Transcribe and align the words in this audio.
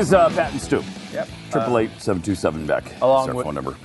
Is 0.00 0.12
uh, 0.14 0.28
Pat 0.30 0.52
and 0.52 0.60
Stu. 0.60 0.82
Yep. 1.12 1.28
Triple 1.50 1.78
eight 1.78 1.90
seven 1.98 2.22
two 2.22 2.34
seven 2.34 2.66
back. 2.66 2.84
along 3.02 3.26
That's 3.26 3.28
our 3.30 3.34
with- 3.36 3.44
phone 3.46 3.54
number. 3.54 3.76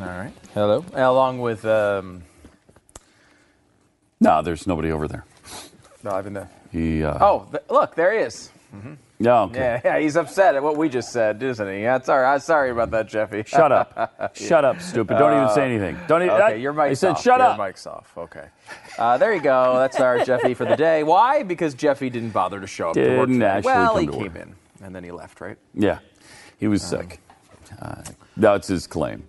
All 0.00 0.06
right. 0.06 0.32
Hello. 0.54 0.84
Along 0.94 1.40
with 1.40 1.64
um, 1.64 2.22
No, 4.20 4.42
there's 4.42 4.66
nobody 4.66 4.90
over 4.92 5.08
there. 5.08 5.24
no, 6.04 6.10
I've 6.12 6.24
been 6.24 6.34
there. 6.34 6.50
He. 6.72 7.02
Uh, 7.02 7.18
Oh, 7.24 7.46
th- 7.50 7.62
look, 7.70 7.94
there 7.94 8.12
he 8.12 8.18
is. 8.18 8.50
yeah. 9.18 9.42
Okay. 9.42 9.58
Yeah, 9.58 9.80
yeah, 9.84 9.98
he's 9.98 10.16
upset 10.16 10.54
at 10.54 10.62
what 10.62 10.76
we 10.76 10.88
just 10.88 11.10
said, 11.12 11.42
isn't 11.42 11.68
he? 11.74 11.82
Yeah, 11.82 12.00
sorry. 12.00 12.26
I'm 12.26 12.40
sorry 12.40 12.70
about 12.70 12.90
that, 12.90 13.08
Jeffy. 13.08 13.42
Shut 13.46 13.72
up. 13.72 14.32
Shut 14.36 14.64
up, 14.64 14.80
stupid. 14.80 15.16
Don't 15.18 15.34
even 15.42 15.54
say 15.54 15.64
anything. 15.64 15.98
Don't 16.06 16.22
even. 16.22 16.34
Uh, 16.34 16.44
Okay, 16.48 16.60
your 16.60 16.72
mic's 16.74 16.90
I 16.90 16.94
said 16.94 17.10
off. 17.12 17.22
shut 17.22 17.38
your 17.38 17.48
up. 17.48 17.58
mic's 17.58 17.86
off. 17.86 18.12
Okay. 18.16 18.46
Uh, 18.98 19.16
there 19.18 19.32
you 19.34 19.40
go. 19.40 19.78
That's 19.78 19.98
our 19.98 20.24
Jeffy 20.24 20.52
for 20.54 20.64
the 20.66 20.76
day. 20.76 21.02
Why? 21.04 21.42
Because 21.42 21.74
Jeffy 21.74 22.10
didn't 22.10 22.30
bother 22.30 22.60
to 22.60 22.66
show 22.66 22.90
up 22.90 22.94
to 22.94 23.00
work. 23.16 23.28
Didn't 23.28 23.34
today. 23.40 23.46
actually 23.46 23.72
well, 23.72 23.92
come 23.94 24.00
he 24.00 24.06
to 24.06 24.12
came 24.12 24.22
work. 24.22 24.36
in 24.36 24.54
and 24.82 24.94
then 24.94 25.04
he 25.04 25.10
left, 25.10 25.40
right? 25.40 25.56
Yeah. 25.74 25.98
He 26.58 26.68
was 26.68 26.82
sick. 26.82 27.20
Uh, 27.80 28.02
that's 28.36 28.66
his 28.68 28.86
claim. 28.86 29.28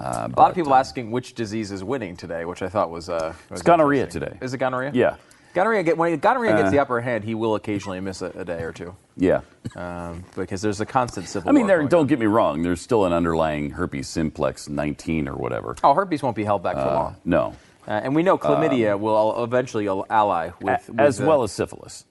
A 0.00 0.30
lot 0.36 0.50
of 0.50 0.54
people 0.54 0.74
asking 0.74 1.10
which 1.10 1.34
disease 1.34 1.72
is 1.72 1.82
winning 1.82 2.16
today, 2.16 2.44
which 2.44 2.62
I 2.62 2.68
thought 2.68 2.90
was 2.90 3.08
uh, 3.08 3.34
was 3.50 3.60
It's 3.60 3.62
gonorrhea 3.66 4.06
today. 4.06 4.38
Is 4.40 4.54
it 4.54 4.58
gonorrhea? 4.58 4.92
Yeah. 4.94 5.16
Gonorrhea 5.54 5.82
get 5.82 5.96
when 5.98 6.16
gonorrhea 6.18 6.52
gets 6.52 6.68
Uh. 6.68 6.70
the 6.70 6.78
upper 6.78 7.00
hand, 7.00 7.24
he 7.24 7.34
will 7.34 7.54
occasionally 7.56 7.98
miss 8.00 8.22
a, 8.22 8.26
a 8.26 8.44
day 8.44 8.62
or 8.62 8.70
two. 8.72 8.94
Yeah. 9.16 9.40
um, 9.74 10.24
because 10.36 10.62
there's 10.62 10.80
a 10.80 10.86
constant 10.86 11.26
civil 11.26 11.48
I 11.48 11.52
mean, 11.52 11.66
there. 11.66 11.82
Don't 11.84 12.02
on. 12.02 12.06
get 12.06 12.18
me 12.20 12.26
wrong. 12.26 12.62
There's 12.62 12.80
still 12.80 13.06
an 13.06 13.12
underlying 13.12 13.70
herpes 13.70 14.08
simplex 14.08 14.68
19 14.68 15.26
or 15.28 15.34
whatever. 15.36 15.74
Oh, 15.82 15.94
herpes 15.94 16.22
won't 16.22 16.36
be 16.36 16.44
held 16.44 16.62
back 16.62 16.74
for 16.76 16.82
Uh, 16.82 16.94
long. 16.94 17.16
no. 17.24 17.54
Uh, 17.88 17.92
and 17.92 18.14
we 18.14 18.22
know 18.22 18.36
chlamydia 18.36 19.00
will 19.00 19.42
eventually 19.42 19.88
ally 19.88 20.50
with, 20.60 20.88
with 20.90 21.00
as 21.00 21.20
uh, 21.20 21.24
well 21.24 21.42
as 21.42 21.50
syphilis. 21.50 22.04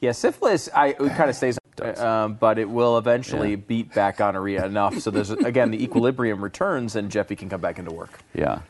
Yeah, 0.00 0.12
syphilis. 0.12 0.68
I 0.74 0.88
it 0.88 0.98
kind 1.16 1.30
of 1.30 1.36
stays, 1.36 1.58
Does. 1.76 1.98
um, 2.00 2.34
but 2.34 2.58
it 2.58 2.68
will 2.68 2.98
eventually 2.98 3.50
Yeah. 3.50 3.56
beat 3.56 3.94
back 3.94 4.18
gonorrhea 4.18 4.64
enough. 4.64 4.98
So 5.00 5.10
there's 5.10 5.30
again 5.30 5.70
the 5.70 5.82
equilibrium 5.82 6.42
returns, 6.42 6.96
and 6.96 7.10
Jeffy 7.10 7.36
can 7.36 7.48
come 7.48 7.60
back 7.60 7.78
into 7.78 7.92
work. 7.92 8.18
Yeah. 8.34 8.60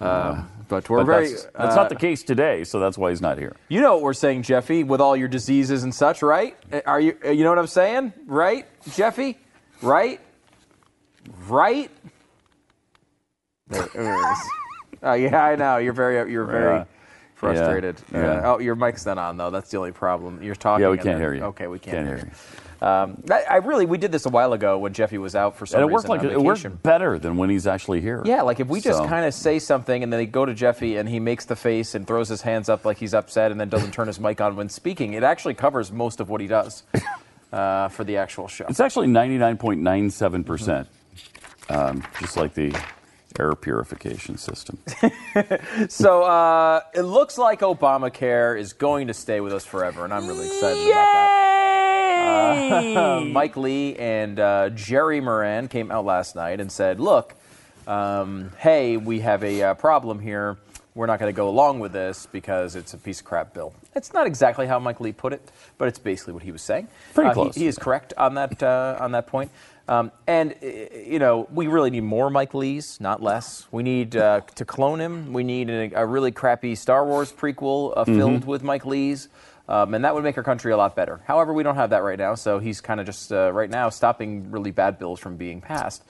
Um, 0.00 0.48
but 0.68 0.90
we're 0.90 0.98
But 0.98 1.06
very. 1.06 1.28
that's, 1.28 1.44
that's 1.44 1.74
uh, 1.74 1.76
not 1.76 1.88
the 1.88 1.94
case 1.94 2.24
today, 2.24 2.64
so 2.64 2.80
that's 2.80 2.98
why 2.98 3.10
he's 3.10 3.20
not 3.20 3.38
here. 3.38 3.54
You 3.68 3.80
know 3.80 3.92
what 3.94 4.02
we're 4.02 4.14
saying, 4.14 4.42
Jeffy, 4.42 4.82
with 4.82 5.00
all 5.00 5.16
your 5.16 5.28
diseases 5.28 5.84
and 5.84 5.94
such, 5.94 6.22
right? 6.22 6.56
Uh, 6.72 6.80
Are 6.86 7.00
you? 7.00 7.16
uh, 7.24 7.30
You 7.30 7.44
know 7.44 7.50
what 7.50 7.58
I'm 7.60 7.66
saying, 7.68 8.12
right, 8.26 8.66
Jeffy? 8.90 9.38
Right? 9.80 10.18
Right? 11.48 11.88
There, 13.68 13.88
there 13.94 14.14
it 14.14 14.32
is. 14.32 14.38
Uh, 15.04 15.14
yeah, 15.14 15.44
I 15.44 15.56
know. 15.56 15.78
You're 15.78 15.92
very, 15.94 16.30
you're 16.30 16.44
very. 16.44 16.84
Frustrated. 17.42 18.00
Yeah. 18.12 18.20
Yeah. 18.20 18.52
oh, 18.52 18.58
your 18.60 18.76
mic's 18.76 19.04
not 19.04 19.18
on 19.18 19.36
though. 19.36 19.50
That's 19.50 19.70
the 19.70 19.76
only 19.76 19.92
problem. 19.92 20.42
You're 20.42 20.54
talking. 20.54 20.82
Yeah, 20.82 20.90
we 20.90 20.98
can't 20.98 21.18
hear 21.18 21.34
you. 21.34 21.42
Okay, 21.44 21.66
we 21.66 21.78
can't, 21.78 21.96
Can't 21.96 22.06
hear 22.06 22.16
hear 22.18 22.26
you. 22.26 22.86
Um, 22.86 23.22
I, 23.30 23.44
I 23.48 23.56
really, 23.56 23.86
we 23.86 23.96
did 23.96 24.10
this 24.10 24.26
a 24.26 24.28
while 24.28 24.52
ago 24.52 24.76
when 24.78 24.92
Jeffy 24.92 25.16
was 25.16 25.36
out 25.36 25.56
for 25.56 25.66
some 25.66 25.80
And 25.80 25.88
it 25.88 25.92
worked 25.92 26.08
like 26.08 26.24
it 26.24 26.40
worked 26.40 26.82
better 26.82 27.16
than 27.18 27.36
when 27.36 27.48
he's 27.48 27.66
actually 27.66 28.00
here. 28.00 28.22
Yeah, 28.24 28.42
like 28.42 28.58
if 28.58 28.66
we 28.66 28.80
just 28.80 28.98
So- 28.98 29.06
kind 29.06 29.24
of 29.24 29.34
say 29.34 29.58
something 29.60 30.02
and 30.02 30.12
then 30.12 30.18
they 30.18 30.26
go 30.26 30.44
to 30.44 30.54
Jeffy 30.54 30.96
and 30.96 31.08
he 31.08 31.20
makes 31.20 31.44
the 31.44 31.54
face 31.54 31.94
and 31.94 32.06
throws 32.06 32.28
his 32.28 32.42
hands 32.42 32.68
up 32.68 32.84
like 32.84 32.96
he's 32.98 33.14
upset 33.14 33.52
and 33.52 33.60
then 33.60 33.68
doesn't 33.68 33.92
turn 33.92 34.08
his 34.08 34.18
mic 34.18 34.40
on 34.40 34.56
when 34.56 34.68
speaking, 34.68 35.12
it 35.12 35.22
actually 35.22 35.54
covers 35.54 35.92
most 35.92 36.18
of 36.18 36.28
what 36.28 36.40
he 36.40 36.48
does 36.48 36.82
uh, 37.52 37.88
for 37.88 38.02
the 38.02 38.16
actual 38.16 38.48
show. 38.48 38.66
It's 38.68 38.80
actually 38.80 39.08
99.97%, 39.08 40.44
percent 40.46 40.88
um, 41.68 42.02
just 42.20 42.36
like 42.36 42.54
the 42.54 42.74
air 43.38 43.54
purification 43.54 44.36
system. 44.38 44.78
So 45.88 46.22
uh, 46.22 46.80
it 46.94 47.02
looks 47.02 47.38
like 47.38 47.60
Obamacare 47.60 48.58
is 48.58 48.72
going 48.74 49.06
to 49.08 49.14
stay 49.14 49.40
with 49.40 49.52
us 49.52 49.64
forever, 49.64 50.04
and 50.04 50.12
I'm 50.12 50.26
really 50.26 50.46
excited 50.46 50.82
about 50.86 51.12
that. 51.12 52.96
Uh, 52.96 53.20
Mike 53.24 53.56
Lee 53.56 53.96
and 53.96 54.38
uh, 54.38 54.68
Jerry 54.70 55.20
Moran 55.20 55.68
came 55.68 55.90
out 55.90 56.04
last 56.04 56.36
night 56.36 56.60
and 56.60 56.70
said, 56.70 57.00
"Look, 57.00 57.34
um, 57.86 58.52
hey, 58.58 58.96
we 58.96 59.20
have 59.20 59.42
a 59.44 59.62
uh, 59.62 59.74
problem 59.74 60.18
here. 60.20 60.56
We're 60.94 61.06
not 61.06 61.18
going 61.18 61.32
to 61.32 61.36
go 61.36 61.48
along 61.48 61.80
with 61.80 61.92
this 61.92 62.26
because 62.30 62.76
it's 62.76 62.92
a 62.94 62.98
piece 62.98 63.20
of 63.20 63.26
crap 63.26 63.54
bill." 63.54 63.72
It's 63.94 64.12
not 64.12 64.26
exactly 64.26 64.66
how 64.66 64.78
Mike 64.78 65.00
Lee 65.00 65.12
put 65.12 65.32
it, 65.32 65.50
but 65.78 65.88
it's 65.88 65.98
basically 65.98 66.34
what 66.34 66.42
he 66.42 66.52
was 66.52 66.62
saying. 66.62 66.88
Pretty 67.14 67.30
Uh, 67.30 67.32
he- 67.32 67.40
close. 67.40 67.54
He, 67.54 67.66
is 67.66 67.78
correct 67.78 68.12
on 68.16 68.34
that 68.34 68.62
uh, 68.62 68.96
on 69.00 69.12
that 69.12 69.26
point. 69.26 69.50
Um, 69.88 70.12
and 70.26 70.54
uh, 70.62 70.66
you 70.96 71.18
know, 71.18 71.48
we 71.52 71.66
really 71.66 71.90
need 71.90 72.02
more 72.04 72.30
Mike 72.30 72.54
Lees, 72.54 73.00
not 73.00 73.22
less. 73.22 73.66
We 73.70 73.82
need 73.82 74.16
uh, 74.16 74.42
to 74.54 74.64
clone 74.64 75.00
him. 75.00 75.32
We 75.32 75.44
need 75.44 75.70
a, 75.70 75.92
a 75.94 76.06
really 76.06 76.30
crappy 76.30 76.74
Star 76.74 77.04
Wars 77.06 77.32
prequel 77.32 77.92
uh, 77.96 78.04
filled 78.04 78.44
with 78.44 78.62
Mike 78.62 78.86
Lees. 78.86 79.28
Um, 79.68 79.94
and 79.94 80.04
that 80.04 80.14
would 80.14 80.24
make 80.24 80.36
our 80.36 80.42
country 80.42 80.72
a 80.72 80.76
lot 80.76 80.96
better. 80.96 81.20
However, 81.24 81.52
we 81.52 81.62
don't 81.62 81.76
have 81.76 81.90
that 81.90 82.02
right 82.02 82.18
now, 82.18 82.34
so 82.34 82.58
he's 82.58 82.80
kind 82.80 83.00
of 83.00 83.06
just 83.06 83.32
uh, 83.32 83.52
right 83.52 83.70
now 83.70 83.88
stopping 83.88 84.50
really 84.50 84.70
bad 84.70 84.98
bills 84.98 85.20
from 85.20 85.36
being 85.36 85.60
passed. 85.60 86.02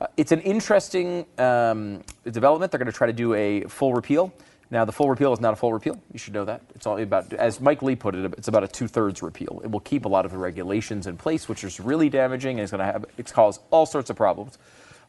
Uh, 0.00 0.06
it's 0.16 0.32
an 0.32 0.40
interesting 0.40 1.26
um, 1.38 2.02
development. 2.24 2.70
They're 2.72 2.78
going 2.78 2.90
to 2.90 2.96
try 2.96 3.08
to 3.08 3.12
do 3.12 3.34
a 3.34 3.62
full 3.62 3.92
repeal. 3.92 4.32
Now, 4.72 4.86
the 4.86 4.92
full 4.92 5.10
repeal 5.10 5.34
is 5.34 5.40
not 5.40 5.52
a 5.52 5.56
full 5.56 5.70
repeal. 5.70 6.00
You 6.14 6.18
should 6.18 6.32
know 6.32 6.46
that. 6.46 6.62
It's 6.74 6.86
all 6.86 6.98
about, 6.98 7.30
as 7.34 7.60
Mike 7.60 7.82
Lee 7.82 7.94
put 7.94 8.14
it, 8.14 8.32
it's 8.38 8.48
about 8.48 8.64
a 8.64 8.68
two-thirds 8.68 9.22
repeal. 9.22 9.60
It 9.62 9.70
will 9.70 9.80
keep 9.80 10.06
a 10.06 10.08
lot 10.08 10.24
of 10.24 10.30
the 10.30 10.38
regulations 10.38 11.06
in 11.06 11.18
place, 11.18 11.46
which 11.46 11.62
is 11.62 11.78
really 11.78 12.08
damaging 12.08 12.52
and 12.52 12.60
it's 12.60 12.72
going 12.72 12.78
to 12.78 12.90
have 12.90 13.04
it's 13.18 13.30
cause 13.30 13.60
all 13.70 13.84
sorts 13.84 14.08
of 14.08 14.16
problems. 14.16 14.56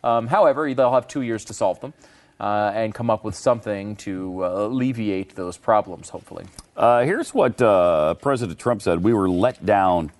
Um, 0.04 0.28
however, 0.28 0.74
they'll 0.74 0.92
have 0.92 1.08
two 1.08 1.22
years 1.22 1.46
to 1.46 1.54
solve 1.54 1.80
them 1.80 1.94
uh, 2.42 2.74
and 2.76 2.94
come 2.94 3.10
up 3.10 3.24
with 3.24 3.36
something 3.36 3.96
to 3.96 4.44
uh, 4.44 4.66
alleviate 4.66 5.34
those 5.36 5.56
problems. 5.56 6.10
Hopefully. 6.10 6.44
Uh, 6.76 7.06
here's 7.06 7.34
what 7.34 7.62
uh, 7.62 8.16
President 8.16 8.60
Trump 8.60 8.82
said. 8.82 9.02
We 9.02 9.14
were 9.14 9.30
let 9.30 9.66
down. 9.66 10.12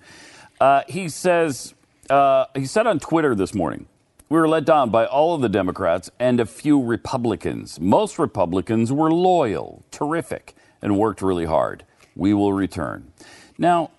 Uh, 0.58 0.84
he 0.88 1.10
says, 1.10 1.74
uh, 2.08 2.46
he 2.54 2.64
said 2.64 2.86
on 2.86 2.98
Twitter 2.98 3.34
this 3.34 3.52
morning, 3.52 3.88
we 4.28 4.38
were 4.38 4.48
let 4.48 4.64
down 4.64 4.90
by 4.90 5.06
all 5.06 5.34
of 5.34 5.42
the 5.42 5.48
Democrats 5.48 6.10
and 6.18 6.40
a 6.40 6.46
few 6.46 6.82
Republicans. 6.82 7.78
Most 7.78 8.18
Republicans 8.18 8.92
were 8.92 9.10
loyal, 9.10 9.84
terrific, 9.90 10.54
and 10.80 10.98
worked 10.98 11.22
really 11.22 11.44
hard. 11.44 11.84
We 12.16 12.32
will 12.34 12.52
return. 12.52 13.12
Now, 13.58 13.90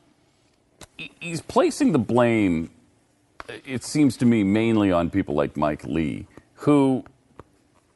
he's 0.98 1.42
placing 1.42 1.92
the 1.92 2.00
blame, 2.00 2.72
it 3.48 3.84
seems 3.84 4.18
to 4.18 4.26
me, 4.26 4.44
mainly 4.44 4.92
on 4.92 5.10
people 5.10 5.36
like 5.36 5.56
Mike 5.56 5.84
Lee, 5.84 6.28
who 6.56 7.06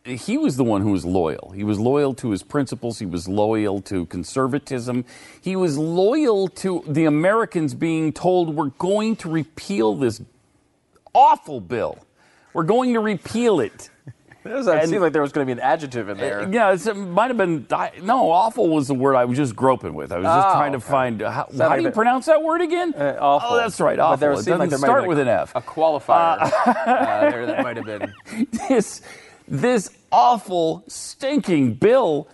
he 0.05 0.37
was 0.37 0.55
the 0.57 0.63
one 0.63 0.81
who 0.81 0.91
was 0.91 1.05
loyal. 1.05 1.51
He 1.51 1.63
was 1.63 1.79
loyal 1.79 2.13
to 2.15 2.31
his 2.31 2.41
principles. 2.41 2.99
He 2.99 3.05
was 3.05 3.27
loyal 3.27 3.81
to 3.83 4.05
conservatism. 4.07 5.05
He 5.41 5.55
was 5.55 5.77
loyal 5.77 6.47
to 6.47 6.83
the 6.87 7.05
Americans 7.05 7.73
being 7.73 8.13
told, 8.13 8.55
we're 8.55 8.69
going 8.69 9.15
to 9.17 9.29
repeal 9.29 9.95
this 9.95 10.21
awful 11.13 11.59
bill. 11.59 11.99
We're 12.53 12.63
going 12.63 12.93
to 12.93 12.99
repeal 12.99 13.59
it. 13.59 13.89
It, 14.45 14.89
seemed 14.89 15.01
like 15.01 15.11
there 15.11 15.21
was 15.21 15.33
going 15.33 15.45
to 15.45 15.53
be 15.53 15.59
an 15.61 15.63
adjective 15.63 16.07
in 16.07 16.17
there. 16.17 16.49
Yeah, 16.49 16.71
it 16.71 16.95
might 16.95 17.27
have 17.27 17.35
been, 17.37 17.67
I- 17.71 17.91
no, 18.01 18.31
awful 18.31 18.69
was 18.69 18.87
the 18.87 18.93
word 18.93 19.15
I 19.15 19.25
was 19.25 19.37
just 19.37 19.53
groping 19.53 19.93
with. 19.93 20.13
I 20.13 20.17
was 20.17 20.25
just 20.25 20.47
Oh, 20.47 20.51
trying 20.53 20.71
to 20.71 20.77
okay. 20.77 20.87
find, 20.87 21.21
how, 21.21 21.47
how 21.57 21.75
do 21.75 21.81
you 21.83 21.91
pronounce 21.91 22.25
that 22.27 22.41
word 22.41 22.61
again? 22.61 22.93
Uh, 22.95 23.17
awful. 23.19 23.49
Oh, 23.51 23.57
that's 23.57 23.79
right, 23.81 23.99
awful. 23.99 24.13
But 24.15 24.19
there 24.21 24.31
it 24.31 24.45
doesn't 24.45 24.69
there 24.69 24.77
start 24.79 25.07
with 25.07 25.19
a- 25.19 25.23
an 25.23 25.27
F. 25.27 25.51
A 25.55 25.61
qualifier 25.61 26.39
uh, 26.65 27.29
there 27.29 27.45
that 27.47 27.63
might 27.63 27.75
have 27.75 27.85
been. 27.85 28.13
this 28.69 29.01
this 29.47 29.89
awful 30.11 30.85
stinking 30.87 31.73
bill 31.73 32.29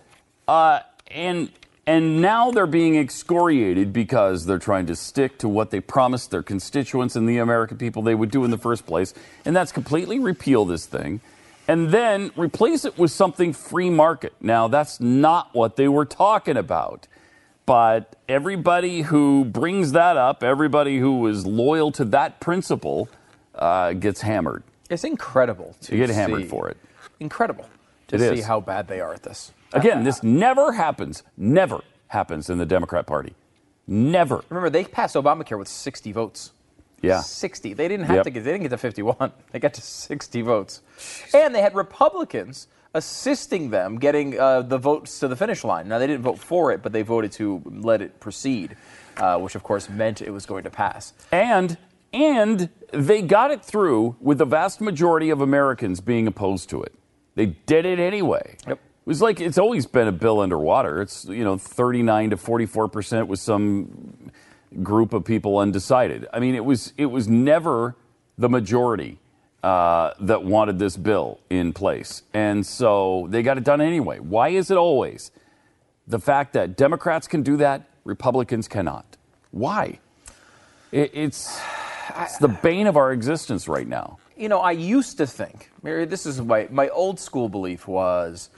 uh, 0.46 0.80
and 1.10 1.50
And 1.86 2.20
now 2.20 2.50
they're 2.50 2.66
being 2.66 2.96
excoriated 2.96 3.92
because 3.92 4.44
they're 4.46 4.58
trying 4.58 4.86
to 4.86 4.96
stick 4.96 5.38
to 5.38 5.48
what 5.48 5.70
they 5.70 5.78
promised 5.80 6.32
their 6.32 6.42
constituents 6.42 7.14
and 7.14 7.28
the 7.28 7.38
American 7.38 7.78
people 7.78 8.02
they 8.02 8.14
would 8.14 8.30
do 8.32 8.44
in 8.44 8.50
the 8.50 8.58
first 8.58 8.86
place. 8.86 9.14
And 9.44 9.54
that's 9.54 9.70
completely 9.70 10.18
repeal 10.18 10.64
this 10.64 10.86
thing 10.86 11.20
and 11.68 11.90
then 11.90 12.32
replace 12.36 12.84
it 12.84 12.98
with 12.98 13.10
something 13.12 13.52
free 13.52 13.90
market. 13.90 14.32
Now, 14.40 14.66
that's 14.68 15.00
not 15.00 15.50
what 15.54 15.76
they 15.76 15.86
were 15.88 16.04
talking 16.04 16.56
about. 16.56 17.06
But 17.66 18.14
everybody 18.28 19.02
who 19.02 19.44
brings 19.44 19.92
that 19.92 20.16
up, 20.16 20.42
everybody 20.44 20.98
who 20.98 21.26
is 21.26 21.44
loyal 21.46 21.90
to 21.92 22.04
that 22.06 22.38
principle, 22.40 23.08
uh, 23.54 23.92
gets 23.94 24.20
hammered. 24.20 24.62
It's 24.90 25.02
incredible 25.02 25.74
to 25.82 25.96
You 25.96 26.06
get 26.06 26.14
hammered 26.14 26.42
see- 26.42 26.48
for 26.48 26.68
it. 26.68 26.76
Incredible 27.18 27.66
to 28.08 28.16
It 28.16 28.20
see 28.20 28.38
is. 28.40 28.46
how 28.46 28.60
bad 28.60 28.86
they 28.86 29.00
are 29.00 29.12
at 29.14 29.22
this. 29.24 29.52
Again, 29.72 30.04
this 30.04 30.22
never 30.22 30.72
happens, 30.72 31.22
never 31.36 31.82
happens 32.08 32.48
in 32.50 32.58
the 32.58 32.66
Democrat 32.66 33.06
Party. 33.06 33.34
Never. 33.86 34.42
Remember, 34.48 34.70
they 34.70 34.84
passed 34.84 35.14
Obamacare 35.14 35.58
with 35.58 35.68
60 35.68 36.12
votes. 36.12 36.52
Yeah. 37.02 37.20
60. 37.20 37.74
They 37.74 37.88
didn't 37.88 38.06
have 38.06 38.16
Yep. 38.16 38.24
to 38.24 38.30
get. 38.30 38.44
They 38.44 38.50
didn't 38.52 38.62
get 38.62 38.70
to 38.70 38.78
51. 38.78 39.32
They 39.52 39.58
got 39.58 39.74
to 39.74 39.82
60 39.82 40.42
votes, 40.42 40.82
and 41.34 41.54
they 41.54 41.60
had 41.60 41.74
Republicans 41.74 42.68
assisting 42.94 43.68
them 43.70 43.98
getting 43.98 44.38
uh, 44.40 44.62
the 44.62 44.78
votes 44.78 45.18
to 45.20 45.28
the 45.28 45.36
finish 45.36 45.62
line. 45.64 45.86
Now 45.88 45.98
they 45.98 46.06
didn't 46.06 46.22
vote 46.22 46.38
for 46.38 46.72
it, 46.72 46.82
but 46.82 46.92
they 46.92 47.02
voted 47.02 47.30
to 47.32 47.62
let 47.66 48.00
it 48.00 48.18
proceed, 48.20 48.76
uh, 49.18 49.38
which 49.38 49.54
of 49.54 49.62
course 49.62 49.88
meant 49.90 50.22
it 50.22 50.30
was 50.30 50.46
going 50.46 50.64
to 50.64 50.70
pass. 50.70 51.12
And 51.30 51.76
and 52.12 52.70
they 52.92 53.20
got 53.20 53.50
it 53.50 53.62
through 53.62 54.16
with 54.20 54.38
the 54.38 54.46
vast 54.46 54.80
majority 54.80 55.28
of 55.28 55.40
Americans 55.42 56.00
being 56.00 56.26
opposed 56.26 56.70
to 56.70 56.82
it. 56.82 56.94
They 57.34 57.46
did 57.46 57.84
it 57.84 57.98
anyway. 57.98 58.56
Yep. 58.66 58.78
Was 59.06 59.22
like 59.22 59.40
it's 59.40 59.56
always 59.56 59.86
been 59.86 60.08
a 60.08 60.12
bill 60.12 60.40
underwater. 60.40 61.00
It's 61.00 61.24
you 61.26 61.44
know 61.44 61.56
39 61.56 62.30
to 62.30 62.36
44 62.36 62.88
percent 62.88 63.28
with 63.28 63.38
some 63.38 64.32
group 64.82 65.12
of 65.12 65.24
people 65.24 65.58
undecided. 65.58 66.26
I 66.32 66.40
mean, 66.40 66.56
it 66.56 66.64
was 66.64 66.92
it 66.98 67.06
was 67.06 67.28
never 67.28 67.94
the 68.36 68.48
majority 68.48 69.20
uh, 69.62 70.10
that 70.18 70.42
wanted 70.42 70.80
this 70.80 70.96
bill 70.96 71.38
in 71.48 71.72
place, 71.72 72.24
and 72.34 72.66
so 72.66 73.28
they 73.30 73.44
got 73.44 73.58
it 73.58 73.62
done 73.62 73.80
anyway. 73.80 74.18
Why 74.18 74.48
is 74.48 74.72
it 74.72 74.76
always 74.76 75.30
the 76.08 76.18
fact 76.18 76.52
that 76.54 76.76
Democrats 76.76 77.28
can 77.28 77.44
do 77.44 77.56
that, 77.58 77.88
Republicans 78.02 78.66
cannot? 78.66 79.16
Why? 79.52 80.00
It, 80.90 81.12
it's 81.14 81.60
it's 82.18 82.38
the 82.38 82.48
bane 82.48 82.88
of 82.88 82.96
our 82.96 83.12
existence 83.12 83.68
right 83.68 83.86
now. 83.86 84.18
You 84.36 84.48
know, 84.48 84.58
I 84.58 84.72
used 84.72 85.16
to 85.18 85.26
think, 85.26 85.70
Mary, 85.82 86.04
this 86.06 86.26
is 86.26 86.42
my, 86.42 86.68
my 86.70 86.88
old 86.88 87.18
school 87.18 87.48
belief 87.48 87.88
was 87.88 88.50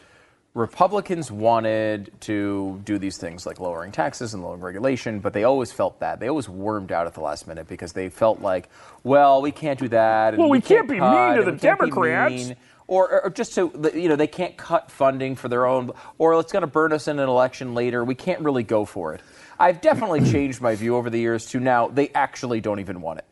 Republicans 0.59 1.31
wanted 1.31 2.11
to 2.23 2.83
do 2.85 2.99
these 2.99 3.17
things 3.17 3.47
like 3.47 3.61
lowering 3.61 3.93
taxes 3.93 4.35
and 4.35 4.43
lowering 4.43 4.61
regulation, 4.61 5.21
but 5.21 5.33
they 5.33 5.45
always 5.45 5.71
felt 5.71 6.01
bad. 6.01 6.19
They 6.19 6.29
always 6.29 6.49
wormed 6.49 6.91
out 6.91 7.07
at 7.07 7.15
the 7.15 7.21
last 7.21 7.47
minute 7.47 7.69
because 7.69 7.93
they 7.93 8.09
felt 8.09 8.41
like, 8.41 8.69
well, 9.05 9.41
we 9.41 9.53
can't 9.53 9.79
do 9.79 9.87
that. 9.91 10.35
And 10.35 10.39
Well, 10.39 10.51
we 10.51 10.61
can't 10.61 10.89
be 10.89 10.99
mean 10.99 11.37
to 11.37 11.45
the 11.45 11.53
we 11.53 11.59
can't 11.59 11.79
Democrats. 11.79 12.51
Or, 12.89 13.25
or 13.25 13.31
just 13.31 13.53
so 13.53 13.71
you 13.95 14.09
know, 14.09 14.17
they 14.17 14.27
can't 14.27 14.57
cut 14.57 14.91
funding 14.91 15.37
for 15.37 15.49
their 15.49 15.67
own, 15.67 15.93
or 16.17 16.41
it's 16.41 16.53
going 16.53 16.63
to 16.63 16.67
burn 16.67 16.93
us 16.93 17.07
in 17.07 17.19
an 17.21 17.29
election 17.29 17.75
later. 17.75 18.03
We 18.03 18.15
can't 18.17 18.41
really 18.41 18.63
go 18.65 18.85
for 18.85 19.15
it. 19.15 19.21
I've 19.61 19.81
definitely 19.81 20.21
changed 20.33 20.61
my 20.61 20.75
view 20.75 20.97
over 20.97 21.09
the 21.09 21.21
years 21.21 21.47
to 21.51 21.61
now 21.61 21.87
they 21.87 22.09
actually 22.15 22.61
don't 22.61 22.81
even 22.81 23.01
want 23.01 23.21
it. 23.21 23.27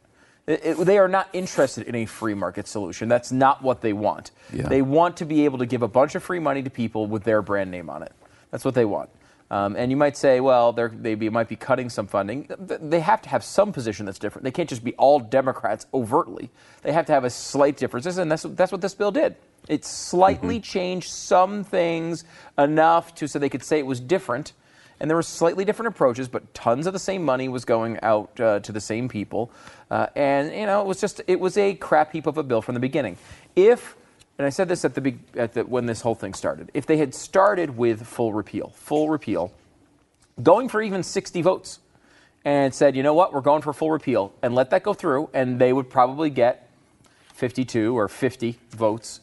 It- 0.46 0.76
they 0.78 0.98
are 0.98 1.08
not 1.08 1.28
interested 1.32 1.88
in 1.88 1.94
a 1.96 2.06
free 2.06 2.34
market 2.34 2.68
solution. 2.68 3.08
That's 3.08 3.32
not 3.32 3.62
what 3.62 3.80
they 3.80 3.92
want. 3.92 4.30
Yeah. 4.52 4.68
They 4.68 4.80
want 4.80 5.16
to 5.16 5.24
be 5.24 5.44
able 5.44 5.58
to 5.58 5.66
give 5.66 5.82
a 5.82 5.88
bunch 5.88 6.14
of 6.14 6.22
free 6.22 6.38
money 6.38 6.62
to 6.62 6.70
people 6.70 7.06
with 7.06 7.24
their 7.24 7.42
brand 7.42 7.70
name 7.70 7.90
on 7.90 8.02
it. 8.02 8.12
That's 8.52 8.64
what 8.64 8.74
they 8.74 8.84
want. 8.84 9.10
Um, 9.50 9.76
and 9.76 9.90
you 9.90 9.96
might 9.96 10.16
say, 10.16 10.40
well, 10.40 10.72
they're, 10.72 10.88
be, 10.88 11.28
might 11.30 11.48
be 11.48 11.56
cutting 11.56 11.88
some 11.88 12.06
funding. 12.06 12.48
They 12.58 13.00
have 13.00 13.22
to 13.22 13.28
have 13.28 13.44
some 13.44 13.72
position 13.72 14.06
that's 14.06 14.18
different. 14.18 14.44
They 14.44 14.50
can't 14.50 14.68
just 14.68 14.82
be 14.82 14.94
all 14.94 15.20
Democrats 15.20 15.86
overtly. 15.94 16.50
They 16.82 16.92
have 16.92 17.06
to 17.06 17.12
have 17.12 17.24
a 17.24 17.30
slight 17.30 17.76
difference, 17.76 18.06
and 18.06 18.30
that's, 18.30 18.42
that's 18.42 18.72
what 18.72 18.80
this 18.80 18.94
bill 18.94 19.12
did. 19.12 19.36
It 19.68 19.84
slightly 19.84 20.60
changed 20.60 21.10
some 21.10 21.64
things 21.64 22.24
enough 22.58 23.14
to 23.16 23.28
so 23.28 23.38
they 23.38 23.48
could 23.48 23.64
say 23.64 23.78
it 23.78 23.86
was 23.86 24.00
different 24.00 24.52
and 25.00 25.10
there 25.10 25.16
were 25.16 25.22
slightly 25.22 25.64
different 25.64 25.88
approaches, 25.88 26.28
but 26.28 26.54
tons 26.54 26.86
of 26.86 26.92
the 26.92 26.98
same 26.98 27.24
money 27.24 27.48
was 27.48 27.64
going 27.64 27.98
out 28.02 28.38
uh, 28.40 28.60
to 28.60 28.72
the 28.72 28.80
same 28.80 29.08
people, 29.08 29.50
uh, 29.90 30.06
and 30.16 30.52
you 30.52 30.66
know 30.66 30.80
it 30.80 30.86
was 30.86 31.00
just 31.00 31.20
it 31.26 31.40
was 31.40 31.56
a 31.56 31.74
crap 31.74 32.12
heap 32.12 32.26
of 32.26 32.38
a 32.38 32.42
bill 32.42 32.62
from 32.62 32.74
the 32.74 32.80
beginning. 32.80 33.16
If 33.54 33.96
and 34.38 34.46
I 34.46 34.50
said 34.50 34.68
this 34.68 34.84
at 34.84 34.94
the, 34.94 35.00
big, 35.00 35.18
at 35.34 35.54
the 35.54 35.64
when 35.64 35.86
this 35.86 36.02
whole 36.02 36.14
thing 36.14 36.34
started, 36.34 36.70
if 36.74 36.86
they 36.86 36.98
had 36.98 37.14
started 37.14 37.76
with 37.76 38.06
full 38.06 38.32
repeal, 38.34 38.72
full 38.76 39.08
repeal, 39.08 39.50
going 40.42 40.68
for 40.68 40.82
even 40.82 41.02
60 41.02 41.40
votes, 41.42 41.78
and 42.44 42.74
said, 42.74 42.94
you 42.94 43.02
know 43.02 43.14
what, 43.14 43.32
we're 43.32 43.40
going 43.40 43.62
for 43.62 43.72
full 43.72 43.90
repeal, 43.90 44.32
and 44.42 44.54
let 44.54 44.70
that 44.70 44.82
go 44.82 44.92
through, 44.92 45.30
and 45.32 45.58
they 45.58 45.72
would 45.72 45.88
probably 45.88 46.28
get 46.28 46.68
52 47.34 47.96
or 47.96 48.08
50 48.08 48.58
votes, 48.70 49.20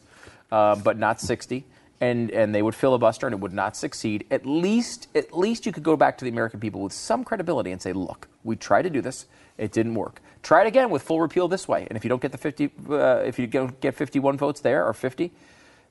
uh, 0.50 0.74
but 0.76 0.98
not 0.98 1.20
60. 1.20 1.64
And, 2.04 2.30
and 2.30 2.54
they 2.54 2.60
would 2.60 2.74
filibuster 2.74 3.26
and 3.26 3.34
it 3.34 3.40
would 3.40 3.52
not 3.52 3.76
succeed. 3.76 4.26
At 4.30 4.44
least, 4.44 5.08
at 5.14 5.36
least 5.36 5.64
you 5.64 5.72
could 5.72 5.82
go 5.82 5.96
back 5.96 6.18
to 6.18 6.24
the 6.24 6.30
American 6.30 6.60
people 6.60 6.82
with 6.82 6.92
some 6.92 7.24
credibility 7.24 7.70
and 7.70 7.80
say, 7.80 7.92
look, 7.92 8.28
we 8.42 8.56
tried 8.56 8.82
to 8.82 8.90
do 8.90 9.00
this, 9.00 9.26
it 9.56 9.72
didn't 9.72 9.94
work. 9.94 10.20
Try 10.42 10.60
it 10.64 10.66
again 10.66 10.90
with 10.90 11.02
full 11.02 11.20
repeal 11.20 11.48
this 11.48 11.66
way. 11.66 11.86
And 11.88 11.96
if 11.96 12.04
you 12.04 12.10
don't 12.10 12.20
get 12.20 12.32
the 12.32 12.38
50, 12.38 12.70
uh, 12.90 13.22
if 13.24 13.38
you 13.38 13.46
don't 13.46 13.80
get 13.80 13.94
51 13.94 14.36
votes 14.36 14.60
there 14.60 14.86
or 14.86 14.92
50, 14.92 15.30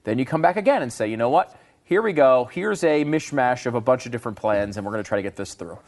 then 0.03 0.19
you 0.19 0.25
come 0.25 0.41
back 0.41 0.57
again 0.57 0.83
and 0.83 0.93
say, 0.93 1.07
you 1.07 1.17
know 1.17 1.29
what? 1.29 1.57
Here 1.85 2.01
we 2.01 2.13
go. 2.13 2.45
Here's 2.45 2.83
a 2.83 3.03
mishmash 3.03 3.65
of 3.65 3.75
a 3.75 3.81
bunch 3.81 4.05
of 4.05 4.11
different 4.11 4.37
plans, 4.37 4.77
and 4.77 4.85
we're 4.85 4.91
going 4.91 5.03
to 5.03 5.07
try 5.07 5.17
to 5.17 5.23
get 5.23 5.35
this 5.35 5.53
through. 5.53 5.79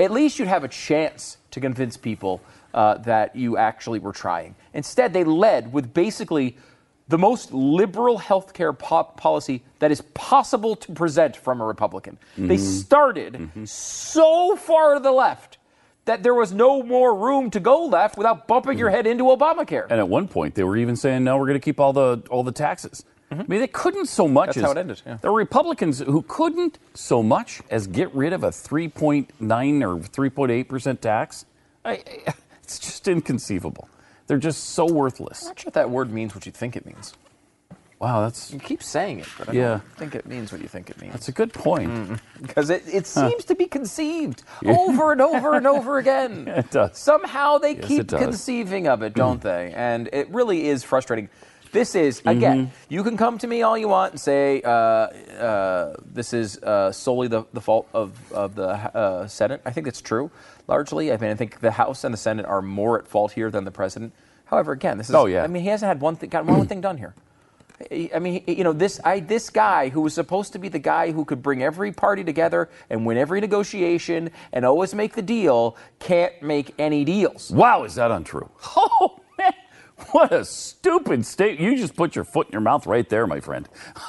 At 0.00 0.10
least 0.10 0.38
you'd 0.38 0.48
have 0.48 0.64
a 0.64 0.68
chance 0.68 1.36
to 1.52 1.60
convince 1.60 1.96
people 1.96 2.40
uh, 2.74 2.98
that 2.98 3.36
you 3.36 3.56
actually 3.56 3.98
were 3.98 4.12
trying. 4.12 4.54
Instead, 4.74 5.12
they 5.12 5.24
led 5.24 5.72
with 5.72 5.94
basically 5.94 6.56
the 7.08 7.18
most 7.18 7.52
liberal 7.52 8.18
healthcare 8.18 8.76
po- 8.76 9.04
policy 9.04 9.62
that 9.78 9.90
is 9.92 10.00
possible 10.14 10.74
to 10.76 10.92
present 10.92 11.36
from 11.36 11.60
a 11.60 11.64
Republican. 11.64 12.18
They 12.36 12.56
mm-hmm. 12.56 12.64
started 12.64 13.32
mm-hmm. 13.34 13.64
so 13.64 14.56
far 14.56 14.94
to 14.94 15.00
the 15.00 15.12
left 15.12 15.58
that 16.04 16.22
there 16.22 16.34
was 16.34 16.52
no 16.52 16.82
more 16.82 17.14
room 17.14 17.50
to 17.50 17.60
go 17.60 17.84
left 17.84 18.16
without 18.16 18.46
bumping 18.46 18.78
your 18.78 18.88
mm-hmm. 18.88 18.96
head 18.96 19.06
into 19.06 19.24
Obamacare. 19.24 19.86
And 19.90 20.00
at 20.00 20.08
one 20.08 20.28
point, 20.28 20.54
they 20.54 20.64
were 20.64 20.76
even 20.76 20.96
saying, 20.96 21.24
"No, 21.24 21.36
we're 21.36 21.46
going 21.46 21.60
to 21.60 21.64
keep 21.64 21.78
all 21.78 21.92
the 21.92 22.22
all 22.30 22.42
the 22.42 22.52
taxes." 22.52 23.04
I 23.30 23.34
mean, 23.48 23.58
they 23.58 23.66
couldn't 23.66 24.06
so 24.06 24.28
much 24.28 24.48
That's 24.48 24.58
as 24.58 24.62
how 24.62 24.70
it 24.70 24.78
ended, 24.78 25.02
yeah. 25.04 25.18
there 25.20 25.32
were 25.32 25.38
Republicans 25.38 25.98
who 25.98 26.22
couldn't 26.22 26.78
so 26.94 27.24
much 27.24 27.60
as 27.70 27.88
get 27.88 28.14
rid 28.14 28.32
of 28.32 28.44
a 28.44 28.50
3.9 28.50 29.26
or 29.82 29.98
3.8 29.98 30.68
percent 30.68 31.02
tax. 31.02 31.44
I, 31.84 32.02
I- 32.26 32.34
it's 32.62 32.80
just 32.80 33.06
inconceivable. 33.06 33.88
They're 34.26 34.38
just 34.38 34.70
so 34.70 34.86
worthless. 34.86 35.42
I'm 35.42 35.48
not 35.48 35.60
sure 35.60 35.68
if 35.68 35.74
that 35.74 35.90
word 35.90 36.12
means 36.12 36.34
what 36.34 36.46
you 36.46 36.52
think 36.52 36.76
it 36.76 36.84
means. 36.86 37.14
Wow, 37.98 38.22
that's 38.22 38.52
You 38.52 38.58
keep 38.58 38.82
saying 38.82 39.20
it, 39.20 39.28
but 39.38 39.48
I 39.48 39.52
Yeah. 39.52 39.68
don't 39.68 39.92
think 39.96 40.14
it 40.14 40.26
means 40.26 40.52
what 40.52 40.60
you 40.60 40.68
think 40.68 40.90
it 40.90 41.00
means. 41.00 41.12
that's 41.14 41.28
a 41.28 41.32
good 41.32 41.52
point. 41.54 42.20
Because 42.42 42.68
it, 42.68 42.82
it 42.92 43.06
seems 43.06 43.44
to 43.46 43.54
be 43.54 43.66
conceived 43.66 44.42
over 44.66 45.12
and 45.12 45.22
over 45.22 45.54
and 45.56 45.66
over 45.66 45.98
again. 45.98 46.46
It 46.56 46.70
does. 46.70 46.98
Somehow 46.98 47.56
they 47.58 47.76
Yes, 47.76 47.86
keep 47.86 48.06
does. 48.08 48.20
conceiving 48.20 48.86
of 48.86 49.02
it, 49.02 49.14
don't 49.14 49.40
mm. 49.40 49.44
they? 49.44 49.72
And 49.74 50.10
it 50.12 50.28
really 50.30 50.68
is 50.68 50.84
frustrating. 50.84 51.30
This 51.76 51.94
is, 51.94 52.22
again, 52.24 52.68
Mm-hmm. 52.68 52.94
you 52.94 53.02
can 53.04 53.18
come 53.18 53.36
to 53.36 53.46
me 53.46 53.60
all 53.60 53.76
you 53.76 53.86
want 53.86 54.12
and 54.12 54.20
say 54.20 54.62
uh, 54.62 54.70
uh, 54.70 55.94
this 56.10 56.32
is 56.32 56.56
uh, 56.62 56.90
solely 56.90 57.28
the, 57.28 57.44
the 57.52 57.60
fault 57.60 57.86
of, 57.92 58.12
of 58.32 58.54
the 58.54 58.68
uh, 58.70 59.26
Senate. 59.28 59.60
I 59.66 59.72
think 59.72 59.86
it's 59.86 60.00
true, 60.00 60.30
largely. 60.68 61.12
I 61.12 61.18
mean, 61.18 61.30
I 61.30 61.34
think 61.34 61.60
the 61.60 61.72
House 61.72 62.02
and 62.04 62.14
the 62.14 62.18
Senate 62.18 62.46
are 62.46 62.62
more 62.62 62.98
at 62.98 63.06
fault 63.06 63.32
here 63.32 63.50
than 63.50 63.64
the 63.64 63.70
President. 63.70 64.14
However, 64.46 64.72
again, 64.72 64.96
this 64.96 65.10
is, 65.10 65.14
Oh, 65.14 65.26
yeah. 65.26 65.44
I 65.44 65.48
mean, 65.48 65.62
he 65.64 65.68
hasn't 65.68 65.88
had 65.88 66.00
one 66.00 66.16
thing, 66.16 66.30
gotten 66.30 66.48
one 66.56 66.66
thing 66.72 66.80
done 66.80 66.96
here. 66.96 67.14
I 68.14 68.20
mean, 68.20 68.42
you 68.46 68.64
know, 68.64 68.72
this 68.72 68.98
I, 69.04 69.20
this 69.20 69.50
guy 69.50 69.90
who 69.90 70.00
was 70.00 70.14
supposed 70.14 70.54
to 70.54 70.58
be 70.58 70.70
the 70.70 70.78
guy 70.78 71.12
who 71.12 71.26
could 71.26 71.42
bring 71.42 71.62
every 71.62 71.92
party 71.92 72.24
together 72.24 72.70
and 72.88 73.04
win 73.04 73.18
every 73.18 73.38
negotiation 73.42 74.30
and 74.54 74.64
always 74.64 74.94
make 74.94 75.12
the 75.12 75.20
deal 75.20 75.76
can't 75.98 76.40
make 76.40 76.72
any 76.78 77.04
deals. 77.04 77.50
Wow, 77.50 77.84
is 77.84 77.96
that 77.96 78.10
untrue? 78.10 78.48
Oh 78.76 79.20
what 80.12 80.32
a 80.32 80.44
stupid 80.44 81.24
state! 81.24 81.58
You 81.58 81.76
just 81.76 81.96
put 81.96 82.14
your 82.14 82.24
foot 82.24 82.48
in 82.48 82.52
your 82.52 82.60
mouth 82.60 82.86
right 82.86 83.08
there, 83.08 83.26
my 83.26 83.40
friend. 83.40 83.68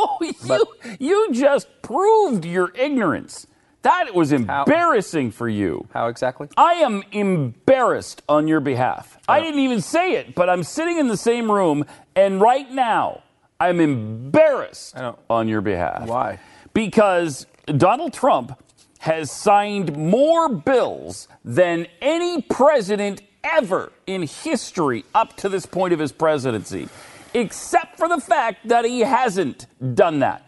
Oh, 0.00 0.18
you 0.20 0.66
you 1.00 1.32
just 1.32 1.68
proved 1.82 2.44
your 2.44 2.72
ignorance. 2.76 3.46
That 3.82 4.14
was 4.14 4.32
embarrassing 4.32 5.32
for 5.32 5.48
you. 5.48 5.88
How 5.92 6.08
exactly? 6.08 6.48
I 6.56 6.74
am 6.74 7.02
embarrassed 7.12 8.22
on 8.28 8.46
your 8.48 8.60
behalf. 8.60 9.18
I 9.28 9.38
oh. 9.38 9.42
didn't 9.42 9.60
even 9.60 9.80
say 9.80 10.12
it, 10.14 10.34
but 10.34 10.48
I'm 10.48 10.62
sitting 10.62 10.98
in 10.98 11.08
the 11.08 11.16
same 11.16 11.50
room, 11.50 11.84
and 12.14 12.40
right 12.40 12.70
now 12.70 13.22
I'm 13.60 13.80
embarrassed 13.80 14.96
on 15.28 15.48
your 15.48 15.60
behalf. 15.60 16.06
Why? 16.06 16.38
Because 16.74 17.46
Donald 17.66 18.12
Trump 18.12 18.62
has 18.98 19.30
signed 19.30 19.96
more 19.96 20.48
bills 20.48 21.28
than 21.44 21.86
any 22.00 22.42
president 22.42 23.22
ever 23.44 23.92
in 24.06 24.22
history 24.22 25.04
up 25.14 25.36
to 25.38 25.48
this 25.48 25.66
point 25.66 25.92
of 25.92 25.98
his 25.98 26.12
presidency, 26.12 26.88
except 27.34 27.98
for 27.98 28.08
the 28.08 28.20
fact 28.20 28.68
that 28.68 28.84
he 28.84 29.00
hasn't 29.00 29.66
done 29.94 30.20
that. 30.20 30.44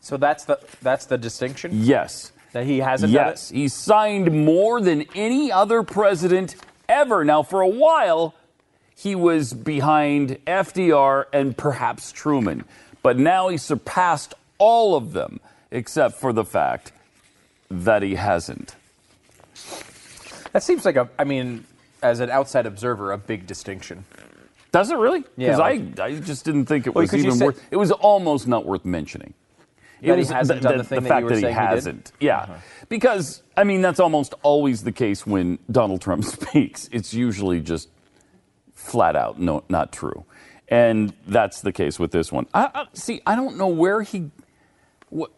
So 0.00 0.16
that's 0.16 0.44
the 0.44 0.58
that's 0.82 1.06
the 1.06 1.18
distinction. 1.18 1.72
Yes. 1.74 2.32
That 2.52 2.64
he 2.64 2.78
hasn't 2.78 3.12
done 3.12 3.26
Yes, 3.26 3.50
he 3.50 3.68
signed 3.68 4.44
more 4.46 4.80
than 4.80 5.04
any 5.14 5.50
other 5.52 5.82
president 5.82 6.56
ever. 6.88 7.24
Now, 7.24 7.42
for 7.42 7.60
a 7.60 7.68
while, 7.68 8.34
he 8.94 9.14
was 9.14 9.52
behind 9.52 10.38
FDR 10.46 11.26
and 11.32 11.56
perhaps 11.56 12.12
Truman, 12.12 12.64
but 13.02 13.18
now 13.18 13.48
he 13.48 13.58
surpassed 13.58 14.32
all 14.58 14.96
of 14.96 15.12
them, 15.12 15.40
except 15.70 16.16
for 16.16 16.32
the 16.32 16.44
fact 16.44 16.92
that 17.70 18.02
he 18.02 18.14
hasn't. 18.14 18.74
That 20.52 20.62
seems 20.62 20.84
like 20.84 20.96
a, 20.96 21.08
I 21.18 21.24
mean, 21.24 21.66
as 22.02 22.20
an 22.20 22.30
outside 22.30 22.66
observer, 22.66 23.12
a 23.12 23.18
big 23.18 23.46
distinction. 23.46 24.04
Does 24.72 24.90
it 24.90 24.96
really? 24.98 25.24
Yeah, 25.36 25.56
Because 25.56 25.60
I, 25.98 26.04
I 26.04 26.20
just 26.20 26.44
didn't 26.44 26.66
think 26.66 26.86
it 26.86 26.94
Well, 26.94 27.02
was 27.02 27.14
even 27.14 27.38
worth. 27.38 27.62
It 27.70 27.76
was 27.76 27.90
almost 27.92 28.46
not 28.46 28.66
worth 28.66 28.84
mentioning. 28.84 29.32
It 30.02 30.08
That 30.08 30.18
he 30.18 30.24
hasn't 30.26 30.60
done 30.62 30.76
the 30.76 30.84
thing 30.84 31.02
that 31.02 31.08
fact 31.08 31.20
you 31.20 31.24
were 31.24 31.30
that 31.30 31.36
he 31.36 31.40
saying 31.42 31.54
he? 31.54 31.58
Uh-huh. 31.60 31.74
hasn't. 31.74 32.12
Yeah, 32.20 32.58
because 32.90 33.42
I 33.56 33.64
mean 33.64 33.80
that's 33.80 33.98
almost 33.98 34.34
always 34.42 34.82
the 34.84 34.92
case 34.92 35.26
when 35.26 35.58
Donald 35.70 36.02
Trump 36.02 36.24
speaks. 36.36 36.88
It's 36.92 37.14
usually 37.14 37.60
just 37.60 37.88
flat 38.74 39.16
out 39.16 39.40
no, 39.40 39.64
not 39.70 39.92
true, 39.92 40.26
and 40.68 41.14
that's 41.26 41.62
the 41.62 41.72
case 41.72 41.98
with 41.98 42.10
this 42.10 42.30
one. 42.30 42.46
I, 42.52 42.68
I, 42.74 42.86
see, 42.92 43.22
I 43.26 43.36
don't 43.36 43.56
know 43.56 43.68
where 43.68 44.02
he. 44.02 44.30
What, 45.08 45.30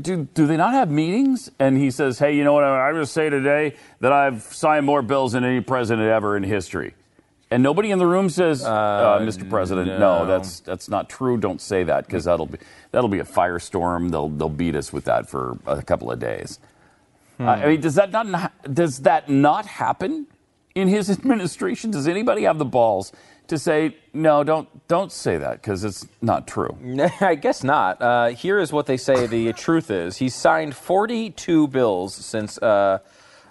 do, 0.00 0.28
do 0.32 0.46
they 0.46 0.56
not 0.56 0.74
have 0.74 0.90
meetings? 0.90 1.50
And 1.58 1.76
he 1.76 1.90
says, 1.90 2.18
"Hey, 2.18 2.36
you 2.36 2.44
know 2.44 2.52
what? 2.52 2.64
I, 2.64 2.92
just 2.92 3.12
say 3.12 3.30
today 3.30 3.74
that 4.00 4.12
I've 4.12 4.42
signed 4.42 4.86
more 4.86 5.02
bills 5.02 5.32
than 5.32 5.44
any 5.44 5.60
president 5.60 6.08
ever 6.08 6.36
in 6.36 6.44
history." 6.44 6.94
And 7.50 7.62
nobody 7.62 7.90
in 7.90 7.98
the 7.98 8.06
room 8.06 8.30
says, 8.30 8.64
uh, 8.64 9.18
"Mr. 9.20 9.48
President, 9.48 9.88
no. 9.88 10.20
no. 10.20 10.26
that's 10.26 10.60
that's 10.60 10.88
not 10.88 11.08
true. 11.10 11.36
Don't 11.36 11.60
say 11.60 11.82
that 11.84 12.06
because 12.06 12.24
that'll 12.24 12.46
be 12.46 12.58
that'll 12.92 13.08
be 13.08 13.18
a 13.18 13.24
firestorm. 13.24 14.10
They'll 14.10 14.28
they'll 14.28 14.48
beat 14.48 14.76
us 14.76 14.92
with 14.92 15.04
that 15.04 15.28
for 15.28 15.58
a 15.66 15.82
couple 15.82 16.10
of 16.10 16.18
days." 16.20 16.60
Hmm. 17.38 17.48
Uh, 17.48 17.52
I 17.52 17.66
mean, 17.66 17.80
does 17.80 17.96
that 17.96 18.12
not 18.12 18.52
does 18.72 19.00
that 19.00 19.28
not 19.28 19.66
happen 19.66 20.28
in 20.76 20.86
his 20.86 21.10
administration? 21.18 21.90
Does 21.90 22.06
anybody 22.06 22.42
have 22.42 22.58
the 22.58 22.64
balls 22.64 23.12
to 23.52 23.58
say 23.58 23.96
no? 24.12 24.42
Don't 24.44 24.68
don't 24.88 25.12
say 25.12 25.36
that 25.38 25.60
because 25.60 25.84
it's 25.84 26.06
not 26.20 26.48
true. 26.48 26.76
I 27.20 27.34
guess 27.34 27.62
not. 27.62 28.00
Uh, 28.00 28.28
here 28.28 28.58
is 28.58 28.72
what 28.72 28.86
they 28.86 28.96
say 28.96 29.26
the 29.26 29.52
truth 29.66 29.90
is. 29.90 30.16
He's 30.16 30.34
signed 30.34 30.74
42 30.74 31.68
bills 31.68 32.14
since 32.14 32.58
uh, 32.58 32.98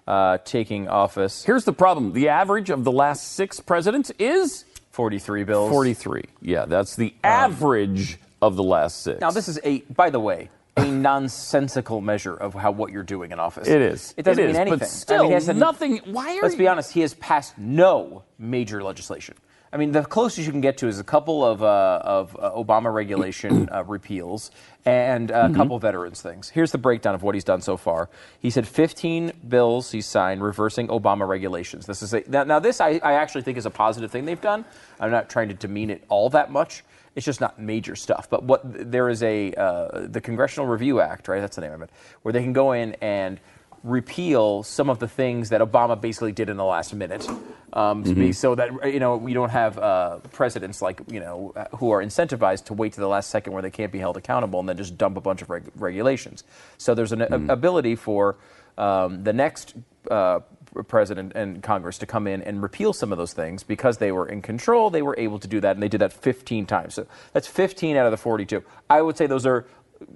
uh, 0.08 0.40
taking 0.44 0.88
office. 0.88 1.44
Here's 1.44 1.66
the 1.66 1.74
problem: 1.74 2.14
the 2.14 2.30
average 2.30 2.70
of 2.70 2.84
the 2.84 2.92
last 2.92 3.34
six 3.34 3.60
presidents 3.60 4.12
is 4.20 4.66
43 4.92 5.44
bills. 5.44 5.72
43. 5.72 6.24
Yeah, 6.42 6.66
that's 6.66 6.96
the 6.96 7.14
average 7.24 8.18
of 8.42 8.56
the 8.56 8.64
last 8.64 9.04
six. 9.04 9.22
Now, 9.22 9.32
this 9.32 9.48
is 9.48 9.60
a, 9.64 9.82
by 9.82 10.10
the 10.10 10.20
way, 10.20 10.50
a 10.76 10.86
nonsensical 10.86 12.02
measure 12.02 12.34
of 12.36 12.54
how 12.56 12.72
what 12.72 12.92
you're 12.92 13.04
doing 13.04 13.32
in 13.32 13.40
office. 13.40 13.68
It 13.68 13.82
is. 13.82 14.14
It 14.18 14.24
doesn't 14.24 14.44
It 14.44 14.48
mean 14.48 14.56
anything. 14.56 14.80
but 14.80 14.86
I 14.86 14.90
still, 14.90 15.24
mean, 15.24 15.28
he 15.28 15.34
has 15.36 15.48
nothing. 15.48 15.98
Why 16.06 16.38
are 16.38 16.42
Let's 16.42 16.56
be 16.56 16.68
honest. 16.68 16.92
He 16.92 17.02
has 17.02 17.14
passed 17.14 17.58
no 17.58 18.24
major 18.40 18.84
legislation. 18.84 19.36
I 19.74 19.78
mean, 19.78 19.94
the 19.94 20.04
closest 20.04 20.46
you 20.46 20.52
can 20.52 20.60
get 20.60 20.78
to 20.80 20.88
is 20.88 21.00
a 21.00 21.04
couple 21.04 21.46
of, 21.46 21.64
uh, 21.64 22.02
of 22.04 22.36
uh, 22.38 22.52
Obama 22.52 22.94
regulation 22.94 23.70
uh, 23.72 23.84
repeals 23.86 24.52
and 24.86 25.32
uh, 25.32 25.42
Mm-hmm. 25.42 25.54
a 25.54 25.58
couple 25.58 25.80
veterans 25.80 26.22
things. 26.22 26.50
Here's 26.50 26.72
the 26.72 26.78
breakdown 26.78 27.16
of 27.16 27.24
what 27.24 27.36
he's 27.36 27.44
done 27.44 27.62
so 27.62 27.78
far. 27.78 28.10
He 28.40 28.50
said 28.50 28.68
15 28.68 29.32
bills 29.48 29.92
he 29.92 30.02
signed 30.02 30.44
reversing 30.44 30.88
Obama 30.88 31.28
regulations. 31.28 31.86
This 31.86 32.02
is 32.02 32.14
a, 32.14 32.24
now, 32.28 32.44
now 32.44 32.60
this 32.60 32.82
I, 32.82 33.00
I 33.04 33.14
actually 33.14 33.42
think 33.44 33.58
is 33.58 33.66
a 33.66 33.72
positive 33.72 34.12
thing 34.12 34.26
they've 34.26 34.40
done. 34.42 34.66
I'm 35.00 35.10
not 35.12 35.30
trying 35.30 35.48
to 35.50 35.54
demean 35.56 35.90
it 35.90 36.04
all 36.10 36.30
that 36.32 36.52
much. 36.52 36.84
It's 37.16 37.26
just 37.26 37.42
not 37.42 37.60
major 37.60 37.96
stuff. 37.96 38.30
But 38.30 38.44
what 38.44 38.62
there 38.64 39.10
is 39.10 39.24
a 39.24 39.54
uh, 39.54 40.08
the 40.08 40.22
Congressional 40.22 40.68
Review 40.68 41.02
Act, 41.02 41.28
right? 41.28 41.40
That's 41.42 41.56
the 41.56 41.62
name 41.62 41.74
of 41.74 41.82
it, 41.82 41.90
where 42.22 42.32
they 42.32 42.42
can 42.42 42.54
go 42.54 42.72
in 42.74 42.96
and 43.02 43.40
repeal 43.84 44.64
some 44.64 44.90
of 44.90 45.00
the 45.00 45.08
things 45.08 45.50
that 45.50 45.62
Obama 45.62 46.00
basically 46.00 46.32
did 46.32 46.50
in 46.50 46.58
the 46.58 46.64
last 46.66 46.94
minute, 46.94 47.28
um, 47.74 48.04
to 48.04 48.14
be, 48.14 48.32
so 48.32 48.56
that 48.56 48.70
you 48.94 49.00
know 49.00 49.18
we 49.18 49.34
don't 49.34 49.50
have 49.50 49.78
uh, 49.78 50.18
presidents 50.32 50.82
like 50.82 51.02
you 51.10 51.20
know 51.20 51.54
who 51.78 51.92
are 51.92 52.04
incentivized 52.04 52.66
to 52.66 52.74
wait 52.74 52.94
to 52.94 53.00
the 53.00 53.08
last 53.08 53.30
second 53.30 53.54
where 53.54 53.62
they 53.62 53.72
can't 53.72 53.92
be 53.92 54.00
held 54.00 54.18
accountable 54.18 54.60
and 54.60 54.70
then 54.70 54.78
just 54.78 54.98
dump 54.98 55.18
a 55.18 55.22
bunch 55.22 55.42
of 55.42 55.50
reg- 55.50 55.72
regulations. 55.76 56.44
So 56.78 56.94
there's 56.94 57.12
an 57.12 57.22
a- 57.22 57.54
ability 57.54 57.96
for 57.96 58.38
um, 58.78 59.24
the 59.24 59.34
next. 59.34 59.76
Uh, 60.10 60.40
president 60.88 61.34
and 61.36 61.62
Congress 61.62 61.98
to 61.98 62.06
come 62.06 62.28
in 62.28 62.42
and 62.44 62.64
repeal 62.64 62.94
some 62.94 63.12
of 63.12 63.18
those 63.18 63.34
things 63.34 63.62
because 63.62 63.98
they 63.98 64.10
were 64.14 64.26
in 64.26 64.42
control. 64.42 64.90
They 64.90 65.02
were 65.02 65.16
able 65.18 65.38
to 65.40 65.48
do 65.48 65.60
that, 65.60 65.76
and 65.76 65.84
they 65.84 65.90
did 65.90 66.00
that 66.00 66.14
15 66.14 66.66
times. 66.66 66.94
So 66.94 67.08
that's 67.34 67.46
15 67.46 67.98
out 67.98 68.06
of 68.06 68.12
the 68.12 68.18
42. 68.18 68.64
I 68.90 69.02
would 69.02 69.18
say 69.18 69.28
those 69.28 69.46
are 69.46 69.66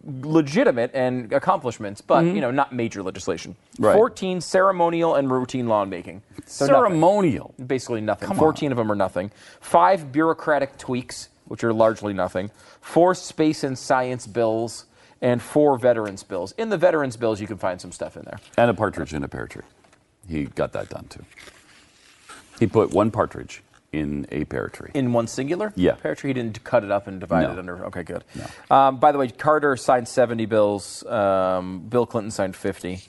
legitimate 0.04 0.92
and 0.94 1.32
accomplishments, 1.34 2.02
but 2.02 2.24
mm-hmm. 2.24 2.36
you 2.36 2.42
know, 2.42 2.52
not 2.52 2.74
major 2.74 3.04
legislation. 3.04 3.56
Right. 3.80 3.94
14 3.94 4.42
ceremonial 4.42 5.16
and 5.16 5.32
routine 5.32 5.68
lawmaking. 5.68 6.22
So 6.46 6.66
nothing. 6.66 6.76
ceremonial? 6.76 7.54
Basically 7.66 8.02
nothing. 8.02 8.28
Come 8.28 8.38
14 8.38 8.72
of 8.72 8.78
them 8.78 8.92
are 8.92 8.96
nothing. 8.96 9.32
Five 9.62 10.12
bureaucratic 10.12 10.78
tweaks, 10.78 11.30
which 11.46 11.64
are 11.64 11.74
largely 11.74 12.14
nothing. 12.14 12.52
Four 12.82 13.16
space 13.16 13.64
and 13.64 13.78
science 13.78 14.28
bills. 14.28 14.86
And 15.22 15.42
four 15.42 15.78
veterans 15.80 16.24
bills. 16.24 16.52
In 16.58 16.70
the 16.70 16.78
veterans 16.78 17.18
bills, 17.18 17.42
you 17.42 17.48
can 17.48 17.58
find 17.58 17.82
some 17.82 17.92
stuff 17.92 18.16
in 18.16 18.24
there. 18.26 18.38
And 18.58 18.70
a 18.70 18.74
partridge 18.74 19.14
in 19.14 19.24
a 19.24 19.28
pear 19.28 19.48
tree. 19.48 19.64
He 20.28 20.44
got 20.44 20.74
that 20.74 20.90
done 20.90 21.06
too. 21.08 21.26
He 22.60 22.68
put 22.68 22.92
one 22.92 23.12
partridge 23.12 23.64
in 23.96 24.28
a 24.32 24.44
pear 24.46 24.68
tree. 24.68 24.92
In 24.94 25.14
one 25.14 25.28
singular? 25.28 25.72
Yeah. 25.76 25.94
Pear 25.94 26.16
tree, 26.16 26.30
he 26.30 26.34
didn't 26.34 26.64
cut 26.64 26.84
it 26.84 26.92
up 26.92 27.08
and 27.08 27.20
divide 27.20 27.44
No. 27.44 27.54
it 27.54 27.60
under. 27.60 27.86
Okay, 27.88 28.04
good. 28.04 28.24
Um, 28.70 28.98
by 28.98 29.12
the 29.12 29.18
way, 29.18 29.30
Carter 29.30 29.76
signed 29.78 30.08
70 30.08 30.46
bills. 30.46 31.04
Um, 31.06 31.80
Bill 31.88 32.06
Clinton 32.06 32.32
signed 32.32 32.56
50. 32.56 33.02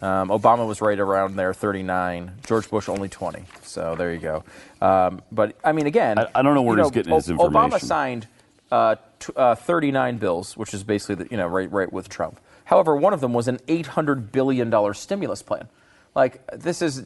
Um, 0.00 0.28
Obama 0.30 0.66
was 0.66 0.80
right 0.80 0.98
around 0.98 1.36
there, 1.36 1.52
39. 1.52 2.32
George 2.46 2.68
Bush 2.70 2.88
only 2.88 3.08
20. 3.08 3.44
So 3.62 3.94
there 3.96 4.12
you 4.12 4.20
go. 4.20 4.44
Um, 4.80 5.20
but 5.32 5.56
I 5.64 5.72
mean, 5.72 5.86
again, 5.86 6.18
I- 6.18 6.28
I 6.34 6.42
don't 6.42 6.54
know 6.54 6.62
where 6.62 6.78
he's 6.78 6.90
getting 6.90 7.14
his 7.14 7.28
information. 7.28 7.70
Obama 7.70 7.80
signed 7.80 8.26
uh, 8.72 8.96
t- 9.20 9.32
uh, 9.36 9.54
39 9.54 10.16
bills, 10.18 10.56
which 10.56 10.74
is 10.74 10.82
basically 10.82 11.14
the, 11.24 11.30
you 11.30 11.36
know 11.36 11.46
right 11.46 11.70
right 11.70 11.92
with 11.92 12.08
Trump. 12.08 12.40
However, 12.64 12.96
one 12.96 13.12
of 13.12 13.20
them 13.20 13.32
was 13.32 13.46
an 13.48 13.60
800 13.68 14.32
billion 14.32 14.70
dollar 14.70 14.92
stimulus 14.92 15.40
plan. 15.42 15.68
Like 16.16 16.44
this 16.50 16.80
is, 16.80 16.98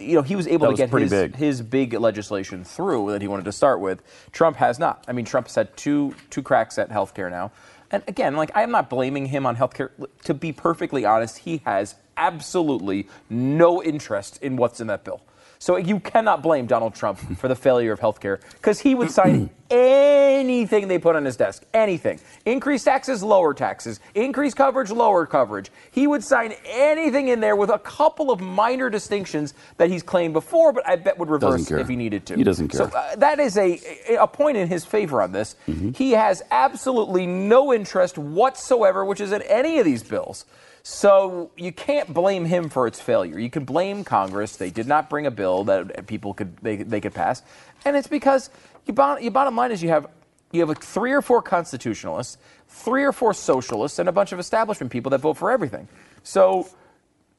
you 0.00 0.14
know, 0.14 0.22
he 0.22 0.36
was 0.36 0.46
able 0.46 0.68
Mm-hmm. 0.68 0.76
That 0.76 0.90
to 0.90 0.94
was 0.94 1.10
get 1.10 1.20
his, 1.20 1.32
big. 1.32 1.36
his 1.36 1.60
big 1.60 1.92
legislation 1.94 2.64
through 2.64 3.10
that 3.10 3.20
he 3.20 3.28
wanted 3.28 3.44
to 3.46 3.52
start 3.52 3.80
with. 3.80 4.02
Trump 4.32 4.56
has 4.58 4.78
not. 4.78 5.04
I 5.08 5.12
mean, 5.12 5.24
Trump 5.24 5.48
has 5.48 5.56
had 5.56 5.76
two 5.76 6.14
two 6.30 6.40
cracks 6.42 6.78
at 6.78 6.88
healthcare 6.88 7.28
now. 7.30 7.50
And 7.90 8.04
again, 8.06 8.36
like 8.36 8.52
I'm 8.54 8.70
not 8.70 8.88
blaming 8.88 9.26
him 9.26 9.44
on 9.44 9.56
healthcare. 9.56 9.90
To 10.24 10.34
be 10.34 10.52
perfectly 10.52 11.04
honest, 11.04 11.38
he 11.38 11.62
has 11.64 11.96
absolutely 12.16 13.08
no 13.28 13.82
interest 13.82 14.40
in 14.40 14.56
what's 14.56 14.80
in 14.80 14.86
that 14.86 15.04
bill. 15.04 15.20
So 15.64 15.78
you 15.78 15.98
cannot 15.98 16.42
blame 16.42 16.66
Donald 16.66 16.94
Trump 16.94 17.18
for 17.38 17.48
the 17.48 17.56
failure 17.56 17.90
of 17.90 17.98
healthcare 17.98 18.38
because 18.52 18.80
he 18.80 18.94
would 18.94 19.10
sign 19.10 19.48
anything 19.70 20.88
they 20.88 20.98
put 20.98 21.16
on 21.16 21.24
his 21.24 21.38
desk. 21.38 21.64
Anything. 21.72 22.20
Increase 22.44 22.84
taxes, 22.84 23.22
lower 23.22 23.54
taxes. 23.54 23.98
Increase 24.14 24.52
coverage, 24.52 24.90
lower 24.90 25.24
coverage. 25.24 25.70
He 25.90 26.06
would 26.06 26.22
sign 26.22 26.52
anything 26.66 27.28
in 27.28 27.40
there 27.40 27.56
with 27.56 27.70
a 27.70 27.78
couple 27.78 28.30
of 28.30 28.42
minor 28.42 28.90
distinctions 28.90 29.54
that 29.78 29.88
he's 29.88 30.02
claimed 30.02 30.34
before, 30.34 30.74
but 30.74 30.86
I 30.86 30.96
bet 30.96 31.18
would 31.18 31.30
reverse 31.30 31.70
if 31.70 31.88
he 31.88 31.96
needed 31.96 32.26
to. 32.26 32.36
He 32.36 32.44
doesn't 32.44 32.68
care. 32.68 32.90
So 32.90 32.94
uh, 32.94 33.16
that 33.16 33.40
is 33.40 33.56
a, 33.56 33.80
a 34.20 34.26
point 34.26 34.58
in 34.58 34.68
his 34.68 34.84
favor 34.84 35.22
on 35.22 35.32
this. 35.32 35.56
Mm-hmm. 35.66 35.92
He 35.92 36.10
has 36.10 36.42
absolutely 36.50 37.26
no 37.26 37.72
interest 37.72 38.18
whatsoever, 38.18 39.02
which 39.02 39.22
is 39.22 39.32
in 39.32 39.40
any 39.40 39.78
of 39.78 39.86
these 39.86 40.02
bills. 40.02 40.44
So 40.86 41.50
you 41.56 41.72
can't 41.72 42.12
blame 42.12 42.44
him 42.44 42.68
for 42.68 42.86
its 42.86 43.00
failure. 43.00 43.38
You 43.38 43.48
can 43.48 43.64
blame 43.64 44.04
Congress. 44.04 44.56
They 44.56 44.68
did 44.68 44.86
not 44.86 45.08
bring 45.08 45.24
a 45.24 45.30
bill 45.30 45.64
that 45.64 46.06
people 46.06 46.34
could 46.34 46.58
they, 46.58 46.76
they 46.76 47.00
could 47.00 47.14
pass, 47.14 47.42
and 47.86 47.96
it's 47.96 48.06
because 48.06 48.50
you 48.84 48.92
bottom, 48.92 49.22
your 49.22 49.32
bottom 49.32 49.56
line 49.56 49.72
is 49.72 49.82
you 49.82 49.88
have 49.88 50.06
you 50.52 50.60
have 50.60 50.68
like 50.68 50.82
three 50.82 51.12
or 51.12 51.22
four 51.22 51.40
constitutionalists, 51.40 52.36
three 52.68 53.02
or 53.02 53.12
four 53.12 53.32
socialists, 53.32 53.98
and 53.98 54.10
a 54.10 54.12
bunch 54.12 54.32
of 54.32 54.38
establishment 54.38 54.92
people 54.92 55.08
that 55.10 55.22
vote 55.22 55.38
for 55.38 55.50
everything. 55.50 55.88
So 56.22 56.68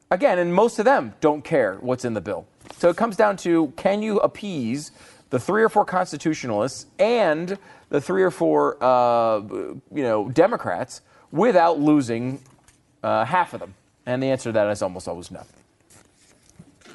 again, 0.09 0.39
and 0.39 0.51
most 0.51 0.79
of 0.79 0.85
them 0.85 1.13
don't 1.21 1.43
care 1.43 1.75
what's 1.75 2.03
in 2.03 2.15
the 2.15 2.21
bill. 2.21 2.47
So 2.77 2.89
it 2.89 2.97
comes 2.97 3.15
down 3.15 3.37
to 3.37 3.71
can 3.75 4.01
you 4.01 4.17
appease 4.21 4.89
the 5.29 5.39
three 5.39 5.61
or 5.61 5.69
four 5.69 5.85
constitutionalists 5.85 6.87
and 6.97 7.59
the 7.89 8.01
three 8.01 8.23
or 8.23 8.31
four, 8.31 8.83
uh, 8.83 9.37
you 9.37 10.01
know, 10.03 10.29
Democrats 10.29 11.01
without 11.31 11.79
losing 11.79 12.39
uh, 13.05 13.25
half 13.25 13.53
of 13.53 13.59
them? 13.59 13.74
And 14.05 14.21
the 14.21 14.27
answer 14.27 14.50
to 14.50 14.53
that 14.53 14.69
is 14.69 14.81
almost 14.81 15.07
always 15.07 15.31
no. 15.31 15.41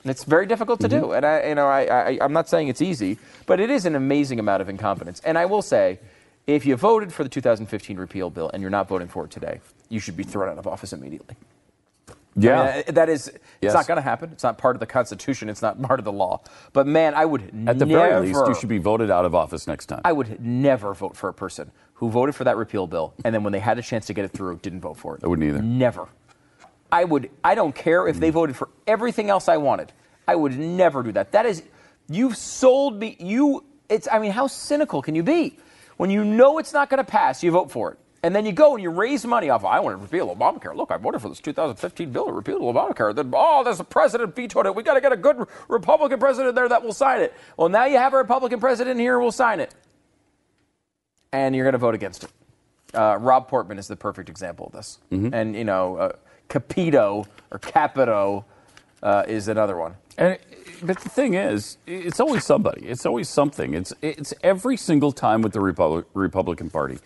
And 0.03 0.11
It's 0.11 0.25
very 0.25 0.47
difficult 0.47 0.81
to 0.81 0.89
do, 0.89 1.13
and 1.13 1.27
I, 1.27 1.49
you 1.49 1.55
know, 1.55 1.67
I, 1.67 1.83
I, 2.13 2.19
I'm 2.21 2.33
not 2.33 2.49
saying 2.49 2.69
it's 2.69 2.81
easy, 2.81 3.19
but 3.47 3.61
it 3.61 3.69
is 3.71 3.85
an 3.85 3.95
amazing 3.95 4.39
amount 4.41 4.63
of 4.63 4.69
incompetence. 4.69 5.21
And 5.25 5.37
I 5.37 5.45
will 5.47 5.63
say, 5.63 5.99
if 6.47 6.65
you 6.65 6.75
voted 6.77 7.13
for 7.13 7.23
the 7.23 7.29
2015 7.29 7.97
repeal 7.99 8.31
bill 8.31 8.51
and 8.53 8.63
you're 8.63 8.71
not 8.71 8.89
voting 8.89 9.09
for 9.09 9.25
it 9.27 9.31
today, 9.31 9.61
you 9.89 10.01
should 10.01 10.17
be 10.17 10.23
thrown 10.25 10.49
out 10.49 10.59
of 10.59 10.67
office 10.67 10.93
immediately. 10.93 11.37
Yeah. 12.37 12.61
I 12.61 12.77
mean, 12.77 12.85
uh, 12.89 12.93
that 12.93 13.09
is, 13.09 13.29
it's 13.29 13.39
Yes. 13.61 13.75
not 13.75 13.87
going 13.87 13.97
to 13.97 14.03
happen. 14.03 14.31
It's 14.33 14.43
not 14.43 14.57
part 14.57 14.77
of 14.77 14.81
the 14.81 14.87
Constitution. 14.87 15.49
It's 15.49 15.63
not 15.63 15.81
part 15.89 15.99
of 16.01 16.05
the 16.05 16.13
law. 16.13 16.41
But 16.73 16.87
man, 16.87 17.15
I 17.15 17.25
would 17.27 17.43
At 17.67 17.79
the 17.79 17.85
never, 17.87 18.09
very 18.09 18.27
least, 18.29 18.41
you 18.47 18.55
should 18.55 18.69
be 18.69 18.79
voted 18.79 19.11
out 19.11 19.25
of 19.25 19.35
office 19.35 19.67
next 19.67 19.87
time. 19.87 20.01
I 20.05 20.13
would 20.13 20.41
never 20.41 20.95
vote 20.95 21.17
for 21.17 21.29
a 21.29 21.35
person 21.35 21.73
who 22.01 22.11
voted 22.11 22.35
for 22.35 22.45
that 22.45 22.57
repeal 22.57 22.87
bill 22.87 23.13
and 23.27 23.35
then 23.35 23.45
when 23.45 23.53
they 23.53 23.59
had 23.59 23.79
a 23.79 23.83
chance 23.83 24.07
to 24.07 24.15
get 24.15 24.25
it 24.25 24.31
through, 24.31 24.59
didn't 24.63 24.81
vote 24.81 24.97
for 24.97 25.17
it. 25.17 25.23
I 25.23 25.27
wouldn't 25.27 25.47
either. 25.47 25.61
Never. 25.63 26.09
I 26.91 27.05
would. 27.05 27.31
I 27.45 27.55
don't 27.55 27.75
care 27.75 28.09
if 28.09 28.19
they 28.19 28.31
voted 28.31 28.57
for 28.57 28.71
everything 28.87 29.29
else 29.29 29.49
I 29.49 29.59
wanted. 29.59 29.93
I 30.27 30.35
would 30.35 30.59
never 30.59 31.03
do 31.03 31.13
that. 31.13 31.33
That 31.33 31.45
is, 31.45 31.63
you've 32.09 32.39
sold 32.39 32.99
me. 32.99 33.17
You. 33.21 33.65
It's. 33.91 34.09
I 34.11 34.19
mean, 34.19 34.33
how 34.33 34.47
cynical 34.47 35.03
can 35.03 35.15
you 35.15 35.23
be? 35.23 35.59
When 35.99 36.09
you 36.09 36.25
know 36.25 36.57
it's 36.57 36.73
not 36.73 36.89
going 36.89 37.05
to 37.05 37.11
pass, 37.11 37.43
you 37.43 37.51
vote 37.51 37.71
for 37.71 37.93
it. 37.93 37.99
And 38.23 38.35
then 38.35 38.47
you 38.47 38.53
go 38.53 38.75
and 38.75 38.83
you 38.83 38.91
raise 38.91 39.27
money 39.27 39.51
off. 39.51 39.65
I 39.65 39.81
want 39.81 39.97
to 39.97 40.03
repeal 40.03 40.35
Obamacare. 40.35 40.75
Look, 40.75 40.91
I 40.91 40.97
voted 40.97 41.21
for 41.21 41.29
this 41.29 41.41
2015 41.41 42.11
bill 42.11 42.27
to 42.27 42.33
repeal 42.33 42.61
Obamacare. 42.61 43.15
Then, 43.15 43.31
oh, 43.35 43.63
there's 43.63 43.81
a 43.81 43.85
president 43.85 44.35
vetoed 44.35 44.67
it. 44.67 44.75
We 44.75 44.83
got 44.83 44.95
to 44.95 45.01
get 45.01 45.13
a 45.13 45.17
good 45.17 45.47
Republican 45.69 46.19
president 46.19 46.55
there 46.55 46.69
that 46.69 46.83
will 46.83 46.93
sign 46.93 47.21
it. 47.21 47.35
Well, 47.57 47.69
now 47.69 47.85
you 47.85 47.97
have 47.99 48.15
a 48.15 48.19
Republican 48.19 48.61
president 48.61 48.99
here 48.99 49.19
who 49.19 49.25
will 49.25 49.33
sign 49.33 49.61
it, 49.61 49.75
and 51.33 51.55
you're 51.55 51.65
going 51.65 51.73
to 51.73 51.79
vote 51.79 51.95
against 51.95 52.25
it. 52.25 52.31
Uh, 52.95 53.17
Rob 53.21 53.49
Portman 53.49 53.79
is 53.79 53.87
the 53.89 53.97
perfect 53.97 54.29
example 54.29 54.67
of 54.67 54.73
this. 54.73 54.99
And 55.33 55.55
you 55.55 55.65
know, 55.65 55.97
uh, 55.97 56.13
Capito 56.49 57.27
or 57.51 57.59
Capito 57.59 58.45
uh, 59.03 59.25
is 59.29 59.49
another 59.49 59.77
one. 59.77 59.95
And 60.19 60.39
but 60.83 60.99
the 61.01 61.09
thing 61.09 61.35
is, 61.35 61.77
it's 61.87 62.21
always 62.21 62.45
somebody. 62.45 62.87
It's 62.87 63.07
always 63.07 63.29
something. 63.29 63.75
It's 63.75 63.93
it's 64.03 64.35
every 64.43 64.77
single 64.77 65.13
time 65.13 65.43
with 65.43 65.53
the 65.53 65.61
Republic, 65.61 66.07
Republican 66.15 66.71
Party. 66.71 66.99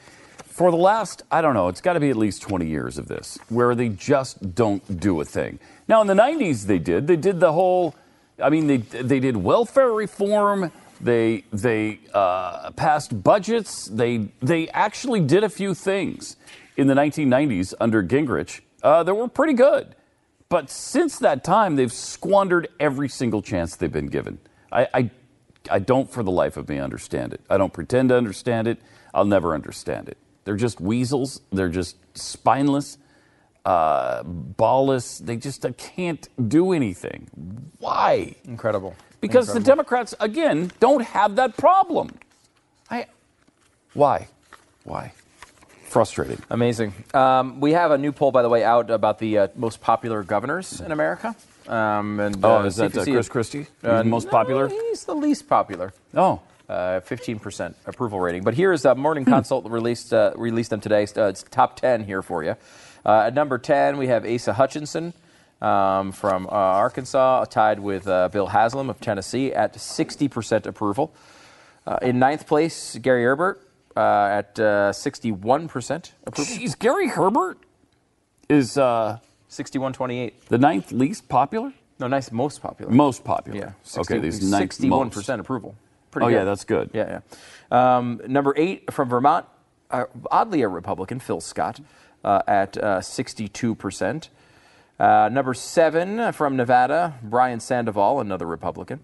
For 0.54 0.70
the 0.70 0.76
last, 0.76 1.22
I 1.32 1.40
don't 1.42 1.54
know, 1.54 1.66
it's 1.66 1.80
got 1.80 1.94
to 1.94 2.00
be 2.00 2.10
at 2.10 2.16
least 2.16 2.40
20 2.42 2.64
years 2.64 2.96
of 2.96 3.08
this, 3.08 3.38
where 3.48 3.74
they 3.74 3.88
just 3.88 4.54
don't 4.54 5.00
do 5.00 5.20
a 5.20 5.24
thing. 5.24 5.58
Now, 5.88 6.00
in 6.00 6.06
the 6.06 6.14
90s, 6.14 6.66
they 6.66 6.78
did. 6.78 7.08
They 7.08 7.16
did 7.16 7.40
the 7.40 7.52
whole, 7.52 7.96
I 8.40 8.50
mean, 8.50 8.68
they, 8.68 8.76
they 8.76 9.18
did 9.18 9.36
welfare 9.36 9.90
reform. 9.90 10.70
They, 11.00 11.44
they 11.52 12.00
uh, 12.12 12.70
passed 12.72 13.22
budgets. 13.22 13.86
They, 13.86 14.28
they 14.40 14.68
actually 14.68 15.20
did 15.20 15.44
a 15.44 15.48
few 15.48 15.74
things 15.74 16.36
in 16.76 16.86
the 16.86 16.94
1990s 16.94 17.74
under 17.80 18.02
Gingrich 18.02 18.60
uh, 18.82 19.02
that 19.02 19.14
were 19.14 19.28
pretty 19.28 19.54
good. 19.54 19.94
But 20.48 20.70
since 20.70 21.18
that 21.18 21.42
time, 21.42 21.76
they've 21.76 21.92
squandered 21.92 22.68
every 22.78 23.08
single 23.08 23.42
chance 23.42 23.76
they've 23.76 23.90
been 23.90 24.06
given. 24.06 24.38
I, 24.70 24.88
I, 24.94 25.10
I 25.70 25.78
don't, 25.78 26.10
for 26.10 26.22
the 26.22 26.30
life 26.30 26.56
of 26.56 26.68
me, 26.68 26.78
understand 26.78 27.32
it. 27.32 27.40
I 27.48 27.56
don't 27.56 27.72
pretend 27.72 28.10
to 28.10 28.16
understand 28.16 28.68
it. 28.68 28.78
I'll 29.12 29.24
never 29.24 29.54
understand 29.54 30.08
it. 30.08 30.18
They're 30.44 30.56
just 30.56 30.80
weasels. 30.80 31.40
They're 31.50 31.68
just 31.68 31.96
spineless, 32.16 32.98
uh, 33.64 34.22
ballless. 34.22 35.24
They 35.24 35.36
just 35.36 35.64
uh, 35.64 35.72
can't 35.76 36.28
do 36.48 36.72
anything. 36.72 37.28
Why? 37.78 38.36
Incredible. 38.44 38.94
Because 39.28 39.52
the 39.52 39.60
Democrats, 39.60 40.14
again, 40.20 40.70
don't 40.80 41.02
have 41.02 41.36
that 41.36 41.56
problem. 41.56 42.10
I, 42.90 43.06
why? 43.94 44.28
Why? 44.84 45.12
Frustrating. 45.88 46.42
Amazing. 46.50 46.92
Um, 47.14 47.58
we 47.60 47.72
have 47.72 47.90
a 47.90 47.96
new 47.96 48.12
poll, 48.12 48.32
by 48.32 48.42
the 48.42 48.48
way, 48.50 48.62
out 48.64 48.90
about 48.90 49.18
the 49.18 49.38
uh, 49.38 49.48
most 49.56 49.80
popular 49.80 50.22
governors 50.22 50.80
in 50.80 50.92
America. 50.92 51.34
Um, 51.66 52.20
and, 52.20 52.44
Oh, 52.44 52.58
uh, 52.58 52.64
is 52.64 52.76
that 52.76 52.96
uh, 52.96 53.04
Chris 53.04 53.28
Christie? 53.28 53.58
He's 53.60 53.68
Uh, 53.82 53.98
the 54.02 54.04
most 54.04 54.26
no, 54.26 54.30
popular? 54.30 54.68
He's 54.68 55.04
the 55.04 55.14
least 55.14 55.48
popular. 55.48 55.94
Oh. 56.14 56.40
Uh, 56.68 57.00
15% 57.00 57.74
approval 57.86 58.20
rating. 58.20 58.42
But 58.42 58.54
here's 58.54 58.84
a 58.84 58.94
Morning 58.94 59.24
Consult 59.24 59.66
released 59.70 60.12
uh, 60.12 60.32
released 60.36 60.70
them 60.70 60.80
today. 60.80 61.06
Uh, 61.16 61.28
it's 61.28 61.42
top 61.44 61.76
10 61.80 62.04
here 62.04 62.22
for 62.22 62.42
you. 62.44 62.56
Uh, 63.06 63.24
at 63.26 63.34
number 63.34 63.56
10, 63.58 63.96
we 63.98 64.06
have 64.08 64.26
Asa 64.26 64.52
Hutchinson 64.54 65.12
um, 65.64 66.12
from 66.12 66.46
uh, 66.46 66.50
Arkansas, 66.50 67.44
tied 67.46 67.80
with 67.80 68.06
uh, 68.06 68.28
Bill 68.28 68.46
Haslam 68.48 68.90
of 68.90 69.00
Tennessee 69.00 69.52
at 69.52 69.74
60% 69.74 70.66
approval. 70.66 71.14
Uh, 71.86 71.98
in 72.02 72.18
ninth 72.18 72.46
place, 72.46 72.96
Gary 73.00 73.24
Herbert 73.24 73.60
uh, 73.96 74.00
at 74.40 74.58
uh, 74.60 74.92
61% 74.92 76.12
approval. 76.26 76.54
Jeez, 76.54 76.78
Gary 76.78 77.08
Herbert 77.08 77.58
is 78.48 78.76
uh, 78.76 79.18
6128. 79.48 80.48
the 80.48 80.58
ninth 80.58 80.92
least 80.92 81.28
popular? 81.28 81.72
No, 81.98 82.08
nice, 82.08 82.32
most 82.32 82.60
popular. 82.60 82.92
Most 82.92 83.24
popular. 83.24 83.58
Yeah. 83.58 83.72
okay, 83.98 84.14
60 84.14 84.18
these 84.18 84.40
61% 84.52 84.88
most. 84.88 85.28
approval. 85.28 85.76
Pretty 86.10 86.26
Oh, 86.26 86.28
good. 86.28 86.34
yeah, 86.36 86.44
that's 86.44 86.64
good. 86.64 86.90
Yeah, 86.92 87.20
yeah. 87.70 87.96
Um, 87.96 88.20
number 88.26 88.52
eight 88.56 88.92
from 88.92 89.08
Vermont, 89.08 89.46
uh, 89.90 90.04
oddly 90.30 90.62
a 90.62 90.68
Republican, 90.68 91.20
Phil 91.20 91.40
Scott, 91.40 91.80
uh, 92.24 92.42
at 92.46 92.76
uh, 92.76 92.98
62%. 93.00 94.28
Uh, 94.98 95.28
number 95.32 95.54
seven 95.54 96.32
from 96.32 96.56
Nevada, 96.56 97.14
Brian 97.22 97.60
Sandoval, 97.60 98.20
another 98.20 98.46
Republican. 98.46 99.00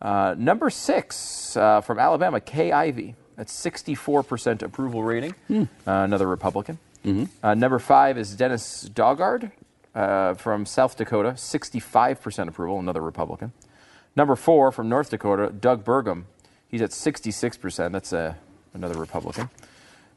Uh, 0.00 0.34
number 0.38 0.70
six 0.70 1.56
uh, 1.56 1.80
from 1.80 1.98
Alabama, 1.98 2.40
Kay 2.40 2.70
Ivey, 2.70 3.16
at 3.36 3.48
64% 3.48 4.62
approval 4.62 5.02
rating, 5.02 5.34
uh, 5.50 5.66
another 5.86 6.28
Republican. 6.28 6.78
Mm-hmm. 7.04 7.24
Uh, 7.44 7.54
number 7.54 7.78
five 7.78 8.18
is 8.18 8.34
Dennis 8.34 8.88
Daugaard 8.92 9.50
uh, 9.94 10.34
from 10.34 10.66
South 10.66 10.96
Dakota, 10.96 11.30
65% 11.30 12.48
approval, 12.48 12.78
another 12.78 13.00
Republican. 13.00 13.52
Number 14.14 14.36
four 14.36 14.72
from 14.72 14.88
North 14.88 15.10
Dakota, 15.10 15.50
Doug 15.50 15.84
Burgum. 15.84 16.24
He's 16.68 16.82
at 16.82 16.90
66%. 16.90 17.92
That's 17.92 18.12
uh, 18.12 18.34
another 18.74 18.98
Republican. 18.98 19.48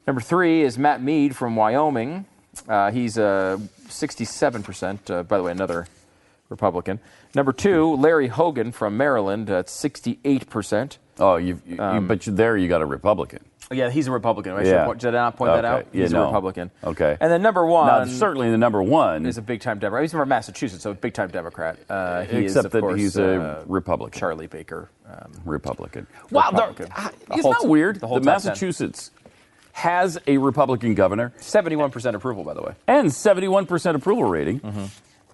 Number 0.05 0.21
three 0.21 0.63
is 0.63 0.77
Matt 0.77 1.01
Mead 1.01 1.35
from 1.35 1.55
Wyoming. 1.55 2.25
Uh, 2.67 2.91
he's 2.91 3.17
uh, 3.17 3.57
67%. 3.87 5.09
Uh, 5.09 5.23
by 5.23 5.37
the 5.37 5.43
way, 5.43 5.51
another 5.51 5.87
Republican. 6.49 6.99
Number 7.33 7.53
two, 7.53 7.95
Larry 7.95 8.27
Hogan 8.27 8.71
from 8.71 8.97
Maryland 8.97 9.49
at 9.49 9.67
68%. 9.67 10.97
Oh, 11.19 11.37
you've, 11.37 11.61
you, 11.65 11.79
Um, 11.79 11.95
you, 11.95 12.01
but 12.07 12.27
you, 12.27 12.33
there 12.33 12.57
you 12.57 12.67
got 12.67 12.81
a 12.81 12.85
Republican. 12.85 13.39
Yeah, 13.71 13.89
he's 13.89 14.07
a 14.07 14.11
Republican. 14.11 14.51
I 14.51 14.63
should 14.63 14.67
Yeah. 14.71 14.85
point- 14.85 14.99
Did 14.99 15.15
I 15.15 15.19
not 15.19 15.37
point 15.37 15.53
that 15.53 15.63
Okay. 15.63 15.67
out? 15.73 15.85
Yeah, 15.93 16.01
he's 16.01 16.11
no. 16.11 16.23
a 16.23 16.25
Republican. 16.25 16.71
Okay. 16.83 17.15
And 17.21 17.31
then 17.31 17.41
number 17.41 17.65
one 17.65 17.87
now, 17.87 18.03
certainly 18.05 18.51
the 18.51 18.57
number 18.57 18.83
one, 18.83 19.25
is 19.25 19.37
a 19.37 19.41
big 19.41 19.61
time 19.61 19.79
Democrat. 19.79 20.03
He's 20.03 20.11
from 20.11 20.27
Massachusetts, 20.27 20.83
so 20.83 20.91
a 20.91 20.93
big 20.93 21.13
time 21.13 21.29
Democrat. 21.29 21.77
Uh, 21.89 22.23
he 22.23 22.39
except 22.39 22.65
of 22.65 22.71
that 22.73 22.81
course, 22.81 22.99
he's 22.99 23.15
a 23.15 23.41
uh, 23.41 23.63
Republican. 23.67 24.19
Charlie 24.19 24.47
Baker. 24.47 24.89
Um, 25.09 25.31
Republican. 25.45 26.05
Wow, 26.31 26.51
they're- 26.51 26.67
Republican. 26.67 26.87
The 27.29 27.33
isn't 27.37 27.41
whole 27.43 27.53
that 27.63 27.69
weird? 27.69 28.01
the 28.01 28.07
whole 28.07 28.19
that 28.19 28.25
top 28.25 28.41
10. 28.41 28.49
Massachusetts 28.49 29.11
has 29.73 30.17
a 30.27 30.37
Republican 30.37 30.95
governor 30.95 31.33
71% 31.39 32.15
approval, 32.15 32.43
by 32.43 32.53
the 32.53 32.61
way. 32.61 32.73
and 32.87 33.09
71% 33.09 33.95
approval 33.95 34.25
rating. 34.25 34.59
Mm-hmm. 34.59 34.85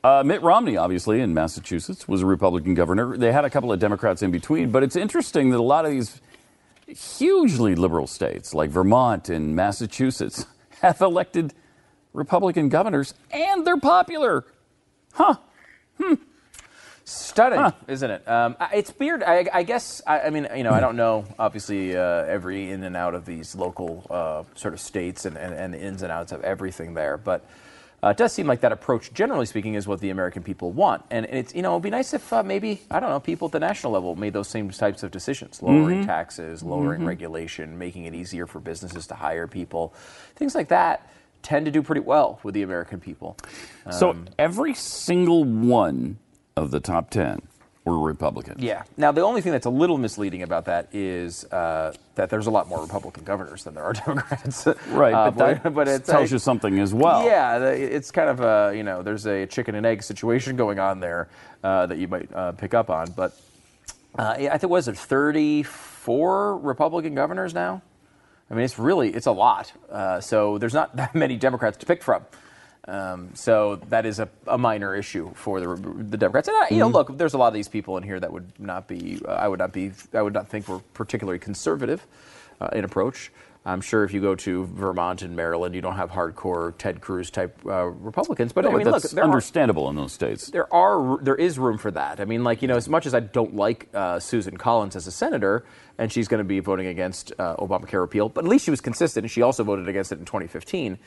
Uh, 0.04 0.24
Mitt 0.24 0.42
Romney, 0.42 0.78
obviously, 0.78 1.20
in 1.22 1.34
Massachusetts, 1.34 2.08
was 2.08 2.22
a 2.22 2.26
Republican 2.26 2.76
governor. 2.76 3.18
They 3.18 3.32
had 3.32 3.46
a 3.46 3.50
couple 3.50 3.72
of 3.74 3.80
Democrats 3.80 4.22
in 4.22 4.32
between, 4.32 4.72
but 4.72 4.84
it's 4.84 4.96
interesting 4.96 5.50
that 5.50 5.60
a 5.60 5.64
lot 5.64 5.86
of 5.86 5.92
these 5.92 6.22
hugely 6.88 7.76
liberal 7.76 8.08
states, 8.08 8.54
like 8.54 8.70
Vermont 8.70 9.28
and 9.28 9.56
Massachusetts, 9.56 10.46
have 10.82 11.02
elected 11.02 11.54
Republican 12.14 12.70
governors, 12.70 13.14
and 13.32 13.66
they're 13.66 13.78
popular. 13.80 14.46
Huh. 15.14 15.36
Stunning, 17.08 17.72
isn't 17.88 18.12
it? 18.12 18.28
Um, 18.28 18.58
it's 18.74 18.94
weird. 19.00 19.24
I, 19.24 19.48
I 19.54 19.64
guess. 19.64 20.02
I, 20.06 20.20
I 20.22 20.30
mean, 20.30 20.46
you 20.54 20.64
know, 20.64 20.72
I 20.72 20.82
don't 20.82 20.98
know 20.98 21.24
obviously 21.40 21.96
uh, 21.96 22.02
every 22.02 22.70
in 22.70 22.84
and 22.84 22.98
out 22.98 23.16
of 23.16 23.26
these 23.26 23.56
local 23.56 24.06
uh, 24.10 24.44
sort 24.56 24.74
of 24.74 24.82
states 24.82 25.24
and, 25.24 25.38
and, 25.38 25.54
and 25.54 25.74
the 25.74 25.80
ins 25.82 26.02
and 26.02 26.12
outs 26.12 26.34
of 26.34 26.44
everything 26.44 26.96
there, 26.96 27.16
but 27.18 27.46
uh, 28.04 28.10
it 28.10 28.18
does 28.18 28.34
seem 28.34 28.46
like 28.46 28.60
that 28.60 28.74
approach, 28.74 29.14
generally 29.14 29.46
speaking, 29.46 29.76
is 29.76 29.88
what 29.88 30.02
the 30.02 30.10
American 30.10 30.44
people 30.44 30.74
want. 30.74 31.02
And 31.10 31.26
it's 31.28 31.56
you 31.56 31.62
know, 31.62 31.72
it'd 31.72 31.84
be 31.84 31.90
nice 31.90 32.14
if 32.14 32.34
uh, 32.34 32.44
maybe 32.44 32.82
I 32.92 33.00
don't 33.00 33.10
know 33.10 33.22
people 33.22 33.46
at 33.48 33.54
the 33.54 33.60
national 33.62 33.94
level 33.94 34.18
made 34.18 34.34
those 34.34 34.50
same 34.50 34.70
types 34.70 35.02
of 35.02 35.10
decisions, 35.10 35.62
lowering 35.62 36.06
taxes, 36.06 36.62
lowering 36.62 37.06
regulation, 37.06 37.78
making 37.78 38.04
it 38.04 38.16
easier 38.16 38.48
for 38.48 38.60
businesses 38.60 39.08
to 39.08 39.16
hire 39.16 39.48
people, 39.48 39.94
things 40.36 40.56
like 40.56 40.68
that. 40.68 41.10
Tend 41.42 41.68
to 41.68 41.72
do 41.72 41.82
pretty 41.82 42.02
well 42.02 42.42
with 42.44 42.54
the 42.54 42.64
American 42.64 43.00
people. 43.00 43.38
So 43.92 44.10
Um, 44.10 44.28
every 44.38 44.74
single 44.74 45.46
one 45.46 46.18
of 46.58 46.72
the 46.72 46.80
top 46.80 47.10
10 47.12 47.42
were 47.86 48.00
Republican. 48.00 48.56
Yeah. 48.60 48.84
Now, 48.98 49.12
the 49.14 49.22
only 49.22 49.40
thing 49.42 49.54
that's 49.54 49.66
a 49.68 49.70
little 49.70 49.98
misleading 49.98 50.42
about 50.42 50.66
that 50.66 50.90
is 50.92 51.46
uh, 51.46 51.94
that 52.16 52.30
there's 52.30 52.48
a 52.48 52.52
lot 52.52 52.68
more 52.68 52.82
Republican 52.82 53.24
governors 53.24 53.64
than 53.64 53.76
there 53.76 53.84
are 53.86 53.94
Democrats. 54.06 54.68
Right, 54.90 55.14
Uh, 55.14 55.32
but 55.32 55.64
that 55.64 55.74
but 55.74 55.88
it's 55.88 56.10
tells 56.10 56.32
I- 56.32 56.36
you 56.36 56.40
something 56.40 56.80
as 56.80 56.94
well. 56.94 57.24
Yeah, 57.24 57.60
it's 57.70 58.12
kind 58.12 58.30
of 58.30 58.42
a 58.42 58.76
you 58.76 58.84
know 58.84 59.04
there's 59.04 59.26
a 59.26 59.46
chicken 59.46 59.76
and 59.76 59.86
egg 59.86 60.04
situation 60.04 60.58
going 60.58 60.80
on 60.80 61.00
there 61.00 61.30
uh, 61.64 61.86
that 61.86 61.98
you 61.98 62.10
might 62.10 62.30
uh, 62.34 62.52
pick 62.54 62.74
up 62.74 62.90
on. 62.90 63.12
But 63.12 63.40
uh, 64.20 64.36
I 64.38 64.58
think 64.58 64.70
was 64.72 64.88
it 64.90 64.98
34 64.98 66.58
Republican 66.58 67.16
governors 67.16 67.54
now. 67.54 67.82
I 68.50 68.54
mean, 68.56 68.66
it's 68.66 68.78
really 68.80 69.14
it's 69.14 69.28
a 69.28 69.32
lot. 69.32 69.72
Uh, 69.90 70.20
so 70.20 70.58
there's 70.58 70.74
not 70.74 70.94
that 70.98 71.16
many 71.16 71.38
Democrats 71.38 71.78
to 71.78 71.86
pick 71.86 72.04
from. 72.04 72.24
Um, 72.88 73.32
so 73.34 73.76
that 73.90 74.06
is 74.06 74.20
a, 74.20 74.30
a 74.48 74.58
minor 74.58 74.96
issue 74.96 75.34
for 75.34 75.60
the 75.60 75.76
the 75.76 76.18
Democrats. 76.18 76.48
And 76.48 76.56
I, 76.58 76.68
you 76.70 76.80
know, 76.80 76.88
look, 76.88 77.18
there's 77.18 77.34
a 77.34 77.38
lot 77.38 77.50
of 77.50 77.54
these 77.54 77.68
people 77.68 77.98
in 77.98 78.04
here 78.04 78.20
that 78.20 78.32
would 78.32 78.52
not 78.60 78.88
be. 78.88 79.20
Uh, 79.28 79.32
I 79.32 79.48
would 79.48 79.60
not 79.60 79.74
be. 79.74 79.92
I 80.14 80.22
would 80.22 80.34
not 80.34 80.48
think 80.48 80.68
were 80.70 80.80
particularly 80.94 81.40
conservative 81.40 82.08
uh, 82.62 82.70
in 82.72 82.86
approach. 82.86 83.32
I'm 83.66 83.82
sure 83.82 84.06
if 84.06 84.14
you 84.14 84.22
go 84.22 84.34
to 84.34 84.66
Vermont 84.68 85.24
and 85.24 85.36
Maryland, 85.36 85.76
you 85.76 85.82
don't 85.82 85.98
have 85.98 86.10
hardcore 86.10 86.78
Ted 86.78 87.02
Cruz 87.02 87.30
type 87.30 87.60
uh, 87.66 87.88
Republicans. 87.88 88.54
But 88.54 88.64
No, 88.64 88.72
I 88.72 88.76
mean, 88.76 88.86
look, 88.86 89.02
that's 89.02 89.14
are, 89.14 89.22
understandable 89.22 89.90
in 89.90 89.98
those 89.98 90.14
states. 90.14 90.48
there 90.48 90.74
are 90.74 91.18
there 91.22 91.36
is 91.36 91.60
room 91.60 91.78
for 91.78 91.92
that. 91.92 92.22
I 92.22 92.26
mean, 92.26 92.46
like 92.46 92.62
you 92.62 92.70
know, 92.70 92.78
as 92.78 92.88
much 92.88 93.06
as 93.06 93.14
I 93.14 93.20
don't 93.20 93.56
like 93.56 93.90
uh, 93.94 94.22
Susan 94.22 94.56
Collins 94.56 94.96
as 94.96 95.06
a 95.08 95.12
senator, 95.12 95.66
and 95.98 96.10
she's 96.10 96.30
going 96.30 96.40
to 96.40 96.46
be 96.46 96.62
voting 96.62 96.88
against 96.88 97.34
uh, 97.38 97.58
Obamacare 97.58 98.00
repeal, 98.00 98.30
but 98.30 98.46
at 98.46 98.50
least 98.50 98.64
she 98.64 98.72
was 98.72 98.80
consistent, 98.80 99.26
and 99.26 99.32
she 99.32 99.42
also 99.42 99.66
voted 99.66 99.90
against 99.90 100.14
it 100.14 100.20
in 100.20 100.24
2015. 100.24 100.98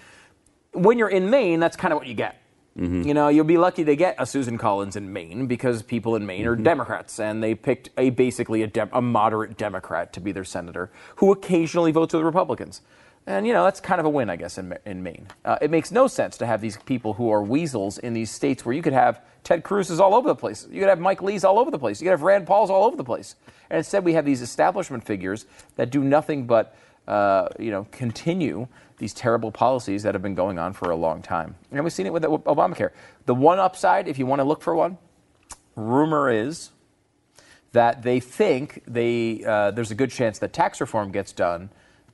When 0.72 0.98
you're 0.98 1.08
in 1.08 1.30
Maine, 1.30 1.60
that's 1.60 1.76
kind 1.76 1.92
of 1.92 1.98
what 1.98 2.06
you 2.06 2.14
get. 2.14 2.40
You 3.04 3.14
know, 3.14 3.28
you'll 3.28 3.44
be 3.44 3.58
lucky 3.58 3.84
to 3.84 3.96
get 3.96 4.14
a 4.18 4.24
Susan 4.24 4.56
Collins 4.56 4.96
in 4.96 5.12
Maine 5.12 5.46
because 5.46 5.82
people 5.82 6.14
in 6.16 6.24
Maine 6.24 6.46
are 6.46 6.56
Democrats, 6.56 7.18
and 7.18 7.42
they 7.42 7.54
picked 7.54 7.90
a 7.98 8.10
basically 8.10 8.62
a, 8.62 8.68
dem- 8.68 8.90
a 8.92 9.02
moderate 9.02 9.58
Democrat 9.58 10.12
to 10.14 10.20
be 10.20 10.32
their 10.32 10.44
senator, 10.44 10.90
who 11.16 11.32
occasionally 11.32 11.90
votes 11.90 12.14
with 12.14 12.22
Republicans. 12.22 12.80
And 13.26 13.46
you 13.46 13.52
know 13.52 13.64
that's 13.64 13.80
kind 13.80 14.00
of 14.00 14.06
a 14.06 14.08
win, 14.08 14.30
I 14.30 14.36
guess, 14.36 14.56
in, 14.56 14.78
in 14.86 15.02
Maine. 15.02 15.26
Uh, 15.44 15.58
it 15.60 15.70
makes 15.70 15.90
no 15.92 16.06
sense 16.06 16.38
to 16.38 16.46
have 16.46 16.60
these 16.60 16.78
people 16.78 17.12
who 17.14 17.30
are 17.30 17.42
weasels 17.42 17.98
in 17.98 18.14
these 18.14 18.30
states 18.30 18.64
where 18.64 18.74
you 18.74 18.82
could 18.82 18.94
have 18.94 19.20
Ted 19.44 19.62
Cruz's 19.62 20.00
all 20.00 20.14
over 20.14 20.28
the 20.28 20.34
place, 20.34 20.66
you 20.70 20.80
could 20.80 20.88
have 20.88 21.00
Mike 21.00 21.22
Lee's 21.22 21.44
all 21.44 21.58
over 21.58 21.70
the 21.70 21.78
place, 21.78 22.00
you 22.00 22.06
could 22.06 22.12
have 22.12 22.22
Rand 22.22 22.46
Paul's 22.46 22.70
all 22.70 22.84
over 22.84 22.96
the 22.96 23.04
place, 23.04 23.34
and 23.68 23.78
instead 23.78 24.04
we 24.04 24.14
have 24.14 24.24
these 24.24 24.42
establishment 24.42 25.04
figures 25.04 25.44
that 25.76 25.90
do 25.90 26.02
nothing 26.02 26.46
but 26.46 26.74
uh, 27.08 27.48
you 27.58 27.70
know 27.70 27.86
continue 27.90 28.68
these 29.00 29.12
terrible 29.14 29.50
policies 29.50 30.04
that 30.04 30.14
have 30.14 30.22
been 30.22 30.36
going 30.36 30.58
on 30.58 30.72
for 30.72 30.90
a 30.90 30.96
long 30.96 31.22
time. 31.22 31.56
And 31.72 31.82
we've 31.82 31.92
seen 31.92 32.06
it 32.06 32.12
with 32.12 32.22
Obamacare. 32.22 32.90
The 33.26 33.34
one 33.34 33.58
upside, 33.58 34.06
if 34.06 34.18
you 34.18 34.26
want 34.26 34.40
to 34.40 34.44
look 34.44 34.62
for 34.62 34.76
one, 34.76 34.98
rumor 35.74 36.30
is 36.30 36.70
that 37.72 38.02
they 38.02 38.20
think 38.20 38.82
they, 38.86 39.42
uh, 39.44 39.70
there's 39.70 39.90
a 39.90 39.94
good 39.94 40.10
chance 40.10 40.38
that 40.40 40.52
tax 40.52 40.80
reform 40.80 41.10
gets 41.10 41.32
done 41.32 41.70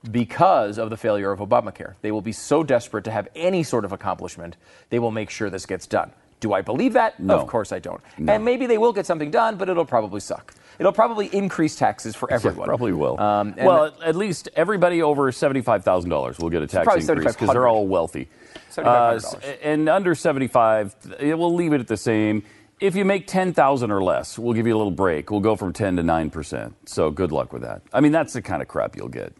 because 0.09 0.77
of 0.77 0.89
the 0.89 0.97
failure 0.97 1.31
of 1.31 1.39
Obamacare. 1.39 1.95
They 2.01 2.11
will 2.11 2.21
be 2.21 2.31
so 2.31 2.63
desperate 2.63 3.03
to 3.03 3.11
have 3.11 3.27
any 3.35 3.63
sort 3.63 3.83
of 3.83 3.91
accomplishment, 3.91 4.55
they 4.89 4.99
will 4.99 5.11
make 5.11 5.29
sure 5.29 5.49
this 5.49 5.65
gets 5.65 5.87
done. 5.87 6.11
Do 6.39 6.53
I 6.53 6.61
believe 6.61 6.93
that? 6.93 7.19
No. 7.19 7.37
Of 7.39 7.47
course 7.47 7.71
I 7.71 7.79
don't. 7.79 7.99
And 8.29 8.45
maybe 8.45 8.67
they 8.67 8.77
will 8.77 8.93
get 8.93 9.05
something 9.05 9.31
done, 9.31 9.57
but 9.57 9.69
it'll 9.69 9.85
probably 9.85 10.19
suck. 10.19 10.53
It'll 10.79 10.91
probably 10.91 11.27
increase 11.27 11.75
taxes 11.75 12.15
for 12.15 12.31
everyone. 12.31 12.67
Probably 12.67 12.93
will. 12.93 13.19
Um, 13.19 13.55
well, 13.57 13.93
at- 14.03 14.15
least 14.15 14.49
everybody 14.55 15.01
over 15.01 15.31
seventy-five 15.31 15.83
thousand 15.83 16.09
dollars 16.09 16.37
will 16.39 16.49
get 16.49 16.61
a 16.61 16.67
tax 16.67 16.87
increase 16.95 17.33
because 17.33 17.49
they're 17.49 17.67
all 17.67 17.87
wealthy. 17.87 18.29
$7,500. 18.71 19.57
and 19.63 19.89
under 19.89 20.13
seventy-five, 20.15 20.95
it 21.19 21.35
will 21.37 21.53
leave 21.55 21.73
it 21.73 21.81
at 21.81 21.87
the 21.87 21.97
same. 21.97 22.43
If 22.79 22.95
you 22.95 23.05
make 23.05 23.25
ten 23.25 23.53
thousand 23.53 23.89
or 23.91 24.03
less, 24.03 24.37
we'll 24.37 24.53
give 24.53 24.67
you 24.67 24.75
a 24.75 24.77
little 24.77 24.91
break. 24.91 25.31
We'll 25.31 25.39
go 25.39 25.55
from 25.55 25.73
ten 25.73 25.95
to 25.95 26.03
nine 26.03 26.29
percent. 26.29 26.75
So 26.87 27.09
good 27.09 27.31
luck 27.31 27.51
with 27.53 27.63
that. 27.63 27.81
I 27.91 28.01
mean, 28.01 28.11
that's 28.11 28.33
the 28.33 28.41
kind 28.41 28.61
of 28.61 28.67
crap 28.67 28.95
you'll 28.95 29.07
get. 29.07 29.33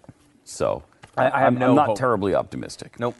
So 0.43 0.83
I- 1.15 1.27
I 1.29 1.45
I'm, 1.45 1.55
no 1.55 1.69
I'm 1.69 1.75
not 1.75 1.87
hope. 1.87 1.97
terribly 1.97 2.33
optimistic. 2.33 2.99
Nope. 2.99 3.15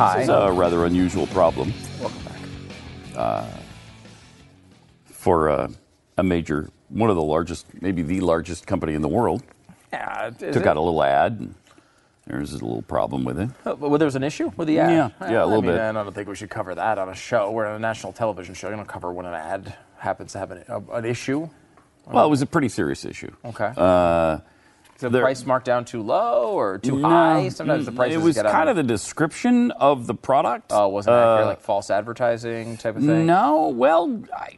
Hi. 0.00 0.20
This 0.20 0.24
is 0.24 0.28
a 0.30 0.50
rather 0.50 0.86
unusual 0.86 1.26
problem 1.26 1.74
Welcome 2.00 2.22
back. 3.14 3.46
for 5.04 5.50
uh, 5.50 5.68
a 6.16 6.22
major, 6.22 6.70
one 6.88 7.10
of 7.10 7.16
the 7.16 7.22
largest, 7.22 7.66
maybe 7.82 8.00
the 8.02 8.20
largest 8.20 8.66
company 8.66 8.94
in 8.94 9.02
the 9.02 9.08
world. 9.08 9.42
Yeah, 9.92 10.30
Took 10.30 10.56
it? 10.56 10.66
out 10.66 10.78
a 10.78 10.80
little 10.80 11.02
ad. 11.04 11.32
And 11.40 11.54
there's 12.26 12.52
a 12.52 12.64
little 12.64 12.80
problem 12.80 13.24
with 13.24 13.38
it. 13.40 13.50
Uh, 13.66 13.74
Well, 13.78 13.98
there's 13.98 14.14
an 14.16 14.22
issue 14.24 14.50
with 14.56 14.68
the 14.68 14.78
ad. 14.78 14.90
Yeah, 14.90 15.28
yeah, 15.30 15.40
a 15.40 15.42
I 15.42 15.44
little 15.44 15.60
mean, 15.60 15.72
bit. 15.72 15.80
I 15.82 15.92
don't 15.92 16.14
think 16.14 16.28
we 16.28 16.34
should 16.34 16.48
cover 16.48 16.74
that 16.74 16.96
on 16.96 17.10
a 17.10 17.14
show. 17.14 17.50
We're 17.50 17.66
on 17.66 17.76
a 17.76 17.78
national 17.78 18.14
television 18.14 18.54
show. 18.54 18.70
You 18.70 18.76
don't 18.76 18.88
cover 18.88 19.12
when 19.12 19.26
an 19.26 19.34
ad 19.34 19.74
happens 19.98 20.32
to 20.32 20.38
have 20.38 20.50
an, 20.50 20.64
an 20.92 21.04
issue. 21.04 21.46
Well, 22.06 22.24
it 22.24 22.30
was 22.30 22.40
a 22.40 22.46
pretty 22.46 22.70
serious 22.70 23.04
issue. 23.04 23.32
Okay. 23.44 23.70
Uh, 23.76 24.38
the 25.00 25.08
there- 25.08 25.22
price 25.22 25.44
marked 25.44 25.66
down 25.66 25.84
too 25.84 26.02
low 26.02 26.52
or 26.52 26.78
too 26.78 26.98
no, 26.98 27.08
high? 27.08 27.48
Sometimes 27.48 27.86
the 27.86 27.92
prices 27.92 28.16
It 28.16 28.24
was 28.24 28.36
kind 28.40 28.68
of 28.68 28.76
the 28.76 28.82
description 28.82 29.70
of 29.72 30.06
the 30.06 30.14
product. 30.14 30.70
Oh, 30.72 30.88
wasn't 30.88 31.16
Uh, 31.16 31.46
like 31.46 31.60
false 31.60 31.90
advertising 31.90 32.76
type 32.76 32.96
of 32.96 33.02
thing. 33.04 33.26
No, 33.26 33.68
well, 33.68 34.22
I, 34.36 34.56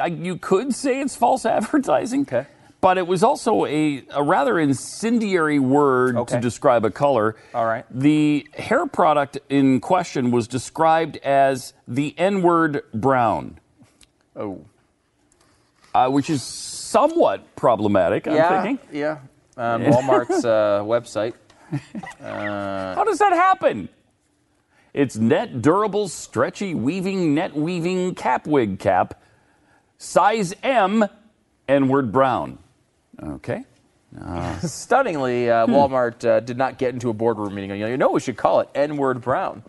I, 0.00 0.06
you 0.06 0.36
could 0.36 0.74
say 0.74 1.00
it's 1.00 1.14
false 1.16 1.44
advertising. 1.58 2.22
Okay. 2.22 2.46
But 2.80 2.96
it 2.96 3.06
was 3.06 3.22
also 3.22 3.66
a, 3.66 4.02
a 4.10 4.22
rather 4.22 4.58
incendiary 4.58 5.58
word 5.58 6.16
Okay. 6.16 6.36
to 6.36 6.40
describe 6.40 6.82
a 6.86 6.90
color. 6.90 7.36
All 7.54 7.66
right. 7.66 7.84
The 7.90 8.46
hair 8.56 8.86
product 8.86 9.36
in 9.50 9.80
question 9.80 10.30
was 10.30 10.48
described 10.48 11.18
as 11.18 11.74
the 11.86 12.14
N 12.16 12.40
word 12.40 12.82
brown, 12.94 13.60
Oh. 14.34 14.64
uh, 15.94 16.08
which 16.08 16.30
is 16.30 16.42
somewhat 16.42 17.54
problematic, 17.54 18.26
I'm 18.26 18.34
yeah. 18.36 18.62
thinking. 18.62 18.88
Yeah. 18.98 19.18
On 19.56 19.82
Walmart's 19.82 20.44
uh, 20.44 20.82
website. 20.84 21.34
How 22.20 23.04
does 23.04 23.18
that 23.18 23.32
happen? 23.32 23.88
It's 24.92 25.16
net 25.16 25.62
durable, 25.62 26.08
stretchy, 26.08 26.74
weaving, 26.74 27.34
net 27.34 27.54
weaving 27.54 28.14
cap 28.16 28.46
wig 28.46 28.78
cap, 28.78 29.22
size 29.98 30.54
M, 30.62 31.04
N 31.68 31.88
word 31.88 32.10
brown. 32.10 32.58
Okay. 33.22 33.64
Stunningly, 34.62 35.50
uh, 35.50 35.66
Walmart 35.66 36.24
uh, 36.26 36.40
did 36.40 36.56
not 36.56 36.78
get 36.78 36.94
into 36.94 37.10
a 37.10 37.12
boardroom 37.12 37.54
meeting. 37.54 37.70
You 37.70 37.78
know, 37.78 37.86
you 37.86 37.96
know, 37.96 38.10
we 38.10 38.20
should 38.20 38.36
call 38.36 38.60
it 38.60 38.68
N-word 38.74 39.20
brown. 39.20 39.62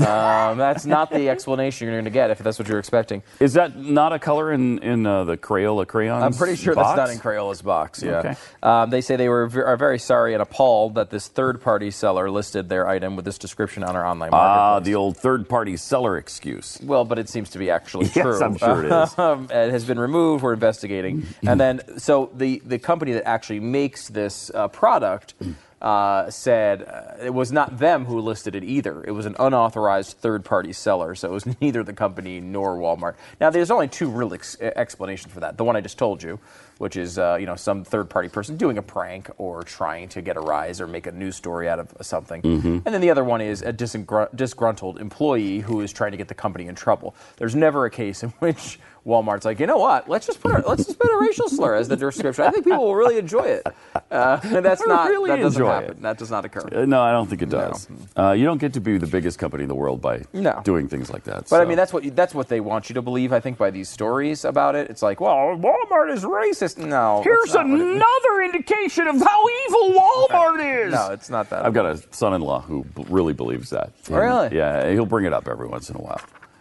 Um, 0.00 0.58
that's 0.58 0.86
not 0.86 1.10
the 1.10 1.28
explanation 1.28 1.86
you're 1.86 1.94
going 1.94 2.04
to 2.04 2.10
get 2.10 2.30
if 2.30 2.38
that's 2.38 2.58
what 2.58 2.68
you're 2.68 2.78
expecting. 2.78 3.22
Is 3.38 3.52
that 3.54 3.76
not 3.76 4.12
a 4.12 4.18
color 4.18 4.52
in, 4.52 4.78
in 4.78 5.06
uh, 5.06 5.24
the 5.24 5.36
Crayola 5.36 5.86
crayons? 5.86 6.24
I'm 6.24 6.32
pretty 6.34 6.56
sure 6.56 6.74
box? 6.74 6.96
that's 6.96 7.08
not 7.08 7.14
in 7.14 7.18
Crayola's 7.20 7.62
box. 7.62 8.02
Yeah. 8.02 8.18
Okay. 8.18 8.34
Um, 8.62 8.90
they 8.90 9.00
say 9.00 9.16
they 9.16 9.28
were 9.28 9.46
ve- 9.46 9.60
are 9.60 9.76
very 9.76 9.98
sorry 9.98 10.32
and 10.34 10.42
appalled 10.42 10.94
that 10.94 11.10
this 11.10 11.28
third-party 11.28 11.90
seller 11.90 12.30
listed 12.30 12.68
their 12.68 12.88
item 12.88 13.16
with 13.16 13.24
this 13.24 13.38
description 13.38 13.82
on 13.84 13.96
our 13.96 14.04
online 14.06 14.30
Ah, 14.32 14.36
marketplace. 14.72 14.86
the 14.92 14.94
old 14.96 15.16
third 15.16 15.48
party 15.48 15.76
seller 15.76 16.16
excuse. 16.16 16.78
Well, 16.82 17.04
but 17.04 17.18
it 17.18 17.28
seems 17.28 17.50
to 17.50 17.58
be 17.58 17.70
actually 17.70 18.06
Yes, 18.14 18.22
true. 18.24 18.42
I'm 18.42 18.56
sure 18.56 18.84
it 18.84 18.92
is. 18.92 19.14
Um, 19.18 19.44
it 19.50 19.70
has 19.70 19.84
been 19.84 19.98
removed. 19.98 20.42
We're 20.42 20.54
investigating, 20.54 21.26
and 21.46 21.60
then 21.60 21.80
so 21.98 22.30
the 22.34 22.62
the 22.64 22.78
company 22.78 23.12
that 23.12 23.26
actually 23.28 23.60
makes 23.60 24.08
this 24.08 24.50
uh, 24.54 24.68
product. 24.68 25.34
Uh, 25.80 26.30
said 26.30 26.82
uh, 26.82 27.24
it 27.24 27.32
was 27.32 27.50
not 27.50 27.78
them 27.78 28.04
who 28.04 28.20
listed 28.20 28.54
it 28.54 28.62
either. 28.62 29.02
It 29.02 29.12
was 29.12 29.24
an 29.24 29.34
unauthorized 29.38 30.18
third-party 30.18 30.74
seller, 30.74 31.14
so 31.14 31.30
it 31.30 31.32
was 31.32 31.46
neither 31.62 31.82
the 31.82 31.94
company 31.94 32.38
nor 32.38 32.76
Walmart. 32.76 33.14
Now, 33.40 33.48
there's 33.48 33.70
only 33.70 33.88
two 33.88 34.10
real 34.10 34.34
ex- 34.34 34.60
explanations 34.60 35.32
for 35.32 35.40
that. 35.40 35.56
The 35.56 35.64
one 35.64 35.76
I 35.76 35.80
just 35.80 35.96
told 35.96 36.22
you, 36.22 36.38
which 36.76 36.96
is 36.96 37.18
uh, 37.18 37.38
you 37.40 37.46
know 37.46 37.56
some 37.56 37.82
third-party 37.82 38.28
person 38.28 38.58
doing 38.58 38.76
a 38.76 38.82
prank 38.82 39.30
or 39.38 39.62
trying 39.62 40.10
to 40.10 40.20
get 40.20 40.36
a 40.36 40.40
rise 40.40 40.82
or 40.82 40.86
make 40.86 41.06
a 41.06 41.12
news 41.12 41.36
story 41.36 41.66
out 41.66 41.78
of 41.78 41.94
something, 42.02 42.42
and 42.44 42.84
then 42.94 43.00
the 43.00 43.10
other 43.10 43.24
one 43.24 43.40
is 43.40 43.62
a 43.62 43.72
disgr- 43.72 44.28
disgruntled 44.36 44.98
employee 45.00 45.60
who 45.60 45.80
is 45.80 45.92
trying 45.94 46.10
to 46.10 46.18
get 46.18 46.28
the 46.28 46.34
company 46.34 46.66
in 46.66 46.74
trouble. 46.74 47.14
There's 47.38 47.54
never 47.56 47.86
a 47.86 47.90
case 47.90 48.22
in 48.22 48.28
which 48.40 48.78
Walmart's 49.06 49.44
like, 49.44 49.58
you 49.60 49.66
know 49.66 49.78
what? 49.78 50.08
Let's 50.08 50.26
just 50.26 50.40
put 50.40 50.52
a, 50.54 50.68
let's 50.68 50.84
just 50.84 50.98
put 50.98 51.10
a 51.10 51.18
racial 51.20 51.48
slur 51.48 51.74
as 51.74 51.88
the 51.88 51.96
description. 51.96 52.44
I 52.44 52.50
think 52.50 52.64
people 52.64 52.84
will 52.84 52.94
really 52.94 53.16
enjoy 53.18 53.44
it. 53.44 53.66
Uh, 54.10 54.36
that's 54.60 54.82
I 54.82 54.86
not 54.86 55.08
really 55.08 55.30
that 55.30 55.38
doesn't 55.40 55.64
happen. 55.64 55.90
it. 55.92 56.02
That 56.02 56.18
does 56.18 56.30
not 56.30 56.44
occur. 56.44 56.68
Uh, 56.72 56.84
no, 56.84 57.00
I 57.00 57.10
don't 57.12 57.26
think 57.28 57.42
it 57.42 57.48
does. 57.48 57.88
Uh, 58.16 58.32
you 58.32 58.44
don't 58.44 58.58
get 58.58 58.74
to 58.74 58.80
be 58.80 58.98
the 58.98 59.06
biggest 59.06 59.38
company 59.38 59.62
in 59.62 59.68
the 59.68 59.74
world 59.74 60.00
by 60.02 60.24
No. 60.32 60.60
doing 60.64 60.88
things 60.88 61.10
like 61.10 61.24
that. 61.24 61.48
But 61.48 61.62
I 61.62 61.64
mean, 61.64 61.76
that's 61.76 61.92
what 61.92 62.04
you, 62.04 62.10
that's 62.10 62.34
what 62.34 62.48
they 62.48 62.60
want 62.60 62.88
you 62.90 62.94
to 62.94 63.02
believe. 63.02 63.32
I 63.32 63.40
think 63.40 63.56
by 63.56 63.70
these 63.70 63.88
stories 63.88 64.44
about 64.44 64.74
it, 64.74 64.90
it's 64.90 65.02
like, 65.02 65.20
well, 65.20 65.56
Walmart 65.56 66.12
is 66.12 66.22
racist. 66.24 66.76
No, 66.78 67.22
Here's 67.24 67.54
another 67.54 68.42
indication 68.42 69.06
of 69.06 69.20
how 69.20 69.44
evil 69.66 70.00
Walmart 70.00 70.84
is. 70.86 70.92
No, 70.92 71.10
it's 71.12 71.30
not 71.30 71.48
that. 71.50 71.64
I've 71.64 71.74
got 71.74 71.86
a 71.86 72.02
son-in-law 72.12 72.60
who 72.62 72.84
b- 72.84 73.04
really 73.08 73.32
believes 73.32 73.70
that. 73.70 73.92
And, 74.08 74.16
Really? 74.16 74.56
Yeah, 74.56 74.90
he'll 74.92 75.06
bring 75.06 75.24
it 75.24 75.32
up 75.32 75.48
every 75.48 75.66
once 75.68 75.88
in 75.90 75.96
a 75.96 76.00
while. 76.00 76.20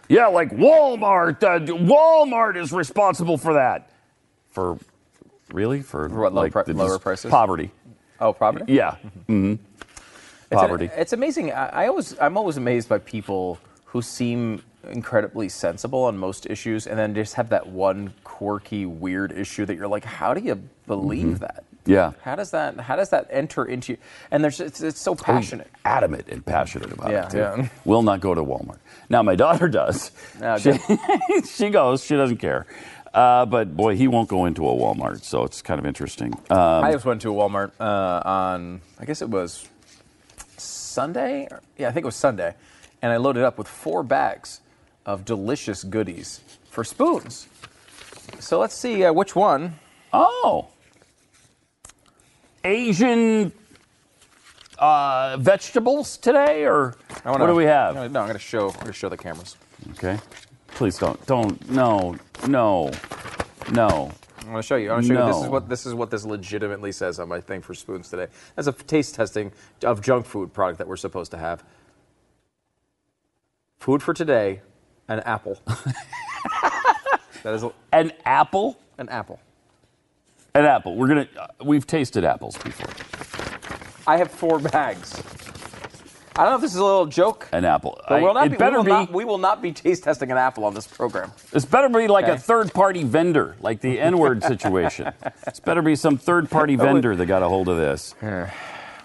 Yeah, 0.10 0.28
like 0.28 0.50
Walmart. 0.52 1.42
Uh, 1.44 1.60
Walmart 1.74 2.58
is 2.58 2.74
responsible 2.74 3.38
for 3.38 3.54
that. 3.54 3.90
For 4.50 4.78
really 5.54 5.82
for, 5.82 6.10
For 6.10 6.20
what, 6.20 6.34
low 6.34 6.42
like 6.42 6.52
pri- 6.52 6.64
lower 6.68 7.00
prices? 7.00 7.30
Poverty. 7.32 7.72
oh, 8.20 8.34
poverty. 8.34 8.74
Yeah. 8.74 8.96
hmm 9.28 9.54
It's 9.54 9.62
an- 10.52 10.58
Poverty. 10.58 10.90
it's 10.96 11.14
amazing. 11.14 11.52
I, 11.54 11.84
I 11.84 11.88
always, 11.88 12.20
I'm 12.20 12.38
always 12.38 12.58
amazed 12.58 12.90
by 12.90 12.98
people 12.98 13.60
who 13.86 14.02
seem 14.02 14.64
incredibly 14.84 15.50
sensible 15.50 16.04
on 16.06 16.18
most 16.18 16.46
issues, 16.46 16.88
and 16.88 16.98
then 16.98 17.14
just 17.16 17.36
have 17.36 17.50
that 17.50 17.68
one 17.68 18.14
quirky, 18.24 18.86
weird 18.86 19.32
issue 19.32 19.66
that 19.66 19.76
you're 19.76 19.88
like, 19.88 20.06
how 20.06 20.34
do 20.34 20.42
you 20.42 20.62
believe 20.88 21.40
that? 21.40 21.64
Mm-hmm. 21.64 21.92
Yeah. 21.92 22.12
How 22.22 22.36
does 22.36 22.52
that? 22.52 22.80
How 22.80 22.96
does 22.96 23.10
that 23.10 23.28
enter 23.32 23.66
into? 23.66 23.94
you? 23.94 23.98
And 24.32 24.44
there's, 24.44 24.60
it's, 24.60 24.82
it's 24.82 25.00
so 25.00 25.16
passionate. 25.16 25.70
Adamant 25.86 26.28
and 26.28 26.46
passionate 26.46 26.92
about 26.92 27.10
Yeah, 27.12 27.26
it. 27.26 27.32
Too. 27.32 27.38
yeah. 27.38 27.68
Will 27.86 28.04
not 28.04 28.20
go 28.22 28.36
to 28.36 28.44
Walmart. 28.44 28.78
Now 29.10 29.24
my 29.24 29.36
daughter 29.36 29.68
does. 29.68 30.12
Oh, 30.42 30.58
she, 30.58 30.74
she 31.46 31.70
goes. 31.70 32.04
She 32.04 32.16
doesn't 32.16 32.38
care. 32.38 32.68
Uh, 33.14 33.46
but 33.46 33.76
boy, 33.76 33.96
he 33.96 34.08
won't 34.08 34.30
go 34.30 34.46
into 34.46 34.68
a 34.70 34.72
Walmart, 34.74 35.24
so 35.24 35.44
it's 35.44 35.62
kind 35.64 35.80
of 35.80 35.86
interesting. 35.86 36.32
Um, 36.52 36.84
I 36.84 36.92
just 36.92 37.06
went 37.06 37.22
to 37.24 37.32
a 37.32 37.34
Walmart 37.34 37.72
uh, 37.80 38.22
on, 38.24 38.82
I 39.00 39.06
guess 39.06 39.22
it 39.24 39.30
was 39.30 39.68
Sunday. 40.58 41.48
Yeah, 41.78 41.90
I 41.90 41.92
think 41.92 42.04
it 42.04 42.06
was 42.06 42.16
Sunday, 42.16 42.54
and 43.02 43.12
I 43.12 43.18
loaded 43.18 43.44
up 43.44 43.58
with 43.58 43.68
four 43.68 44.04
bags 44.04 44.62
of 45.06 45.26
delicious 45.26 45.84
goodies 45.84 46.42
for 46.70 46.84
spoons. 46.84 47.48
So 48.40 48.60
let's 48.60 48.76
see 48.76 49.04
uh, 49.04 49.14
which 49.14 49.36
one. 49.36 49.76
Oh. 50.14 50.68
Asian 52.64 53.52
uh, 54.78 55.38
vegetables 55.40 56.18
today, 56.18 56.66
or 56.66 56.96
I 57.26 57.32
wanna- 57.32 57.44
what 57.44 57.48
do 57.50 57.56
we 57.56 57.66
have? 57.66 57.96
No, 57.96 58.02
I'm 58.04 58.12
going 58.12 58.34
to 58.34 58.40
show. 58.40 58.68
I'm 58.68 58.74
going 58.76 58.88
to 58.88 58.94
show 58.94 59.10
the 59.10 59.18
cameras. 59.18 59.56
Okay. 59.92 60.20
Please 60.68 60.98
don't. 60.98 61.24
Don't. 61.26 61.70
No. 61.70 62.16
No. 62.48 62.92
No. 63.72 64.12
I'm 64.40 64.46
going 64.46 64.56
to 64.58 64.62
show 64.64 64.76
you. 64.78 64.92
I'm 64.92 65.02
going 65.02 65.04
to 65.04 65.08
show 65.16 65.26
you. 65.26 65.34
This 65.34 65.44
is 65.44 65.50
what 65.50 65.70
this 65.70 65.86
is 65.86 65.94
what 65.94 66.12
this 66.12 66.26
legitimately 66.26 66.92
says 66.92 67.20
on 67.20 67.28
my 67.28 67.40
thing 67.42 67.62
for 67.62 67.74
spoons 67.74 68.10
today. 68.10 68.28
That's 68.56 68.68
a 68.68 68.72
taste 68.72 69.16
testing 69.16 69.52
of 69.84 70.02
junk 70.02 70.26
food 70.26 70.54
product 70.54 70.78
that 70.80 70.88
we're 70.88 70.96
supposed 70.98 71.32
to 71.32 71.38
have. 71.38 71.64
Food 73.80 74.02
for 74.04 74.14
today, 74.14 74.62
an 75.10 75.20
apple. 75.22 75.60
that 77.44 77.54
is 77.54 77.64
a- 77.64 77.72
An 77.92 78.14
apple? 78.26 78.80
an 78.98 79.10
apple. 79.10 79.40
An 80.56 80.66
apple. 80.66 80.96
We're 80.96 81.08
gonna. 81.08 81.28
Uh, 81.40 81.48
we've 81.64 81.86
tasted 81.86 82.24
apples 82.26 82.58
before. 82.58 82.90
I 84.08 84.18
have 84.18 84.32
four 84.32 84.60
bags. 84.60 85.22
I 86.36 86.44
don't 86.44 86.52
know 86.52 86.56
if 86.56 86.62
this 86.62 86.72
is 86.72 86.78
a 86.80 86.84
little 86.86 87.06
joke. 87.06 87.48
An 87.52 87.66
apple. 87.66 88.00
I- 88.08 88.22
we'll 88.22 88.34
not 88.34 88.48
it 88.48 88.52
be, 88.52 88.58
better 88.58 88.78
we 88.78 88.78
will 88.78 88.84
be. 88.86 88.90
Not, 88.92 89.12
we 89.14 89.26
will 89.26 89.38
not 89.38 89.62
be 89.62 89.72
taste 89.74 90.04
testing 90.04 90.32
an 90.32 90.38
apple 90.38 90.64
on 90.66 90.74
this 90.74 90.88
program. 90.88 91.32
This 91.52 91.66
better 91.66 91.90
be 91.90 92.08
like 92.08 92.28
a 92.28 92.38
third-party 92.38 93.04
vendor, 93.04 93.56
like 93.62 93.82
the 93.82 94.00
N-word 94.00 94.44
situation. 94.54 95.12
This 95.46 95.60
better 95.60 95.82
be 95.82 95.96
some 95.96 96.18
third-party 96.18 96.78
vendor 96.78 97.16
that 97.16 97.26
got 97.26 97.44
a 97.44 97.48
hold 97.50 97.68
of 97.70 97.78
this. 97.78 98.16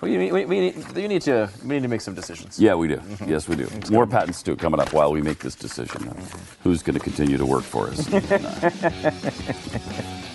We, 0.04 0.30
we, 0.30 0.44
we, 0.44 0.60
need, 0.60 0.96
you 0.96 1.08
need 1.08 1.22
to 1.22 1.48
we 1.62 1.76
need 1.76 1.82
to 1.82 1.88
make 1.88 2.02
some 2.02 2.14
decisions. 2.14 2.60
Yeah, 2.60 2.74
we 2.74 2.88
do. 2.88 2.96
Mm-hmm. 2.96 3.30
Yes, 3.30 3.48
we 3.48 3.56
do. 3.56 3.68
More 3.90 4.06
Pat 4.06 4.24
and 4.24 4.34
Stu 4.34 4.54
coming 4.54 4.78
up 4.78 4.92
while 4.92 5.10
we 5.10 5.22
make 5.22 5.38
this 5.38 5.54
decision. 5.54 6.08
on 6.08 6.16
Who's 6.62 6.82
going 6.82 6.98
to 6.98 7.02
continue 7.02 7.38
to 7.38 7.46
work 7.46 7.64
for 7.64 7.88
us? 7.88 8.06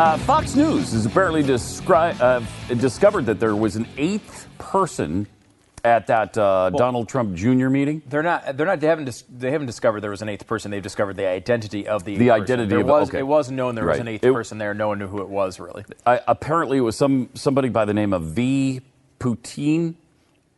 Uh, 0.00 0.16
Fox 0.16 0.56
News 0.56 0.92
has 0.92 1.04
apparently 1.04 1.42
descri- 1.42 2.18
uh, 2.22 2.40
discovered 2.76 3.26
that 3.26 3.38
there 3.38 3.54
was 3.54 3.76
an 3.76 3.86
eighth 3.98 4.48
person 4.56 5.26
at 5.84 6.06
that 6.06 6.38
uh, 6.38 6.70
Donald 6.70 7.06
Trump 7.06 7.34
Jr. 7.34 7.68
meeting. 7.68 8.00
They're 8.08 8.22
not. 8.22 8.56
They're 8.56 8.64
not. 8.64 8.80
They 8.80 8.86
haven't. 8.86 9.04
Dis, 9.04 9.24
they 9.28 9.50
haven't 9.50 9.66
discovered 9.66 10.00
there 10.00 10.10
was 10.10 10.22
an 10.22 10.30
eighth 10.30 10.46
person. 10.46 10.70
They've 10.70 10.82
discovered 10.82 11.18
the 11.18 11.26
identity 11.26 11.86
of 11.86 12.04
the. 12.04 12.16
The 12.16 12.30
identity 12.30 12.76
of- 12.76 12.86
was. 12.86 13.10
okay. 13.10 13.18
It 13.18 13.26
was 13.26 13.50
known 13.50 13.74
there 13.74 13.84
was 13.84 13.98
an 13.98 14.08
eighth 14.08 14.24
It- 14.24 14.32
person 14.32 14.56
there. 14.56 14.72
No 14.72 14.88
one 14.88 14.98
knew 15.00 15.06
who 15.06 15.20
it 15.20 15.28
was 15.28 15.60
really. 15.60 15.84
I, 16.06 16.18
apparently, 16.26 16.78
it 16.78 16.80
was 16.80 16.96
some 16.96 17.28
somebody 17.34 17.68
by 17.68 17.84
the 17.84 17.92
name 17.92 18.14
of 18.14 18.22
V. 18.22 18.80
Poutine. 19.18 19.96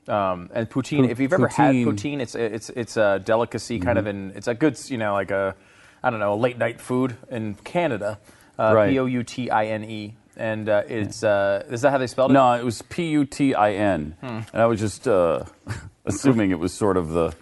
Um, 0.06 0.50
and 0.54 0.70
poutine. 0.70 0.98
Pu- 1.06 1.10
if 1.10 1.18
you've 1.18 1.32
ever 1.32 1.48
had 1.48 1.74
poutine. 1.74 1.86
poutine, 1.86 2.20
it's 2.20 2.36
it's 2.36 2.70
it's 2.70 2.96
a 2.96 3.18
delicacy, 3.18 3.80
kind 3.80 3.98
of, 3.98 4.06
in 4.06 4.34
it's 4.36 4.46
a 4.46 4.54
good, 4.54 4.78
you 4.88 4.98
know, 4.98 5.14
like 5.14 5.32
a, 5.32 5.56
I 6.00 6.10
don't 6.10 6.20
know, 6.20 6.32
a 6.32 6.36
late 6.36 6.58
night 6.58 6.80
food 6.80 7.16
in 7.28 7.54
Canada. 7.64 8.20
Uh, 8.58 8.72
Right. 8.74 8.90
P 8.90 8.98
o 8.98 9.06
u 9.06 9.22
t 9.22 9.50
i 9.50 9.66
n 9.66 9.84
e, 9.84 10.14
and 10.36 10.68
uh, 10.68 10.82
it's. 10.88 11.22
Uh, 11.24 11.64
is 11.70 11.80
that 11.82 11.90
how 11.90 11.98
they 11.98 12.06
spelled 12.06 12.30
it? 12.30 12.34
No, 12.34 12.52
it 12.54 12.64
was 12.64 12.82
P 12.82 13.10
U 13.10 13.24
T 13.24 13.54
I 13.54 13.72
N, 13.72 14.16
and 14.22 14.44
I 14.62 14.66
was 14.66 14.78
just 14.80 15.08
uh, 15.08 15.44
assuming 16.04 16.50
it 16.50 16.58
was 16.58 16.72
sort 16.72 16.96
of 16.96 17.10
the 17.10 17.32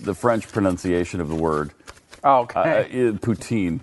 the 0.00 0.14
French 0.14 0.48
pronunciation 0.48 1.20
of 1.20 1.28
the 1.28 1.34
word 1.34 1.72
Oh, 2.24 2.40
okay. 2.42 2.84
uh, 2.86 3.12
poutine. 3.18 3.80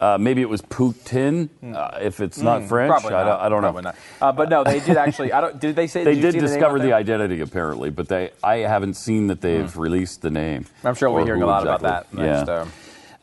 Uh, 0.00 0.16
maybe 0.16 0.40
it 0.40 0.48
was 0.48 0.62
Putin 0.62 1.50
uh, 1.74 1.98
if 2.00 2.20
it's 2.20 2.38
not 2.38 2.64
French. 2.64 3.02
Hmm. 3.02 3.08
I, 3.08 3.10
not. 3.10 3.24
don't, 3.24 3.40
I 3.40 3.48
don't 3.50 3.60
Probably 3.60 3.82
know. 3.82 3.90
not. 3.90 3.96
Uh, 4.22 4.32
but 4.32 4.48
no, 4.48 4.64
they 4.64 4.80
did 4.80 4.96
actually. 4.96 5.30
I 5.32 5.40
don't. 5.42 5.60
Did 5.60 5.76
they 5.76 5.86
say? 5.86 6.04
They 6.04 6.14
did 6.18 6.32
see 6.32 6.40
the 6.40 6.46
discover 6.46 6.78
the 6.78 6.94
identity 6.94 7.40
apparently, 7.40 7.90
but 7.90 8.08
they 8.08 8.30
I 8.42 8.58
haven't 8.64 8.94
seen 8.94 9.26
that 9.28 9.40
they've 9.42 9.74
released 9.76 10.22
the 10.22 10.30
name. 10.30 10.64
I'm 10.84 10.94
sure 10.94 11.10
we'll 11.10 11.24
be 11.24 11.28
hearing 11.28 11.42
a 11.42 11.46
lot 11.46 11.62
about 11.64 11.82
that. 11.82 12.06
exactly. 12.12 12.24
in 12.28 12.44
the 12.46 12.52
Yeah. 12.52 12.64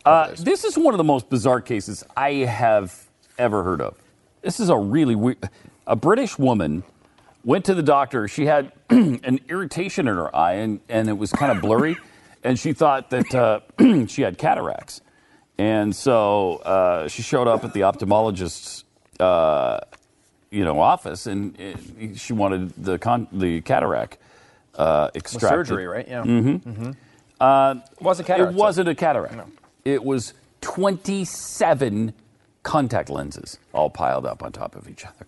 Uh, 0.08 0.34
this 0.40 0.64
is 0.64 0.78
one 0.78 0.94
of 0.94 0.98
the 0.98 1.04
most 1.04 1.30
bizarre 1.30 1.60
cases 1.62 2.04
I 2.16 2.32
have 2.46 3.08
ever 3.38 3.64
heard 3.64 3.82
of. 3.82 3.96
This 4.42 4.60
is 4.60 4.70
a 4.70 4.78
really 4.78 5.16
weird. 5.16 5.38
A 5.86 5.96
British 5.96 6.38
woman 6.40 6.84
went 7.44 7.66
to 7.66 7.74
the 7.74 7.84
doctor. 7.84 8.28
She 8.28 8.46
had 8.46 8.72
an 8.90 9.40
irritation 9.50 10.08
in 10.08 10.16
her 10.16 10.34
eye, 10.36 10.54
and, 10.54 10.80
and 10.88 11.10
it 11.10 11.18
was 11.18 11.32
kind 11.32 11.52
of 11.52 11.62
blurry, 11.62 11.98
and 12.44 12.58
she 12.58 12.72
thought 12.74 13.10
that 13.10 13.36
uh, 13.36 13.60
she 14.08 14.22
had 14.22 14.38
cataracts. 14.38 15.02
And 15.58 15.94
so 15.96 16.58
uh, 16.58 17.08
she 17.10 17.22
showed 17.22 17.48
up 17.48 17.64
at 17.66 17.74
the 17.74 17.82
ophthalmologist's, 17.82 18.86
uh, 19.20 19.80
you 20.52 20.64
know, 20.64 20.80
office, 20.80 21.26
and 21.28 21.60
uh, 21.60 22.16
she 22.16 22.32
wanted 22.32 22.72
the 22.82 22.98
con- 22.98 23.28
the 23.34 23.60
cataract 23.62 24.20
uh, 24.76 25.10
with 25.14 25.24
extracted. 25.24 25.68
surgery, 25.68 25.88
right? 25.88 26.08
Yeah. 26.08 26.24
Mm-hmm. 26.24 26.90
it 26.92 28.02
wasn't 28.02 28.30
It 28.30 28.32
cataract. 28.32 28.54
so- 28.54 28.58
wasn't 28.64 28.88
a 28.90 28.96
cataract. 28.96 29.36
It 29.88 30.04
was 30.04 30.34
27 30.60 32.14
contact 32.64 33.10
lenses 33.10 33.58
all 33.72 33.90
piled 33.90 34.26
up 34.26 34.44
on 34.44 34.52
top 34.52 34.76
of 34.76 34.90
each 34.90 35.06
other. 35.06 35.26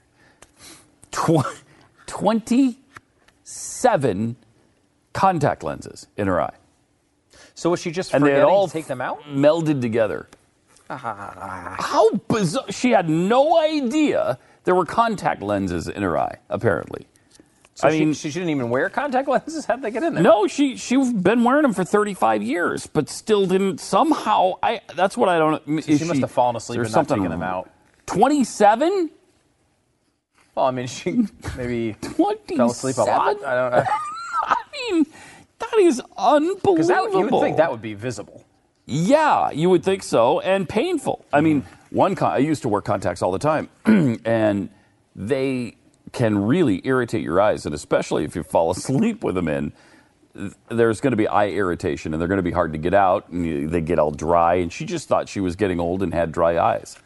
Tw- 1.11 1.63
27 2.07 4.35
contact 5.13 5.63
lenses 5.63 6.07
in 6.17 6.27
her 6.27 6.41
eye. 6.41 6.55
So 7.55 7.69
was 7.69 7.79
she 7.79 7.91
just 7.91 8.13
And 8.13 8.25
they 8.25 8.33
had 8.33 8.43
all 8.43 8.67
to 8.67 8.73
take 8.73 8.87
them 8.87 8.99
out? 8.99 9.21
melded 9.23 9.81
together. 9.81 10.27
Ah. 10.89 11.77
How 11.79 12.09
bizarre. 12.27 12.69
She 12.69 12.91
had 12.91 13.07
no 13.07 13.57
idea 13.61 14.37
there 14.65 14.75
were 14.75 14.85
contact 14.85 15.41
lenses 15.41 15.87
in 15.87 16.03
her 16.03 16.17
eye, 16.17 16.35
apparently. 16.49 17.07
So 17.79 17.87
I 17.87 17.91
she, 17.91 17.99
mean- 18.03 18.13
she 18.13 18.29
didn't 18.29 18.49
even 18.49 18.69
wear 18.69 18.89
contact 18.89 19.29
lenses. 19.29 19.63
How'd 19.63 19.81
they 19.81 19.89
get 19.89 20.03
in 20.03 20.13
there? 20.13 20.21
No, 20.21 20.47
she 20.47 20.75
she's 20.75 21.13
been 21.13 21.45
wearing 21.45 21.61
them 21.61 21.71
for 21.71 21.85
35 21.85 22.43
years, 22.43 22.87
but 22.87 23.07
still 23.07 23.45
didn't 23.45 23.79
somehow. 23.79 24.55
I 24.61 24.81
that's 24.95 25.15
what 25.15 25.29
I 25.29 25.37
don't. 25.37 25.83
So 25.85 25.95
she 25.95 26.03
must 26.03 26.19
have 26.19 26.29
fallen 26.29 26.57
asleep 26.57 26.81
and 26.81 26.91
not 26.93 27.07
taken 27.07 27.29
them 27.29 27.41
out. 27.41 27.69
27. 28.07 29.09
Well, 30.55 30.65
I 30.65 30.71
mean, 30.71 30.87
she 30.87 31.25
maybe 31.55 31.95
27? 32.01 32.57
fell 32.57 32.71
asleep 32.71 32.97
a 32.97 33.01
lot. 33.03 33.45
I 33.45 33.55
don't 33.55 33.71
know. 33.71 33.85
I 34.43 34.57
mean, 34.73 35.05
that 35.59 35.77
is 35.77 36.01
unbelievable. 36.17 36.73
Because 36.75 36.89
you 36.89 37.27
would 37.29 37.41
think 37.41 37.55
that 37.57 37.71
would 37.71 37.81
be 37.81 37.93
visible. 37.93 38.43
Yeah, 38.87 39.51
you 39.51 39.69
would 39.69 39.85
think 39.85 40.03
so, 40.03 40.41
and 40.41 40.67
painful. 40.67 41.23
I 41.31 41.39
mean, 41.39 41.61
mm-hmm. 41.61 41.95
one 41.95 42.15
con- 42.15 42.33
I 42.33 42.39
used 42.39 42.63
to 42.63 42.67
wear 42.67 42.81
contacts 42.81 43.21
all 43.21 43.31
the 43.31 43.39
time, 43.39 43.69
and 43.85 44.69
they 45.15 45.75
can 46.11 46.37
really 46.45 46.81
irritate 46.83 47.23
your 47.23 47.39
eyes, 47.41 47.65
and 47.65 47.73
especially 47.75 48.23
if 48.23 48.35
you 48.35 48.43
fall 48.43 48.71
asleep 48.77 49.23
with 49.23 49.35
them 49.35 49.47
in. 49.47 49.73
There's 50.69 51.01
going 51.01 51.11
to 51.11 51.17
be 51.17 51.27
eye 51.27 51.47
irritation, 51.49 52.13
and 52.13 52.21
they're 52.21 52.27
going 52.27 52.37
to 52.37 52.43
be 52.43 52.51
hard 52.51 52.71
to 52.73 52.77
get 52.77 52.93
out, 52.93 53.29
and 53.29 53.69
they 53.69 53.81
get 53.81 53.99
all 53.99 54.11
dry. 54.11 54.55
And 54.55 54.71
she 54.71 54.85
just 54.85 55.07
thought 55.07 55.27
she 55.27 55.39
was 55.39 55.55
getting 55.55 55.79
old 55.79 56.01
and 56.03 56.13
had 56.13 56.31
dry 56.31 56.57
eyes. 56.57 56.97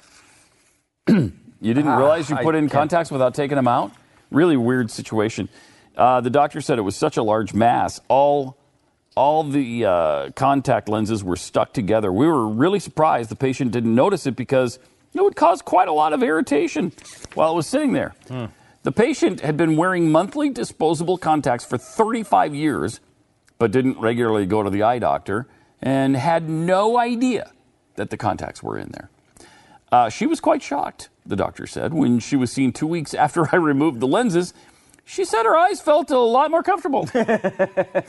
you 1.08 1.32
didn't 1.62 1.88
Ah, 1.88 1.98
realize 1.98 2.30
you 2.30 2.36
I 2.36 2.44
put 2.44 2.56
in 2.56 2.66
can't- 2.66 2.72
contacts 2.72 3.12
without 3.12 3.34
taking 3.34 3.56
them 3.56 3.68
out? 3.68 3.92
Really 4.32 4.58
weird 4.58 4.92
situation. 4.92 5.50
Uh, 5.96 6.22
the 6.22 6.30
doctor 6.30 6.60
said 6.62 6.78
it 6.80 6.84
was 6.84 6.96
such 6.96 7.18
a 7.18 7.24
large 7.24 7.54
mass. 7.54 8.00
All 8.08 8.58
all 9.16 9.44
the 9.44 9.86
uh, 9.86 10.30
contact 10.32 10.90
lenses 10.90 11.24
were 11.24 11.36
stuck 11.36 11.72
together. 11.72 12.12
We 12.12 12.26
were 12.26 12.48
really 12.48 12.80
surprised 12.80 13.30
the 13.30 13.36
patient 13.36 13.72
didn't 13.72 13.94
notice 13.94 14.26
it 14.26 14.36
because 14.36 14.80
it 15.14 15.22
would 15.22 15.36
cause 15.36 15.62
quite 15.62 15.88
a 15.88 15.94
lot 15.94 16.14
of 16.14 16.24
irritation 16.24 16.92
while 17.36 17.52
it 17.52 17.56
was 17.56 17.68
sitting 17.68 17.94
there. 17.94 18.16
The 18.84 18.92
patient 18.92 19.40
had 19.40 19.56
been 19.56 19.78
wearing 19.78 20.12
monthly 20.12 20.50
disposable 20.50 21.18
contacts 21.18 21.64
for 21.64 21.78
35 21.78 22.54
years, 22.54 23.00
but 23.58 23.72
didn't 23.72 23.98
regularly 23.98 24.46
go 24.46 24.62
to 24.62 24.70
the 24.70 24.84
eye 24.84 25.00
doctor 25.00 25.48
and 25.82 26.18
had 26.18 26.50
no 26.50 26.98
idea 26.98 27.52
that 27.96 28.10
the 28.10 28.18
contacts 28.18 28.62
were 28.62 28.78
in 28.78 28.90
there. 28.90 29.10
Uh, 29.90 30.10
she 30.10 30.26
was 30.26 30.42
quite 30.42 30.62
shocked, 30.62 31.10
the 31.26 31.36
doctor 31.38 31.66
said, 31.66 31.94
when 31.94 32.20
she 32.20 32.36
was 32.36 32.52
seen 32.52 32.74
two 32.74 32.88
weeks 32.88 33.14
after 33.14 33.48
I 33.56 33.58
removed 33.58 34.02
the 34.02 34.08
lenses. 34.08 34.54
She 35.06 35.24
said 35.24 35.44
her 35.44 35.56
eyes 35.56 35.80
felt 35.80 36.12
a 36.12 36.20
lot 36.20 36.52
more 36.52 36.64
comfortable. 36.64 37.08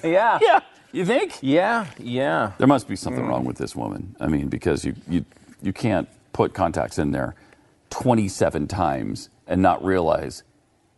Yeah. 0.02 0.38
yeah, 0.42 0.60
you 0.92 1.04
think? 1.04 1.38
Yeah. 1.40 1.86
Yeah. 1.98 2.52
There 2.58 2.66
must 2.66 2.88
be 2.88 2.96
something 2.96 3.24
wrong 3.26 3.44
with 3.44 3.56
this 3.58 3.74
woman. 3.76 4.16
I 4.20 4.26
mean, 4.28 4.48
because 4.48 4.84
you, 4.84 4.94
you, 5.08 5.24
you 5.62 5.72
can't 5.72 6.08
put 6.32 6.52
contacts 6.52 6.98
in 6.98 7.12
there 7.12 7.34
27 7.90 8.66
times 8.68 9.30
and 9.46 9.62
not 9.62 9.84
realize, 9.84 10.42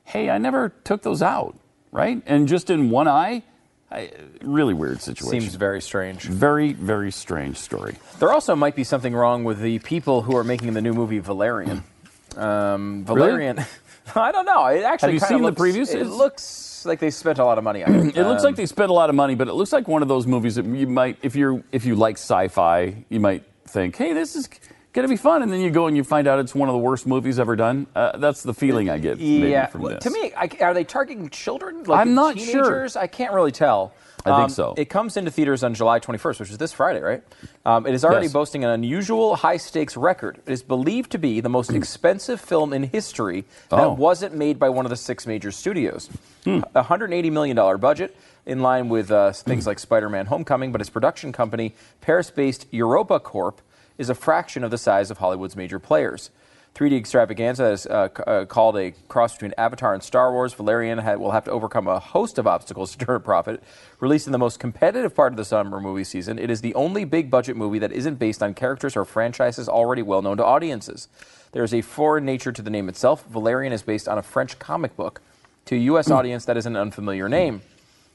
hey, 0.07 0.31
I 0.31 0.39
never 0.39 0.71
took 0.85 1.03
those 1.03 1.21
out, 1.23 1.55
right? 1.93 2.23
And 2.27 2.49
just 2.49 2.71
in 2.71 2.91
one 2.91 3.07
eye, 3.09 3.43
I, 3.91 4.11
really 4.43 4.75
weird 4.75 5.01
situation. 5.03 5.41
Seems 5.43 5.55
very 5.55 5.81
strange. 5.81 6.23
very, 6.23 6.73
very 6.73 7.11
strange 7.13 7.57
story. 7.59 7.97
There 8.19 8.33
also 8.33 8.57
might 8.57 8.75
be 8.75 8.85
something 8.85 9.15
wrong 9.15 9.45
with 9.45 9.61
the 9.61 9.79
people 9.81 10.23
who 10.23 10.37
are 10.37 10.45
making 10.45 10.73
the 10.75 10.81
new 10.83 10.93
movie 10.93 11.19
Valerian. 11.21 11.85
Um, 12.37 13.05
Valerian. 13.05 13.65
I 14.15 14.33
don't 14.33 14.45
know. 14.47 14.67
It 14.67 14.83
actually 14.83 15.15
Have 15.19 15.23
you 15.23 15.29
seen 15.29 15.39
the 15.43 15.51
looks, 15.51 15.61
previews? 15.61 15.95
It 15.95 16.07
looks 16.07 16.85
like 16.87 17.01
they 17.01 17.11
spent 17.11 17.39
a 17.39 17.45
lot 17.45 17.59
of 17.59 17.65
money 17.65 17.83
on 17.85 17.95
it. 17.95 18.05
It 18.17 18.23
looks 18.25 18.43
Um, 18.43 18.47
like 18.47 18.57
they 18.57 18.67
spent 18.67 18.91
a 18.91 18.95
lot 18.95 19.09
of 19.11 19.17
money, 19.17 19.35
but 19.35 19.49
it 19.49 19.55
looks 19.55 19.73
like 19.73 19.89
one 19.89 20.03
of 20.03 20.09
those 20.09 20.27
movies 20.27 20.55
that 20.57 20.65
you 20.65 20.87
might, 20.87 21.19
if 21.23 21.35
you're, 21.35 21.63
if 21.73 21.85
you 21.85 21.95
like 21.97 22.17
sci-fi, 22.17 23.05
you 23.09 23.21
might 23.21 23.43
think, 23.67 23.97
hey, 23.97 24.13
this 24.13 24.37
is 24.37 24.49
gonna 24.97 25.09
be 25.09 25.17
fun, 25.17 25.43
and 25.43 25.53
then 25.53 25.61
you 25.61 25.71
go 25.71 25.87
and 25.87 25.97
you 25.97 26.03
find 26.03 26.27
out 26.27 26.41
it's 26.41 26.55
one 26.55 26.69
of 26.69 26.73
the 26.73 26.79
worst 26.79 27.07
movies 27.07 27.39
ever 27.39 27.55
done. 27.55 27.87
Uh, 27.95 28.17
that's 28.17 28.43
the 28.43 28.55
feeling 28.55 28.91
I 28.91 28.99
get 28.99 29.19
maybe 29.19 29.51
yeah. 29.51 29.67
from 29.67 29.83
Well, 29.83 29.95
this. 29.95 30.05
To 30.05 30.11
me, 30.11 30.33
I, 30.37 30.49
are 30.61 30.75
they 30.75 30.85
targeting 30.85 31.29
children? 31.31 31.85
Like 31.85 32.01
I'm 32.01 32.15
not 32.15 32.39
sure. 32.41 32.89
I 32.97 33.07
can't 33.07 33.33
really 33.33 33.53
tell. 33.53 33.93
Um, 34.25 34.33
I 34.33 34.39
think 34.39 34.51
so. 34.51 34.75
It 34.77 34.87
comes 34.87 35.17
into 35.17 35.31
theaters 35.31 35.63
on 35.63 35.75
July 35.75 36.01
21st, 36.01 36.41
which 36.41 36.51
is 36.51 36.59
this 36.59 36.73
Friday, 36.73 37.01
right? 37.01 37.23
Um, 37.65 37.87
it 37.87 37.95
is 37.95 38.05
already 38.05 38.27
Yes. 38.27 38.33
boasting 38.33 38.65
an 38.65 38.71
unusual 38.71 39.37
high 39.37 39.57
stakes 39.59 39.97
record. 39.97 40.39
It 40.47 40.53
is 40.53 40.65
believed 40.65 41.13
to 41.13 41.19
be 41.19 41.41
the 41.41 41.49
most 41.49 41.71
expensive 41.71 42.41
film 42.41 42.73
in 42.73 42.83
history 42.83 43.45
that 43.69 43.79
Oh. 43.79 43.93
wasn't 43.93 44.35
made 44.35 44.59
by 44.59 44.69
one 44.69 44.85
of 44.85 44.91
the 44.91 44.97
six 44.97 45.29
major 45.29 45.53
studios. 45.53 46.09
Hmm. 46.43 46.61
A 46.75 46.83
$180 46.83 47.31
million 47.31 47.79
budget, 47.79 48.17
in 48.47 48.63
line 48.63 48.89
with 48.89 49.13
uh, 49.13 49.31
things 49.33 49.65
like 49.67 49.79
Spider 49.79 50.09
Man 50.09 50.27
Homecoming, 50.27 50.73
but 50.73 50.81
its 50.81 50.91
production 50.91 51.31
company, 51.33 51.75
Paris 52.01 52.31
based 52.31 52.67
Europa 52.73 53.21
Corp, 53.21 53.61
is 53.99 54.11
a 54.11 54.15
fraction 54.15 54.65
of 54.65 54.71
the 54.71 54.79
size 54.79 55.11
of 55.11 55.19
Hollywood's 55.19 55.57
major 55.57 55.79
players. 55.79 56.31
3D 56.75 56.99
extravaganza 56.99 57.71
is 57.71 57.87
uh, 57.87 58.09
c- 58.15 58.23
uh, 58.27 58.45
called 58.45 58.77
a 58.77 58.93
cross 59.09 59.33
between 59.33 59.55
Avatar 59.57 59.95
and 59.95 60.03
Star 60.03 60.31
Wars. 60.31 60.53
Valerian 60.53 60.99
ha- 60.99 61.15
will 61.15 61.31
have 61.31 61.45
to 61.45 61.51
overcome 61.51 61.87
a 61.89 61.99
host 61.99 62.37
of 62.37 62.47
obstacles 62.47 62.93
to 62.97 63.05
turn 63.07 63.17
a 63.17 63.21
profit. 63.21 63.63
Released 63.99 64.27
in 64.27 64.33
the 64.33 64.39
most 64.39 64.61
competitive 64.61 65.15
part 65.15 65.33
of 65.33 65.39
the 65.39 65.45
summer 65.47 65.81
movie 65.81 66.05
season, 66.05 66.39
it 66.39 66.51
is 66.51 66.61
the 66.61 66.75
only 66.75 67.05
big 67.05 67.31
budget 67.31 67.57
movie 67.57 67.79
that 67.79 67.93
isn't 67.93 68.19
based 68.19 68.43
on 68.43 68.53
characters 68.53 68.95
or 68.95 69.07
franchises 69.07 69.71
already 69.71 70.03
well 70.03 70.21
known 70.21 70.37
to 70.37 70.45
audiences. 70.45 71.09
There 71.53 71.65
is 71.65 71.73
a 71.73 71.81
foreign 71.81 72.27
nature 72.27 72.53
to 72.53 72.61
the 72.61 72.69
name 72.69 72.91
itself. 72.91 73.25
Valerian 73.31 73.73
is 73.73 73.83
based 73.83 74.07
on 74.07 74.19
a 74.19 74.23
French 74.23 74.59
comic 74.59 74.95
book. 74.97 75.23
To 75.67 75.77
a 75.77 75.79
U.S. 75.79 76.11
audience, 76.11 76.45
that 76.45 76.59
is 76.59 76.67
an 76.67 76.77
unfamiliar 76.77 77.27
name, 77.29 77.63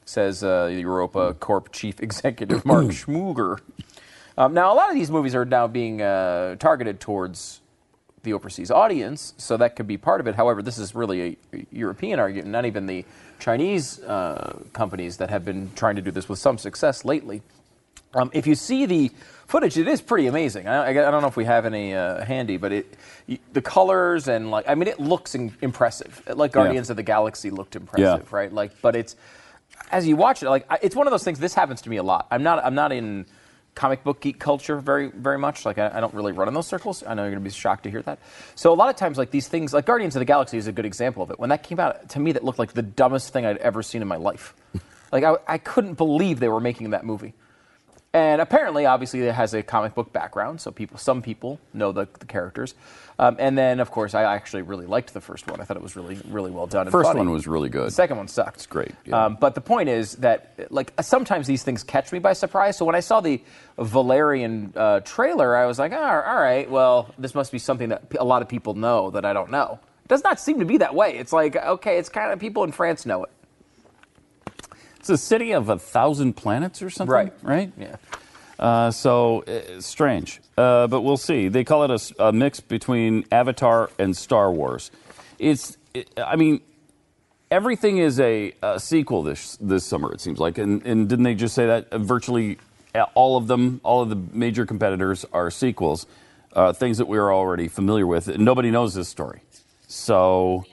says 0.04 0.44
uh, 0.44 0.70
Europa 0.72 1.34
Corp 1.34 1.72
chief 1.72 2.00
executive 2.00 2.64
Marc 2.64 2.86
Shmuger. 2.86 3.58
Um, 4.36 4.54
now, 4.54 4.72
a 4.72 4.74
lot 4.74 4.88
of 4.88 4.94
these 4.94 5.10
movies 5.10 5.34
are 5.34 5.44
now 5.44 5.66
being 5.66 6.00
uh, 6.00 6.56
targeted 6.56 7.00
towards 7.00 7.60
the 8.22 8.32
overseas 8.32 8.70
audience, 8.70 9.34
so 9.36 9.56
that 9.56 9.76
could 9.76 9.86
be 9.86 9.96
part 9.98 10.20
of 10.20 10.26
it. 10.26 10.34
However, 10.36 10.62
this 10.62 10.78
is 10.78 10.94
really 10.94 11.36
a 11.52 11.66
European 11.72 12.18
argument, 12.20 12.50
not 12.52 12.64
even 12.64 12.86
the 12.86 13.04
Chinese 13.40 14.00
uh, 14.00 14.62
companies 14.72 15.16
that 15.16 15.28
have 15.28 15.44
been 15.44 15.70
trying 15.74 15.96
to 15.96 16.02
do 16.02 16.10
this 16.12 16.28
with 16.28 16.38
some 16.38 16.56
success 16.56 17.04
lately. 17.04 17.42
Um, 18.14 18.30
if 18.32 18.46
you 18.46 18.54
see 18.54 18.86
the 18.86 19.10
footage, 19.48 19.76
it 19.76 19.88
is 19.88 20.00
pretty 20.00 20.28
amazing. 20.28 20.68
I, 20.68 20.86
I, 20.86 20.88
I 20.90 21.10
don't 21.10 21.22
know 21.22 21.28
if 21.28 21.36
we 21.36 21.46
have 21.46 21.66
any 21.66 21.94
uh, 21.94 22.24
handy, 22.24 22.58
but 22.58 22.70
it, 22.72 22.94
the 23.52 23.62
colors 23.62 24.28
and 24.28 24.50
like 24.50 24.68
I 24.68 24.74
mean, 24.76 24.86
it 24.88 25.00
looks 25.00 25.34
in, 25.34 25.52
impressive. 25.60 26.22
Like 26.32 26.52
Guardians 26.52 26.90
of 26.90 26.96
the 26.96 27.02
Galaxy 27.02 27.50
looked 27.50 27.74
impressive, 27.74 28.28
Yeah. 28.30 28.36
right? 28.36 28.52
Like, 28.52 28.80
but 28.82 28.94
it's 28.96 29.16
as 29.90 30.06
you 30.06 30.14
watch 30.14 30.42
it, 30.42 30.48
like 30.50 30.66
I- 30.70 30.78
it's 30.82 30.94
one 30.94 31.06
of 31.06 31.10
those 31.10 31.24
things. 31.24 31.38
This 31.38 31.54
happens 31.54 31.82
to 31.82 31.90
me 31.90 31.96
a 31.96 32.02
lot. 32.02 32.26
I'm 32.30 32.42
not. 32.42 32.64
I'm 32.64 32.74
not 32.74 32.92
in 32.92 33.26
comic 33.74 34.04
book 34.04 34.20
geek 34.20 34.38
culture 34.38 34.78
very 34.78 35.08
very 35.08 35.38
much. 35.38 35.64
Like 35.64 35.78
I, 35.78 35.90
I 35.94 36.00
don't 36.00 36.14
really 36.14 36.32
run 36.32 36.48
in 36.48 36.54
those 36.54 36.66
circles. 36.66 37.02
I 37.06 37.14
know 37.14 37.22
you're 37.22 37.32
going 37.32 37.42
to 37.42 37.48
be 37.48 37.54
shocked 37.54 37.84
to 37.84 37.90
hear 37.90 38.02
that. 38.02 38.18
So 38.54 38.72
a 38.72 38.74
lot 38.74 38.90
of 38.90 38.96
times, 38.96 39.18
like 39.18 39.30
these 39.30 39.48
things, 39.48 39.72
like 39.72 39.86
Guardians 39.86 40.16
of 40.16 40.20
the 40.20 40.26
Galaxy 40.26 40.58
is 40.58 40.66
a 40.66 40.72
good 40.72 40.86
example 40.86 41.22
of 41.22 41.30
it. 41.30 41.38
When 41.38 41.50
that 41.50 41.62
came 41.62 41.80
out, 41.80 42.10
to 42.10 42.20
me, 42.20 42.32
that 42.32 42.44
looked 42.44 42.58
like 42.58 42.72
the 42.72 42.82
dumbest 42.82 43.32
thing 43.32 43.46
I'd 43.46 43.58
ever 43.58 43.82
seen 43.82 44.02
in 44.02 44.08
my 44.08 44.16
life. 44.16 44.54
like 45.12 45.24
I, 45.24 45.36
I 45.46 45.58
couldn't 45.58 45.94
believe 45.94 46.40
they 46.40 46.48
were 46.48 46.60
making 46.60 46.90
that 46.90 47.04
movie. 47.04 47.34
And 48.14 48.42
apparently, 48.42 48.84
obviously, 48.84 49.20
it 49.22 49.32
has 49.34 49.54
a 49.54 49.62
comic 49.62 49.94
book 49.94 50.12
background, 50.12 50.60
so 50.60 50.70
people, 50.70 50.98
some 50.98 51.22
people 51.22 51.58
know 51.72 51.92
the, 51.92 52.06
the 52.18 52.26
characters. 52.26 52.74
Um, 53.18 53.36
and 53.38 53.56
then, 53.56 53.80
of 53.80 53.90
course, 53.90 54.14
I 54.14 54.24
actually 54.24 54.62
really 54.62 54.84
liked 54.84 55.14
the 55.14 55.20
first 55.20 55.50
one. 55.50 55.62
I 55.62 55.64
thought 55.64 55.78
it 55.78 55.82
was 55.82 55.96
really, 55.96 56.18
really 56.28 56.50
well 56.50 56.66
done. 56.66 56.90
First 56.90 57.08
funny. 57.08 57.20
one 57.20 57.30
was 57.30 57.46
really 57.46 57.70
good. 57.70 57.86
The 57.86 57.90
second 57.90 58.18
one 58.18 58.28
sucked. 58.28 58.56
It's 58.56 58.66
great, 58.66 58.92
yeah. 59.06 59.24
Um, 59.24 59.38
but 59.40 59.54
the 59.54 59.62
point 59.62 59.88
is 59.88 60.16
that, 60.16 60.68
like, 60.70 60.92
sometimes 61.00 61.46
these 61.46 61.62
things 61.62 61.82
catch 61.82 62.12
me 62.12 62.18
by 62.18 62.34
surprise. 62.34 62.76
So 62.76 62.84
when 62.84 62.94
I 62.94 63.00
saw 63.00 63.22
the 63.22 63.42
Valerian 63.78 64.74
uh, 64.76 65.00
trailer, 65.00 65.56
I 65.56 65.64
was 65.64 65.78
like, 65.78 65.92
oh, 65.92 65.96
all 65.96 66.40
right, 66.40 66.70
well, 66.70 67.14
this 67.16 67.34
must 67.34 67.50
be 67.50 67.58
something 67.58 67.88
that 67.88 68.02
a 68.20 68.24
lot 68.24 68.42
of 68.42 68.48
people 68.48 68.74
know 68.74 69.10
that 69.10 69.24
I 69.24 69.32
don't 69.32 69.50
know. 69.50 69.80
It 70.04 70.08
does 70.08 70.22
not 70.22 70.38
seem 70.38 70.58
to 70.58 70.66
be 70.66 70.76
that 70.78 70.94
way. 70.94 71.16
It's 71.16 71.32
like, 71.32 71.56
okay, 71.56 71.96
it's 71.96 72.10
kind 72.10 72.30
of 72.30 72.38
people 72.38 72.64
in 72.64 72.72
France 72.72 73.06
know 73.06 73.24
it. 73.24 73.30
It's 75.02 75.10
a 75.10 75.18
city 75.18 75.50
of 75.50 75.68
a 75.68 75.80
thousand 75.80 76.34
planets 76.34 76.80
or 76.80 76.88
something, 76.88 77.12
Right. 77.12 77.32
Right. 77.42 77.72
Yeah. 77.76 77.96
Uh, 78.56 78.92
so 78.92 79.42
uh, 79.42 79.80
strange, 79.80 80.40
uh, 80.56 80.86
but 80.86 81.00
we'll 81.00 81.16
see. 81.16 81.48
They 81.48 81.64
call 81.64 81.82
it 81.90 82.12
a 82.20 82.32
mix 82.32 82.60
between 82.60 83.24
Avatar 83.32 83.90
and 83.98 84.16
Star 84.16 84.52
Wars. 84.52 84.92
It's, 85.40 85.76
it, 85.92 86.08
I 86.24 86.36
mean, 86.36 86.60
everything 87.50 87.98
is 87.98 88.20
a, 88.20 88.54
a 88.62 88.78
sequel 88.78 89.24
this 89.24 89.58
this 89.60 89.84
summer. 89.84 90.12
It 90.12 90.20
seems 90.20 90.38
like, 90.38 90.56
and, 90.58 90.86
and 90.86 91.08
didn't 91.08 91.24
they 91.24 91.34
just 91.34 91.56
say 91.56 91.66
that 91.66 91.88
Uh, 91.92 91.98
virtually 91.98 92.58
all 93.14 93.36
of 93.36 93.48
them, 93.48 93.80
all 93.82 94.02
of 94.02 94.08
the 94.08 94.20
major 94.32 94.64
competitors 94.66 95.26
are 95.32 95.50
sequels, 95.50 96.06
uh, 96.52 96.72
things 96.72 96.98
that 96.98 97.08
we 97.08 97.18
are 97.18 97.32
already 97.32 97.66
familiar 97.66 98.06
with. 98.06 98.28
Nobody 98.38 98.70
knows 98.70 98.94
this 98.94 99.08
story, 99.08 99.40
so. 99.88 100.64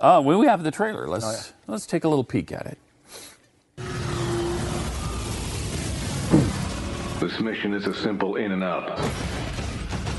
Uh, 0.00 0.22
when 0.22 0.38
we 0.38 0.46
have 0.46 0.62
the 0.62 0.70
trailer, 0.70 1.08
let's 1.08 1.52
let's 1.66 1.84
take 1.84 2.04
a 2.04 2.08
little 2.08 2.24
peek 2.24 2.52
at 2.52 2.66
it. 2.66 2.78
This 7.20 7.38
mission 7.38 7.74
is 7.74 7.86
a 7.86 7.94
simple 7.94 8.36
in 8.36 8.52
and 8.52 8.64
out. 8.64 8.98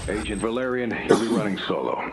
Agent 0.08 0.42
Valerian, 0.42 0.96
you'll 1.08 1.20
be 1.20 1.28
running 1.28 1.58
solo. 1.58 2.12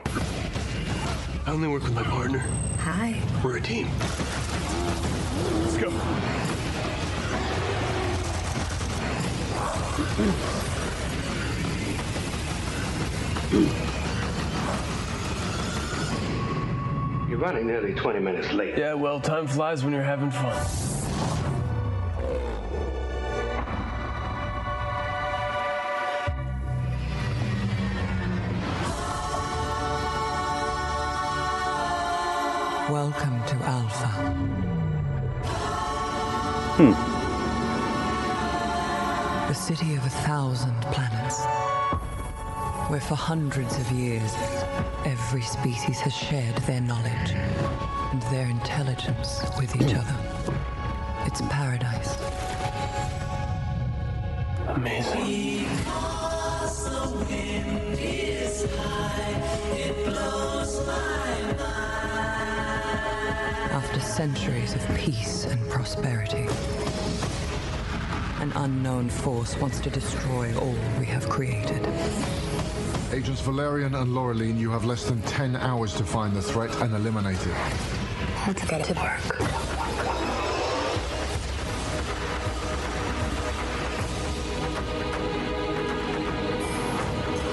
I 1.47 1.51
only 1.51 1.69
work 1.69 1.83
with 1.83 1.95
my 1.95 2.03
partner. 2.03 2.39
Hi. 2.79 3.23
We're 3.45 3.59
a 3.59 3.61
team. 3.61 3.89
Let's 5.63 5.77
go. 5.77 5.91
You're 17.29 17.39
running 17.39 17.67
nearly 17.67 17.95
20 17.95 18.21
minutes 18.21 18.53
late. 18.53 18.77
Yeah, 18.79 18.95
well, 18.95 19.21
time 19.21 19.47
flies 19.47 19.85
when 19.85 19.93
you're 19.93 20.03
having 20.03 20.31
fun. 20.31 21.08
Welcome 32.91 33.45
to 33.45 33.55
Alpha. 33.67 34.07
Hmm. 36.79 36.93
The 39.49 39.55
city 39.55 39.95
of 39.95 40.07
a 40.07 40.09
thousand 40.09 40.81
planets. 40.81 41.45
Where 42.89 43.01
for 43.01 43.15
hundreds 43.15 43.77
of 43.77 43.91
years, 43.93 44.35
every 45.05 45.43
species 45.43 46.01
has 46.01 46.15
shared 46.15 46.57
their 46.69 46.81
knowledge 46.81 47.33
and 48.13 48.23
their 48.33 48.47
intelligence 48.49 49.43
with 49.59 49.77
each 49.77 49.95
other. 49.95 50.68
It's 51.41 51.47
paradise. 51.53 52.17
Amazing. 54.67 55.67
After 63.71 64.01
centuries 64.01 64.75
of 64.75 64.97
peace 64.97 65.45
and 65.45 65.71
prosperity, 65.71 66.49
an 68.41 68.53
unknown 68.57 69.09
force 69.09 69.57
wants 69.59 69.79
to 69.79 69.91
destroy 69.91 70.53
all 70.59 70.75
we 70.99 71.07
have 71.07 71.29
created. 71.29 71.87
Agents 73.13 73.43
Valerian 73.43 73.95
and 73.95 74.11
Laureline, 74.11 74.59
you 74.59 74.71
have 74.71 74.85
less 74.85 75.05
than 75.05 75.23
10 75.23 75.55
hours 75.55 75.95
to 75.95 76.05
find 76.05 76.35
the 76.35 76.43
threat 76.43 76.75
and 76.83 76.97
eliminate 76.97 77.39
it. 77.39 77.55
Let's 78.45 78.65
get 78.65 78.85
to 78.87 78.95
work. 78.95 79.68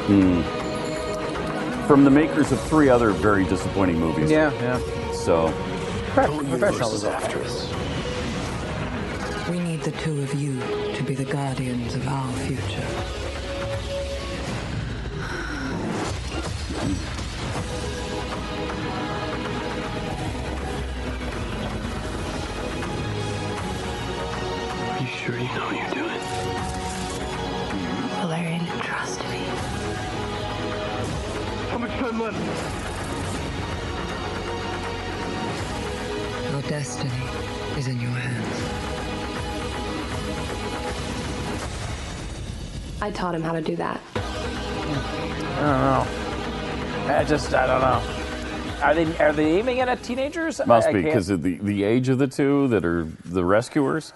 Hmm. 0.08 0.42
From 1.88 2.04
the 2.04 2.12
makers 2.12 2.52
of 2.52 2.62
three 2.62 2.90
other 2.90 3.10
very 3.10 3.44
disappointing 3.46 4.00
movies. 4.00 4.30
Yeah, 4.30 4.52
yeah. 4.62 5.12
So, 5.14 5.52
Professional 6.14 6.94
is 6.94 7.04
after 7.04 7.40
us. 7.40 7.72
We 9.50 9.60
need 9.60 9.82
the 9.82 9.92
two 9.92 10.22
of 10.22 10.34
you 10.36 10.60
to 10.94 11.04
be 11.04 11.16
the 11.16 11.26
guardians 11.26 11.96
of 11.96 12.08
our 12.08 12.32
future. 12.34 12.86
Are 24.92 25.00
you 25.02 25.08
sure 25.08 25.38
you 25.38 25.48
know 25.56 25.66
what 25.66 25.76
you're 25.76 26.04
doing? 26.04 26.22
Valerian, 28.22 28.66
trust 28.82 29.20
me. 29.30 29.75
How 32.06 32.12
much? 32.12 32.36
Your 36.52 36.62
destiny 36.70 37.10
is 37.80 37.88
in 37.88 38.00
your 38.00 38.12
hands. 38.12 38.62
I 43.02 43.10
taught 43.10 43.34
him 43.34 43.42
how 43.42 43.54
to 43.54 43.62
do 43.62 43.76
that. 43.78 44.00
I 44.14 44.22
don't 45.58 47.08
know. 47.08 47.16
I 47.16 47.24
just 47.24 47.52
I 47.56 47.66
don't 47.66 47.82
know. 47.82 48.84
Are 48.84 48.94
they 48.94 49.18
are 49.18 49.34
they 49.34 49.58
aiming 49.58 49.78
it 49.80 49.88
at 49.88 50.04
teenagers? 50.04 50.62
Must 50.64 50.86
I- 50.86 50.92
I 50.92 50.94
be 50.94 51.02
because 51.02 51.32
of 51.32 51.42
the, 51.42 51.58
the 51.58 51.84
age 51.84 52.10
of 52.10 52.20
the 52.20 52.28
two 52.28 52.68
that 52.68 52.86
are 52.86 53.08
the 53.26 53.44
rescuers. 53.44 54.14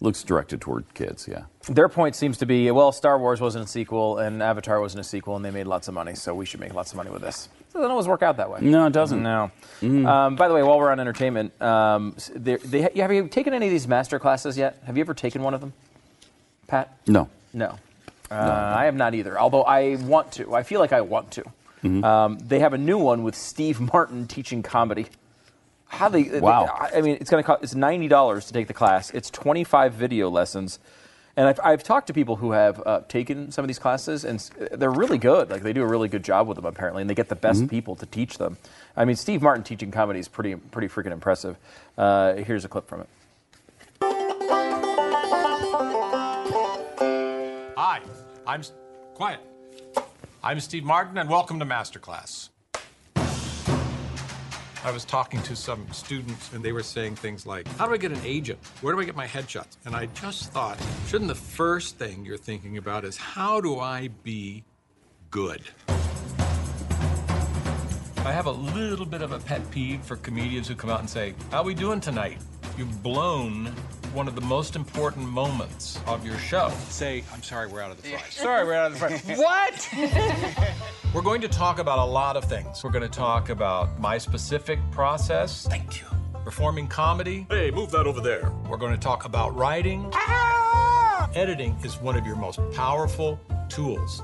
Looks 0.00 0.24
directed 0.24 0.60
toward 0.60 0.92
kids, 0.92 1.28
yeah. 1.30 1.44
Their 1.68 1.88
point 1.88 2.16
seems 2.16 2.38
to 2.38 2.46
be 2.46 2.70
well, 2.70 2.92
Star 2.92 3.18
Wars 3.18 3.40
wasn't 3.40 3.64
a 3.64 3.68
sequel 3.68 4.18
and 4.18 4.42
Avatar 4.42 4.80
wasn't 4.80 5.00
a 5.00 5.04
sequel, 5.04 5.36
and 5.36 5.44
they 5.44 5.50
made 5.50 5.66
lots 5.66 5.86
of 5.88 5.94
money, 5.94 6.14
so 6.14 6.34
we 6.34 6.46
should 6.46 6.60
make 6.60 6.72
lots 6.74 6.92
of 6.92 6.96
money 6.96 7.10
with 7.10 7.22
this. 7.22 7.48
It 7.70 7.74
doesn't 7.74 7.90
always 7.90 8.08
work 8.08 8.22
out 8.22 8.38
that 8.38 8.50
way. 8.50 8.60
No, 8.62 8.86
it 8.86 8.92
doesn't. 8.92 9.22
No. 9.22 9.50
Um, 9.82 10.36
by 10.36 10.48
the 10.48 10.54
way, 10.54 10.62
while 10.62 10.78
we're 10.78 10.90
on 10.90 10.98
entertainment, 10.98 11.60
um, 11.60 12.16
there- 12.34 12.58
they, 12.58 12.80
have 12.96 13.12
you 13.12 13.28
taken 13.28 13.52
any 13.52 13.66
of 13.66 13.72
these 13.72 13.86
master 13.86 14.18
classes 14.18 14.56
yet? 14.56 14.78
Have 14.86 14.96
you 14.96 15.02
ever 15.02 15.14
taken 15.14 15.42
one 15.42 15.52
of 15.54 15.60
them, 15.60 15.72
Pat? 16.66 16.96
No. 17.06 17.28
No. 17.52 17.78
Uh, 18.30 18.34
I 18.34 18.84
have 18.86 18.94
not 18.94 19.14
either, 19.14 19.38
although 19.38 19.62
I 19.62 19.96
want 19.96 20.32
to. 20.32 20.54
I 20.54 20.62
feel 20.62 20.80
like 20.80 20.92
I 20.92 21.00
want 21.02 21.30
to. 21.32 21.42
Mm-hmm. 21.84 22.04
Um, 22.04 22.38
they 22.40 22.58
have 22.60 22.72
a 22.72 22.78
new 22.78 22.98
one 22.98 23.22
with 23.22 23.34
Steve 23.34 23.80
Martin 23.92 24.26
teaching 24.26 24.62
comedy. 24.62 25.06
How 25.86 26.08
they? 26.08 26.24
they- 26.24 26.40
Wow. 26.40 26.64
I 26.64 26.98
I 26.98 27.00
mean, 27.00 27.16
it's 27.20 27.30
going 27.30 27.42
to 27.42 27.46
cost. 27.46 27.62
It's 27.62 27.74
ninety 27.74 28.08
dollars 28.08 28.46
to 28.46 28.52
take 28.52 28.66
the 28.66 28.74
class. 28.74 29.10
It's 29.10 29.30
twenty 29.30 29.64
five 29.64 29.94
video 29.94 30.28
lessons, 30.28 30.78
and 31.38 31.46
I've, 31.46 31.60
I've 31.62 31.82
talked 31.84 32.08
to 32.08 32.12
people 32.12 32.34
who 32.34 32.50
have 32.50 32.82
uh, 32.84 33.00
taken 33.08 33.52
some 33.52 33.62
of 33.64 33.68
these 33.68 33.78
classes, 33.78 34.24
and 34.24 34.40
they're 34.72 34.90
really 34.90 35.18
good. 35.18 35.50
Like 35.50 35.62
they 35.62 35.72
do 35.72 35.84
a 35.84 35.86
really 35.86 36.08
good 36.08 36.24
job 36.24 36.48
with 36.48 36.56
them 36.56 36.64
apparently, 36.66 37.00
and 37.00 37.08
they 37.08 37.14
get 37.14 37.28
the 37.28 37.36
best 37.36 37.60
Mm-hmm. 37.60 37.68
people 37.68 37.94
to 37.96 38.06
teach 38.06 38.38
them. 38.38 38.56
I 38.96 39.04
mean, 39.04 39.14
Steve 39.14 39.40
Martin 39.40 39.62
teaching 39.62 39.92
comedy 39.92 40.18
is 40.18 40.26
pretty 40.26 40.56
pretty 40.56 40.88
freaking 40.88 41.12
impressive. 41.12 41.56
Uh, 41.96 42.34
here's 42.34 42.64
a 42.64 42.68
clip 42.68 42.88
from 42.88 43.02
it. 43.02 43.08
Hi, 47.76 48.00
I'm 48.44 48.62
quiet. 49.14 49.40
I'm 50.42 50.58
Steve 50.58 50.82
Martin, 50.82 51.18
and 51.18 51.30
welcome 51.30 51.60
to 51.60 51.64
Masterclass. 51.64 52.47
I 54.88 54.90
was 54.90 55.04
talking 55.04 55.42
to 55.42 55.54
some 55.54 55.86
students, 55.92 56.50
and 56.54 56.64
they 56.64 56.72
were 56.72 56.82
saying 56.82 57.16
things 57.16 57.44
like, 57.44 57.68
"How 57.76 57.86
do 57.86 57.92
I 57.92 57.98
get 57.98 58.10
an 58.10 58.22
agent? 58.24 58.58
Where 58.80 58.94
do 58.94 59.00
I 59.00 59.04
get 59.04 59.14
my 59.14 59.26
headshots?" 59.26 59.76
And 59.84 59.94
I 59.94 60.06
just 60.06 60.50
thought, 60.50 60.78
shouldn't 61.08 61.28
the 61.28 61.34
first 61.34 61.98
thing 61.98 62.24
you're 62.24 62.38
thinking 62.38 62.78
about 62.78 63.04
is 63.04 63.18
how 63.18 63.60
do 63.60 63.80
I 63.80 64.08
be 64.22 64.64
good? 65.30 65.60
I 65.88 65.92
have 68.32 68.46
a 68.46 68.50
little 68.50 69.04
bit 69.04 69.20
of 69.20 69.32
a 69.32 69.38
pet 69.38 69.70
peeve 69.70 70.00
for 70.00 70.16
comedians 70.16 70.68
who 70.68 70.74
come 70.74 70.88
out 70.88 71.00
and 71.00 71.10
say, 71.10 71.34
How 71.50 71.62
we 71.62 71.74
doing 71.74 72.00
tonight? 72.00 72.38
You've 72.78 73.02
blown 73.02 73.74
one 74.12 74.28
of 74.28 74.34
the 74.34 74.40
most 74.40 74.76
important 74.76 75.28
moments 75.28 76.00
of 76.06 76.24
your 76.24 76.38
show. 76.38 76.72
Say, 76.88 77.24
I'm 77.32 77.42
sorry, 77.42 77.66
we're 77.66 77.80
out 77.80 77.90
of 77.90 78.02
the 78.02 78.08
fry. 78.08 78.22
Sorry, 78.30 78.64
we're 78.64 78.74
out 78.74 78.92
of 78.92 78.98
the 78.98 79.18
fry. 79.18 79.36
what? 79.36 80.74
we're 81.14 81.22
going 81.22 81.40
to 81.40 81.48
talk 81.48 81.78
about 81.78 81.98
a 81.98 82.04
lot 82.04 82.36
of 82.36 82.44
things. 82.44 82.82
We're 82.82 82.90
going 82.90 83.02
to 83.02 83.08
talk 83.08 83.50
about 83.50 83.98
my 84.00 84.18
specific 84.18 84.78
process. 84.90 85.66
Thank 85.66 86.00
you. 86.00 86.06
Performing 86.44 86.88
comedy. 86.88 87.46
Hey, 87.50 87.70
move 87.70 87.90
that 87.90 88.06
over 88.06 88.20
there. 88.20 88.50
We're 88.68 88.78
going 88.78 88.92
to 88.92 89.00
talk 89.00 89.24
about 89.24 89.54
writing. 89.56 90.10
Ah! 90.14 91.30
Editing 91.34 91.76
is 91.84 92.00
one 92.00 92.16
of 92.16 92.26
your 92.26 92.36
most 92.36 92.60
powerful 92.72 93.38
tools. 93.68 94.22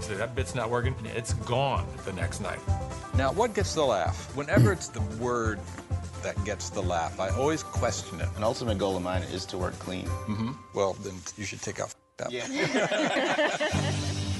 So 0.00 0.14
that 0.14 0.34
bit's 0.34 0.54
not 0.54 0.70
working. 0.70 0.94
It's 1.04 1.34
gone 1.34 1.86
the 2.04 2.12
next 2.12 2.40
night. 2.40 2.60
Now, 3.16 3.32
what 3.32 3.54
gets 3.54 3.74
the 3.74 3.84
laugh? 3.84 4.34
Whenever 4.36 4.72
it's 4.72 4.88
the 4.88 5.00
word 5.22 5.58
that 6.22 6.42
gets 6.44 6.70
the 6.70 6.82
laugh, 6.82 7.20
I 7.20 7.30
always 7.30 7.62
question 7.62 8.20
it. 8.20 8.28
An 8.36 8.44
ultimate 8.44 8.78
goal 8.78 8.96
of 8.96 9.02
mine 9.02 9.22
is 9.32 9.44
to 9.46 9.58
work 9.58 9.78
clean. 9.78 10.06
Mm-hmm. 10.06 10.52
Well, 10.74 10.94
then 10.94 11.14
you 11.36 11.44
should 11.44 11.62
take 11.62 11.80
off 11.80 11.94
that. 12.18 12.30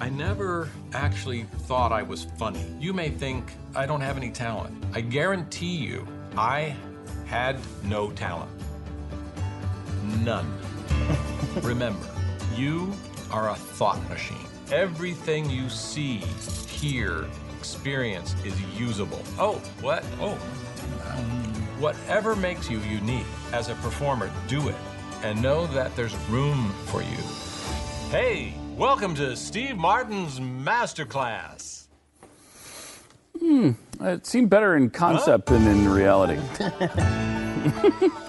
I 0.00 0.08
never 0.08 0.70
actually 0.94 1.42
thought 1.42 1.92
I 1.92 2.02
was 2.02 2.24
funny. 2.38 2.64
You 2.80 2.94
may 2.94 3.10
think 3.10 3.52
I 3.74 3.84
don't 3.84 4.00
have 4.00 4.16
any 4.16 4.30
talent. 4.30 4.82
I 4.94 5.02
guarantee 5.02 5.76
you, 5.76 6.06
I 6.36 6.74
had 7.26 7.58
no 7.84 8.10
talent. 8.12 8.50
None. 10.24 10.50
Remember, 11.62 12.06
you 12.56 12.92
are 13.30 13.50
a 13.50 13.54
thought 13.54 14.00
machine. 14.08 14.38
Everything 14.72 15.50
you 15.50 15.68
see, 15.68 16.18
hear, 16.68 17.26
experience 17.58 18.34
is 18.44 18.58
usable. 18.78 19.20
Oh, 19.38 19.56
what? 19.82 20.04
Oh. 20.20 20.38
Whatever 21.78 22.36
makes 22.36 22.70
you 22.70 22.78
unique 22.80 23.26
as 23.52 23.68
a 23.68 23.74
performer, 23.76 24.30
do 24.48 24.68
it. 24.68 24.74
And 25.22 25.40
know 25.40 25.66
that 25.68 25.94
there's 25.96 26.16
room 26.28 26.72
for 26.86 27.02
you. 27.02 27.18
Hey, 28.10 28.54
welcome 28.76 29.14
to 29.16 29.36
Steve 29.36 29.76
Martin's 29.76 30.40
Masterclass. 30.40 31.86
Hmm. 33.38 33.72
It 34.00 34.26
seemed 34.26 34.50
better 34.50 34.76
in 34.76 34.90
concept 34.90 35.46
than 35.46 35.66
in 35.66 35.88
reality. 35.88 36.40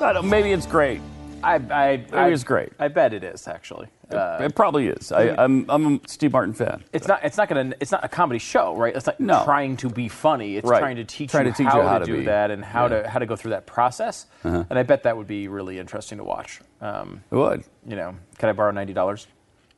I 0.02 0.12
don't, 0.14 0.30
maybe 0.30 0.52
it's 0.52 0.66
great. 0.66 1.02
I, 1.44 1.56
I, 1.56 2.06
Maybe 2.12 2.34
it's 2.34 2.44
great. 2.44 2.74
I 2.80 2.88
bet 2.88 3.14
it 3.14 3.24
is 3.24 3.48
actually. 3.48 3.88
Uh, 4.12 4.40
it 4.42 4.56
probably 4.56 4.88
is. 4.88 5.12
I, 5.12 5.30
I'm, 5.42 5.66
I'm 5.70 5.96
a 5.96 6.00
Steve 6.08 6.34
Martin 6.34 6.54
fan. 6.54 6.84
It's 6.92 7.08
not. 7.08 7.24
It's 7.24 7.38
not 7.38 7.48
gonna. 7.48 7.74
It's 7.80 7.92
not 7.94 8.04
a 8.04 8.10
comedy 8.10 8.40
show, 8.40 8.76
right? 8.76 8.94
It's 8.96 9.06
not 9.08 9.20
No. 9.22 9.44
trying 9.46 9.78
to 9.78 9.90
be 9.90 10.10
funny. 10.10 10.58
It's 10.58 10.68
Right. 10.68 10.80
trying 10.80 10.98
to 10.98 11.06
teach 11.06 11.32
Trying 11.32 11.46
you 11.46 11.52
to 11.54 11.58
teach 11.58 11.68
how, 11.68 11.82
you 11.82 11.88
how 11.88 12.00
to, 12.00 12.06
to 12.06 12.12
do 12.12 12.18
be. 12.20 12.26
that 12.26 12.52
and 12.52 12.64
how 12.64 12.88
Yeah. 12.88 13.04
to 13.04 13.10
how 13.10 13.20
to 13.20 13.26
go 13.26 13.36
through 13.38 13.52
that 13.52 13.66
process. 13.66 14.26
Uh-huh. 14.44 14.66
And 14.70 14.78
I 14.78 14.84
bet 14.84 15.04
that 15.04 15.16
would 15.16 15.28
be 15.28 15.48
really 15.48 15.80
interesting 15.80 16.18
to 16.18 16.24
watch. 16.26 16.60
Um, 16.82 17.24
It 17.32 17.36
would. 17.36 17.64
You 17.88 17.96
know, 17.96 18.16
can 18.38 18.50
I 18.50 18.52
borrow 18.52 18.72
ninety 18.72 18.94
dollars? 18.94 19.28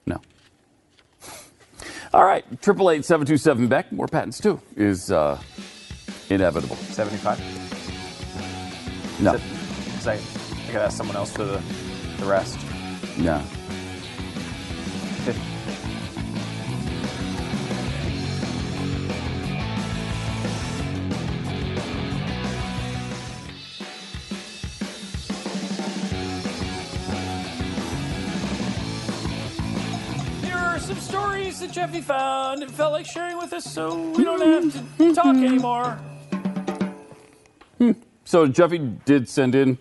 No. 0.08 0.20
All 2.14 2.24
right, 2.26 2.44
triple 2.62 2.90
eight 2.90 3.06
seven 3.06 3.26
two 3.28 3.38
seven 3.38 3.68
Beck. 3.68 3.92
More 3.92 4.08
patents 4.08 4.40
too 4.40 4.60
is 4.76 5.12
uh, 5.12 5.40
inevitable. 6.30 6.76
Seventy 6.76 7.18
five. 7.18 7.40
No, 9.22 9.34
Because 9.34 10.08
I, 10.08 10.14
I 10.14 10.18
could 10.74 10.82
ask 10.82 10.98
someone 10.98 11.16
else 11.16 11.32
for 11.32 11.44
the 11.44 11.62
the 12.18 12.26
rest. 12.26 12.58
Yeah. 13.16 13.40
Fif- 15.24 15.38
are 30.52 30.80
some 30.80 30.96
stories 31.00 31.60
that 31.60 31.72
Jeffy 31.72 32.02
found 32.02 32.64
and 32.64 32.72
felt 32.72 32.94
like 32.94 33.06
sharing 33.06 33.38
with 33.38 33.54
us 33.54 33.64
so 33.64 33.96
we 34.14 34.24
don't 34.24 34.42
have 34.42 34.98
to 34.98 35.14
talk 35.14 35.26
anymore. 35.36 36.00
Hmm. 37.78 37.92
So 38.26 38.48
Jeffy 38.48 38.80
did 39.06 39.30
send 39.30 39.54
in 39.54 39.78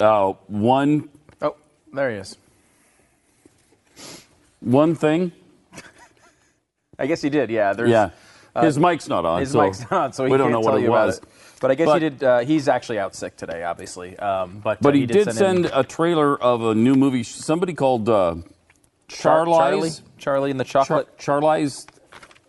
uh, 0.00 0.32
one 0.48 1.08
Oh, 1.42 1.56
there 1.92 2.10
he 2.10 2.16
is. 2.18 2.36
one 4.60 4.94
thing. 4.94 5.32
I 6.98 7.06
guess 7.06 7.20
he 7.22 7.28
did. 7.30 7.50
Yeah. 7.50 7.72
There's, 7.72 7.90
yeah, 7.90 8.10
his 8.60 8.76
uh, 8.76 8.80
mic's 8.80 9.08
not 9.08 9.24
on. 9.24 9.40
His 9.40 9.50
so 9.52 9.62
mic's 9.62 9.80
not 9.82 9.92
on, 9.92 10.12
so 10.12 10.24
he 10.24 10.30
we 10.32 10.38
don't 10.38 10.52
know 10.52 10.60
what 10.60 10.80
it 10.82 10.88
was. 10.88 11.18
it. 11.18 11.24
But 11.60 11.70
I 11.70 11.74
guess 11.74 11.86
But- 11.86 12.02
he 12.02 12.08
did. 12.10 12.22
Uh, 12.22 12.38
he's 12.40 12.68
actually 12.68 12.98
out 12.98 13.14
sick 13.14 13.36
today, 13.36 13.64
obviously. 13.64 14.16
Um, 14.18 14.60
but 14.62 14.80
But 14.82 14.94
uh, 14.94 14.98
he, 14.98 15.06
did, 15.06 15.32
send, 15.32 15.70
a 15.72 15.82
trailer 15.82 16.40
of 16.40 16.62
a 16.62 16.74
new 16.74 16.94
movie. 16.94 17.22
Somebody 17.22 17.72
called 17.74 18.08
uh, 18.08 18.36
Char- 19.08 19.46
Charlie, 19.46 19.90
Charlie 20.18 20.50
and 20.50 20.60
the 20.60 20.64
Chocolate. 20.64 21.18
Char- 21.18 21.40
Charlize 21.40 21.86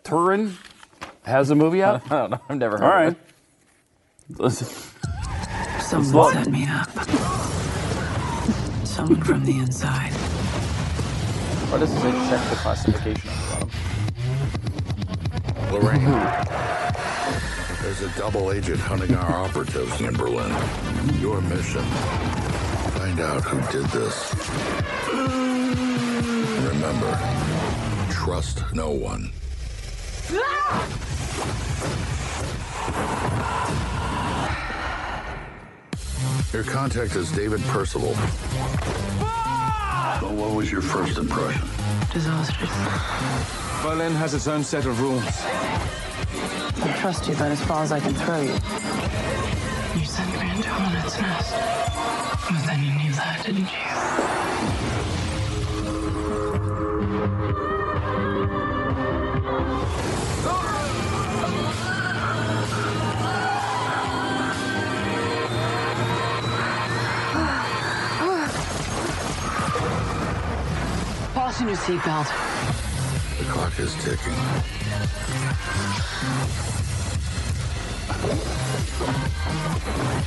Theron 0.04 0.56
has 1.24 1.50
a 1.50 1.54
movie 1.54 1.82
out. 1.82 2.02
I 2.12 2.18
don't 2.18 2.30
know. 2.30 2.40
I've 2.48 2.58
never 2.58 2.78
heard. 2.78 2.84
All 2.84 2.90
of 2.90 3.04
right. 3.06 3.16
it. 4.30 4.38
Listen. 4.38 4.92
Someone 5.86 6.32
set 6.32 6.48
me 6.48 6.66
up. 6.68 6.90
Someone 8.84 9.22
from 9.22 9.44
the 9.44 9.56
inside. 9.58 10.12
What 11.70 11.78
does 11.78 11.94
it 11.94 12.00
say? 12.00 12.10
Check 12.10 12.50
the 12.50 12.56
classification 12.56 13.30
on 13.30 13.36
the 13.36 13.46
bottom. 13.52 13.70
Lorraine, 15.72 16.10
there's 17.82 18.02
a 18.02 18.08
double 18.18 18.50
agent 18.50 18.80
hunting 18.80 19.14
our 19.14 19.44
operatives 19.44 20.00
in 20.00 20.12
Berlin. 20.16 20.50
Your 21.20 21.40
mission, 21.42 21.84
find 22.98 23.20
out 23.20 23.44
who 23.44 23.60
did 23.70 23.88
this. 23.90 24.34
Remember, 26.66 27.16
trust 28.10 28.64
no 28.74 28.90
one. 28.90 29.30
Ah! 30.32 31.06
Your 36.52 36.64
contact 36.64 37.16
is 37.16 37.30
David 37.32 37.60
Percival. 37.64 38.12
Ah! 38.16 40.18
Well, 40.22 40.34
what 40.34 40.54
was 40.54 40.72
your 40.72 40.80
first 40.80 41.18
impression? 41.18 41.68
Disastrous. 42.12 42.70
Berlin 43.82 44.14
has 44.14 44.32
its 44.34 44.46
own 44.46 44.64
set 44.64 44.86
of 44.86 45.00
rules. 45.00 45.22
I 45.24 46.96
trust 47.00 47.28
you, 47.28 47.34
but 47.34 47.50
as 47.50 47.60
far 47.62 47.82
as 47.82 47.92
I 47.92 48.00
can 48.00 48.14
throw 48.14 48.40
you. 48.40 48.52
You 49.98 50.06
sent 50.06 50.30
me 50.40 50.50
into 50.50 50.68
Hornet's 50.68 51.20
Nest. 51.20 51.52
But 52.48 52.64
then 52.66 52.82
you 52.84 52.92
knew 52.94 53.12
that, 53.12 53.42
didn't 53.44 53.70
you? 53.70 54.25
Fasten 71.56 71.68
your 71.68 71.78
seatbelt. 71.78 72.28
The 73.38 73.44
clock 73.44 73.78
is 73.80 73.94
ticking. 74.04 74.34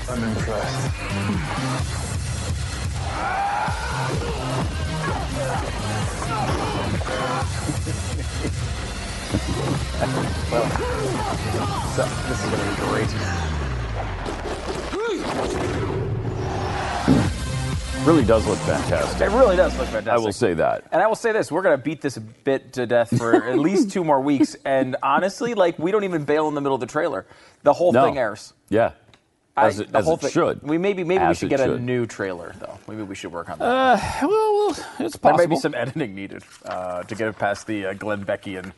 I'm 0.09 0.23
impressed. 0.23 0.89
well, 10.49 10.67
so 11.95 12.03
this 12.27 12.39
is 12.43 12.49
going 12.49 12.63
to 12.63 12.69
be 12.69 12.75
great. 12.89 13.11
Really 18.05 18.23
does 18.23 18.47
look 18.47 18.57
fantastic. 18.59 19.21
It 19.21 19.29
really 19.31 19.55
does 19.55 19.77
look 19.77 19.87
fantastic. 19.87 20.13
I 20.13 20.17
will 20.17 20.31
say 20.31 20.53
that. 20.55 20.85
And 20.91 21.01
I 21.01 21.07
will 21.07 21.15
say 21.15 21.31
this: 21.31 21.51
we're 21.51 21.61
going 21.61 21.77
to 21.77 21.83
beat 21.83 22.01
this 22.01 22.17
bit 22.17 22.73
to 22.73 22.87
death 22.87 23.15
for 23.15 23.35
at 23.35 23.59
least 23.59 23.91
two 23.91 24.03
more 24.03 24.19
weeks. 24.21 24.55
And 24.65 24.95
honestly, 25.03 25.53
like 25.53 25.77
we 25.77 25.91
don't 25.91 26.05
even 26.05 26.23
bail 26.23 26.47
in 26.47 26.55
the 26.55 26.61
middle 26.61 26.75
of 26.75 26.79
the 26.79 26.87
trailer. 26.87 27.27
The 27.63 27.73
whole 27.73 27.91
No. 27.91 28.05
thing 28.05 28.17
airs. 28.17 28.53
Yeah. 28.69 28.93
As 29.57 29.79
I- 29.79 29.83
it, 29.83 29.91
the 29.91 29.97
as 29.99 30.05
whole 30.05 30.17
thing- 30.17 30.31
should. 30.31 30.63
We 30.63 30.77
maybe 30.77 31.03
maybe 31.03 31.25
we 31.27 31.33
should 31.35 31.49
get 31.49 31.59
a 31.59 31.77
new 31.77 32.05
trailer 32.07 32.55
though. 32.59 32.79
Maybe 32.87 33.03
we 33.03 33.13
should 33.15 33.31
work 33.33 33.49
on 33.49 33.59
that. 33.59 33.65
Uh, 33.65 33.99
well, 34.27 34.69
it's 34.99 35.15
possible. 35.15 35.19
There 35.21 35.37
may 35.37 35.45
be 35.45 35.59
some 35.59 35.75
editing 35.75 36.15
needed 36.15 36.43
uh, 36.65 37.03
to 37.03 37.15
get 37.15 37.27
it 37.27 37.37
past 37.37 37.67
the 37.67 37.87
uh, 37.87 37.93
Glenn 37.93 38.23
Becky 38.23 38.55
and 38.55 38.71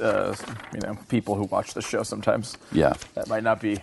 uh, 0.00 0.34
you 0.72 0.80
know 0.80 0.96
people 1.08 1.34
who 1.36 1.44
watch 1.44 1.74
the 1.74 1.82
show 1.82 2.02
sometimes. 2.02 2.56
Yeah. 2.72 2.94
That 3.14 3.28
might 3.28 3.44
not 3.44 3.60
be. 3.60 3.78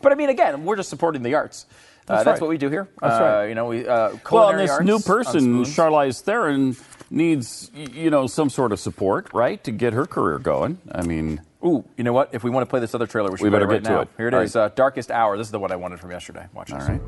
But 0.00 0.12
I 0.12 0.14
mean, 0.14 0.28
again, 0.30 0.64
we're 0.64 0.76
just 0.76 0.88
supporting 0.88 1.22
the 1.24 1.34
arts. 1.34 1.66
Uh, 2.10 2.14
That's 2.16 2.24
that's 2.24 2.34
right. 2.40 2.40
what 2.42 2.50
we 2.50 2.58
do 2.58 2.68
here. 2.68 2.88
That's 3.00 3.14
Uh, 3.14 3.22
right. 3.22 3.46
You 3.46 3.54
know, 3.54 3.66
we 3.66 3.86
uh, 3.86 4.10
Well, 4.30 4.48
and 4.50 4.58
this 4.58 4.70
arts 4.70 4.84
new 4.84 4.98
person. 4.98 5.62
Charlize 5.64 6.20
Theron, 6.22 6.76
needs 7.10 7.70
you 7.74 8.10
know 8.10 8.26
some 8.26 8.50
sort 8.50 8.72
of 8.72 8.80
support, 8.80 9.28
right, 9.32 9.62
to 9.64 9.70
get 9.70 9.92
her 9.92 10.06
career 10.06 10.38
going. 10.38 10.78
I 10.92 11.02
mean, 11.02 11.40
Ooh, 11.64 11.84
you 11.96 12.04
know 12.04 12.12
what? 12.12 12.30
If 12.32 12.42
we 12.42 12.50
want 12.50 12.66
to 12.66 12.70
play 12.70 12.80
this 12.80 12.94
other 12.94 13.06
trailer, 13.06 13.30
we 13.30 13.36
should 13.36 13.44
We 13.44 13.50
play 13.50 13.58
better 13.60 13.70
it 13.70 13.74
right 13.74 13.82
get 13.82 13.88
to 13.90 14.00
it. 14.00 14.08
Here 14.16 14.28
it 14.28 14.34
All 14.34 14.40
is, 14.40 14.56
uh, 14.56 14.70
Darkest 14.70 15.10
Hour. 15.10 15.36
This 15.36 15.46
is 15.46 15.50
the 15.52 15.58
one 15.58 15.70
I 15.70 15.76
wanted 15.76 16.00
from 16.00 16.10
yesterday. 16.10 16.46
Watch 16.54 16.70
this. 16.72 16.82
All 16.82 16.88
right. 16.88 17.00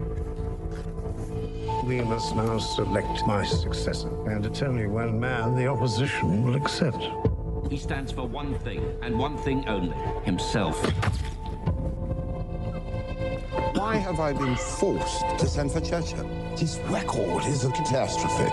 We 1.84 2.00
must 2.02 2.36
now 2.36 2.58
select 2.58 3.26
my 3.26 3.44
successor, 3.44 4.08
and 4.30 4.46
it's 4.46 4.62
only 4.62 4.86
one 4.86 5.18
man 5.18 5.56
the 5.56 5.66
opposition 5.66 6.44
will 6.44 6.54
accept. 6.54 7.02
He 7.70 7.76
stands 7.78 8.12
for 8.12 8.26
one 8.26 8.54
thing, 8.60 8.84
and 9.02 9.18
one 9.18 9.36
thing 9.38 9.66
only 9.68 9.96
himself. 10.24 10.76
Why 13.74 13.96
have 13.96 14.20
I 14.20 14.32
been 14.34 14.54
forced 14.54 15.24
to 15.38 15.46
send 15.46 15.72
for 15.72 15.80
Churchill? 15.80 16.26
His 16.56 16.78
record 16.90 17.44
is 17.46 17.64
a 17.64 17.70
catastrophe. 17.70 18.52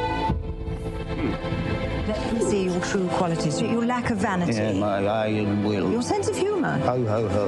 Let 2.08 2.34
me 2.34 2.42
see 2.42 2.64
your 2.64 2.80
true 2.80 3.08
qualities, 3.10 3.62
your 3.62 3.86
lack 3.86 4.10
of 4.12 4.18
vanity, 4.18 4.80
my 4.80 5.06
iron 5.06 5.64
will. 5.66 5.92
your 5.92 6.02
sense 6.02 6.30
of 6.30 6.38
humour. 6.38 6.80
Ho, 6.80 7.06
ho, 7.06 7.28
ho. 7.28 7.46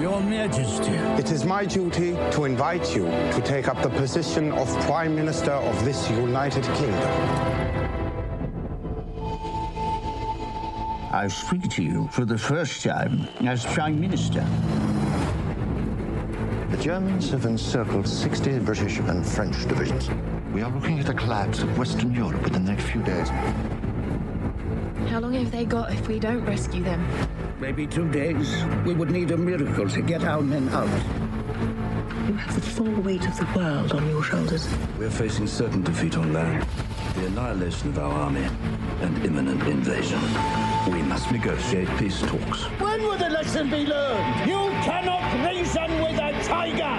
Your 0.00 0.20
Majesty. 0.20 0.92
It 1.20 1.32
is 1.32 1.44
my 1.44 1.64
duty 1.64 2.12
to 2.30 2.44
invite 2.44 2.94
you 2.94 3.06
to 3.06 3.42
take 3.44 3.66
up 3.68 3.82
the 3.82 3.90
position 3.90 4.52
of 4.52 4.68
Prime 4.82 5.16
Minister 5.16 5.52
of 5.52 5.84
this 5.84 6.08
United 6.10 6.62
Kingdom. 6.74 7.10
I 11.12 11.28
speak 11.28 11.68
to 11.70 11.82
you 11.82 12.08
for 12.12 12.24
the 12.24 12.38
first 12.38 12.82
time 12.82 13.28
as 13.46 13.64
Prime 13.64 14.00
Minister. 14.00 14.44
The 16.74 16.82
Germans 16.82 17.30
have 17.30 17.46
encircled 17.46 18.08
60 18.08 18.58
British 18.58 18.98
and 18.98 19.24
French 19.24 19.64
divisions. 19.68 20.10
We 20.52 20.60
are 20.60 20.70
looking 20.72 20.98
at 20.98 21.08
a 21.08 21.14
collapse 21.14 21.62
of 21.62 21.78
Western 21.78 22.12
Europe 22.12 22.42
within 22.42 22.64
the 22.64 22.72
next 22.72 22.86
few 22.90 23.00
days. 23.04 23.28
How 25.08 25.20
long 25.20 25.34
have 25.34 25.52
they 25.52 25.66
got 25.66 25.92
if 25.92 26.08
we 26.08 26.18
don't 26.18 26.44
rescue 26.44 26.82
them? 26.82 27.06
Maybe 27.60 27.86
two 27.86 28.10
days. 28.10 28.52
We 28.84 28.92
would 28.92 29.12
need 29.12 29.30
a 29.30 29.36
miracle 29.36 29.88
to 29.88 30.02
get 30.02 30.24
our 30.24 30.42
men 30.42 30.68
out. 30.70 30.88
You 32.26 32.34
have 32.34 32.56
the 32.56 32.60
full 32.60 33.02
weight 33.02 33.24
of 33.24 33.36
the 33.36 33.46
world 33.54 33.92
on 33.92 34.08
your 34.08 34.24
shoulders. 34.24 34.66
We're 34.98 35.10
facing 35.10 35.46
certain 35.46 35.82
defeat 35.82 36.18
on 36.18 36.32
land, 36.32 36.66
the 37.14 37.26
annihilation 37.26 37.90
of 37.90 38.00
our 38.00 38.12
army, 38.12 38.48
and 39.00 39.24
imminent 39.24 39.62
invasion. 39.62 40.20
We 40.90 41.02
must 41.02 41.30
negotiate 41.30 41.88
peace 41.98 42.20
talks. 42.22 42.64
When 42.80 43.00
will 43.04 43.16
the 43.16 43.30
lesson 43.30 43.70
be 43.70 43.86
learned? 43.86 44.50
You 44.50 44.70
cannot 44.82 45.24
reason 45.48 46.02
with 46.02 46.13
a 46.13 46.13
tiger 46.46 46.96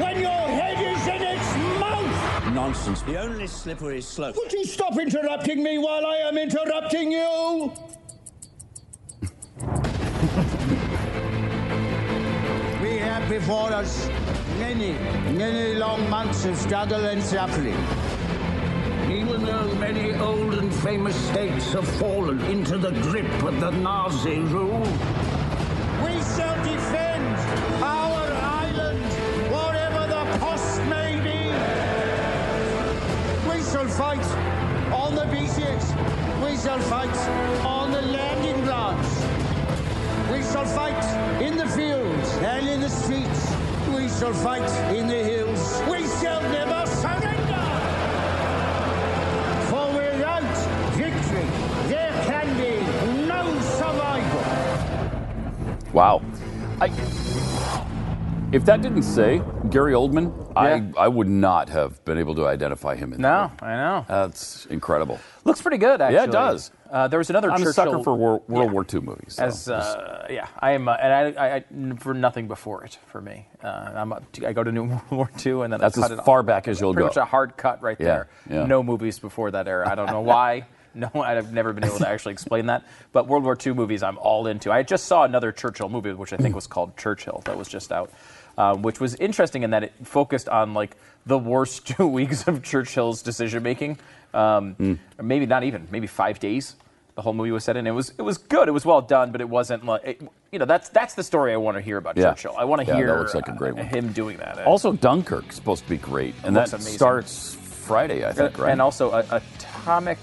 when 0.00 0.20
your 0.20 0.30
head 0.30 0.78
is 0.80 1.06
in 1.06 1.22
its 1.22 1.56
mouth! 1.80 2.54
Nonsense. 2.54 3.02
The 3.02 3.20
only 3.20 3.46
slippery 3.46 4.00
slope. 4.00 4.36
Would 4.36 4.52
you 4.52 4.64
stop 4.64 4.98
interrupting 4.98 5.62
me 5.62 5.78
while 5.78 6.06
I 6.06 6.16
am 6.16 6.38
interrupting 6.38 7.12
you? 7.12 7.72
we 12.82 12.96
have 12.98 13.28
before 13.28 13.72
us 13.72 14.08
many, 14.58 14.92
many 15.32 15.74
long 15.74 16.08
months 16.08 16.46
of 16.46 16.56
struggle 16.56 17.04
and 17.04 17.22
suffering. 17.22 17.76
Even 19.10 19.44
though 19.44 19.74
many 19.74 20.14
old 20.14 20.54
and 20.54 20.72
famous 20.74 21.14
states 21.28 21.72
have 21.72 21.86
fallen 21.98 22.40
into 22.42 22.78
the 22.78 22.92
grip 23.02 23.42
of 23.42 23.60
the 23.60 23.70
Nazi 23.70 24.40
rule, 24.40 24.80
we 26.02 26.22
shall 26.22 26.56
defend 26.64 27.05
We 36.46 36.56
shall 36.58 36.78
fight 36.78 37.16
on 37.66 37.90
the 37.90 38.02
landing 38.02 38.62
grounds. 38.62 39.08
We 40.30 40.42
shall 40.42 40.64
fight 40.64 41.04
in 41.42 41.56
the 41.56 41.66
fields 41.66 42.30
and 42.36 42.68
in 42.68 42.80
the 42.80 42.88
streets. 42.88 43.50
We 43.92 44.08
shall 44.08 44.32
fight 44.32 44.70
in 44.94 45.08
the 45.08 45.22
hills. 45.24 45.82
We 45.90 46.06
shall 46.20 46.40
never 46.42 46.86
surrender. 46.86 47.64
For 49.70 49.86
without 49.92 50.56
victory, 50.94 51.48
there 51.88 52.12
can 52.30 52.46
be 52.56 53.26
no 53.26 53.42
survival. 53.80 54.44
wow. 55.92 56.22
I, 56.80 56.88
if 58.56 58.64
that 58.64 58.80
didn't 58.82 59.02
say 59.02 59.42
Gary 59.70 59.92
Oldman, 59.92 60.52
I, 60.56 60.82
I 60.98 61.08
would 61.08 61.28
not 61.28 61.68
have 61.68 62.02
been 62.04 62.18
able 62.18 62.34
to 62.36 62.46
identify 62.46 62.96
him 62.96 63.12
in 63.12 63.20
No, 63.20 63.52
I 63.60 63.74
know. 63.76 64.04
That's 64.08 64.66
incredible. 64.66 65.20
Looks 65.44 65.60
pretty 65.62 65.76
good, 65.78 66.00
actually. 66.00 66.16
Yeah, 66.16 66.24
it 66.24 66.32
does. 66.32 66.70
Uh, 66.90 67.08
there 67.08 67.18
was 67.18 67.30
another 67.30 67.50
I'm 67.50 67.58
Churchill. 67.58 67.70
a 67.70 67.72
sucker 67.72 68.02
for 68.02 68.14
World, 68.16 68.42
World 68.48 68.66
Yeah. 68.68 68.72
War 68.72 68.86
II 68.92 69.00
movies. 69.00 69.34
so 69.34 69.44
As 69.44 69.68
uh, 69.68 70.26
yeah, 70.30 70.46
I 70.58 70.72
am, 70.72 70.88
uh, 70.88 70.94
and 70.94 71.36
I, 71.38 71.46
I, 71.48 71.54
I 71.56 71.94
for 71.98 72.14
nothing 72.14 72.48
before 72.48 72.84
it 72.84 72.98
for 73.08 73.20
me. 73.20 73.46
Uh, 73.62 73.92
I'm 73.94 74.12
up 74.12 74.30
to, 74.32 74.48
I 74.48 74.52
go 74.52 74.62
to 74.64 74.72
New 74.72 74.84
World 74.88 75.02
War 75.10 75.30
II, 75.44 75.62
and 75.62 75.72
then 75.72 75.80
That's 75.80 75.98
as 75.98 76.20
far 76.20 76.40
off. 76.40 76.46
back 76.46 76.66
as 76.68 76.80
you'll 76.80 76.94
Pretty 76.94 77.02
go. 77.04 77.08
much 77.08 77.16
a 77.16 77.24
hard 77.24 77.56
cut 77.56 77.82
right 77.82 77.96
Yeah, 78.00 78.06
there. 78.06 78.28
yeah. 78.48 78.66
No 78.66 78.82
movies 78.82 79.18
before 79.18 79.50
that 79.50 79.68
era. 79.68 79.88
I 79.88 79.94
don't 79.94 80.06
know 80.10 80.22
why. 80.22 80.66
No, 80.98 81.10
I've 81.14 81.52
never 81.52 81.74
been 81.74 81.84
able 81.84 81.98
to 81.98 82.08
actually 82.08 82.32
explain 82.32 82.64
that. 82.68 82.82
But 83.12 83.26
World 83.26 83.44
War 83.44 83.54
II 83.54 83.74
movies, 83.74 84.02
I'm 84.02 84.16
all 84.16 84.46
into. 84.46 84.72
I 84.72 84.82
just 84.82 85.04
saw 85.04 85.24
another 85.24 85.52
Churchill 85.52 85.90
movie, 85.90 86.10
which 86.14 86.32
I 86.32 86.38
think 86.38 86.54
was 86.54 86.66
called 86.66 86.96
Churchill, 86.96 87.42
that 87.44 87.58
was 87.58 87.68
just 87.68 87.92
out, 87.92 88.10
um, 88.58 88.82
which 88.82 89.00
was 89.00 89.14
interesting 89.16 89.62
in 89.62 89.70
that 89.70 89.82
it 89.84 89.92
focused 90.04 90.48
on 90.48 90.74
like 90.74 90.96
the 91.26 91.38
worst 91.38 91.86
two 91.96 92.06
weeks 92.06 92.46
of 92.48 92.62
Churchill's 92.62 93.22
decision 93.22 93.62
making. 93.62 93.98
Um, 94.34 94.74
Hmm. 94.74 94.94
or 95.18 95.24
Maybe 95.24 95.46
not 95.46 95.64
even, 95.64 95.88
maybe 95.90 96.06
five 96.06 96.38
days. 96.40 96.76
The 97.14 97.22
whole 97.22 97.32
movie 97.32 97.50
was 97.50 97.64
set 97.64 97.78
in. 97.78 97.86
It 97.86 97.92
was 97.92 98.12
it 98.18 98.22
was 98.22 98.36
good. 98.36 98.68
It 98.68 98.72
was 98.72 98.84
well 98.84 99.00
done, 99.00 99.32
but 99.32 99.40
it 99.40 99.48
wasn't 99.48 99.86
like 99.86 100.02
it, 100.04 100.20
you 100.52 100.58
know 100.58 100.66
that's 100.66 100.90
that's 100.90 101.14
the 101.14 101.22
story 101.22 101.54
I 101.54 101.56
want 101.56 101.78
to 101.78 101.80
hear 101.80 101.96
about 101.96 102.18
Yeah. 102.18 102.34
Churchill. 102.34 102.54
I 102.58 102.64
want 102.64 102.82
to 102.82 102.86
Yeah, 102.86 102.96
hear 102.96 103.06
that 103.06 103.18
looks 103.18 103.34
like 103.34 103.48
a 103.48 103.52
great 103.52 103.72
uh, 103.72 103.76
one. 103.76 103.86
him 103.86 104.12
doing 104.12 104.36
that. 104.36 104.58
Also, 104.66 104.92
Dunkirk's 104.92 105.54
supposed 105.56 105.84
to 105.84 105.88
be 105.88 105.96
great, 105.96 106.34
and 106.44 106.54
that 106.54 106.70
amazing. 106.74 106.92
starts 106.92 107.54
Friday, 107.54 108.26
I 108.26 108.32
think, 108.32 108.58
right? 108.58 108.70
And 108.72 108.82
also 108.82 109.12
uh, 109.12 109.40
Atomic 109.56 110.18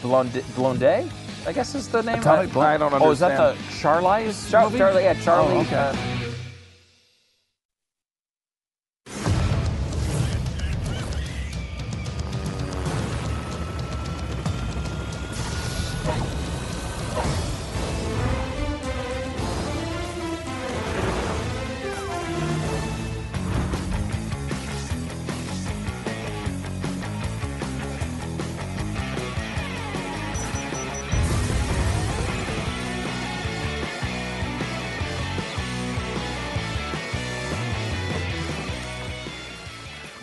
Blonde, 0.00 0.42
Blonde, 0.56 0.82
I 0.84 1.52
guess 1.52 1.74
is 1.74 1.86
the 1.88 2.02
name. 2.02 2.20
Atomic 2.20 2.48
I, 2.48 2.52
Blonde? 2.54 2.68
I 2.68 2.76
don't 2.78 2.94
understand. 2.94 3.08
Oh, 3.08 3.12
is 3.12 3.18
that 3.18 3.36
the 3.70 3.78
Charlie's 3.78 4.50
Char- 4.50 4.64
movie? 4.64 4.78
Charlie? 4.78 5.02
Yeah, 5.02 5.20
Charlie. 5.20 5.54
Oh, 5.54 5.60
okay. 5.60 5.76
uh, 5.76 5.92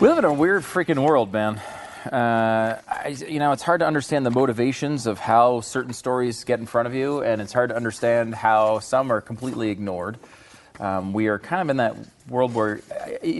We 0.06 0.10
live 0.10 0.18
in 0.18 0.24
a 0.24 0.32
weird 0.32 0.62
freaking 0.62 1.04
world, 1.04 1.32
man. 1.32 1.56
Uh, 1.58 2.80
I, 2.86 3.08
you 3.08 3.40
know, 3.40 3.50
it's 3.50 3.64
hard 3.64 3.80
to 3.80 3.86
understand 3.88 4.24
the 4.24 4.30
motivations 4.30 5.04
of 5.08 5.18
how 5.18 5.62
certain 5.62 5.92
stories 5.92 6.44
get 6.44 6.60
in 6.60 6.66
front 6.66 6.86
of 6.86 6.94
you, 6.94 7.24
and 7.24 7.42
it's 7.42 7.52
hard 7.52 7.70
to 7.70 7.76
understand 7.76 8.36
how 8.36 8.78
some 8.78 9.10
are 9.10 9.20
completely 9.20 9.70
ignored. 9.70 10.16
Um, 10.78 11.12
we 11.12 11.26
are 11.26 11.40
kind 11.40 11.60
of 11.60 11.70
in 11.70 11.78
that 11.78 11.96
world 12.28 12.54
where, 12.54 12.82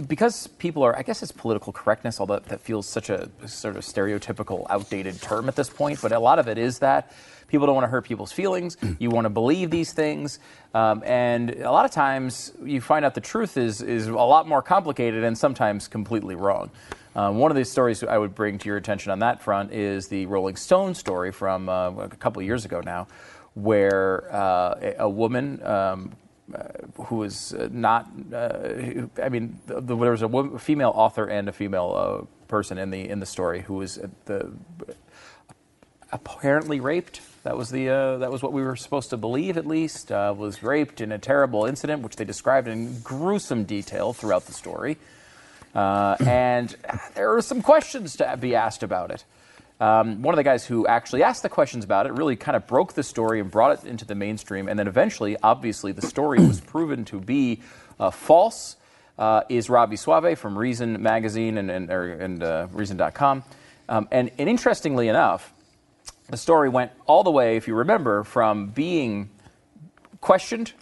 because 0.09 0.49
people 0.49 0.83
are, 0.83 0.99
I 0.99 1.03
guess 1.03 1.23
it's 1.23 1.31
political 1.31 1.73
correctness, 1.73 2.19
although 2.19 2.41
that 2.41 2.61
feels 2.63 2.89
such 2.89 3.11
a 3.11 3.29
sort 3.47 3.77
of 3.77 3.85
stereotypical, 3.85 4.67
outdated 4.69 5.23
term 5.23 5.49
at 5.49 5.55
this 5.55 5.71
point, 5.71 6.03
but 6.03 6.11
a 6.11 6.19
lot 6.19 6.41
of 6.41 6.49
it 6.49 6.59
is 6.59 6.81
that. 6.81 7.13
People 7.49 7.67
don't 7.67 7.75
want 7.77 7.85
to 7.85 7.91
hurt 7.91 8.05
people's 8.05 8.33
feelings. 8.33 8.77
You 8.99 9.11
want 9.11 9.25
to 9.25 9.31
believe 9.31 9.71
these 9.71 9.93
things, 9.93 10.41
um, 10.75 11.03
and 11.07 11.51
a 11.51 11.71
lot 11.71 11.85
of 11.85 11.91
times 11.91 12.53
you 12.65 12.81
find 12.81 13.05
out 13.05 13.15
the 13.15 13.21
truth 13.21 13.57
is 13.57 13.83
is 13.83 14.09
a 14.09 14.15
lot 14.15 14.49
more 14.49 14.63
complicated 14.63 15.23
and 15.23 15.37
sometimes 15.39 15.87
completely 15.89 16.35
wrong. 16.35 16.71
Um, 17.15 17.39
one 17.39 17.51
of 17.51 17.57
the 17.57 17.65
stories 17.65 18.03
I 18.03 18.19
would 18.19 18.35
bring 18.35 18.59
to 18.59 18.69
your 18.69 18.77
attention 18.77 19.11
on 19.13 19.21
that 19.21 19.43
front 19.43 19.73
is 19.73 20.09
the 20.09 20.27
Rolling 20.27 20.57
Stone 20.57 20.95
story 20.95 21.33
from 21.33 21.69
uh, 21.69 21.91
a 21.93 22.09
couple 22.09 22.41
of 22.41 22.47
years 22.47 22.65
ago 22.65 22.83
now, 22.85 23.07
where 23.55 24.29
uh, 24.35 24.75
a, 24.81 24.95
a 25.01 25.09
woman. 25.09 25.63
Um, 25.65 26.13
uh, 26.55 26.63
who 27.07 27.17
was 27.17 27.55
uh, 27.55 27.69
not, 27.73 28.09
uh, 28.33 29.09
I 29.21 29.29
mean, 29.29 29.59
the, 29.67 29.81
the, 29.81 29.97
there 29.97 30.13
was 30.13 30.23
a, 30.23 30.29
wo- 30.29 30.57
female 30.59 30.93
author 30.95 31.27
and 31.27 31.49
a 31.49 31.53
female 31.53 32.23
uh, 32.23 32.47
person 32.47 32.79
in 32.79 32.91
the 32.91 33.09
in 33.09 33.19
the 33.19 33.27
story 33.27 33.63
who 33.63 33.75
was 33.75 33.99
the 34.27 34.53
apparently 36.13 36.79
raped. 36.79 37.21
That 37.47 37.57
was 37.57 37.71
the 37.71 37.89
uh, 37.89 38.19
that 38.19 38.33
was 38.33 38.43
what 38.43 38.53
we 38.53 38.63
were 38.63 38.75
supposed 38.75 39.11
to 39.11 39.17
believe, 39.17 39.57
at 39.57 39.69
least. 39.69 40.11
Uh, 40.11 40.35
was 40.37 40.65
raped 40.65 41.01
in 41.01 41.13
a 41.13 41.19
terrible 41.19 41.65
incident, 41.65 42.03
which 42.03 42.17
they 42.17 42.25
described 42.25 42.67
in 42.67 42.99
gruesome 43.03 43.63
detail 43.63 44.13
throughout 44.13 44.47
the 44.47 44.53
story. 44.53 44.97
Uh, 45.73 46.17
and 46.27 46.75
there 47.15 47.37
are 47.37 47.41
some 47.41 47.63
questions 47.63 48.17
to 48.17 48.37
be 48.37 48.57
asked 48.57 48.83
about 48.83 49.13
it. 49.13 49.25
Um, 49.79 50.23
one 50.23 50.35
of 50.35 50.39
the 50.39 50.43
guys 50.43 50.67
who 50.67 50.89
actually 50.89 51.23
asked 51.23 51.45
the 51.45 51.49
questions 51.49 51.85
about 51.85 52.07
it 52.07 52.15
really 52.15 52.35
kind 52.35 52.57
of 52.57 52.67
broke 52.67 52.95
the 52.95 53.05
story 53.05 53.39
and 53.39 53.49
brought 53.49 53.79
it 53.79 53.89
into 53.89 54.05
the 54.05 54.17
mainstream. 54.17 54.69
And 54.69 54.77
then 54.77 54.89
eventually, 54.89 55.37
obviously, 55.41 55.93
the 55.93 56.03
story 56.03 56.45
was 56.45 56.61
proven 56.61 57.05
to 57.07 57.21
be 57.21 57.61
uh, 58.01 58.11
false. 58.11 58.77
Uh, 59.21 59.43
is 59.49 59.71
Robby 59.71 59.95
Soave 59.95 60.37
from 60.37 60.59
Reason 60.59 61.01
Magazine 61.01 61.59
and, 61.59 61.71
and, 61.71 61.91
or, 61.91 62.13
and 62.13 62.43
uh, 62.43 62.67
Reason.com. 62.73 63.45
Um, 63.89 64.09
and, 64.11 64.33
and 64.37 64.49
interestingly 64.49 65.07
enough, 65.07 65.55
the 66.29 66.37
story 66.37 66.69
went 66.69 66.93
all 67.07 67.23
the 67.23 67.31
way, 67.31 67.57
if 67.57 67.69
you 67.69 67.75
remember, 67.75 68.25
from 68.25 68.69
being 68.69 69.31
questioned, 70.21 70.73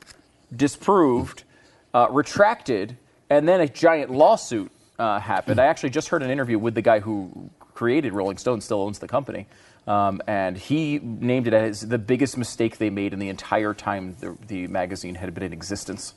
disproved, 0.55 1.45
uh, 1.93 2.09
retracted, 2.11 2.97
and 3.31 3.49
then 3.49 3.61
a 3.61 3.69
giant 3.69 4.11
lawsuit 4.11 4.71
uh, 4.99 5.19
happened. 5.19 5.61
I 5.61 5.67
actually 5.67 5.91
just 5.91 6.09
heard 6.09 6.23
an 6.23 6.31
interview 6.31 6.59
with 6.59 6.75
the 6.75 6.83
guy 6.83 7.01
who 7.01 7.51
created 7.75 8.13
Rolling 8.13 8.39
Stone, 8.39 8.61
still 8.61 8.83
owns 8.83 8.99
the 8.99 9.09
company. 9.09 9.47
Um, 9.87 10.23
and 10.27 10.57
he 10.57 10.99
named 10.99 11.47
it 11.47 11.53
as 11.53 11.83
the 11.83 11.99
biggest 11.99 12.39
mistake 12.39 12.79
they 12.79 12.89
made 12.89 13.13
in 13.13 13.19
the 13.19 13.29
entire 13.29 13.75
time 13.75 14.17
the, 14.21 14.37
the 14.47 14.67
magazine 14.69 15.15
had 15.15 15.35
been 15.35 15.43
in 15.43 15.53
existence. 15.53 16.15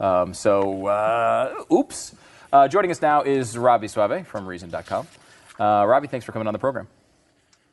Um, 0.00 0.34
so, 0.34 0.86
uh, 0.86 1.64
oops. 1.72 2.14
Uh, 2.52 2.66
joining 2.68 2.90
us 2.90 3.00
now 3.00 3.22
is 3.22 3.56
Robby 3.56 3.88
Soave 3.88 4.26
from 4.26 4.46
Reason.com. 4.46 5.06
Uh, 5.58 5.84
Robby, 5.86 6.08
thanks 6.08 6.26
for 6.26 6.32
coming 6.32 6.48
on 6.48 6.52
the 6.52 6.58
program. 6.58 6.88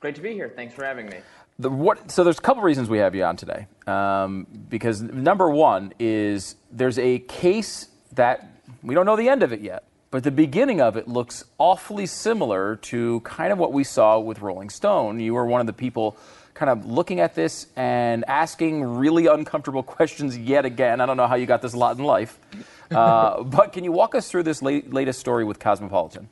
Great 0.04 0.16
to 0.16 0.22
be 0.22 0.34
here. 0.34 0.50
Thanks 0.50 0.74
for 0.74 0.84
having 0.84 1.06
me. 1.06 1.20
The, 1.60 1.70
what, 1.70 2.12
so 2.12 2.26
there's 2.26 2.38
a 2.38 2.42
couple 2.42 2.62
reasons 2.62 2.90
we 2.90 2.98
have 2.98 3.16
you 3.16 3.24
on 3.24 3.38
today. 3.38 3.68
Um, 3.88 4.46
because 4.70 5.02
number 5.02 5.50
one 5.50 5.94
is 5.98 6.58
there's 6.74 7.00
a 7.00 7.20
case 7.20 7.88
that 8.16 8.46
we 8.82 8.96
don't 8.96 9.06
know 9.06 9.16
the 9.16 9.30
end 9.30 9.44
of 9.44 9.54
it 9.54 9.62
yet, 9.62 9.86
but 10.12 10.26
the 10.26 10.32
beginning 10.32 10.82
of 10.82 10.98
it 10.98 11.08
looks 11.08 11.46
awfully 11.58 12.06
similar 12.06 12.76
to 12.76 13.22
kind 13.22 13.54
of 13.54 13.60
what 13.60 13.72
we 13.72 13.86
saw 13.86 14.20
with 14.20 14.42
Rolling 14.42 14.70
Stone. 14.70 15.22
You 15.22 15.36
were 15.36 15.46
one 15.46 15.62
of 15.62 15.68
the 15.68 15.72
people 15.72 16.18
kind 16.54 16.70
of 16.70 16.86
looking 16.86 17.22
at 17.22 17.34
this 17.34 17.68
and 17.78 18.26
asking 18.28 18.84
really 18.84 19.28
uncomfortable 19.28 19.84
questions 19.84 20.38
yet 20.38 20.66
again. 20.66 21.00
I 21.00 21.06
don't 21.06 21.16
know 21.16 21.28
how 21.28 21.36
you 21.36 21.46
got 21.46 21.62
this 21.62 21.74
lot 21.74 21.98
in 21.98 22.04
life, 22.04 22.38
uh, 22.92 23.42
but 23.44 23.72
can 23.72 23.86
you 23.86 23.94
walk 23.94 24.16
us 24.16 24.30
through 24.30 24.44
this 24.44 24.62
late, 24.62 24.92
latest 24.92 25.22
story 25.22 25.46
with 25.46 25.60
Cosmopolitan? 25.60 26.28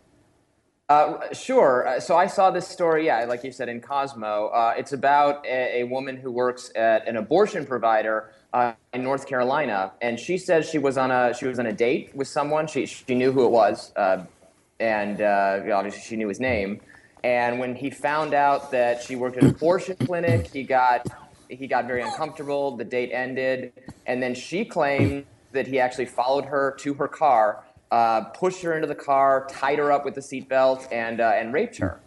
Uh, 0.92 1.34
sure. 1.34 1.88
Uh, 1.88 2.00
so 2.02 2.18
I 2.18 2.28
saw 2.28 2.52
this 2.52 2.68
story, 2.68 3.06
yeah, 3.06 3.24
like 3.24 3.46
you 3.46 3.54
said, 3.54 3.70
in 3.70 3.80
Cosmo. 3.80 4.48
Uh, 4.48 4.74
it's 4.78 4.92
about 4.92 5.46
a, 5.46 5.84
a 5.84 5.84
woman 5.86 6.18
who 6.18 6.30
works 6.30 6.70
at 6.76 7.08
an 7.08 7.16
abortion 7.16 7.66
provider 7.66 8.34
uh, 8.52 8.74
in 8.92 9.02
North 9.02 9.26
Carolina, 9.26 9.94
and 10.02 10.20
she 10.20 10.38
says 10.38 10.70
she 10.70 10.80
was 10.80 10.98
on 10.98 11.10
a 11.10 11.34
she 11.34 11.48
was 11.48 11.60
on 11.60 11.68
a 11.68 11.72
date 11.72 12.14
with 12.14 12.28
someone. 12.28 12.68
She 12.68 12.86
she 12.86 13.16
knew 13.16 13.32
who 13.32 13.46
it 13.46 13.52
was, 13.52 13.94
uh, 13.96 14.26
and 14.82 15.22
obviously 15.22 16.02
she 16.02 16.18
knew 16.18 16.28
his 16.28 16.42
name. 16.42 16.82
And 17.24 17.58
when 17.58 17.74
he 17.74 17.89
found 17.89 18.34
out 18.34 18.70
that 18.72 19.02
she 19.02 19.16
worked 19.16 19.38
at 19.38 19.44
an 19.44 19.52
abortion 19.52 19.96
clinic, 19.96 20.48
he 20.48 20.64
got 20.64 21.08
he 21.48 21.68
got 21.68 21.88
very 21.88 22.02
uncomfortable. 22.02 22.76
The 22.76 22.84
date 22.84 23.12
ended, 23.14 23.72
and 24.08 24.22
then 24.22 24.36
she 24.36 24.66
claimed 24.66 25.26
that 25.54 25.68
he 25.68 25.80
actually 25.80 26.08
followed 26.08 26.46
her 26.46 26.76
to 26.80 26.94
her 26.96 27.08
car, 27.08 27.64
uh, 27.92 28.22
pushed 28.26 28.62
her 28.62 28.74
into 28.74 28.88
the 28.88 28.96
car, 28.96 29.48
tied 29.50 29.80
her 29.80 29.92
up 29.92 30.06
with 30.06 30.16
the 30.16 30.22
seatbelt, 30.22 30.92
and 30.92 31.20
uh, 31.22 31.34
and 31.36 31.54
raped 31.54 31.78
her. 31.78 32.02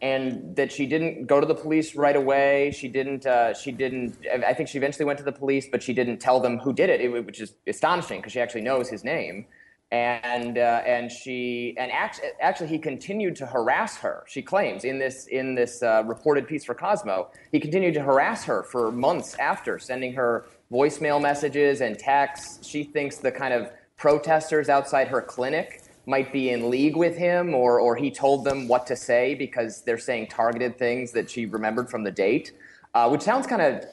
And 0.00 0.54
that 0.54 0.70
she 0.70 0.86
didn't 0.86 1.26
go 1.26 1.40
to 1.40 1.46
the 1.46 1.54
police 1.54 1.96
right 1.96 2.14
away. 2.14 2.72
She 2.76 2.88
didn't. 2.88 3.26
Uh, 3.26 3.54
she 3.54 3.72
didn't. 3.72 4.16
I 4.46 4.54
think 4.54 4.68
she 4.68 4.78
eventually 4.78 5.04
went 5.04 5.18
to 5.18 5.24
the 5.24 5.32
police, 5.32 5.68
but 5.70 5.82
she 5.82 5.92
didn't 5.92 6.18
tell 6.18 6.40
them 6.40 6.58
who 6.58 6.72
did 6.72 6.90
it, 6.90 7.00
it 7.00 7.24
which 7.24 7.40
is 7.40 7.54
astonishing 7.66 8.20
because 8.20 8.32
she 8.32 8.40
actually 8.40 8.62
knows 8.62 8.88
his 8.88 9.04
name 9.04 9.46
and 9.90 10.58
uh, 10.58 10.82
and 10.86 11.10
she 11.10 11.74
and 11.78 11.90
act, 11.90 12.20
actually 12.40 12.68
he 12.68 12.78
continued 12.78 13.36
to 13.36 13.46
harass 13.46 13.96
her. 13.96 14.24
She 14.26 14.42
claims 14.42 14.84
in 14.84 14.98
this 14.98 15.26
in 15.28 15.54
this 15.54 15.82
uh, 15.82 16.02
reported 16.04 16.46
piece 16.46 16.64
for 16.64 16.74
Cosmo, 16.74 17.30
he 17.52 17.60
continued 17.60 17.94
to 17.94 18.02
harass 18.02 18.44
her 18.44 18.64
for 18.64 18.92
months 18.92 19.34
after, 19.36 19.78
sending 19.78 20.12
her 20.12 20.46
voicemail 20.70 21.20
messages 21.20 21.80
and 21.80 21.98
texts. 21.98 22.66
She 22.66 22.84
thinks 22.84 23.16
the 23.16 23.32
kind 23.32 23.54
of 23.54 23.70
protesters 23.98 24.68
outside 24.68 25.08
her 25.08 25.20
clinic 25.20 25.82
might 26.06 26.32
be 26.32 26.48
in 26.48 26.70
league 26.70 26.96
with 26.96 27.18
him, 27.18 27.54
or 27.54 27.78
or 27.78 27.94
he 27.94 28.10
told 28.10 28.44
them 28.44 28.66
what 28.66 28.86
to 28.86 28.96
say 28.96 29.34
because 29.34 29.82
they're 29.82 29.98
saying 29.98 30.28
targeted 30.28 30.78
things 30.78 31.12
that 31.12 31.30
she 31.30 31.44
remembered 31.44 31.90
from 31.90 32.02
the 32.02 32.10
date, 32.10 32.52
uh, 32.94 33.08
which 33.10 33.20
sounds 33.20 33.46
kind 33.46 33.60
of. 33.60 33.84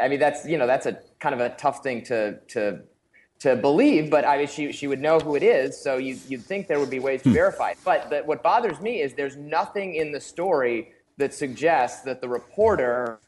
I 0.00 0.08
mean, 0.08 0.18
that's 0.18 0.44
you 0.44 0.58
know 0.58 0.66
that's 0.66 0.86
a 0.86 0.98
kind 1.20 1.34
of 1.34 1.40
a 1.40 1.50
tough 1.50 1.82
thing 1.82 2.02
to 2.04 2.40
to 2.48 2.80
to 3.42 3.56
believe, 3.56 4.08
but 4.08 4.24
I 4.24 4.38
mean, 4.38 4.46
she, 4.46 4.70
she 4.70 4.86
would 4.86 5.00
know 5.00 5.18
who 5.18 5.34
it 5.34 5.42
is, 5.42 5.76
so 5.76 5.96
you, 5.96 6.16
you'd 6.28 6.44
think 6.44 6.68
there 6.68 6.78
would 6.78 6.90
be 6.90 7.00
ways 7.00 7.22
to 7.22 7.30
verify 7.30 7.70
it. 7.70 7.78
But 7.84 8.08
the, 8.08 8.20
what 8.20 8.40
bothers 8.40 8.80
me 8.80 9.00
is 9.00 9.14
there's 9.14 9.36
nothing 9.36 9.96
in 9.96 10.12
the 10.12 10.20
story 10.20 10.92
that 11.16 11.34
suggests 11.34 12.02
that 12.02 12.20
the 12.20 12.28
reporter 12.28 13.18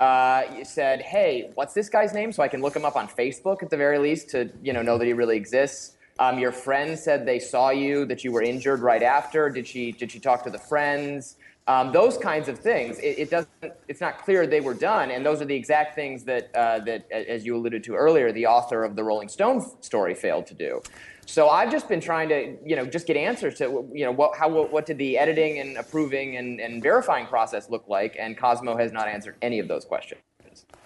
uh, 0.00 0.64
said, 0.64 1.02
"Hey, 1.02 1.50
what's 1.54 1.74
this 1.74 1.88
guy's 1.88 2.12
name?" 2.12 2.32
So 2.32 2.42
I 2.42 2.48
can 2.48 2.60
look 2.60 2.74
him 2.74 2.84
up 2.84 2.96
on 2.96 3.06
Facebook 3.06 3.62
at 3.62 3.70
the 3.70 3.76
very 3.76 3.98
least 3.98 4.30
to 4.30 4.50
you 4.62 4.72
know 4.72 4.82
know 4.82 4.98
that 4.98 5.06
he 5.06 5.12
really 5.12 5.36
exists. 5.36 5.96
Um, 6.18 6.38
your 6.38 6.52
friend 6.52 6.98
said 6.98 7.24
they 7.24 7.38
saw 7.38 7.70
you, 7.70 8.04
that 8.06 8.24
you 8.24 8.32
were 8.32 8.42
injured 8.42 8.80
right 8.80 9.02
after. 9.02 9.48
Did 9.48 9.66
she 9.66 9.92
did 9.92 10.10
she 10.10 10.18
talk 10.18 10.44
to 10.44 10.50
the 10.50 10.58
friends? 10.58 11.36
Um, 11.66 11.92
those 11.92 12.16
kinds 12.16 12.48
of 12.48 12.58
things. 12.58 12.98
It, 12.98 13.18
it 13.18 13.30
doesn't. 13.30 13.72
It's 13.86 14.00
not 14.00 14.18
clear 14.18 14.46
they 14.46 14.60
were 14.60 14.74
done, 14.74 15.10
and 15.10 15.24
those 15.24 15.40
are 15.40 15.44
the 15.44 15.54
exact 15.54 15.94
things 15.94 16.24
that 16.24 16.54
uh, 16.54 16.80
that, 16.80 17.10
as 17.12 17.44
you 17.44 17.54
alluded 17.54 17.84
to 17.84 17.94
earlier, 17.94 18.32
the 18.32 18.46
author 18.46 18.82
of 18.82 18.96
the 18.96 19.04
Rolling 19.04 19.28
Stone 19.28 19.64
story 19.80 20.14
failed 20.14 20.46
to 20.48 20.54
do. 20.54 20.82
So 21.30 21.48
I've 21.48 21.70
just 21.70 21.88
been 21.88 22.00
trying 22.00 22.28
to, 22.30 22.56
you 22.66 22.74
know, 22.74 22.84
just 22.84 23.06
get 23.06 23.16
answers 23.16 23.58
to, 23.58 23.88
you 23.94 24.04
know, 24.04 24.10
what, 24.10 24.36
how, 24.36 24.48
what 24.48 24.84
did 24.84 24.98
the 24.98 25.16
editing 25.16 25.60
and 25.60 25.76
approving 25.76 26.36
and, 26.36 26.60
and 26.60 26.82
verifying 26.82 27.26
process 27.28 27.70
look 27.70 27.84
like? 27.86 28.16
And 28.18 28.36
Cosmo 28.36 28.76
has 28.76 28.90
not 28.90 29.06
answered 29.06 29.36
any 29.40 29.60
of 29.60 29.68
those 29.68 29.84
questions. 29.84 30.20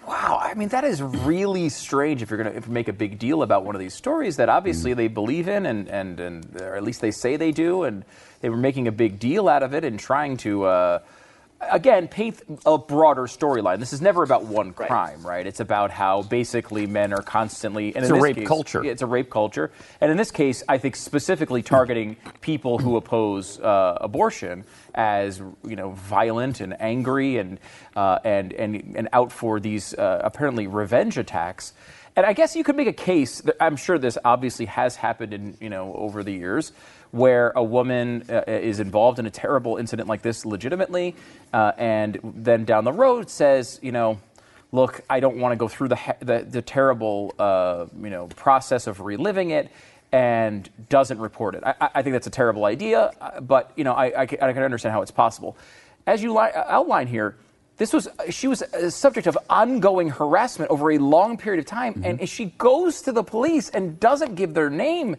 Wow, 0.07 0.39
I 0.39 0.53
mean 0.53 0.69
that 0.69 0.83
is 0.83 1.01
really 1.01 1.69
strange. 1.69 2.21
If 2.21 2.29
you're 2.29 2.43
going 2.43 2.61
to 2.61 2.69
make 2.69 2.87
a 2.87 2.93
big 2.93 3.17
deal 3.17 3.41
about 3.41 3.65
one 3.65 3.73
of 3.73 3.81
these 3.81 3.95
stories 3.95 4.37
that 4.37 4.47
obviously 4.47 4.93
they 4.93 5.07
believe 5.07 5.47
in, 5.47 5.65
and 5.65 5.89
and 5.89 6.19
and 6.19 6.61
or 6.61 6.75
at 6.75 6.83
least 6.83 7.01
they 7.01 7.09
say 7.09 7.37
they 7.37 7.51
do, 7.51 7.83
and 7.83 8.05
they 8.41 8.49
were 8.49 8.57
making 8.57 8.87
a 8.87 8.91
big 8.91 9.17
deal 9.17 9.49
out 9.49 9.63
of 9.63 9.73
it 9.73 9.83
and 9.83 9.99
trying 9.99 10.37
to. 10.37 10.65
Uh, 10.65 10.99
Again, 11.61 12.07
paint 12.07 12.41
a 12.65 12.77
broader 12.77 13.23
storyline. 13.23 13.79
This 13.79 13.93
is 13.93 14.01
never 14.01 14.23
about 14.23 14.43
one 14.43 14.71
crime, 14.73 15.25
right? 15.25 15.47
It's 15.47 15.61
about 15.61 15.89
how 15.89 16.21
basically 16.21 16.85
men 16.85 17.11
are 17.13 17.21
constantly. 17.21 17.95
And 17.95 18.03
It's 18.03 18.09
in 18.09 18.11
a 18.11 18.15
this 18.17 18.23
rape 18.23 18.35
case- 18.37 18.47
culture. 18.47 18.83
It's 18.83 19.01
a 19.01 19.05
rape 19.07 19.29
culture, 19.29 19.71
and 20.01 20.11
in 20.11 20.17
this 20.17 20.31
case, 20.31 20.63
I 20.67 20.77
think 20.77 20.95
specifically 20.95 21.63
targeting 21.63 22.17
people 22.41 22.77
who 22.77 22.97
oppose 22.97 23.59
uh, 23.59 23.97
abortion 24.01 24.65
as 24.93 25.39
you 25.65 25.75
know 25.75 25.91
violent 25.91 26.59
and 26.59 26.79
angry 26.79 27.37
and 27.37 27.59
uh, 27.95 28.19
and 28.23 28.53
and 28.53 28.93
and 28.95 29.09
out 29.13 29.31
for 29.31 29.59
these 29.59 29.93
uh, 29.95 30.21
apparently 30.23 30.67
revenge 30.67 31.17
attacks. 31.17 31.73
And 32.17 32.25
I 32.25 32.31
guess 32.33 32.55
you 32.55 32.63
could 32.63 32.77
make 32.77 32.87
a 32.87 32.93
case. 32.93 33.41
That 33.41 33.55
I'm 33.59 33.75
sure 33.75 33.97
this 33.97 34.17
obviously 34.23 34.65
has 34.67 34.95
happened 34.97 35.33
in 35.33 35.57
you 35.59 35.69
know 35.69 35.93
over 35.95 36.21
the 36.23 36.31
years, 36.33 36.73
where 37.11 37.51
a 37.55 37.63
woman 37.63 38.23
uh, 38.29 38.43
is 38.47 38.79
involved 38.79 39.19
in 39.19 39.25
a 39.25 39.29
terrible 39.31 39.77
incident 39.77 40.07
like 40.09 40.21
this 40.21 40.45
legitimately, 40.45 41.15
uh, 41.53 41.71
and 41.77 42.19
then 42.23 42.65
down 42.65 42.83
the 42.83 42.91
road 42.93 43.29
says, 43.29 43.79
you 43.81 43.91
know, 43.91 44.19
look, 44.71 45.01
I 45.09 45.19
don't 45.19 45.37
want 45.37 45.53
to 45.53 45.55
go 45.57 45.67
through 45.67 45.87
the 45.89 45.95
ha- 45.95 46.17
the, 46.19 46.39
the 46.49 46.61
terrible 46.61 47.33
uh, 47.39 47.85
you 48.01 48.09
know 48.09 48.27
process 48.27 48.87
of 48.87 48.99
reliving 49.01 49.51
it, 49.51 49.69
and 50.11 50.69
doesn't 50.89 51.19
report 51.19 51.55
it. 51.55 51.63
I, 51.65 51.89
I- 51.95 52.01
think 52.01 52.13
that's 52.13 52.27
a 52.27 52.31
terrible 52.31 52.65
idea, 52.65 53.11
uh, 53.21 53.39
but 53.41 53.71
you 53.75 53.83
know 53.83 53.93
I, 53.93 54.21
I, 54.21 54.25
can, 54.25 54.39
I 54.41 54.53
can 54.53 54.63
understand 54.63 54.93
how 54.93 55.01
it's 55.01 55.11
possible. 55.11 55.55
as 56.05 56.21
you 56.21 56.33
li- 56.33 56.51
outline 56.55 57.07
here, 57.07 57.35
this 57.77 57.93
was 57.93 58.07
she 58.29 58.47
was 58.47 58.61
a 58.61 58.91
subject 58.91 59.27
of 59.27 59.37
ongoing 59.49 60.09
harassment 60.09 60.71
over 60.71 60.91
a 60.91 60.97
long 60.97 61.37
period 61.37 61.59
of 61.59 61.65
time, 61.65 62.01
and 62.05 62.19
if 62.21 62.29
she 62.29 62.45
goes 62.57 63.01
to 63.03 63.11
the 63.11 63.23
police 63.23 63.69
and 63.69 63.99
doesn't 63.99 64.35
give 64.35 64.53
their 64.53 64.69
name. 64.69 65.15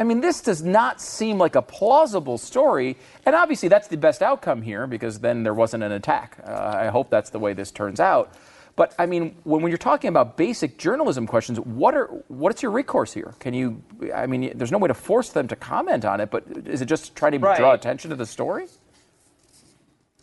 I 0.00 0.04
mean, 0.04 0.22
this 0.22 0.40
does 0.40 0.62
not 0.62 0.98
seem 0.98 1.36
like 1.36 1.54
a 1.56 1.62
plausible 1.62 2.38
story, 2.38 2.96
and 3.26 3.34
obviously 3.36 3.68
that's 3.68 3.86
the 3.86 3.98
best 3.98 4.22
outcome 4.22 4.62
here 4.62 4.86
because 4.86 5.18
then 5.20 5.42
there 5.42 5.52
wasn't 5.52 5.82
an 5.82 5.92
attack. 5.92 6.38
Uh, 6.42 6.72
I 6.74 6.86
hope 6.86 7.10
that's 7.10 7.28
the 7.28 7.38
way 7.38 7.52
this 7.52 7.70
turns 7.70 8.00
out. 8.00 8.34
But 8.76 8.94
I 8.98 9.04
mean, 9.04 9.36
when, 9.44 9.60
when 9.60 9.70
you're 9.70 9.76
talking 9.76 10.08
about 10.08 10.38
basic 10.38 10.78
journalism 10.78 11.26
questions, 11.26 11.60
what 11.60 11.94
are 11.94 12.06
what's 12.28 12.62
your 12.62 12.72
recourse 12.72 13.12
here? 13.12 13.34
Can 13.40 13.52
you? 13.52 13.82
I 14.14 14.26
mean, 14.26 14.52
there's 14.56 14.72
no 14.72 14.78
way 14.78 14.88
to 14.88 14.94
force 14.94 15.30
them 15.30 15.46
to 15.48 15.56
comment 15.56 16.06
on 16.06 16.20
it, 16.20 16.30
but 16.30 16.44
is 16.64 16.80
it 16.80 16.86
just 16.86 17.14
trying 17.14 17.32
to 17.32 17.38
Right. 17.38 17.58
draw 17.58 17.74
attention 17.74 18.08
to 18.08 18.16
the 18.16 18.24
story? 18.24 18.68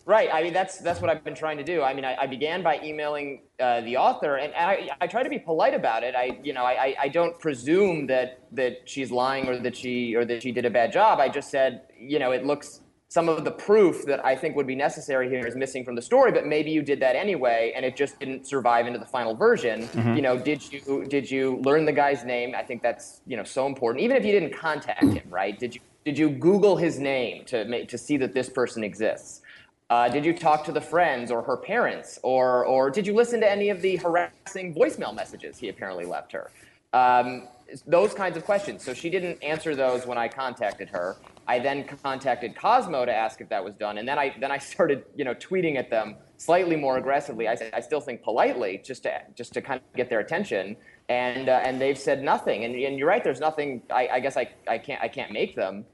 Right. 0.08 0.30
I 0.32 0.42
mean, 0.42 0.54
that's 0.54 0.78
that's 0.78 1.02
what 1.02 1.10
I've 1.10 1.26
been 1.26 1.36
trying 1.36 1.58
to 1.58 1.66
do. 1.66 1.82
I 1.82 1.94
mean, 1.94 2.06
I, 2.06 2.16
I 2.16 2.28
began 2.28 2.64
by 2.64 2.80
emailing 2.82 3.42
uh, 3.60 3.82
the 3.82 3.98
author, 3.98 4.38
and 4.38 4.54
I, 4.56 4.90
I 5.02 5.06
try 5.08 5.22
to 5.22 5.30
be 5.30 5.38
polite 5.38 5.74
about 5.74 6.02
it. 6.02 6.16
I, 6.16 6.40
you 6.42 6.54
know, 6.54 6.64
I, 6.64 6.96
I- 6.98 7.10
don't 7.10 7.38
presume 7.40 8.08
that 8.08 8.40
that 8.54 8.74
she's 8.86 9.12
lying 9.12 9.50
or 9.50 9.58
that 9.60 9.76
she 9.76 10.16
or 10.16 10.24
that 10.24 10.44
she 10.44 10.54
did 10.54 10.64
a 10.64 10.70
bad 10.70 10.94
job. 10.94 11.20
I 11.20 11.28
just 11.28 11.50
said, 11.52 11.82
you 12.00 12.20
know, 12.20 12.32
it 12.32 12.46
looks 12.46 12.80
some 13.10 13.28
of 13.28 13.44
the 13.44 13.52
proof 13.52 14.06
that 14.06 14.24
I 14.26 14.34
think 14.34 14.56
would 14.56 14.68
be 14.68 14.76
necessary 14.76 15.28
here 15.30 15.46
is 15.46 15.56
missing 15.58 15.84
from 15.84 15.96
the 15.96 16.02
story, 16.02 16.32
but 16.32 16.46
maybe 16.46 16.72
you 16.72 16.82
did 16.82 17.02
that 17.02 17.18
anyway, 17.18 17.74
and 17.76 17.84
it 17.86 17.98
just 17.98 18.18
didn't 18.18 18.48
survive 18.48 18.88
into 18.88 19.00
the 19.00 19.06
final 19.06 19.36
version. 19.36 19.88
Mhm. 19.90 20.16
You 20.16 20.22
know, 20.22 20.38
did 20.38 20.62
you 20.72 21.04
did 21.10 21.30
you 21.30 21.58
learn 21.66 21.84
the 21.84 21.92
guy's 21.92 22.24
name? 22.24 22.56
I 22.56 22.64
think 22.64 22.82
that's 22.82 23.20
you 23.28 23.36
know 23.36 23.44
so 23.44 23.68
important. 23.68 24.06
Even 24.06 24.16
if 24.16 24.24
you 24.24 24.32
didn't 24.32 24.54
contact 24.54 25.04
him, 25.04 25.28
right? 25.30 25.60
Did 25.60 25.76
you 25.76 25.82
did 26.06 26.18
you 26.18 26.30
Google 26.30 26.78
his 26.78 26.98
name 26.98 27.44
to 27.48 27.66
make 27.66 27.90
to 27.90 27.98
see 27.98 28.16
that 28.18 28.34
this 28.34 28.48
person 28.48 28.86
exists? 28.86 29.42
Uh, 29.90 30.10
did 30.10 30.26
you 30.26 30.38
talk 30.38 30.66
to 30.66 30.72
the 30.74 30.82
friends 30.82 31.32
or 31.32 31.42
her 31.42 31.56
parents, 31.56 32.20
or 32.22 32.66
or 32.66 32.90
did 32.90 33.08
you 33.08 33.14
listen 33.14 33.40
to 33.40 33.50
any 33.50 33.70
of 33.70 33.82
the 33.82 33.96
harassing 33.96 34.76
voicemail 34.76 35.16
messages 35.16 35.58
he 35.58 35.70
apparently 35.70 36.06
left 36.06 36.32
her? 36.34 36.52
Um, 36.92 37.48
those 37.86 38.14
kinds 38.14 38.36
of 38.38 38.46
questions. 38.46 38.84
So 38.84 38.94
she 38.94 39.10
didn't 39.10 39.42
answer 39.42 39.76
those 39.76 40.06
when 40.06 40.18
I 40.18 40.28
contacted 40.28 40.90
her. 40.90 41.16
I 41.48 41.60
then 41.60 41.86
contacted 41.86 42.56
Cosmo 42.56 43.06
to 43.06 43.14
ask 43.14 43.40
if 43.40 43.48
that 43.50 43.64
was 43.64 43.76
done, 43.76 43.98
and 43.98 44.08
then 44.08 44.20
I 44.20 44.36
then 44.42 44.52
I 44.52 44.58
started 44.74 45.06
you 45.16 45.24
know 45.24 45.34
tweeting 45.36 45.78
at 45.78 45.90
them 45.90 46.16
slightly 46.36 46.76
more 46.76 46.98
aggressively. 46.98 47.48
I, 47.48 47.58
I 47.74 47.80
still 47.80 48.02
think 48.02 48.24
politely, 48.24 48.82
just 48.84 49.04
to 49.04 49.22
just 49.36 49.54
to 49.54 49.62
kind 49.62 49.80
of 49.80 49.96
get 49.96 50.10
their 50.10 50.20
attention, 50.20 50.76
and 51.08 51.48
uh, 51.48 51.62
and 51.64 51.80
they've 51.80 51.98
said 51.98 52.22
nothing. 52.22 52.66
And, 52.66 52.76
and 52.76 53.00
you're 53.00 53.08
right. 53.08 53.24
There's 53.24 53.40
nothing. 53.40 53.84
I, 53.90 54.10
I 54.14 54.20
guess 54.20 54.36
I, 54.36 54.50
I 54.68 54.80
can't 54.80 55.02
I 55.02 55.08
can't 55.08 55.32
make 55.32 55.56
them. 55.56 55.86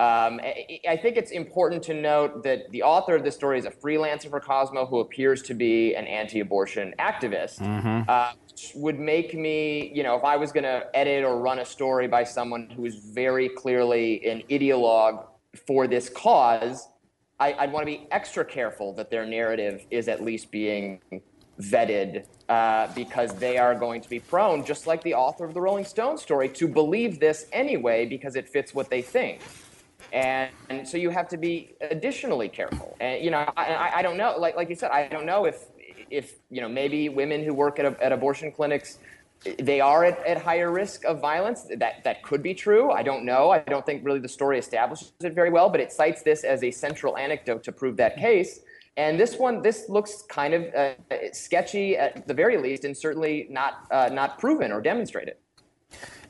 Um, 0.00 0.40
I, 0.88 0.96
think 0.96 1.16
it's 1.16 1.32
important 1.32 1.82
to 1.84 1.94
note 1.94 2.44
that 2.44 2.70
the 2.70 2.84
author 2.84 3.16
of 3.16 3.24
this 3.24 3.34
story 3.34 3.58
is 3.58 3.64
a 3.64 3.70
freelancer 3.72 4.30
for 4.30 4.38
Cosmo 4.38 4.86
who 4.86 5.00
appears 5.00 5.42
to 5.42 5.54
be 5.54 5.96
an 5.96 6.06
anti-abortion 6.06 6.94
activist 7.00 7.60
uh, 8.08 8.32
which 8.44 8.70
would 8.76 9.00
make 9.00 9.34
me, 9.34 9.90
you 9.92 10.04
know, 10.04 10.16
if 10.16 10.22
I 10.22 10.36
was 10.36 10.52
going 10.52 10.62
to 10.62 10.86
edit 10.94 11.24
or 11.24 11.40
run 11.40 11.58
a 11.58 11.64
story 11.64 12.06
by 12.06 12.22
someone 12.22 12.70
who 12.70 12.84
is 12.84 12.94
very 12.94 13.48
clearly 13.48 14.24
an 14.24 14.42
ideologue 14.48 15.26
for 15.66 15.88
this 15.88 16.08
cause, 16.08 16.88
I, 17.40 17.54
I'd 17.54 17.72
want 17.72 17.84
to 17.84 17.92
be 17.92 18.06
extra 18.12 18.44
careful 18.44 18.92
that 18.94 19.10
their 19.10 19.26
narrative 19.26 19.84
is 19.90 20.06
at 20.06 20.22
least 20.22 20.52
being 20.52 21.00
vetted 21.60 22.24
uh, 22.48 22.86
because 22.94 23.34
they 23.34 23.58
are 23.58 23.74
going 23.74 24.00
to 24.00 24.08
be 24.08 24.20
prone, 24.20 24.64
just 24.64 24.86
like 24.86 25.02
the 25.02 25.14
author 25.14 25.44
of 25.44 25.54
the 25.54 25.60
Rolling 25.60 25.84
Stone 25.84 26.18
story, 26.18 26.48
to 26.50 26.68
believe 26.68 27.18
this 27.18 27.46
anyway 27.52 28.06
because 28.06 28.36
it 28.36 28.48
fits 28.48 28.72
what 28.72 28.90
they 28.90 29.02
think. 29.02 29.40
And, 30.12 30.50
and 30.68 30.88
so 30.88 30.96
you 30.96 31.10
have 31.10 31.28
to 31.28 31.36
be 31.36 31.74
additionally 31.80 32.48
careful. 32.48 32.96
And 33.00 33.22
you 33.22 33.30
know, 33.30 33.50
I, 33.56 33.92
I, 33.96 34.02
don't 34.02 34.16
know. 34.16 34.36
Like 34.38 34.56
like 34.56 34.68
you 34.68 34.74
said, 34.74 34.90
I 34.90 35.08
don't 35.08 35.26
know 35.26 35.44
if 35.44 35.66
if 36.10 36.36
you 36.50 36.60
know 36.60 36.68
maybe 36.68 37.08
women 37.08 37.44
who 37.44 37.52
work 37.52 37.78
at, 37.78 37.84
a, 37.84 38.02
at 38.02 38.12
abortion 38.12 38.50
clinics 38.50 38.98
they 39.58 39.80
are 39.80 40.04
at, 40.04 40.24
at 40.26 40.42
higher 40.42 40.70
risk 40.70 41.04
of 41.04 41.20
violence. 41.20 41.66
That 41.76 42.02
that 42.04 42.22
could 42.22 42.42
be 42.42 42.54
true. 42.54 42.90
I 42.90 43.02
don't 43.02 43.24
know. 43.24 43.50
I 43.50 43.60
don't 43.60 43.86
think 43.86 44.04
really 44.04 44.18
the 44.18 44.28
story 44.28 44.58
establishes 44.58 45.12
it 45.20 45.34
very 45.34 45.50
well, 45.50 45.68
but 45.70 45.80
it 45.80 45.92
cites 45.92 46.22
this 46.22 46.44
as 46.44 46.62
a 46.62 46.70
central 46.70 47.16
anecdote 47.16 47.62
to 47.64 47.72
prove 47.72 47.96
that 47.98 48.16
case. 48.16 48.60
And 48.96 49.18
this 49.18 49.36
one, 49.36 49.62
this 49.62 49.88
looks 49.88 50.22
kind 50.22 50.54
of 50.54 50.74
uh, 50.74 50.94
sketchy 51.32 51.96
at 51.96 52.26
the 52.26 52.34
very 52.34 52.56
least, 52.56 52.84
and 52.84 52.96
certainly 52.96 53.46
not 53.48 53.86
uh, 53.90 54.08
not 54.12 54.38
proven 54.38 54.72
or 54.72 54.80
demonstrated. 54.80 55.36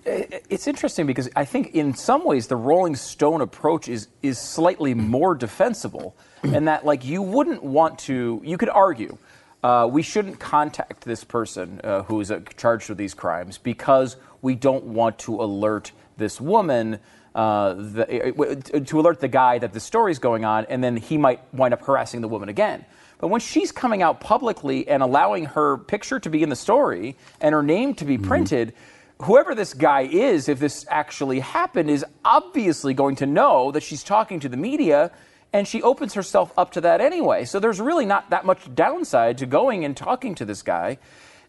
It's 0.05 0.66
interesting 0.66 1.07
because 1.07 1.28
I 1.36 1.44
think 1.44 1.74
in 1.74 1.94
some 1.94 2.24
ways 2.24 2.46
the 2.46 2.57
Rolling 2.57 2.96
Stone 2.96 3.40
approach 3.40 3.88
is 3.88 4.09
is 4.22 4.38
slightly 4.38 4.94
more 4.94 5.34
defensible, 5.34 6.16
and 6.42 6.68
that 6.68 6.84
like 6.84 7.05
you 7.05 7.22
wouldn't 7.22 7.62
want 7.62 7.99
to. 8.01 8.40
You 8.44 8.57
could 8.57 8.68
argue 8.68 9.18
uh, 9.62 9.88
we 9.90 10.03
shouldn't 10.03 10.38
contact 10.38 11.05
this 11.05 11.24
person 11.24 11.80
uh, 11.82 12.03
who 12.05 12.20
is 12.20 12.30
uh, 12.30 12.40
charged 12.57 12.88
with 12.88 12.99
these 12.99 13.14
crimes 13.14 13.59
because 13.59 14.16
we 14.40 14.55
don't 14.55 14.84
want 14.84 15.18
to 15.20 15.40
alert 15.40 15.92
this 16.16 16.40
woman. 16.40 17.01
Uh, 17.34 17.74
the, 17.74 18.32
uh, 18.32 18.80
to 18.80 18.99
alert 18.99 19.20
the 19.20 19.28
guy 19.28 19.59
that 19.59 19.72
the 19.72 19.80
story's 19.80 20.18
going 20.18 20.44
on, 20.44 20.64
and 20.66 20.82
then 20.82 20.96
he 20.96 21.16
might 21.16 21.40
wind 21.53 21.74
up 21.74 21.82
harassing 21.82 22.20
the 22.20 22.28
woman 22.28 22.49
again. 22.49 22.84
But 23.18 23.28
when 23.28 23.40
she's 23.40 23.72
coming 23.72 24.01
out 24.03 24.20
publicly 24.20 24.88
and 24.88 25.03
allowing 25.03 25.46
her 25.46 25.76
picture 25.76 26.20
to 26.20 26.30
be 26.30 26.42
in 26.42 26.49
the 26.49 26.57
story 26.57 27.16
and 27.40 27.53
her 27.53 27.62
name 27.62 27.94
to 27.94 28.05
be 28.05 28.16
printed, 28.16 28.74
whoever 29.22 29.54
this 29.54 29.74
guy 29.74 30.02
is, 30.02 30.48
if 30.48 30.58
this 30.58 30.86
actually 30.88 31.40
happened, 31.40 31.90
is 31.90 32.04
obviously 32.24 32.94
going 32.94 33.16
to 33.16 33.26
know 33.26 33.70
that 33.72 33.82
she's 33.82 34.02
talking 34.02 34.40
to 34.40 34.48
the 34.48 34.56
media 34.56 35.10
and 35.52 35.66
she 35.66 35.82
opens 35.82 36.14
herself 36.14 36.52
up 36.58 36.72
to 36.72 36.80
that 36.82 37.00
anyway. 37.00 37.44
So 37.44 37.58
there's 37.58 37.80
really 37.80 38.04
not 38.04 38.30
that 38.30 38.44
much 38.44 38.72
downside 38.74 39.38
to 39.38 39.46
going 39.46 39.84
and 39.84 39.96
talking 39.96 40.34
to 40.36 40.44
this 40.44 40.62
guy. 40.62 40.98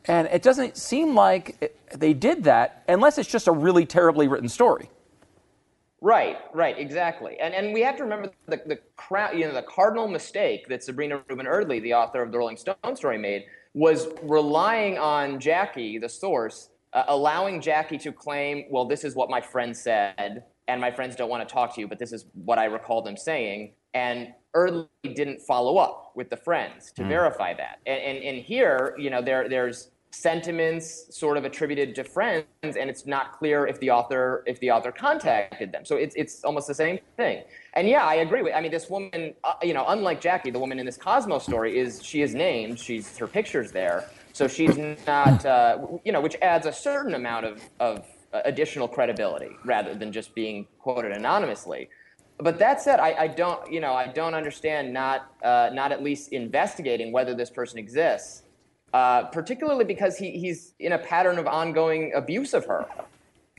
And 0.06 0.28
it 0.28 0.42
doesn't 0.42 0.78
seem 0.78 1.16
like 1.16 1.76
they 1.94 2.14
did 2.14 2.46
that 2.46 2.84
unless 2.88 3.18
it's 3.18 3.30
just 3.30 3.48
a 3.48 3.52
really 3.52 3.86
terribly 3.86 4.28
written 4.28 4.48
story. 4.48 4.90
Right, 6.02 6.38
right, 6.54 6.80
exactly. 6.80 7.38
And 7.42 7.54
and 7.54 7.74
we 7.74 7.82
have 7.82 7.98
to 7.98 8.04
remember 8.04 8.32
the 8.48 8.62
the 8.66 8.80
you 9.38 9.46
know, 9.46 9.54
the 9.54 9.64
cardinal 9.64 10.08
mistake 10.08 10.70
that 10.70 10.82
Sabrina 10.82 11.22
Rubin 11.28 11.46
Erdely, 11.46 11.82
the 11.82 11.94
author 11.94 12.22
of 12.22 12.32
the 12.32 12.38
Rolling 12.38 12.56
Stone 12.56 12.96
story, 12.96 13.18
made 13.18 13.46
was 13.74 14.08
relying 14.24 14.98
on 14.98 15.42
Jackie, 15.42 15.98
the 15.98 16.08
source, 16.08 16.70
uh, 16.94 17.04
allowing 17.08 17.62
Jackie 17.62 17.98
to 18.00 18.12
claim, 18.12 18.66
well, 18.70 18.86
this 18.86 19.04
is 19.04 19.16
what 19.16 19.30
my 19.30 19.42
friend 19.42 19.76
said, 19.76 20.44
and 20.68 20.82
my 20.82 20.92
friends 20.92 21.16
don't 21.16 21.30
want 21.30 21.48
to 21.48 21.52
talk 21.54 21.74
to 21.76 21.82
you, 21.82 21.88
but 21.88 22.00
this 22.00 22.12
is 22.12 22.26
what 22.34 22.58
I 22.60 22.66
recall 22.66 23.02
them 23.02 23.18
saying. 23.18 23.74
And 23.94 24.34
Erdely 24.56 24.88
didn't 25.16 25.42
follow 25.42 25.78
up 25.78 26.12
with 26.16 26.30
the 26.30 26.38
friends 26.38 26.92
to 26.94 27.04
Mm. 27.04 27.08
verify 27.08 27.54
that. 27.54 27.80
And, 27.86 28.02
and 28.02 28.24
and 28.24 28.38
here, 28.38 28.96
you 28.98 29.10
know, 29.10 29.22
there 29.22 29.48
there's 29.50 29.92
sentiments 30.12 31.06
sort 31.16 31.38
of 31.38 31.46
attributed 31.46 31.94
to 31.94 32.04
friends 32.04 32.46
and 32.64 32.90
it's 32.90 33.06
not 33.06 33.32
clear 33.38 33.68
if 33.68 33.80
the 33.80 33.92
author 33.92 34.44
if 34.48 34.60
the 34.60 34.72
author 34.72 34.92
contacted 34.92 35.72
them 35.72 35.86
so 35.86 35.98
it's 35.98 36.16
it's 36.16 36.44
almost 36.44 36.68
the 36.68 36.74
same 36.74 36.98
thing 37.16 37.44
and 37.76 37.88
yeah 37.88 38.04
i 38.04 38.16
agree 38.16 38.42
with 38.42 38.52
i 38.56 38.60
mean 38.60 38.72
this 38.72 38.90
woman 38.90 39.36
uh, 39.44 39.54
you 39.62 39.72
know 39.72 39.86
unlike 39.90 40.20
jackie 40.20 40.50
the 40.50 40.58
woman 40.58 40.80
in 40.80 40.86
this 40.86 40.98
cosmo 40.98 41.38
story 41.38 41.78
is 41.78 42.04
she 42.04 42.24
is 42.24 42.34
named 42.34 42.80
she's 42.80 43.16
her 43.20 43.28
picture's 43.28 43.72
there 43.72 44.10
so 44.40 44.48
she's 44.48 44.78
not 45.06 45.46
uh, 45.46 45.78
you 46.06 46.12
know 46.12 46.22
which 46.22 46.38
adds 46.42 46.66
a 46.66 46.74
certain 46.74 47.14
amount 47.14 47.46
of 47.46 47.62
of 47.80 48.06
uh, 48.34 48.42
additional 48.46 48.88
credibility 48.88 49.52
rather 49.66 49.94
than 49.94 50.12
just 50.12 50.34
being 50.34 50.66
quoted 50.80 51.12
anonymously 51.12 51.90
but 52.42 52.58
that 52.60 52.82
said, 52.82 53.00
I, 53.02 53.14
I 53.20 53.28
don't, 53.28 53.72
you 53.72 53.82
know, 53.82 53.94
I 53.94 54.08
don't 54.08 54.34
understand 54.34 54.94
not, 54.94 55.30
uh, 55.44 55.70
not 55.74 55.92
at 55.92 56.02
least 56.02 56.32
investigating 56.32 57.12
whether 57.12 57.36
this 57.36 57.50
person 57.50 57.78
exists, 57.78 58.44
uh, 58.94 59.24
particularly 59.26 59.84
because 59.84 60.18
he, 60.18 60.32
he's 60.32 60.74
in 60.80 60.94
a 60.94 60.98
pattern 60.98 61.38
of 61.38 61.48
ongoing 61.48 62.14
abuse 62.16 62.54
of 62.54 62.66
her. 62.66 62.86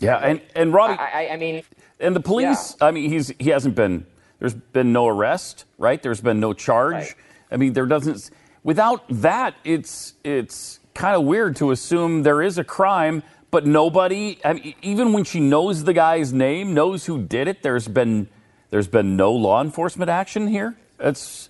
Yeah, 0.00 0.16
and 0.16 0.40
and 0.54 0.72
Robby, 0.72 0.94
I, 0.94 1.26
I, 1.26 1.32
I 1.34 1.36
mean, 1.36 1.62
and 1.98 2.16
the 2.16 2.20
police. 2.20 2.74
I 2.80 2.90
mean, 2.90 3.10
he's 3.10 3.34
he 3.38 3.50
hasn't 3.50 3.74
been. 3.74 4.06
There's 4.38 4.54
been 4.54 4.94
no 4.94 5.06
arrest, 5.06 5.66
right? 5.76 6.02
There's 6.02 6.22
been 6.22 6.40
no 6.40 6.54
charge. 6.54 7.14
I 7.50 7.58
mean, 7.58 7.74
there 7.74 7.84
doesn't. 7.84 8.30
Without 8.62 9.04
that, 9.08 9.54
it's 9.64 10.14
it's 10.22 10.80
kind 10.94 11.16
of 11.16 11.24
weird 11.24 11.56
to 11.56 11.70
assume 11.70 12.22
there 12.22 12.42
is 12.42 12.58
a 12.58 12.64
crime, 12.64 13.22
but 13.50 13.66
nobody. 13.66 14.38
I 14.44 14.52
mean, 14.54 14.74
even 14.82 15.12
when 15.12 15.24
she 15.24 15.40
knows 15.40 15.84
the 15.84 15.94
guy's 15.94 16.32
name, 16.32 16.74
knows 16.74 17.06
who 17.06 17.22
did 17.22 17.48
it. 17.48 17.62
There's 17.62 17.88
been 17.88 18.28
there's 18.70 18.88
been 18.88 19.16
no 19.16 19.32
law 19.32 19.62
enforcement 19.62 20.10
action 20.10 20.46
here. 20.46 20.76
It's 20.98 21.48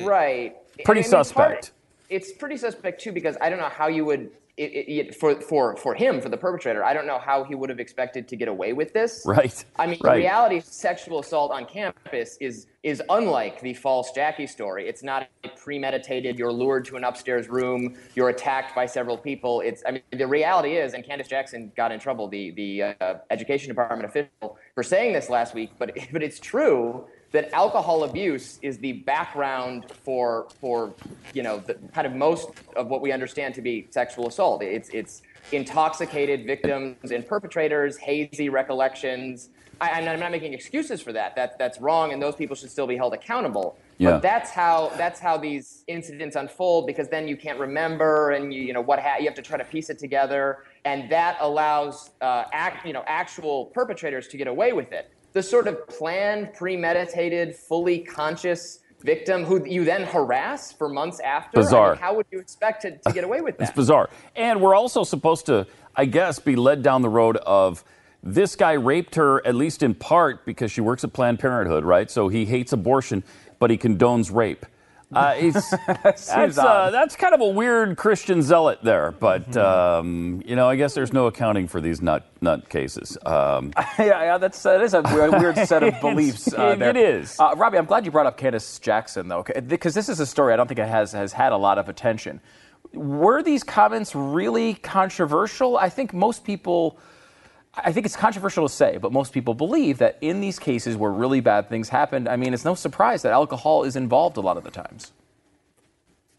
right. 0.00 0.56
pretty 0.84 1.00
mean, 1.00 1.04
it's 1.04 1.12
hard- 1.12 1.26
suspect. 1.64 1.72
It's 2.08 2.32
pretty 2.32 2.56
suspect 2.56 3.00
too 3.00 3.12
because 3.12 3.36
I 3.40 3.50
don't 3.50 3.58
know 3.58 3.68
how 3.68 3.86
you 3.88 4.04
would. 4.06 4.30
It, 4.60 4.88
it, 4.88 5.14
for 5.14 5.40
for 5.40 5.74
for 5.76 5.94
him 5.94 6.20
for 6.20 6.28
the 6.28 6.36
perpetrator, 6.36 6.84
I 6.84 6.92
don't 6.92 7.06
know 7.06 7.18
how 7.18 7.44
he 7.44 7.54
would 7.54 7.70
have 7.70 7.80
expected 7.80 8.28
to 8.28 8.36
get 8.36 8.46
away 8.46 8.74
with 8.74 8.92
this. 8.92 9.22
Right. 9.24 9.64
I 9.78 9.86
mean, 9.86 9.98
Right. 10.04 10.16
the 10.16 10.20
reality 10.20 10.60
sexual 10.60 11.20
assault 11.20 11.50
on 11.50 11.64
campus 11.64 12.36
is 12.42 12.66
is 12.82 13.02
unlike 13.08 13.62
the 13.62 13.72
false 13.72 14.12
Jackie 14.12 14.46
story. 14.46 14.86
It's 14.86 15.02
not 15.02 15.28
premeditated. 15.56 16.38
You're 16.38 16.52
lured 16.52 16.84
to 16.86 16.96
an 16.96 17.04
upstairs 17.04 17.48
room. 17.48 17.96
You're 18.14 18.28
attacked 18.28 18.74
by 18.74 18.84
several 18.84 19.16
people. 19.16 19.62
It's. 19.62 19.82
I 19.86 19.92
mean, 19.92 20.02
the 20.10 20.26
reality 20.26 20.76
is, 20.76 20.92
and 20.92 21.02
Candice 21.04 21.28
Jackson 21.28 21.72
got 21.74 21.90
in 21.90 21.98
trouble, 21.98 22.28
the 22.28 22.50
the 22.50 22.82
uh, 22.82 23.14
education 23.30 23.68
department 23.68 24.04
official, 24.10 24.58
for 24.74 24.82
saying 24.82 25.14
this 25.14 25.30
last 25.30 25.54
week. 25.54 25.70
But 25.78 25.96
but 26.12 26.22
it's 26.22 26.38
true. 26.38 27.06
That 27.32 27.52
alcohol 27.52 28.04
abuse 28.04 28.58
is 28.62 28.78
the 28.78 28.92
background 28.92 29.86
for 30.04 30.48
for 30.60 30.92
you 31.32 31.42
know 31.42 31.58
the 31.58 31.74
kind 31.94 32.06
of 32.06 32.14
most 32.14 32.50
of 32.76 32.88
what 32.88 33.00
we 33.00 33.12
understand 33.12 33.54
to 33.54 33.62
be 33.62 33.86
sexual 33.90 34.28
assault. 34.28 34.62
It's 34.62 34.88
it's 34.90 35.22
intoxicated 35.52 36.46
victims 36.46 37.10
and 37.10 37.26
perpetrators, 37.26 37.96
hazy 37.96 38.48
recollections. 38.48 39.50
I, 39.80 39.92
I'm 39.92 40.20
not 40.20 40.30
making 40.30 40.52
excuses 40.52 41.00
for 41.00 41.12
that. 41.12 41.34
That 41.36 41.58
that's 41.58 41.80
wrong, 41.80 42.12
and 42.12 42.20
those 42.20 42.34
people 42.34 42.56
should 42.56 42.70
still 42.70 42.86
be 42.86 42.96
held 42.96 43.14
accountable. 43.14 43.78
Yeah. 43.98 44.12
But 44.12 44.22
that's 44.22 44.50
how 44.50 44.90
that's 44.96 45.20
how 45.20 45.36
these 45.38 45.84
incidents 45.86 46.34
unfold 46.34 46.86
because 46.86 47.08
then 47.08 47.28
you 47.28 47.36
can't 47.36 47.58
remember 47.58 48.32
and 48.32 48.52
you 48.52 48.62
you 48.62 48.72
know 48.72 48.80
what 48.80 48.98
ha- 48.98 49.18
you 49.18 49.26
have 49.26 49.34
to 49.36 49.42
try 49.42 49.56
to 49.56 49.64
piece 49.64 49.88
it 49.90 49.98
together 49.98 50.64
and 50.84 51.10
that 51.10 51.36
allows 51.40 52.10
uh, 52.22 52.44
act 52.52 52.86
you 52.86 52.92
know 52.92 53.04
actual 53.06 53.66
perpetrators 53.66 54.26
to 54.28 54.36
get 54.36 54.48
away 54.48 54.72
with 54.72 54.92
it. 54.92 55.10
The 55.32 55.42
sort 55.42 55.68
of 55.68 55.86
planned, 55.86 56.54
premeditated, 56.54 57.54
fully 57.54 58.00
conscious 58.00 58.80
victim 59.02 59.44
who 59.44 59.64
you 59.64 59.84
then 59.84 60.02
harass 60.02 60.72
for 60.72 60.88
months 60.88 61.20
after. 61.20 61.58
I 61.58 61.60
mean, 61.60 61.66
Bizarre. 61.66 61.94
how 61.94 62.14
would 62.14 62.26
you 62.30 62.38
expect 62.38 62.82
to, 62.82 62.98
to 62.98 63.12
get 63.12 63.24
away 63.24 63.40
with 63.40 63.56
that? 63.58 63.68
It's 63.68 63.76
bizarre. 63.76 64.10
And 64.36 64.60
we're 64.60 64.74
also 64.74 65.04
supposed 65.04 65.46
to, 65.46 65.66
I 65.96 66.04
guess, 66.04 66.38
be 66.38 66.56
led 66.56 66.82
down 66.82 67.02
the 67.02 67.08
road 67.08 67.36
of 67.38 67.84
this 68.22 68.56
guy 68.56 68.72
raped 68.72 69.14
her, 69.14 69.44
at 69.46 69.54
least 69.54 69.82
in 69.82 69.94
part, 69.94 70.44
because 70.44 70.70
she 70.70 70.80
works 70.80 71.04
at 71.04 71.12
Planned 71.12 71.38
Parenthood, 71.38 71.84
right? 71.84 72.10
So 72.10 72.28
he 72.28 72.44
hates 72.44 72.72
abortion, 72.72 73.24
but 73.58 73.70
he 73.70 73.78
condones 73.78 74.34
rape. 74.34 74.66
Uh, 75.12 75.34
that's, 76.04 76.22
uh, 76.22 76.90
that's 76.92 77.16
kind 77.16 77.34
of 77.34 77.40
a 77.40 77.48
weird 77.48 77.96
Christian 77.96 78.42
zealot 78.42 78.78
there, 78.82 79.10
but 79.12 79.50
Mm-hmm. 79.50 79.58
um, 79.58 80.42
you 80.46 80.54
know, 80.54 80.68
I 80.68 80.76
guess 80.76 80.94
there's 80.94 81.12
no 81.12 81.26
accounting 81.26 81.66
for 81.66 81.80
these 81.80 82.00
nut 82.00 82.26
nut 82.40 82.68
cases. 82.68 83.18
Um, 83.26 83.72
yeah, 83.98 84.22
yeah, 84.22 84.38
that's 84.38 84.62
that 84.62 84.80
is 84.82 84.94
a 84.94 85.02
weird, 85.02 85.32
weird 85.32 85.56
set 85.66 85.82
of 85.82 86.00
beliefs. 86.00 86.52
Uh, 86.52 86.74
there. 86.76 86.90
it 86.90 86.96
is. 86.96 87.36
Uh, 87.40 87.54
Robby, 87.56 87.78
I'm 87.78 87.86
glad 87.86 88.04
you 88.04 88.10
brought 88.12 88.26
up 88.26 88.38
Candice 88.38 88.80
Jackson 88.80 89.26
though, 89.28 89.44
because 89.66 89.94
this 89.94 90.08
is 90.08 90.20
a 90.20 90.26
story 90.26 90.52
I 90.52 90.56
don't 90.56 90.68
think 90.68 90.78
it 90.80 90.88
has 90.88 91.12
has 91.12 91.32
had 91.32 91.52
a 91.52 91.56
lot 91.56 91.78
of 91.78 91.88
attention. 91.88 92.40
Were 92.92 93.42
these 93.42 93.62
comments 93.64 94.14
really 94.14 94.74
controversial? 94.74 95.76
I 95.76 95.88
think 95.88 96.12
most 96.12 96.44
people. 96.44 96.98
I 97.74 97.92
think 97.92 98.04
it's 98.04 98.16
controversial 98.16 98.66
to 98.66 98.74
say, 98.74 98.98
but 98.98 99.12
most 99.12 99.32
people 99.32 99.54
believe 99.54 99.98
that 99.98 100.18
in 100.20 100.40
these 100.40 100.58
cases 100.58 100.96
where 100.96 101.12
really 101.12 101.40
bad 101.40 101.68
things 101.68 101.88
happened, 101.88 102.28
I 102.28 102.36
mean, 102.36 102.52
it's 102.52 102.64
no 102.64 102.74
surprise 102.74 103.22
that 103.22 103.32
alcohol 103.32 103.84
is 103.84 103.94
involved 103.94 104.36
a 104.36 104.40
lot 104.40 104.56
of 104.56 104.64
the 104.64 104.70
times. 104.70 105.12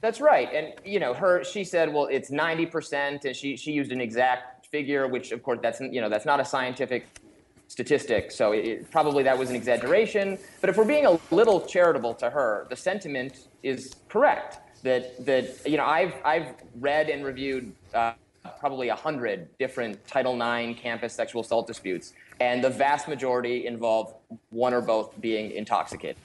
That's 0.02 0.20
right. 0.20 0.50
And 0.54 0.74
you 0.84 1.00
know, 1.00 1.14
her 1.14 1.44
she 1.44 1.64
said, 1.64 1.94
well, 1.94 2.08
it's 2.08 2.32
90% 2.32 3.24
and 3.24 3.36
she 3.36 3.56
she 3.56 3.72
used 3.72 3.92
an 3.92 4.02
exact 4.02 4.68
figure 4.68 5.08
which 5.08 5.32
of 5.32 5.44
course 5.44 5.60
that's 5.62 5.80
you 5.80 6.02
know, 6.02 6.10
that's 6.10 6.26
not 6.26 6.40
a 6.40 6.46
scientific 6.46 7.06
statistic, 7.68 8.32
so 8.32 8.52
it, 8.52 8.92
probably 8.92 9.24
that 9.24 9.38
was 9.38 9.50
an 9.50 9.56
exaggeration, 9.56 10.38
but 10.60 10.70
if 10.70 10.76
we're 10.76 10.84
being 10.84 11.06
a 11.06 11.18
little 11.34 11.62
charitable 11.62 12.14
to 12.16 12.30
her, 12.30 12.68
the 12.70 12.76
sentiment 12.76 13.48
is 13.64 13.96
correct 14.10 14.60
that 14.84 15.24
that 15.26 15.66
you 15.66 15.78
know, 15.78 15.86
I've 15.86 16.14
I've 16.26 16.56
read 16.80 17.10
and 17.10 17.24
reviewed 17.24 17.72
uh, 17.94 18.14
probably 18.60 18.90
a 18.90 18.96
hundred 18.96 19.48
different 19.58 20.06
Title 20.08 20.36
IX 20.36 20.80
campus 20.80 21.14
sexual 21.14 21.42
assault 21.42 21.68
disputes, 21.68 22.14
and 22.40 22.64
the 22.64 22.70
vast 22.70 23.08
majority 23.08 23.68
involve 23.68 24.14
one 24.50 24.74
or 24.74 24.82
both 24.82 25.20
being 25.22 25.52
intoxicated. 25.52 26.18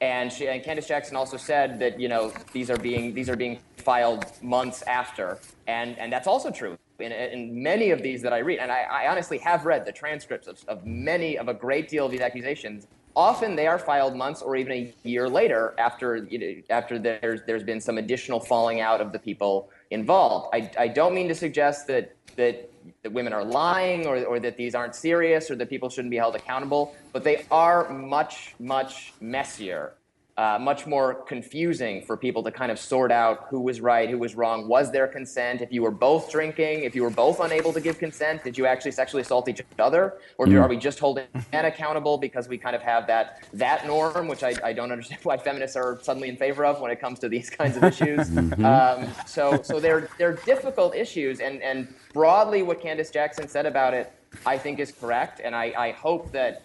And, 0.00 0.32
she, 0.32 0.48
and 0.48 0.62
Candice 0.62 0.86
Jackson 0.86 1.16
also 1.16 1.36
said 1.36 1.78
that 1.78 1.98
you 1.98 2.08
know 2.08 2.32
these 2.52 2.70
are 2.70 2.76
being 2.76 3.14
these 3.14 3.28
are 3.28 3.36
being 3.36 3.58
filed 3.76 4.26
months 4.42 4.82
after, 4.82 5.38
and 5.66 5.98
and 5.98 6.12
that's 6.12 6.26
also 6.26 6.50
true 6.50 6.76
in, 6.98 7.12
in 7.12 7.62
many 7.62 7.90
of 7.90 8.02
these 8.02 8.22
that 8.22 8.32
I 8.32 8.38
read. 8.38 8.58
And 8.58 8.70
I, 8.70 8.82
I 8.82 9.08
honestly 9.08 9.38
have 9.38 9.64
read 9.64 9.84
the 9.84 9.92
transcripts 9.92 10.46
of, 10.46 10.62
of 10.68 10.86
many 10.86 11.38
of 11.38 11.48
a 11.48 11.54
great 11.54 11.88
deal 11.88 12.06
of 12.06 12.12
these 12.12 12.20
accusations. 12.20 12.86
Often 13.16 13.54
they 13.54 13.66
are 13.66 13.78
filed 13.78 14.16
months 14.16 14.42
or 14.42 14.56
even 14.56 14.72
a 14.72 14.94
year 15.04 15.28
later 15.28 15.74
after 15.78 16.16
you 16.16 16.38
know, 16.38 16.62
after 16.70 16.98
there's 16.98 17.42
there's 17.46 17.62
been 17.62 17.80
some 17.80 17.98
additional 17.98 18.40
falling 18.40 18.80
out 18.80 19.00
of 19.00 19.12
the 19.12 19.18
people 19.18 19.70
involved. 19.94 20.48
I, 20.52 20.70
I 20.78 20.88
don't 20.88 21.14
mean 21.14 21.28
to 21.28 21.34
suggest 21.34 21.86
that 21.86 22.14
that 22.36 22.70
that 23.02 23.12
women 23.12 23.32
are 23.32 23.44
lying 23.44 24.06
or, 24.06 24.22
or 24.24 24.38
that 24.40 24.56
these 24.56 24.74
aren't 24.74 24.94
serious 24.94 25.50
or 25.50 25.56
that 25.56 25.70
people 25.70 25.88
shouldn't 25.88 26.10
be 26.10 26.16
held 26.16 26.34
accountable, 26.36 26.94
but 27.12 27.24
they 27.24 27.44
are 27.50 27.88
much, 27.88 28.54
much 28.58 29.14
messier, 29.20 29.94
uh, 30.36 30.58
much 30.60 30.84
more 30.84 31.14
confusing 31.14 32.02
for 32.02 32.16
people 32.16 32.42
to 32.42 32.50
kind 32.50 32.72
of 32.72 32.78
sort 32.78 33.12
out 33.12 33.46
who 33.50 33.60
was 33.60 33.80
right, 33.80 34.10
who 34.10 34.18
was 34.18 34.34
wrong. 34.34 34.66
Was 34.66 34.90
there 34.90 35.06
consent? 35.06 35.60
If 35.60 35.72
you 35.72 35.80
were 35.82 35.92
both 35.92 36.28
drinking, 36.28 36.82
if 36.82 36.96
you 36.96 37.04
were 37.04 37.10
both 37.10 37.38
unable 37.38 37.72
to 37.72 37.80
give 37.80 37.98
consent, 38.00 38.42
did 38.42 38.58
you 38.58 38.66
actually 38.66 38.90
sexually 38.90 39.22
assault 39.22 39.48
each 39.48 39.62
other? 39.78 40.14
Or 40.36 40.46
Mm. 40.46 40.60
are 40.62 40.68
we 40.68 40.76
just 40.76 40.98
holding 40.98 41.26
men 41.52 41.66
accountable 41.66 42.18
because 42.18 42.48
we 42.48 42.58
kind 42.58 42.74
of 42.74 42.82
have 42.82 43.06
that, 43.06 43.44
that 43.52 43.86
norm, 43.86 44.26
which 44.26 44.42
I, 44.42 44.54
I 44.64 44.72
don't 44.72 44.90
understand 44.90 45.20
why 45.24 45.36
feminists 45.36 45.76
are 45.76 46.00
suddenly 46.02 46.28
in 46.28 46.36
favor 46.36 46.64
of 46.64 46.80
when 46.80 46.90
it 46.90 47.00
comes 47.00 47.20
to 47.20 47.28
these 47.28 47.48
kinds 47.60 47.76
of 47.76 47.84
issues. 47.84 48.28
Mhm. 48.30 48.64
Um, 48.64 49.08
so 49.26 49.62
so 49.62 49.78
they're, 49.78 50.08
they're 50.18 50.32
difficult 50.44 50.96
issues. 50.96 51.38
And, 51.38 51.62
and 51.62 51.94
broadly, 52.12 52.62
what 52.62 52.80
Candice 52.80 53.12
Jackson 53.12 53.46
said 53.46 53.66
about 53.66 53.94
it, 53.94 54.10
I 54.44 54.58
think 54.58 54.80
is 54.80 54.90
correct. 54.90 55.40
And 55.44 55.54
I, 55.54 55.72
I 55.78 55.90
hope 55.92 56.32
that 56.32 56.62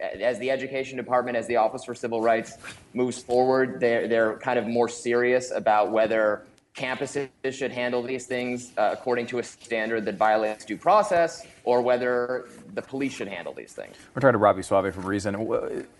as 0.00 0.38
the 0.38 0.50
education 0.50 0.96
department, 0.96 1.36
as 1.36 1.46
the 1.46 1.56
Office 1.56 1.84
for 1.84 1.94
Civil 1.94 2.20
Rights 2.20 2.58
moves 2.94 3.22
forward, 3.22 3.80
they're, 3.80 4.08
they're 4.08 4.36
kind 4.38 4.58
of 4.58 4.66
more 4.66 4.88
serious 4.88 5.50
about 5.50 5.90
whether 5.90 6.44
campuses 6.74 7.28
should 7.50 7.72
handle 7.72 8.02
these 8.02 8.26
things 8.26 8.72
uh, 8.78 8.90
according 8.92 9.26
to 9.26 9.38
a 9.38 9.42
standard 9.42 10.04
that 10.04 10.16
violates 10.16 10.64
due 10.64 10.76
process 10.76 11.46
or 11.64 11.82
whether 11.82 12.48
the 12.74 12.82
police 12.82 13.12
should 13.12 13.28
handle 13.28 13.52
these 13.52 13.72
things. 13.72 13.96
We're 14.14 14.20
talking 14.20 14.32
to 14.32 14.38
Robby 14.38 14.62
Soave 14.62 14.94
from 14.94 15.04
Reason. 15.04 15.34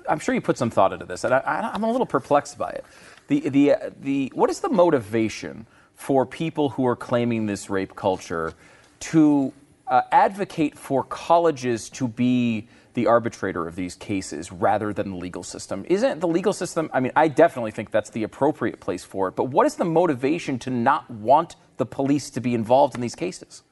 I'm 0.09 0.18
sure 0.18 0.34
you 0.34 0.40
put 0.40 0.57
some 0.57 0.70
thought 0.70 0.92
into 0.92 1.05
this, 1.05 1.24
and 1.24 1.34
I, 1.34 1.70
I'm 1.74 1.82
a 1.82 1.90
little 1.90 2.07
perplexed 2.07 2.57
by 2.57 2.70
it. 2.70 2.84
The, 3.26 3.48
the, 3.48 3.76
the, 4.01 4.32
what 4.34 4.48
is 4.48 4.61
the 4.61 4.68
motivation 4.68 5.66
for 5.94 6.24
people 6.24 6.70
who 6.70 6.86
are 6.86 6.96
claiming 6.96 7.46
this 7.46 7.68
rape 7.68 7.94
culture 7.94 8.55
to 9.01 9.53
uh, 9.88 10.03
advocate 10.12 10.78
for 10.78 11.05
colleges 11.05 11.90
to 11.90 12.09
be 12.09 12.68
the 12.95 13.07
arbitrator 13.07 13.66
of 13.66 13.76
these 13.76 13.95
cases 13.95 14.51
rather 14.53 14.93
than 14.93 15.11
the 15.11 15.16
legal 15.16 15.43
system? 15.43 15.84
Isn't 15.88 16.20
the 16.20 16.28
legal 16.28 16.53
system, 16.53 16.91
I 16.93 17.01
mean, 17.01 17.12
I 17.16 17.28
definitely 17.28 17.70
think 17.70 17.91
that's 17.91 18.11
the 18.11 18.22
appropriate 18.22 18.80
place 18.80 19.05
for 19.05 19.28
it, 19.28 19.36
but 19.36 19.45
what 19.45 19.66
is 19.66 19.76
the 19.76 19.84
motivation 19.84 20.59
to 20.61 20.70
not 20.70 21.11
want 21.11 21.57
the 21.76 21.86
police 21.86 22.30
to 22.30 22.41
be 22.41 22.55
involved 22.55 22.95
in 22.95 23.01
these 23.01 23.14
cases? 23.14 23.62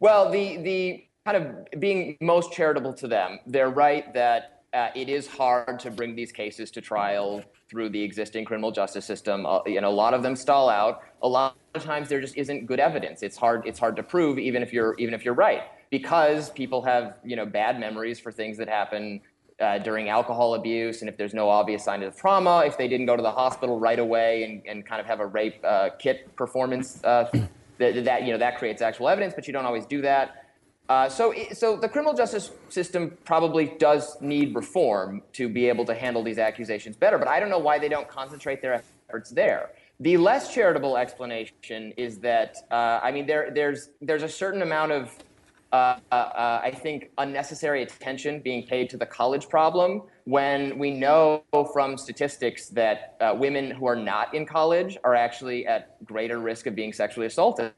Well, 0.00 0.30
the 0.30 0.56
the 0.58 1.04
kind 1.24 1.36
of 1.38 1.80
being 1.80 2.16
most 2.20 2.52
charitable 2.52 2.92
to 2.94 3.08
them, 3.08 3.38
they're 3.46 3.70
right 3.70 4.12
that 4.14 4.62
uh, 4.74 4.88
it 4.94 5.08
is 5.08 5.26
hard 5.26 5.78
to 5.80 5.90
bring 5.90 6.14
these 6.14 6.32
cases 6.32 6.70
to 6.72 6.80
trial 6.80 7.42
through 7.70 7.88
the 7.88 8.02
existing 8.02 8.44
criminal 8.44 8.70
justice 8.70 9.04
system. 9.04 9.46
Uh, 9.46 9.60
a 9.66 9.80
lot 9.88 10.12
of 10.12 10.22
them 10.22 10.36
stall 10.36 10.68
out. 10.68 11.02
A 11.22 11.28
lot 11.28 11.56
of 11.74 11.82
times 11.82 12.08
there 12.08 12.20
just 12.20 12.36
isn't 12.36 12.66
good 12.66 12.80
evidence. 12.80 13.22
It's 13.22 13.36
hard. 13.36 13.66
It's 13.66 13.78
hard 13.78 13.96
to 13.96 14.02
prove, 14.02 14.38
even 14.38 14.62
if 14.62 14.72
you're 14.72 14.94
even 14.98 15.14
if 15.14 15.24
you're 15.24 15.34
right, 15.34 15.62
because 15.90 16.50
people 16.50 16.82
have 16.82 17.14
you 17.24 17.36
know 17.36 17.46
bad 17.46 17.78
memories 17.80 18.20
for 18.20 18.32
things 18.32 18.56
that 18.58 18.68
happen. 18.68 19.20
Uh, 19.60 19.78
during 19.78 20.08
alcohol 20.08 20.56
abuse, 20.56 21.00
and 21.00 21.08
if 21.08 21.16
there's 21.16 21.32
no 21.32 21.48
obvious 21.48 21.84
sign 21.84 22.02
of 22.02 22.16
trauma, 22.16 22.64
if 22.66 22.76
they 22.76 22.88
didn't 22.88 23.06
go 23.06 23.14
to 23.14 23.22
the 23.22 23.30
hospital 23.30 23.78
right 23.78 24.00
away 24.00 24.42
and, 24.42 24.60
and 24.66 24.84
kind 24.84 25.00
of 25.00 25.06
have 25.06 25.20
a 25.20 25.26
rape 25.26 25.60
uh, 25.64 25.90
kit 25.96 26.34
performance 26.34 27.00
uh, 27.04 27.30
that, 27.78 28.04
that 28.04 28.24
you 28.24 28.32
know 28.32 28.38
that 28.38 28.58
creates 28.58 28.82
actual 28.82 29.08
evidence, 29.08 29.32
but 29.32 29.46
you 29.46 29.52
don't 29.52 29.64
always 29.64 29.86
do 29.86 30.02
that. 30.02 30.44
Uh, 30.88 31.08
so, 31.08 31.30
it- 31.30 31.56
so 31.56 31.76
the 31.76 31.88
criminal 31.88 32.12
justice 32.14 32.50
system 32.68 33.16
probably 33.24 33.66
does 33.78 34.20
need 34.20 34.52
reform 34.56 35.22
to 35.34 35.48
be 35.48 35.68
able 35.68 35.84
to 35.84 35.94
handle 35.94 36.24
these 36.24 36.38
accusations 36.38 36.96
better. 36.96 37.16
But 37.16 37.28
I 37.28 37.38
don't 37.38 37.48
know 37.48 37.60
why 37.60 37.78
they 37.78 37.88
don't 37.88 38.08
concentrate 38.08 38.60
their 38.60 38.82
efforts 39.08 39.30
there. 39.30 39.70
The 40.00 40.16
less 40.16 40.52
charitable 40.52 40.96
explanation 40.96 41.92
is 41.96 42.18
that 42.18 42.56
uh, 42.72 42.98
I 43.04 43.12
mean 43.12 43.24
there 43.24 43.52
there's 43.54 43.90
there's 44.02 44.24
a 44.24 44.28
certain 44.28 44.62
amount 44.62 44.90
of 44.90 45.16
uh, 45.74 45.98
uh, 46.12 46.14
uh, 46.14 46.60
I 46.62 46.70
think, 46.70 47.10
unnecessary 47.18 47.82
attention 47.82 48.40
being 48.40 48.64
paid 48.64 48.90
to 48.90 48.96
the 48.96 49.06
college 49.06 49.48
problem 49.48 50.02
when 50.24 50.78
we 50.78 50.90
know 50.90 51.42
from 51.72 51.98
statistics 51.98 52.68
that 52.68 53.16
uh, 53.20 53.34
women 53.36 53.70
who 53.70 53.86
are 53.86 53.96
not 53.96 54.34
in 54.34 54.46
college 54.46 54.96
are 55.04 55.14
actually 55.14 55.66
at 55.66 56.02
greater 56.04 56.38
risk 56.38 56.66
of 56.66 56.74
being 56.74 56.94
sexually 56.94 57.26
assaulted, 57.26 57.72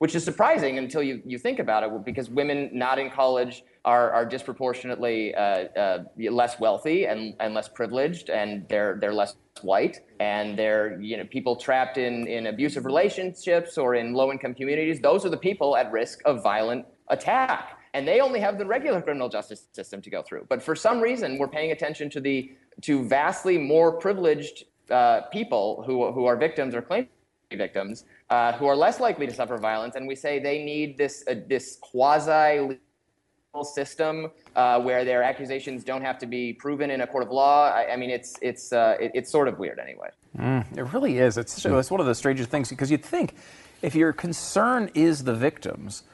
which 0.00 0.16
is 0.16 0.24
surprising 0.24 0.78
until 0.78 1.02
you, 1.02 1.22
you 1.24 1.38
think 1.38 1.60
about 1.60 1.84
it, 1.84 2.04
because 2.04 2.28
women 2.28 2.70
not 2.72 2.98
in 2.98 3.08
college 3.08 3.62
are, 3.84 4.10
are 4.10 4.26
disproportionately 4.26 5.32
uh, 5.34 5.40
uh, 5.40 6.04
less 6.30 6.58
wealthy 6.58 7.06
and, 7.06 7.34
and 7.38 7.54
less 7.54 7.68
privileged, 7.68 8.30
and 8.30 8.68
they're, 8.68 8.98
they're 9.00 9.14
less 9.14 9.36
white, 9.60 10.00
and 10.18 10.58
they're 10.58 11.00
you 11.00 11.16
know 11.16 11.24
people 11.24 11.54
trapped 11.54 11.98
in, 11.98 12.26
in 12.26 12.46
abusive 12.46 12.84
relationships 12.84 13.78
or 13.78 13.94
in 13.94 14.12
low 14.12 14.32
income 14.32 14.54
communities. 14.54 15.00
Those 15.00 15.24
are 15.24 15.28
the 15.28 15.36
people 15.36 15.76
at 15.76 15.92
risk 15.92 16.20
of 16.24 16.42
violent 16.42 16.86
attack. 17.08 17.78
And 17.94 18.08
they 18.08 18.20
only 18.20 18.40
have 18.40 18.58
the 18.58 18.64
regular 18.64 19.02
criminal 19.02 19.28
justice 19.28 19.66
system 19.72 20.00
to 20.02 20.10
go 20.10 20.22
through. 20.22 20.46
But 20.48 20.62
for 20.62 20.74
some 20.74 21.00
reason, 21.00 21.38
we're 21.38 21.48
paying 21.48 21.72
attention 21.72 22.08
to 22.10 22.20
the 22.20 22.52
to 22.82 23.04
vastly 23.04 23.58
more 23.58 23.92
privileged 23.92 24.64
uh, 24.90 25.22
people 25.32 25.82
who, 25.86 26.10
who 26.12 26.24
are 26.24 26.36
victims 26.36 26.74
or 26.74 26.82
claim 26.82 27.08
victims, 27.56 28.04
uh, 28.30 28.52
who 28.52 28.66
are 28.66 28.76
less 28.76 29.00
likely 29.00 29.26
to 29.26 29.34
suffer 29.34 29.58
violence, 29.58 29.94
and 29.94 30.06
we 30.08 30.14
say 30.14 30.38
they 30.38 30.64
need 30.64 30.96
this 30.96 31.24
uh, 31.28 31.34
this 31.46 31.76
quasi 31.80 32.60
legal 32.60 33.64
system 33.64 34.30
uh, 34.56 34.80
where 34.80 35.04
their 35.04 35.22
accusations 35.22 35.84
don't 35.84 36.02
have 36.02 36.18
to 36.18 36.26
be 36.26 36.52
proven 36.54 36.90
in 36.90 37.02
a 37.02 37.06
court 37.06 37.24
of 37.24 37.30
law. 37.30 37.68
I, 37.68 37.92
I 37.92 37.96
mean, 37.96 38.10
it's 38.10 38.38
it's 38.40 38.72
uh, 38.72 38.96
it, 38.98 39.12
it's 39.14 39.30
sort 39.30 39.48
of 39.48 39.58
weird 39.58 39.78
anyway. 39.78 40.08
Mm, 40.38 40.78
it 40.78 40.82
really 40.94 41.18
is. 41.18 41.36
It's, 41.36 41.64
it's 41.64 41.90
one 41.90 42.00
of 42.00 42.06
the 42.06 42.14
strangest 42.14 42.48
things 42.48 42.70
because 42.70 42.90
you'd 42.90 43.04
think 43.04 43.34
if 43.82 43.94
your 43.94 44.12
concern 44.12 44.90
is 44.94 45.24
the 45.24 45.34
victims, 45.34 46.04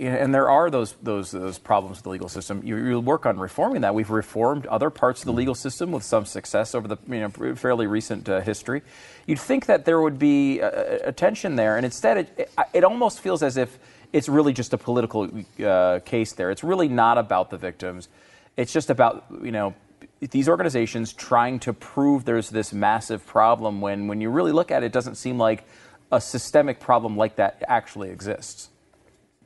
and 0.00 0.34
there 0.34 0.48
are 0.48 0.70
those 0.70 0.94
those 1.02 1.30
those 1.30 1.58
problems 1.58 1.98
with 1.98 2.04
the 2.04 2.10
legal 2.10 2.28
system, 2.28 2.62
you, 2.64 2.76
you 2.76 3.00
work 3.00 3.26
on 3.26 3.38
reforming 3.38 3.82
that. 3.82 3.94
We've 3.94 4.08
reformed 4.08 4.66
other 4.66 4.88
parts 4.88 5.20
of 5.20 5.26
the 5.26 5.32
legal 5.32 5.54
system 5.54 5.92
with 5.92 6.02
some 6.02 6.24
success 6.24 6.74
over 6.74 6.88
the 6.88 6.96
you 7.06 7.20
know 7.20 7.54
fairly 7.54 7.86
recent 7.86 8.28
uh, 8.28 8.40
history. 8.40 8.82
You'd 9.26 9.38
think 9.38 9.66
that 9.66 9.84
there 9.84 10.00
would 10.00 10.18
be 10.18 10.60
attention 10.60 11.56
there, 11.56 11.76
and 11.76 11.84
instead, 11.84 12.16
it, 12.16 12.34
it, 12.38 12.50
it 12.72 12.84
almost 12.84 13.20
feels 13.20 13.42
as 13.42 13.56
if 13.56 13.78
it's 14.12 14.28
really 14.28 14.52
just 14.52 14.72
a 14.72 14.78
political 14.78 15.28
uh, 15.62 16.00
case 16.04 16.32
there. 16.32 16.50
It's 16.50 16.64
really 16.64 16.88
not 16.88 17.18
about 17.18 17.50
the 17.50 17.58
victims. 17.58 18.08
It's 18.56 18.72
just 18.72 18.88
about 18.88 19.26
you 19.42 19.52
know 19.52 19.74
these 20.20 20.48
organizations 20.48 21.12
trying 21.12 21.60
to 21.60 21.74
prove 21.74 22.24
there's 22.24 22.48
this 22.48 22.72
massive 22.72 23.26
problem 23.26 23.82
when 23.82 24.06
when 24.06 24.22
you 24.22 24.30
really 24.30 24.52
look 24.52 24.70
at 24.70 24.82
it, 24.82 24.86
it 24.86 24.92
doesn't 24.92 25.16
seem 25.16 25.36
like 25.36 25.64
a 26.10 26.20
systemic 26.22 26.80
problem 26.80 27.18
like 27.18 27.36
that 27.36 27.62
actually 27.68 28.08
exists. 28.08 28.69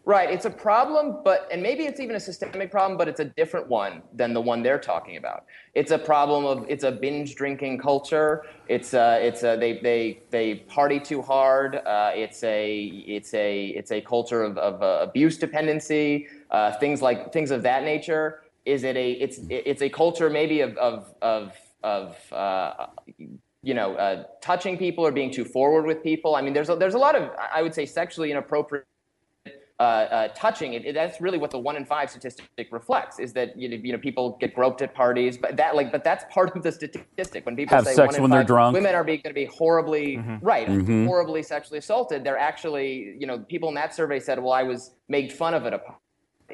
Right, 0.07 0.31
it's 0.31 0.45
a 0.45 0.51
problem, 0.51 1.21
but 1.25 1.49
and 1.51 1.63
maybe 1.63 1.85
it's 1.85 1.99
even 1.99 2.15
a 2.15 2.21
systemic 2.21 2.71
problem, 2.71 2.99
but 2.99 3.09
it's 3.09 3.21
a 3.21 3.25
different 3.25 3.69
one 3.69 4.03
than 4.13 4.35
the 4.35 4.41
one 4.41 4.63
they're 4.63 4.79
talking 4.79 5.17
about. 5.17 5.47
It's 5.73 5.93
a 5.93 5.99
problem 5.99 6.45
of 6.45 6.67
it's 6.69 6.85
a 6.85 6.93
binge 6.93 7.37
drinking 7.37 7.79
culture. 7.79 8.45
It's 8.69 8.93
a, 8.93 9.27
it's 9.27 9.45
a 9.45 9.57
they 9.57 9.79
they 9.79 10.21
they 10.29 10.57
party 10.57 11.01
too 11.01 11.23
hard. 11.23 11.77
Uh, 11.77 12.13
it's 12.15 12.45
a 12.45 12.83
it's 13.07 13.33
a 13.33 13.69
it's 13.69 13.93
a 13.93 14.03
culture 14.03 14.43
of, 14.43 14.59
of 14.59 14.83
uh, 14.83 14.99
abuse 15.09 15.39
dependency. 15.39 16.27
Uh, 16.51 16.73
things 16.73 17.01
like 17.01 17.33
things 17.33 17.51
of 17.51 17.63
that 17.63 17.83
nature. 17.83 18.43
Is 18.67 18.85
it 18.85 18.99
a 18.99 19.13
it's 19.13 19.41
it's 19.49 19.81
a 19.81 19.89
culture 19.89 20.29
maybe 20.29 20.61
of 20.61 20.77
of 20.77 21.15
of 21.23 21.57
of 21.83 22.31
uh, 22.31 22.89
you 23.63 23.73
know 23.73 23.95
uh, 23.95 24.25
touching 24.43 24.77
people 24.77 25.07
or 25.07 25.13
being 25.13 25.31
too 25.31 25.47
forward 25.47 25.87
with 25.87 26.03
people. 26.03 26.37
I 26.37 26.43
mean, 26.43 26.53
there's 26.53 26.69
a, 26.69 26.77
there's 26.77 26.95
a 26.95 26.99
lot 26.99 27.15
of 27.15 27.31
I 27.51 27.63
would 27.63 27.75
say 27.75 27.87
sexually 27.87 28.31
inappropriate 28.31 28.85
uh, 29.81 29.83
uh, 29.83 30.29
touching, 30.37 30.75
it, 30.75 30.85
it, 30.87 30.93
that's 30.95 31.21
really 31.21 31.37
what 31.37 31.51
the 31.51 31.59
one 31.59 31.75
in 31.77 31.85
five 31.85 32.09
statistic 32.09 32.69
reflects. 32.71 33.19
Is 33.19 33.33
that 33.33 33.57
you 33.59 33.69
know, 33.69 33.77
you 33.77 33.93
know 33.93 33.99
people 33.99 34.37
get 34.41 34.55
groped 34.55 34.83
at 34.83 34.95
parties, 34.95 35.37
but 35.37 35.57
that 35.57 35.75
like 35.75 35.91
but 35.91 36.05
that's 36.05 36.25
part 36.33 36.55
of 36.57 36.63
the 36.63 36.71
statistic. 36.71 37.45
When 37.45 37.57
people 37.57 37.77
Have 37.77 37.85
say 37.85 37.95
sex 37.95 38.13
one 38.15 38.23
when 38.23 38.31
five 38.31 38.39
they're 38.39 38.45
drunk. 38.57 38.75
women 38.75 38.95
are 38.95 39.03
going 39.03 39.21
to 39.23 39.33
be 39.33 39.47
horribly 39.47 40.19
Mhm. 40.19 40.39
right, 40.43 40.69
Mhm. 40.69 41.07
horribly 41.07 41.43
sexually 41.43 41.79
assaulted, 41.79 42.23
they're 42.23 42.39
actually 42.39 43.17
you 43.19 43.27
know 43.27 43.39
people 43.41 43.69
in 43.69 43.75
that 43.75 43.95
survey 43.95 44.21
said, 44.21 44.39
well, 44.41 44.53
I 44.53 44.63
was 44.63 44.95
made 45.09 45.33
fun 45.33 45.55
of 45.55 45.67
at 45.67 45.73
a 45.75 45.79
party. 45.79 45.99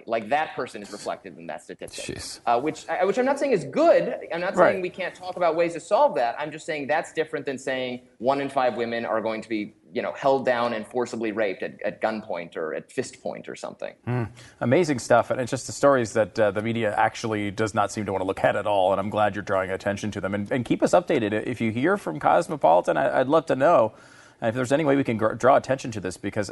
Like 0.06 0.28
that 0.28 0.54
person 0.54 0.82
is 0.82 0.92
reflected 0.92 1.36
in 1.36 1.48
that 1.48 1.62
statistic, 1.64 2.20
uh, 2.46 2.60
which 2.60 2.88
I- 2.88 3.04
which 3.04 3.18
I'm 3.18 3.24
not 3.24 3.40
saying 3.40 3.52
is 3.52 3.64
good. 3.64 4.16
I'm 4.32 4.40
not 4.40 4.54
saying 4.54 4.74
Right. 4.76 4.82
we 4.82 4.88
can't 4.88 5.14
talk 5.14 5.36
about 5.36 5.56
ways 5.56 5.72
to 5.74 5.80
solve 5.80 6.14
that. 6.14 6.36
I'm 6.38 6.52
just 6.52 6.64
saying 6.64 6.86
that's 6.86 7.12
different 7.12 7.44
than 7.44 7.58
saying 7.58 8.02
one 8.18 8.40
in 8.40 8.48
five 8.48 8.76
women 8.76 9.04
are 9.04 9.20
going 9.20 9.42
to 9.42 9.48
be 9.48 9.74
you 9.92 10.00
know 10.00 10.12
held 10.12 10.46
down 10.46 10.74
and 10.74 10.86
forcibly 10.86 11.32
raped 11.32 11.64
at, 11.64 11.82
at 11.82 12.00
gunpoint 12.00 12.56
or 12.56 12.72
at 12.72 12.90
fist 12.92 13.20
point 13.20 13.48
or 13.48 13.56
something. 13.56 13.92
Mm, 14.06 14.28
amazing 14.60 15.00
stuff, 15.00 15.30
and 15.32 15.40
it's 15.40 15.50
just 15.50 15.66
the 15.66 15.72
stories 15.72 16.12
that 16.12 16.38
uh, 16.38 16.52
the 16.52 16.62
media 16.62 16.94
actually 16.96 17.50
does 17.50 17.74
not 17.74 17.90
seem 17.90 18.06
to 18.06 18.12
want 18.12 18.22
to 18.22 18.26
look 18.26 18.44
at 18.44 18.54
at 18.54 18.68
all. 18.68 18.92
And 18.92 19.00
I'm 19.00 19.10
glad 19.10 19.34
you're 19.34 19.42
drawing 19.42 19.70
attention 19.70 20.12
to 20.12 20.20
them. 20.20 20.34
And, 20.34 20.50
and 20.52 20.64
keep 20.64 20.84
us 20.84 20.92
updated 20.92 21.32
if 21.48 21.60
you 21.60 21.72
hear 21.72 21.96
from 21.96 22.20
Cosmopolitan. 22.20 22.96
I, 22.96 23.20
I'd 23.20 23.28
love 23.28 23.46
to 23.46 23.56
know 23.56 23.92
if 24.40 24.54
there's 24.54 24.72
any 24.72 24.84
way 24.84 24.94
we 24.96 25.04
can 25.04 25.16
gr- 25.18 25.32
draw 25.34 25.56
attention 25.56 25.90
to 25.90 26.00
this 26.00 26.16
because 26.16 26.50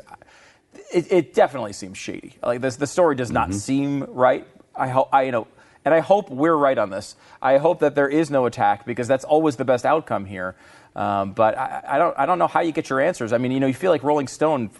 it, 0.93 1.13
it 1.13 1.35
definitely 1.35 1.73
seems 1.73 1.99
shady. 1.99 2.37
Like 2.43 2.61
this, 2.61 2.77
the 2.77 2.87
story 2.87 3.17
does 3.17 3.31
not 3.31 3.55
seem 3.55 4.05
right. 4.09 4.47
I 4.75 4.89
hope 4.89 5.09
I 5.13 5.23
you 5.23 5.33
know. 5.33 5.47
And 5.85 5.95
I 5.95 6.01
hope 6.01 6.29
we're 6.29 6.57
right 6.57 6.77
on 6.77 6.91
this. 6.91 7.17
I 7.41 7.57
hope 7.57 7.81
that 7.81 7.95
there 7.95 8.09
is 8.09 8.31
no 8.31 8.45
attack 8.45 8.85
because 8.85 9.09
that's 9.09 9.25
always 9.25 9.57
the 9.57 9.65
best 9.65 9.87
outcome 9.87 10.27
here. 10.27 10.55
Um, 10.95 11.33
but 11.33 11.57
I, 11.57 11.83
I 11.87 11.99
don't, 11.99 12.19
I 12.19 12.27
don't 12.27 12.39
know 12.39 12.49
how 12.49 12.61
you 12.61 12.73
get 12.73 12.91
your 12.91 13.01
answers. 13.01 13.33
I 13.33 13.39
mean, 13.39 13.53
you 13.53 13.61
know, 13.61 13.69
you 13.69 13.75
feel 13.75 13.91
like 13.91 14.03
Rolling 14.03 14.27
Stone, 14.27 14.71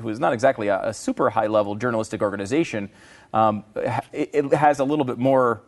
who 0.00 0.08
is 0.08 0.20
not 0.20 0.32
exactly 0.32 0.68
a, 0.68 0.88
a 0.88 0.94
super 0.94 1.28
high 1.28 1.48
level 1.48 1.74
journalistic 1.74 2.22
organization, 2.22 2.88
um, 3.34 3.64
it, 4.12 4.30
it 4.32 4.54
has 4.54 4.78
a 4.78 4.84
little 4.84 5.04
bit 5.04 5.18
more 5.18 5.62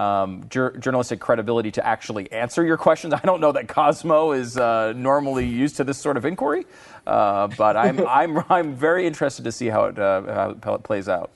um, 0.00 0.46
jur- 0.48 0.76
journalistic 0.78 1.20
credibility 1.20 1.70
to 1.72 1.86
actually 1.86 2.30
answer 2.32 2.64
your 2.64 2.76
questions. 2.76 3.12
I 3.20 3.20
don't 3.20 3.40
know 3.40 3.52
that 3.52 3.68
Cosmo 3.68 4.32
is 4.32 4.56
uh, 4.56 4.92
normally 4.96 5.46
used 5.46 5.76
to 5.76 5.84
this 5.84 5.98
sort 5.98 6.16
of 6.16 6.24
inquiry, 6.24 6.66
uh, 7.06 7.48
but 7.48 7.76
I'm, 7.76 8.06
I'm, 8.08 8.44
I'm 8.48 8.74
very 8.74 9.06
interested 9.06 9.44
to 9.44 9.52
see 9.52 9.66
how 9.66 9.84
it, 9.84 9.98
uh, 9.98 10.54
how 10.62 10.74
it 10.74 10.82
plays 10.82 11.08
out. 11.08 11.30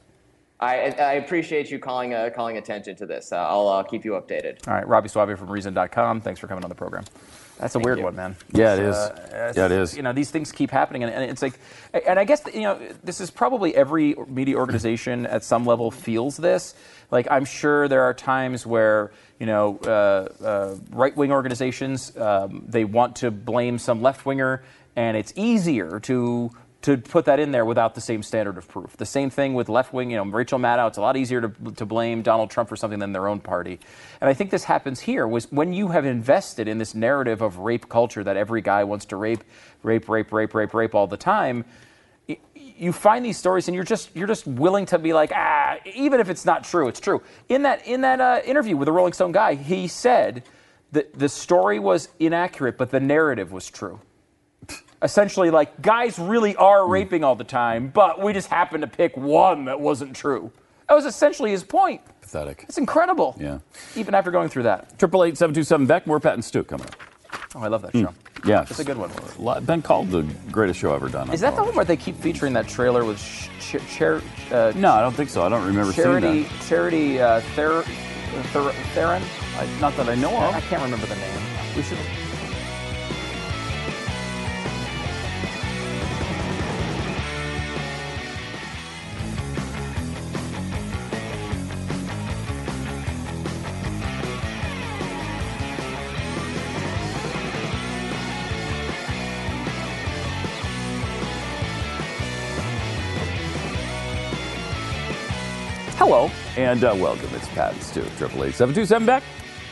I, 0.64 0.94
I 0.98 1.12
appreciate 1.14 1.70
you 1.70 1.78
calling 1.78 2.14
uh, 2.14 2.30
calling 2.34 2.56
attention 2.56 2.96
to 2.96 3.06
this. 3.06 3.32
Uh, 3.32 3.36
I'll 3.36 3.68
uh, 3.68 3.82
keep 3.82 4.04
you 4.04 4.12
updated. 4.12 4.66
All 4.66 4.74
right, 4.74 4.86
Robby 4.86 5.08
Soave 5.08 5.38
from 5.38 5.50
Reason.com. 5.50 6.20
Thanks 6.20 6.40
for 6.40 6.46
coming 6.46 6.64
on 6.64 6.68
the 6.68 6.74
program. 6.74 7.04
That's 7.58 7.74
a 7.74 7.78
Thank 7.78 7.86
weird 7.86 7.98
you. 7.98 8.04
one, 8.04 8.16
man. 8.16 8.36
Yeah, 8.52 8.74
It's, 8.74 8.96
uh, 8.96 9.52
Yeah, 9.56 9.66
it 9.66 9.72
is. 9.72 9.96
You 9.96 10.02
know, 10.02 10.12
these 10.12 10.30
things 10.30 10.50
keep 10.50 10.72
happening, 10.72 11.04
and, 11.04 11.14
and 11.14 11.30
it's 11.30 11.40
like, 11.40 11.58
and 11.92 12.18
I 12.18 12.24
guess 12.24 12.42
you 12.52 12.62
know, 12.62 12.80
this 13.04 13.20
is 13.20 13.30
probably 13.30 13.74
every 13.76 14.16
media 14.26 14.56
organization 14.56 15.24
at 15.26 15.44
some 15.44 15.64
level 15.64 15.92
feels 15.92 16.36
this. 16.36 16.74
Like, 17.12 17.28
I'm 17.30 17.44
sure 17.44 17.86
there 17.86 18.02
are 18.02 18.14
times 18.14 18.66
where 18.66 19.12
you 19.38 19.46
know, 19.46 19.78
uh, 19.84 20.44
uh, 20.44 20.76
right-wing 20.90 21.32
organizations 21.32 22.16
um, 22.16 22.64
they 22.68 22.84
want 22.84 23.16
to 23.16 23.30
blame 23.30 23.78
some 23.78 24.00
left-winger, 24.02 24.62
and 24.96 25.16
it's 25.16 25.32
easier 25.36 26.00
to 26.00 26.50
to 26.84 26.98
put 26.98 27.24
that 27.24 27.40
in 27.40 27.50
there 27.50 27.64
without 27.64 27.94
the 27.94 28.00
same 28.02 28.22
standard 28.22 28.58
of 28.58 28.68
proof. 28.68 28.94
The 28.98 29.06
same 29.06 29.30
thing 29.30 29.54
with 29.54 29.70
left 29.70 29.94
wing, 29.94 30.10
you 30.10 30.18
know, 30.18 30.24
Rachel 30.26 30.58
Maddow, 30.58 30.86
it's 30.88 30.98
a 30.98 31.00
lot 31.00 31.16
easier 31.16 31.40
to, 31.40 31.72
to 31.76 31.86
blame 31.86 32.20
Donald 32.20 32.50
Trump 32.50 32.68
for 32.68 32.76
something 32.76 32.98
than 32.98 33.10
their 33.10 33.26
own 33.26 33.40
party. 33.40 33.80
And 34.20 34.28
I 34.28 34.34
think 34.34 34.50
this 34.50 34.64
happens 34.64 35.00
here 35.00 35.26
was 35.26 35.50
when 35.50 35.72
you 35.72 35.88
have 35.88 36.04
invested 36.04 36.68
in 36.68 36.76
this 36.76 36.94
narrative 36.94 37.40
of 37.40 37.56
rape 37.56 37.88
culture 37.88 38.22
that 38.22 38.36
every 38.36 38.60
guy 38.60 38.84
wants 38.84 39.06
to 39.06 39.16
rape, 39.16 39.44
rape, 39.82 40.10
rape, 40.10 40.30
rape, 40.30 40.52
rape, 40.52 40.74
rape 40.74 40.94
all 40.94 41.06
the 41.06 41.16
time. 41.16 41.64
You 42.54 42.92
find 42.92 43.24
these 43.24 43.38
stories 43.38 43.66
and 43.66 43.74
you're 43.74 43.84
just 43.84 44.14
you're 44.14 44.26
just 44.26 44.46
willing 44.46 44.84
to 44.86 44.98
be 44.98 45.14
like 45.14 45.30
ah 45.34 45.76
even 45.94 46.20
if 46.20 46.28
it's 46.28 46.44
not 46.44 46.64
true 46.64 46.88
it's 46.88 47.00
true. 47.00 47.22
In 47.48 47.62
that 47.62 47.86
in 47.86 48.02
that 48.02 48.20
uh, 48.20 48.40
interview 48.44 48.76
with 48.76 48.86
the 48.86 48.92
Rolling 48.92 49.12
Stone 49.14 49.32
guy 49.32 49.54
he 49.54 49.86
said 49.88 50.42
that 50.92 51.18
the 51.18 51.28
story 51.30 51.78
was 51.78 52.08
inaccurate 52.18 52.76
but 52.76 52.90
the 52.90 53.00
narrative 53.00 53.52
was 53.52 53.70
true 53.70 54.00
essentially 55.02 55.50
like 55.50 55.80
guys 55.82 56.18
really 56.18 56.56
are 56.56 56.86
raping 56.88 57.24
all 57.24 57.34
the 57.34 57.44
time, 57.44 57.88
but 57.88 58.20
we 58.22 58.32
just 58.32 58.48
happen 58.48 58.80
to 58.80 58.86
pick 58.86 59.16
one 59.16 59.66
that 59.66 59.80
wasn't 59.80 60.14
true. 60.16 60.50
That 60.88 60.94
was 60.94 61.06
essentially 61.06 61.50
his 61.50 61.64
point. 61.64 62.00
Pathetic. 62.20 62.64
It's 62.68 62.78
incredible. 62.78 63.36
Yeah. 63.38 63.58
Even 63.96 64.14
after 64.14 64.30
going 64.30 64.48
through 64.48 64.64
that. 64.64 64.98
Triple 64.98 65.24
eight 65.24 65.36
seven 65.38 65.54
two 65.54 65.62
seven 65.62 65.86
Beck. 65.86 66.06
More 66.06 66.20
Pat 66.20 66.34
and 66.34 66.44
Stu 66.44 66.62
coming 66.64 66.86
up. 66.86 66.96
Oh, 67.54 67.60
I 67.60 67.68
love 67.68 67.82
that 67.82 67.92
show. 67.92 68.12
Yeah, 68.44 68.62
It's 68.62 68.78
a 68.78 68.84
good 68.84 68.98
one. 68.98 69.64
Been 69.64 69.80
called 69.80 70.10
the 70.10 70.22
greatest 70.50 70.78
show 70.80 70.94
ever 70.94 71.08
done. 71.08 71.32
Is 71.32 71.40
that 71.40 71.56
the 71.56 71.64
one 71.64 71.74
where 71.74 71.84
they 71.84 71.96
keep 71.96 72.16
featuring 72.16 72.52
that 72.54 72.68
trailer 72.68 73.04
with 73.04 73.18
ch- 73.18 73.48
ch- 73.88 74.02
uh, 74.52 74.72
No, 74.76 74.92
I 74.92 75.00
don't 75.00 75.14
think 75.14 75.30
so. 75.30 75.42
I 75.42 75.48
don't 75.48 75.64
remember 75.66 75.92
Charity 75.92 76.44
seeing 76.44 76.60
Charity 76.68 77.20
uh, 77.20 77.40
Ther- 77.54 77.82
Ther- 78.52 78.72
Theron? 78.92 79.22
I, 79.56 79.66
not 79.80 79.96
that 79.96 80.08
I 80.08 80.14
know 80.16 80.28
of. 80.36 80.54
I 80.54 80.60
can't 80.62 80.82
remember 80.82 81.06
the 81.06 81.14
name. 81.16 81.40
We 81.76 81.82
should. 81.82 81.96
Hello. 106.06 106.30
And 106.58 106.84
uh, 106.84 106.94
welcome. 106.98 107.30
It's 107.32 107.48
Pat 107.54 107.74
Stu. 107.80 108.04
Triple 108.18 108.44
eight 108.44 108.54
seven 108.54 108.74
two 108.74 108.84
seven 108.84 109.06
Beck. 109.06 109.22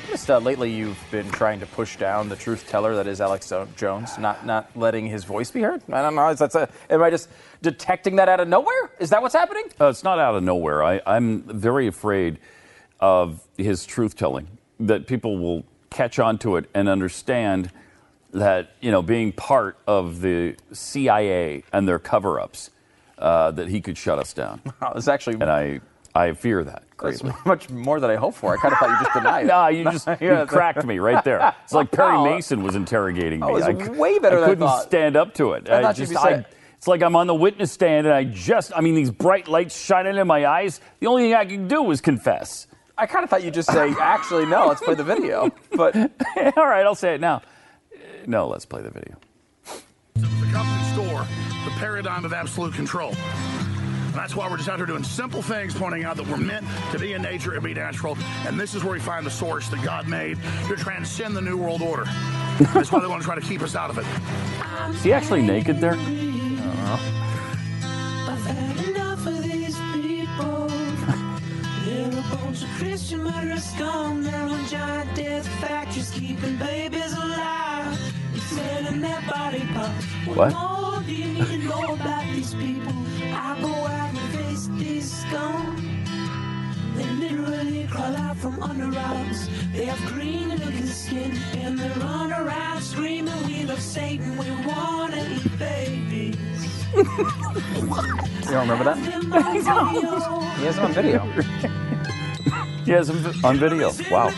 Just 0.09 0.31
uh, 0.31 0.39
lately, 0.39 0.73
you've 0.73 0.99
been 1.11 1.31
trying 1.31 1.61
to 1.61 1.67
push 1.67 1.99
down 1.99 2.31
the 2.31 2.37
truth 2.37 2.67
teller 2.71 2.97
that 2.97 3.07
is 3.07 3.21
Alex 3.21 3.53
Jones, 3.77 4.17
not 4.17 4.47
not 4.47 4.75
letting 4.75 5.07
his 5.07 5.25
voice 5.25 5.51
be 5.51 5.61
heard. 5.61 5.83
I 5.93 6.01
don't 6.01 6.15
know. 6.15 6.27
Is 6.29 6.39
that 6.39 6.55
a, 6.55 6.71
am 6.89 7.03
I 7.03 7.11
just 7.11 7.29
detecting 7.61 8.17
that 8.17 8.31
out 8.31 8.41
of 8.41 8.49
nowhere? 8.49 8.93
Is 8.99 9.11
that 9.11 9.21
what's 9.21 9.35
happening? 9.35 9.65
Uh, 9.79 9.89
it's 9.89 10.05
not 10.05 10.19
out 10.19 10.35
of 10.35 10.43
nowhere. 10.43 10.83
I, 10.83 11.03
I'm 11.07 11.43
very 11.43 11.87
afraid 11.87 12.39
of 12.99 13.47
his 13.59 13.85
truth 13.85 14.17
telling, 14.17 14.49
that 14.81 15.07
people 15.07 15.37
will 15.37 15.65
catch 15.91 16.19
on 16.19 16.39
to 16.39 16.57
it 16.57 16.71
and 16.73 16.89
understand 16.89 17.71
that, 18.31 18.75
you 18.81 18.91
know, 18.91 19.03
being 19.03 19.33
part 19.33 19.77
of 19.87 20.23
the 20.23 20.57
CIA 20.73 21.65
and 21.75 21.87
their 21.87 21.99
cover 21.99 22.41
ups, 22.41 22.71
uh, 23.19 23.51
that 23.51 23.69
he 23.69 23.83
could 23.83 23.99
shut 23.99 24.19
us 24.19 24.33
down. 24.33 24.63
It's 24.97 25.09
actually. 25.09 25.35
And 25.35 25.45
I, 25.51 25.81
I 26.15 26.33
fear 26.35 26.63
that 26.65 26.83
That's 27.03 27.23
much 27.47 27.71
more 27.71 27.99
than 28.01 28.11
I 28.11 28.17
hoped 28.17 28.37
for. 28.37 28.53
I 28.53 28.57
kind 28.61 28.73
of 28.73 28.79
thought 28.79 28.91
you 28.91 29.05
just 29.05 29.15
denied 29.15 29.45
it. 29.45 29.49
No, 29.49 29.69
you 29.69 29.85
just 29.85 30.07
you 30.21 30.45
cracked 30.47 30.85
me 30.85 30.99
right 30.99 31.25
there. 31.25 31.55
It's 31.65 31.73
like 31.73 31.91
Perry 31.91 32.17
Wow. 32.17 32.25
Mason 32.25 32.63
was 32.63 32.75
interrogating 32.77 33.41
me. 33.41 33.47
Oh, 33.47 33.51
it 33.51 33.55
was 33.55 33.63
I 33.65 33.73
way 33.99 34.19
better 34.19 34.37
I 34.37 34.41
than 34.41 34.45
I 34.45 34.53
couldn't 34.53 34.67
thought. 34.69 34.83
stand 34.83 35.17
up 35.17 35.35
to 35.35 35.53
it. 35.53 35.69
I 35.71 35.83
thought 35.83 35.97
you'd 35.99 36.09
just, 36.09 36.13
be 36.13 36.17
saying- 36.29 36.45
I, 36.45 36.55
It's 36.77 36.87
like 36.89 37.03
I'm 37.03 37.17
on 37.17 37.27
the 37.29 37.35
witness 37.35 37.73
stand 37.73 38.07
and 38.07 38.15
I 38.15 38.25
just, 38.25 38.73
I 38.77 38.81
mean, 38.81 38.95
these 38.95 39.11
bright 39.11 39.49
lights 39.49 39.79
shining 39.81 40.17
in 40.17 40.27
my 40.27 40.45
eyes. 40.47 40.81
The 41.01 41.07
only 41.07 41.23
thing 41.25 41.35
I 41.35 41.45
can 41.47 41.67
do 41.69 41.91
is 41.93 42.01
confess. 42.01 42.67
I 42.99 43.07
kind 43.07 43.25
of 43.25 43.31
thought 43.31 43.43
you'd 43.43 43.55
just 43.55 43.71
say, 43.73 43.95
actually, 43.99 44.45
no, 44.47 44.67
let's 44.67 44.83
play 44.83 44.95
the 44.95 45.05
video. 45.05 45.51
But 45.75 45.97
all 45.97 46.67
right, 46.67 46.85
I'll 46.85 46.95
say 46.95 47.15
it 47.15 47.21
now. 47.21 47.41
No, 48.27 48.49
let's 48.49 48.67
play 48.67 48.83
the 48.83 48.91
video. 48.91 49.17
the 50.15 50.27
company 50.53 50.83
store, 50.93 51.27
the 51.65 51.71
paradigm 51.79 52.25
of 52.27 52.33
absolute 52.35 52.75
control. 52.75 53.15
And 54.13 54.21
that's 54.21 54.37
why 54.37 54.47
we're 54.49 54.59
just 54.59 54.69
out 54.69 54.77
here 54.77 54.85
doing 54.85 55.05
simple 55.05 55.41
things, 55.41 55.75
pointing 55.75 56.05
out 56.05 56.19
that 56.19 56.27
we're 56.27 56.37
meant 56.37 56.67
to 56.93 56.99
be 56.99 57.15
in 57.15 57.23
nature 57.23 57.55
and 57.55 57.65
be 57.65 57.73
natural. 57.73 58.19
And 58.47 58.61
this 58.61 58.75
is 58.75 58.85
where 58.85 58.93
we 58.93 59.01
find 59.01 59.25
the 59.25 59.31
source 59.31 59.69
that 59.71 59.83
God 59.83 60.07
made 60.07 60.37
to 60.69 60.77
transcend 60.77 61.35
the 61.35 61.41
New 61.41 61.57
World 61.57 61.81
Order. 61.81 62.05
that's 62.75 62.93
why 62.93 63.01
they 63.01 63.07
want 63.07 63.23
to 63.23 63.27
try 63.27 63.35
to 63.35 63.41
keep 63.41 63.63
us 63.63 63.75
out 63.75 63.89
of 63.89 63.97
it. 63.97 64.05
Is 64.95 65.03
he 65.03 65.15
actually 65.15 65.41
naked 65.41 65.81
there? 65.81 65.95
I've 65.95 65.99
had 68.45 68.89
enough 68.89 69.27
of 69.27 69.43
these 69.43 69.79
people. 69.95 70.69
They're 71.87 72.11
a 72.11 72.37
bunch 72.37 72.63
of 72.65 72.69
Christian 72.77 73.23
murderers 73.23 73.65
scum. 73.65 74.25
They're 74.25 74.43
giant 74.69 75.17
death 75.17 75.49
factories 75.59 76.11
keeping 76.11 76.59
babies 76.59 77.15
alive. 77.15 77.99
You're 78.35 78.43
selling 78.43 79.01
their 79.01 79.23
body 79.23 79.67
parts. 79.73 80.05
What? 80.27 80.53
more 80.53 81.03
do 81.03 81.13
you 81.15 81.33
need 81.33 81.47
to 81.47 81.59
know 81.69 81.95
about 81.95 82.25
these 82.33 82.55
people? 82.55 82.93
I 83.35 83.59
go 83.61 83.69
out 83.69 84.02
face 84.53 84.69
these 84.79 85.13
scum. 85.23 86.05
They 86.97 87.07
literally 87.25 87.87
crawl 87.91 88.17
out 88.17 88.37
from 88.37 88.63
under 88.63 88.89
rocks. 88.91 89.49
They 89.73 89.87
have 89.87 90.13
green 90.13 90.51
looking 90.51 90.87
skin 90.87 91.33
and 91.55 91.79
they 91.79 91.89
run 92.01 92.33
around 92.33 92.83
screaming, 92.83 93.47
We 93.47 93.65
love 93.65 93.81
Satan, 93.81 94.37
we 94.37 94.51
wanna 94.67 95.25
eat 95.35 95.59
babies. 95.59 96.85
you 96.95 97.05
don't 98.53 98.69
remember 98.69 98.85
that? 98.85 98.99
he 100.59 100.65
has 100.65 100.77
it 100.77 100.85
on 100.85 100.93
video. 100.93 101.21
He 102.85 102.91
has 102.91 103.09
him 103.09 103.45
on 103.45 103.57
video. 103.57 103.93
Wow. 104.11 104.31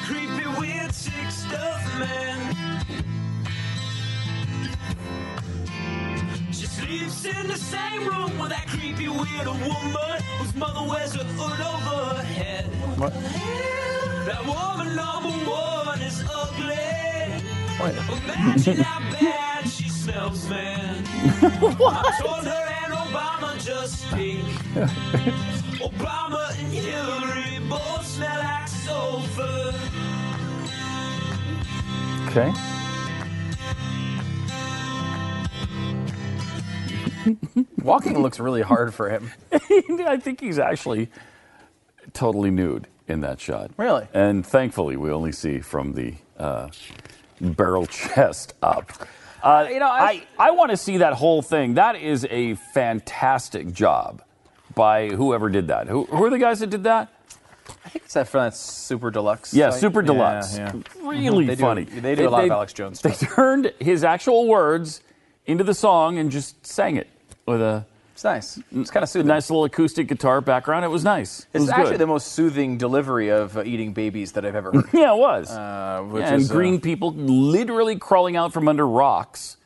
In 7.24 7.46
the 7.48 7.56
same 7.56 8.06
room 8.06 8.38
with 8.38 8.50
that 8.50 8.66
creepy, 8.68 9.08
weird 9.08 9.46
woman 9.46 10.20
whose 10.36 10.54
mother 10.56 10.86
wears 10.86 11.14
a 11.14 11.24
hood 11.24 11.58
over 11.58 12.16
her 12.16 12.22
head. 12.22 12.64
What? 12.98 13.14
That 14.26 14.44
woman 14.44 14.94
number 14.94 15.30
one 15.50 16.02
is 16.02 16.22
ugly. 16.30 16.76
Wait. 17.80 17.96
Imagine 18.24 18.76
how 18.76 19.10
bad 19.18 19.66
she 19.66 19.88
smells, 19.88 20.46
man. 20.50 21.02
I 21.08 22.20
told 22.20 22.44
her 22.44 22.68
and 22.84 22.92
Obama 22.92 23.64
just 23.64 24.02
speak. 24.02 24.44
Obama 25.80 26.50
and 26.58 26.72
Hillary 26.74 27.58
both 27.70 28.04
smell 28.06 28.38
like 28.38 28.68
sulfur. 28.68 29.72
Okay. 32.28 32.73
Walking 37.82 38.18
looks 38.18 38.38
really 38.40 38.62
hard 38.62 38.94
for 38.94 39.08
him. 39.10 39.30
I 39.52 40.18
think 40.20 40.40
he's 40.40 40.58
actually 40.58 41.08
totally 42.12 42.50
nude 42.50 42.86
in 43.08 43.20
that 43.20 43.40
shot. 43.40 43.70
Really? 43.76 44.06
And 44.14 44.44
thankfully, 44.46 44.96
we 44.96 45.10
only 45.10 45.32
see 45.32 45.60
from 45.60 45.92
the 45.92 46.14
uh, 46.38 46.68
barrel 47.40 47.86
chest 47.88 48.54
up. 48.62 48.90
Uh, 49.42 49.68
you 49.70 49.78
know, 49.78 49.88
I, 49.88 50.24
I 50.38 50.52
want 50.52 50.70
to 50.70 50.76
see 50.76 50.98
that 50.98 51.12
whole 51.14 51.42
thing. 51.42 51.74
That 51.74 51.96
is 51.96 52.26
a 52.30 52.54
fantastic 52.54 53.72
job 53.72 54.22
by 54.74 55.08
whoever 55.10 55.50
did 55.50 55.68
that. 55.68 55.86
Who, 55.86 56.04
who 56.06 56.24
are 56.24 56.30
the 56.30 56.38
guys 56.38 56.60
that 56.60 56.70
did 56.70 56.84
that? 56.84 57.10
I 57.84 57.88
think 57.90 58.04
it's 58.06 58.14
that 58.14 58.28
from 58.28 58.40
that 58.44 58.56
Super 58.56 59.10
Deluxe. 59.10 59.52
Yeah, 59.54 59.70
site. 59.70 59.80
Super 59.80 60.02
Deluxe. 60.02 60.56
yeah. 60.56 60.72
Really 61.02 61.46
They 61.46 61.54
do- 61.56 61.60
funny. 61.60 61.84
they 61.84 62.14
do 62.14 62.28
a 62.28 62.30
lot 62.30 62.44
of 62.44 62.50
Alex 62.50 62.72
Jones 62.72 63.00
They 63.00 63.12
stuff. 63.12 63.34
turned 63.34 63.72
his 63.80 64.02
actual 64.04 64.48
words 64.48 65.02
into 65.46 65.62
the 65.64 65.74
song 65.74 66.18
and 66.18 66.30
just 66.30 66.66
sang 66.66 66.96
it 66.96 67.08
with 67.46 67.60
a. 67.60 67.86
It's 68.12 68.22
nice. 68.22 68.60
It's 68.72 68.90
kind 68.92 69.02
of 69.02 69.08
soothing. 69.08 69.26
Nice 69.26 69.50
little 69.50 69.64
acoustic 69.64 70.06
guitar 70.06 70.40
background. 70.40 70.84
It 70.84 70.88
was 70.88 71.02
nice. 71.02 71.40
It 71.40 71.46
It's 71.54 71.60
was 71.62 71.70
actually 71.70 71.90
good. 71.92 72.00
the 72.00 72.06
most 72.06 72.28
soothing 72.32 72.78
delivery 72.78 73.28
of 73.30 73.56
uh, 73.56 73.64
eating 73.64 73.92
babies 73.92 74.30
that 74.32 74.44
I've 74.44 74.54
ever 74.54 74.70
heard. 74.70 74.84
Yeah, 74.92 75.14
it 75.14 75.18
was. 75.18 75.50
Uh, 75.50 76.06
Yeah, 76.14 76.32
and 76.32 76.42
is, 76.42 76.48
uh, 76.48 76.54
green 76.54 76.80
people 76.80 77.12
literally 77.12 77.96
crawling 77.96 78.36
out 78.36 78.52
from 78.52 78.68
under 78.68 78.86
rocks 78.86 79.56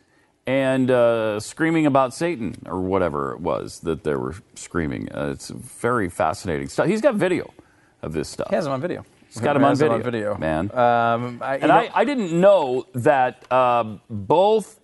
and 0.47 0.91
uh, 0.91 1.39
screaming 1.41 1.85
about 1.85 2.15
Satan 2.15 2.55
or 2.65 2.81
whatever 2.81 3.35
it 3.35 3.41
was 3.41 3.81
that 3.81 4.03
they 4.03 4.15
were 4.15 4.35
screaming. 4.55 5.13
Uh, 5.13 5.29
it's 5.35 5.49
very 5.51 6.09
fascinating 6.09 6.69
stuff. 6.71 6.87
He's 6.87 7.03
got 7.03 7.17
video 7.17 7.53
of 8.01 8.15
this 8.15 8.31
stuff. 8.31 8.49
He 8.49 8.55
has 8.55 8.65
them 8.65 8.73
on 8.73 8.81
video. 8.81 9.05
He's 9.27 9.43
got 9.43 9.57
him 9.57 9.65
on 9.65 9.77
video, 9.77 9.95
on 9.97 10.03
video. 10.03 10.39
man. 10.39 10.71
Um, 10.75 11.43
I, 11.43 11.59
and 11.59 11.71
I, 11.71 11.91
I 11.95 12.05
didn't 12.07 12.33
know 12.33 12.87
that 12.95 13.45
uh, 13.53 13.99
both 14.09 14.81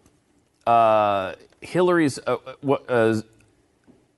uh, 0.66 1.32
Hillary's. 1.64 2.18
Uh, 2.26 2.36
what, 2.60 2.84
uh, 2.88 3.20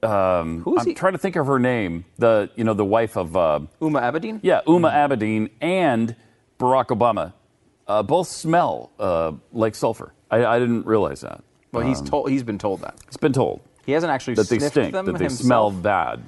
um, 0.02 0.62
Who's 0.62 0.80
I'm 0.80 0.86
he? 0.86 0.94
trying 0.94 1.12
to 1.12 1.18
think 1.18 1.36
of 1.36 1.46
her 1.46 1.58
name. 1.58 2.04
The 2.18 2.50
you 2.56 2.64
know 2.64 2.74
the 2.74 2.84
wife 2.84 3.16
of 3.16 3.36
uh, 3.36 3.60
Huma 3.80 4.02
Abedin. 4.02 4.40
yeah, 4.42 4.60
Huma 4.66 4.92
Abedin 4.92 5.50
and 5.60 6.14
Barack 6.58 6.86
Obama 6.86 7.32
uh, 7.88 8.02
both 8.02 8.28
smell 8.28 8.90
uh, 8.98 9.32
like 9.52 9.74
sulfur. 9.74 10.12
I, 10.30 10.44
I 10.44 10.58
didn't 10.58 10.86
realize 10.86 11.20
that. 11.22 11.42
Well, 11.72 11.86
he's 11.86 12.00
Um, 12.00 12.06
told. 12.06 12.30
He's 12.30 12.42
been 12.42 12.58
told 12.58 12.80
that. 12.82 12.94
He's 13.06 13.16
been 13.16 13.32
told 13.32 13.60
He 13.84 13.92
hasn't 13.92 14.10
actually 14.10 14.34
that 14.34 14.48
they 14.48 14.58
sniffed 14.58 14.72
stink, 14.74 14.92
them 14.92 15.06
that 15.06 15.12
they 15.18 15.24
himself, 15.24 15.46
smell 15.46 15.70
bad. 15.70 16.22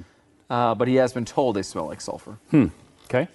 Uh, 0.51 0.75
but 0.75 0.89
he 0.89 0.95
has 0.97 1.13
been 1.13 1.25
told 1.25 1.57
they 1.57 1.63
smell 1.63 1.87
like 1.87 2.01
sulfur. 2.01 2.39
Hmm. 2.51 2.67
Okay. 3.05 3.29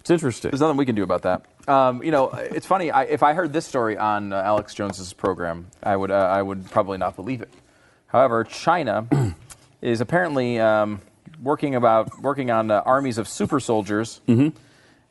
It's 0.00 0.10
interesting. 0.10 0.50
There's 0.50 0.60
nothing 0.60 0.76
we 0.78 0.86
can 0.86 0.94
do 0.94 1.02
about 1.02 1.22
that. 1.22 1.44
Um, 1.68 2.02
you 2.02 2.10
know, 2.10 2.30
it's 2.30 2.66
funny. 2.66 2.90
I, 2.90 3.04
if 3.04 3.22
I 3.22 3.34
heard 3.34 3.52
this 3.52 3.66
story 3.66 3.96
on 3.98 4.32
uh, 4.32 4.42
Alex 4.42 4.74
Jones's 4.74 5.12
program, 5.12 5.66
I 5.82 5.94
would 5.94 6.10
uh, 6.10 6.14
I 6.14 6.40
would 6.42 6.70
probably 6.70 6.98
not 6.98 7.16
believe 7.16 7.42
it. 7.42 7.50
However, 8.06 8.44
China 8.44 9.06
is 9.82 10.00
apparently 10.00 10.58
um, 10.58 11.00
working 11.42 11.74
about 11.74 12.20
working 12.22 12.50
on 12.50 12.70
uh, 12.70 12.82
armies 12.84 13.18
of 13.18 13.28
super 13.28 13.60
soldiers 13.60 14.20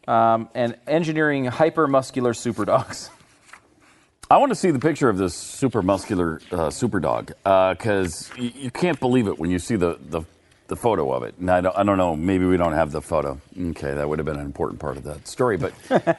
um, 0.08 0.50
and 0.56 0.76
engineering 0.88 1.46
hypermuscular 1.46 2.36
super 2.36 2.66
dogs. 2.66 3.10
I 4.32 4.38
want 4.38 4.52
to 4.52 4.56
see 4.56 4.70
the 4.72 4.80
picture 4.80 5.10
of 5.10 5.18
this 5.18 5.34
super 5.36 5.82
muscular 5.82 6.40
uh, 6.52 6.70
super 6.72 7.00
dog 7.00 7.32
because 7.44 8.30
y- 8.38 8.52
you 8.56 8.70
can't 8.72 9.00
believe 9.00 9.28
it 9.28 9.40
when 9.40 9.50
you 9.50 9.58
see 9.60 9.76
the, 9.76 9.98
the, 10.00 10.22
the 10.70 10.76
photo 10.76 11.12
of 11.12 11.24
it. 11.24 11.36
And 11.40 11.50
I 11.52 11.60
don't, 11.62 11.76
I 11.78 11.84
don't 11.84 11.98
know, 11.98 12.16
maybe 12.16 12.46
we 12.46 12.56
don't 12.56 12.74
have 12.74 12.92
the 12.92 13.02
photo. 13.02 13.40
Okay, 13.60 13.94
that 13.94 14.08
would 14.08 14.20
have 14.20 14.26
been 14.26 14.38
an 14.40 14.46
important 14.46 14.80
part 14.80 14.96
of 14.98 15.04
that 15.04 15.28
story, 15.28 15.58
but 15.58 15.74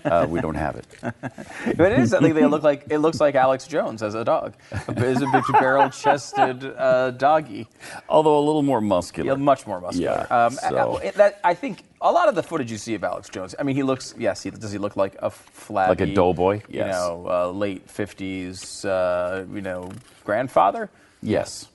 uh, 0.04 0.26
we 0.28 0.40
don't 0.40 0.56
have 0.56 0.76
it. 0.76 0.86
but 1.02 1.92
it 1.92 1.98
is. 2.00 2.12
I 2.12 2.20
think 2.20 2.34
they 2.34 2.44
look 2.46 2.62
like 2.62 2.84
it 2.90 2.98
looks 2.98 3.20
like 3.20 3.34
Alex 3.34 3.66
Jones 3.66 4.02
as 4.02 4.14
a 4.14 4.24
dog. 4.24 4.54
It's 4.70 4.88
a 5.22 5.26
big 5.32 5.44
barrel-chested 5.52 6.64
uh, 6.76 7.12
doggy. 7.12 7.68
Although 8.08 8.38
a 8.38 8.44
little 8.44 8.62
more 8.62 8.80
muscular. 8.80 9.30
Yeah, 9.30 9.36
much 9.36 9.66
more 9.66 9.80
muscular. 9.80 10.26
Yeah, 10.30 10.44
Um, 10.46 10.52
so- 10.52 10.96
I, 11.02 11.06
I- 11.06 11.10
that, 11.12 11.40
I 11.44 11.54
think 11.54 11.84
a 12.02 12.10
lot 12.10 12.28
of 12.28 12.34
the 12.34 12.42
footage 12.42 12.70
you 12.70 12.78
see 12.78 12.94
of 12.94 13.04
Alex 13.04 13.28
Jones. 13.28 13.54
I 13.58 13.62
mean, 13.62 13.76
he 13.76 13.82
looks. 13.82 14.14
Yes, 14.18 14.42
he, 14.42 14.50
does 14.50 14.72
he 14.72 14.78
look 14.78 14.96
like 14.96 15.16
a 15.20 15.30
flabby, 15.30 15.88
Like 15.90 16.00
a 16.00 16.14
doughboy? 16.14 16.62
You 16.68 16.80
know, 16.80 17.26
uh, 17.30 17.50
late 17.50 17.88
fifties. 17.88 18.84
Uh, 18.84 19.44
you 19.52 19.60
know, 19.60 19.90
grandfather. 20.24 20.90
Yes. 21.22 21.68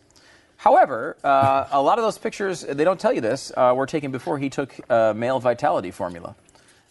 However, 0.58 1.18
uh, 1.24 1.68
a 1.72 1.82
lot 1.82 2.00
of 2.00 2.04
those 2.06 2.18
pictures, 2.18 2.62
they 2.62 2.84
don't 2.84 3.00
tell 3.00 3.14
you 3.14 3.22
this, 3.22 3.52
uh, 3.56 3.74
were 3.76 3.86
taken 3.86 4.12
before 4.12 4.38
he 4.40 4.50
took 4.50 4.74
uh, 4.90 5.14
male 5.16 5.40
vitality 5.40 5.92
formula, 5.92 6.36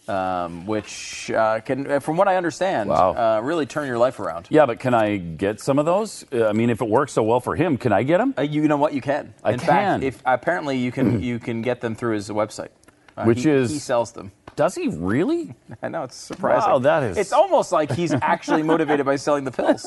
um, 0.06 0.66
which 0.66 1.30
uh, 1.30 1.60
can, 1.60 1.90
uh, 1.90 2.00
from 2.00 2.16
what 2.16 2.28
I 2.28 2.36
understand, 2.36 2.90
uh, 2.90 3.40
really 3.42 3.66
turn 3.66 3.86
your 3.86 3.98
life 3.98 4.20
around. 4.20 4.46
Yeah, 4.50 4.66
but 4.66 4.78
can 4.78 4.94
I 4.94 5.16
get 5.16 5.60
some 5.60 5.78
of 5.78 5.86
those? 5.86 6.24
I 6.32 6.52
mean, 6.52 6.70
if 6.70 6.82
it 6.82 6.88
works 6.88 7.12
so 7.12 7.22
well 7.22 7.40
for 7.40 7.56
him, 7.56 7.78
can 7.78 7.92
I 7.92 8.02
get 8.02 8.18
them? 8.18 8.34
Uh, 8.36 8.42
you 8.42 8.68
know 8.68 8.76
what? 8.76 8.92
You 8.92 9.00
can. 9.00 9.34
I 9.42 9.52
In 9.52 9.58
can. 9.58 9.66
fact, 9.66 10.04
if 10.04 10.22
apparently 10.24 10.78
you 10.78 10.92
can, 10.92 11.22
you 11.22 11.38
can 11.38 11.62
get 11.62 11.80
them 11.80 11.94
through 11.94 12.14
his 12.14 12.28
website, 12.28 12.68
Uh, 13.16 13.24
Which 13.24 13.44
he- 13.44 13.50
is- 13.50 13.70
he 13.70 13.78
sells 13.78 14.12
them. 14.12 14.30
Does 14.56 14.74
he 14.74 14.88
really? 14.88 15.54
I 15.82 15.88
know 15.88 16.04
it's 16.04 16.16
surprising. 16.16 16.70
Wow, 16.70 16.78
that 16.80 17.02
is- 17.02 17.16
It's 17.16 17.32
almost 17.32 17.72
like 17.72 17.90
he's 17.92 18.12
actually 18.22 18.62
motivated 18.62 19.04
by 19.04 19.16
selling 19.16 19.44
the 19.44 19.50
pills. 19.50 19.84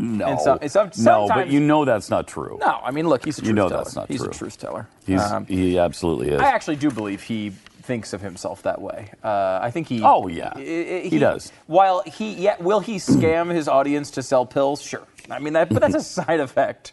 No. 0.00 0.26
And 0.26 0.40
some- 0.40 0.58
and 0.60 0.70
some- 0.70 0.90
no, 0.98 1.28
but 1.28 1.48
you 1.48 1.60
know 1.60 1.84
that's 1.84 2.10
not 2.10 2.26
true. 2.26 2.58
No, 2.60 2.80
I 2.82 2.90
mean, 2.90 3.08
look, 3.08 3.24
he's 3.24 3.38
a 3.38 3.42
truth 3.42 3.48
You 3.48 3.54
know 3.54 3.68
teller. 3.68 3.84
that's 3.84 3.94
not 3.96 4.08
he's 4.08 4.20
true. 4.20 4.30
a 4.30 4.32
truth 4.32 4.58
teller. 4.58 4.88
He's, 5.06 5.20
Um, 5.22 5.46
he 5.46 5.78
absolutely 5.78 6.30
is. 6.30 6.40
I 6.40 6.46
actually 6.48 6.76
do 6.76 6.90
believe 6.90 7.22
he 7.22 7.50
thinks 7.82 8.12
of 8.12 8.20
himself 8.20 8.62
that 8.62 8.80
way. 8.80 9.10
Uh, 9.24 9.58
I 9.62 9.70
think 9.70 9.88
he. 9.88 10.02
Oh, 10.02 10.26
yeah. 10.28 10.52
I- 10.56 11.06
He 11.08 11.18
does. 11.18 11.52
While 11.66 12.02
he, 12.06 12.32
yeah, 12.34 12.56
will 12.60 12.80
he 12.80 12.96
scam 12.96 13.50
his 13.52 13.68
audience 13.68 14.10
to 14.12 14.22
sell 14.22 14.46
pills? 14.46 14.80
Sure. 14.82 15.02
I 15.30 15.38
mean, 15.38 15.52
that, 15.52 15.68
but 15.68 15.80
that's 15.80 15.94
a 15.94 16.00
side 16.24 16.40
effect 16.40 16.92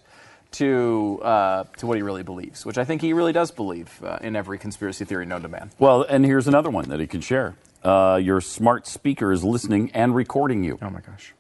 to 0.52 1.20
uh, 1.22 1.64
to 1.78 1.86
what 1.88 1.98
he 1.98 2.04
really 2.04 2.24
believes, 2.24 2.66
which 2.66 2.78
I 2.78 2.84
think 2.86 3.02
he 3.02 3.14
really 3.14 3.34
does 3.34 3.52
believe 3.52 4.02
uh, 4.04 4.18
in 4.22 4.36
every 4.36 4.58
conspiracy 4.58 5.06
theory 5.06 5.26
known 5.26 5.42
to 5.44 5.48
man. 5.48 5.72
Well, 5.80 6.04
and 6.04 6.26
here's 6.26 6.48
another 6.48 6.70
one 6.70 6.90
that 6.90 7.00
he 7.00 7.08
can 7.08 7.22
share. 7.22 7.56
Uh, 7.84 8.20
your 8.22 8.42
smart 8.42 8.88
speaker 8.88 9.32
is 9.32 9.44
listening 9.44 9.92
and 9.94 10.14
recording 10.16 10.64
you. 10.64 10.78
Oh 10.82 10.90
my 10.90 11.02
gosh. 11.02 11.34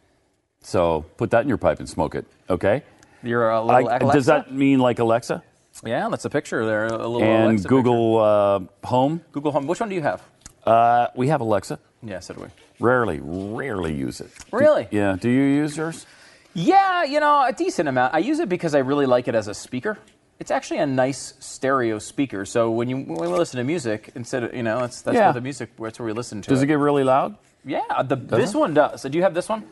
So 0.61 1.05
put 1.17 1.31
that 1.31 1.41
in 1.41 1.47
your 1.49 1.57
pipe 1.57 1.79
and 1.79 1.89
smoke 1.89 2.15
it, 2.15 2.25
okay? 2.49 2.83
You're 3.23 3.49
a 3.49 3.59
I- 3.59 3.81
little 3.81 3.87
Alexa? 3.89 4.13
does 4.13 4.25
that 4.27 4.53
mean 4.53 4.79
like 4.79 4.99
Alexa? 4.99 5.43
Yeah, 5.85 6.09
that's 6.09 6.25
a 6.25 6.29
picture 6.29 6.65
there. 6.65 6.85
A 6.87 6.91
little 7.07 7.23
and 7.23 7.45
Alexa 7.51 7.67
Google 7.67 8.17
uh, 8.19 8.59
Home? 8.87 9.21
Google 9.31 9.51
Home. 9.53 9.67
Which 9.67 9.79
one 9.79 9.89
do 9.89 9.95
you 9.95 10.01
have? 10.01 10.21
Uh, 10.65 11.07
we 11.15 11.27
have 11.29 11.41
Alexa. 11.41 11.79
Yeah, 12.03 12.19
so 12.19 12.33
do 12.33 12.41
we. 12.41 12.47
Rarely, 12.79 13.19
rarely 13.21 13.93
use 13.93 14.21
it. 14.21 14.29
Do- 14.51 14.57
Really? 14.57 14.87
yeah. 14.91 15.17
Do 15.19 15.29
you 15.29 15.41
use 15.43 15.75
yours? 15.77 16.05
Yeah, 16.61 17.03
you 17.05 17.19
know, 17.21 17.45
a 17.45 17.53
decent 17.53 17.87
amount. 17.87 18.13
I 18.13 18.17
use 18.19 18.39
it 18.39 18.49
because 18.49 18.75
I 18.75 18.79
really 18.79 19.05
like 19.05 19.27
it 19.29 19.35
as 19.35 19.47
a 19.47 19.53
speaker. 19.53 19.97
It's 20.39 20.51
actually 20.51 20.79
a 20.79 20.85
nice 20.85 21.33
stereo 21.39 21.99
speaker. 21.99 22.45
So 22.45 22.69
when 22.71 22.89
you 22.89 22.97
when 22.97 23.17
we 23.31 23.37
listen 23.37 23.57
to 23.59 23.63
music, 23.63 24.11
instead 24.15 24.43
of 24.43 24.53
you 24.53 24.63
know, 24.63 24.79
that's 24.79 25.01
that's 25.01 25.15
Yeah. 25.15 25.25
where 25.27 25.33
the 25.33 25.41
music 25.41 25.69
that's 25.79 25.99
where 25.99 26.05
we 26.05 26.11
listen 26.13 26.41
to 26.41 26.49
Does 26.49 26.59
it. 26.61 26.63
it 26.63 26.67
get 26.67 26.79
really 26.79 27.03
loud? 27.05 27.37
Yeah, 27.65 27.81
the, 28.03 28.15
this 28.15 28.53
it? 28.53 28.57
one 28.57 28.73
does. 28.73 29.01
So 29.01 29.09
Do 29.09 29.17
you 29.17 29.23
have 29.23 29.33
this 29.33 29.47
one? 29.49 29.63